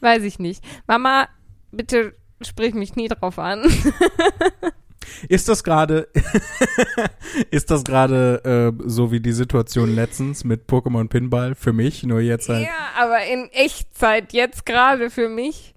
Weiß 0.00 0.22
ich 0.22 0.38
nicht. 0.38 0.62
Mama, 0.86 1.28
bitte 1.70 2.14
sprich 2.42 2.74
mich 2.74 2.96
nie 2.96 3.08
drauf 3.08 3.38
an. 3.38 3.64
Ist 5.28 5.48
das 5.48 5.62
gerade, 5.64 6.08
ist 7.50 7.70
das 7.70 7.84
gerade 7.84 8.72
äh, 8.78 8.82
so 8.88 9.12
wie 9.12 9.20
die 9.20 9.32
Situation 9.32 9.94
letztens 9.94 10.44
mit 10.44 10.68
Pokémon 10.68 11.08
Pinball 11.08 11.54
für 11.54 11.72
mich, 11.72 12.02
nur 12.02 12.20
jetzt 12.20 12.48
halt. 12.48 12.64
Ja, 12.64 12.90
aber 12.96 13.24
in 13.24 13.48
Echtzeit 13.52 14.32
jetzt 14.32 14.66
gerade 14.66 15.10
für 15.10 15.28
mich. 15.28 15.71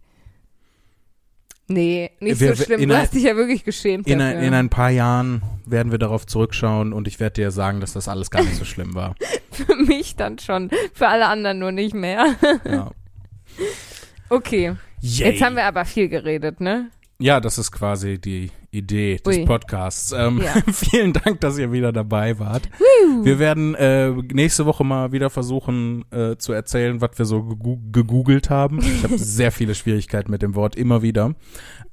Nee, 1.68 2.12
nicht 2.20 2.40
Wir- 2.40 2.56
so 2.56 2.64
schlimm. 2.64 2.88
Du 2.88 2.96
hast 2.96 3.14
dich 3.14 3.24
ja 3.24 3.36
wirklich 3.36 3.64
geschämt 3.64 4.08
In, 4.08 4.22
ein, 4.22 4.40
in 4.40 4.54
ein 4.54 4.70
paar 4.70 4.92
Jahren 4.92 5.42
werden 5.66 5.92
wir 5.92 5.98
darauf 5.98 6.28
zurückschauen 6.28 6.94
und 6.94 7.08
ich 7.08 7.20
werde 7.20 7.42
dir 7.42 7.52
sagen, 7.52 7.80
dass 7.80 7.94
das 7.94 8.08
alles 8.08 8.30
gar 8.30 8.44
nicht 8.44 8.56
so 8.56 8.66
schlimm 8.66 8.94
war. 8.94 9.16
Für 9.52 9.76
mich 9.76 10.16
dann 10.16 10.38
schon. 10.38 10.70
Für 10.94 11.08
alle 11.08 11.26
anderen 11.28 11.58
nur 11.60 11.72
nicht 11.72 11.96
mehr. 11.96 12.36
Ja. 12.66 12.92
Okay. 14.30 14.76
Yay. 15.02 15.32
Jetzt 15.34 15.44
haben 15.44 15.56
wir 15.56 15.66
aber 15.66 15.86
viel 15.86 16.10
geredet, 16.10 16.60
ne? 16.60 16.90
Ja, 17.20 17.40
das 17.40 17.58
ist 17.58 17.72
quasi 17.72 18.20
die 18.20 18.52
Idee 18.72 19.18
des 19.26 19.38
Ui. 19.38 19.46
Podcasts. 19.46 20.12
Ähm, 20.12 20.42
Ja. 20.44 20.54
Vielen 20.74 21.14
Dank, 21.14 21.40
dass 21.40 21.58
ihr 21.58 21.72
wieder 21.72 21.94
dabei 21.94 22.40
wart. 22.40 22.70
Wir 23.24 23.40
werden 23.40 23.74
äh, 23.76 24.12
nächste 24.34 24.66
Woche 24.66 24.84
mal 24.84 25.12
wieder 25.14 25.30
versuchen 25.30 26.04
äh, 26.12 26.36
zu 26.38 26.52
erzählen, 26.52 27.00
was 27.00 27.12
wir 27.18 27.26
so 27.26 27.44
gegoogelt 27.44 28.50
haben. 28.50 28.80
Ich 28.82 29.04
habe 29.04 29.18
sehr 29.18 29.52
viele 29.52 29.76
Schwierigkeiten 29.76 30.30
mit 30.30 30.42
dem 30.42 30.56
Wort 30.56 30.76
immer 30.76 31.02
wieder. 31.02 31.36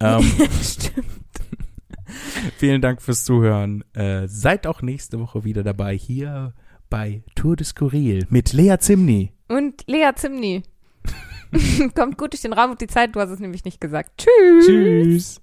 Ähm, 0.01 0.23
Stimmt. 0.62 1.07
vielen 2.57 2.82
Dank 2.82 3.01
fürs 3.01 3.24
Zuhören. 3.24 3.85
Äh, 3.94 4.27
seid 4.27 4.66
auch 4.66 4.82
nächste 4.82 5.20
Woche 5.20 5.44
wieder 5.44 5.62
dabei 5.62 5.97
hier 5.97 6.53
bei 6.90 7.23
Tour 7.36 7.55
de 7.57 7.65
Skurril 7.65 8.27
mit 8.28 8.53
Lea 8.53 8.77
Zimni. 8.78 9.32
Und 9.49 9.85
Lea 9.86 10.11
Zimni. 10.16 10.62
Kommt 11.95 12.19
gut 12.19 12.33
durch 12.33 12.43
den 12.43 12.53
Raum 12.53 12.73
und 12.73 12.81
die 12.81 12.87
Zeit, 12.87 13.15
du 13.15 13.20
hast 13.20 13.31
es 13.31 13.41
nämlich 13.41 13.65
nicht 13.65 13.81
gesagt. 13.81 14.11
Tschüss. 14.19 14.66
Tschüss. 14.66 15.41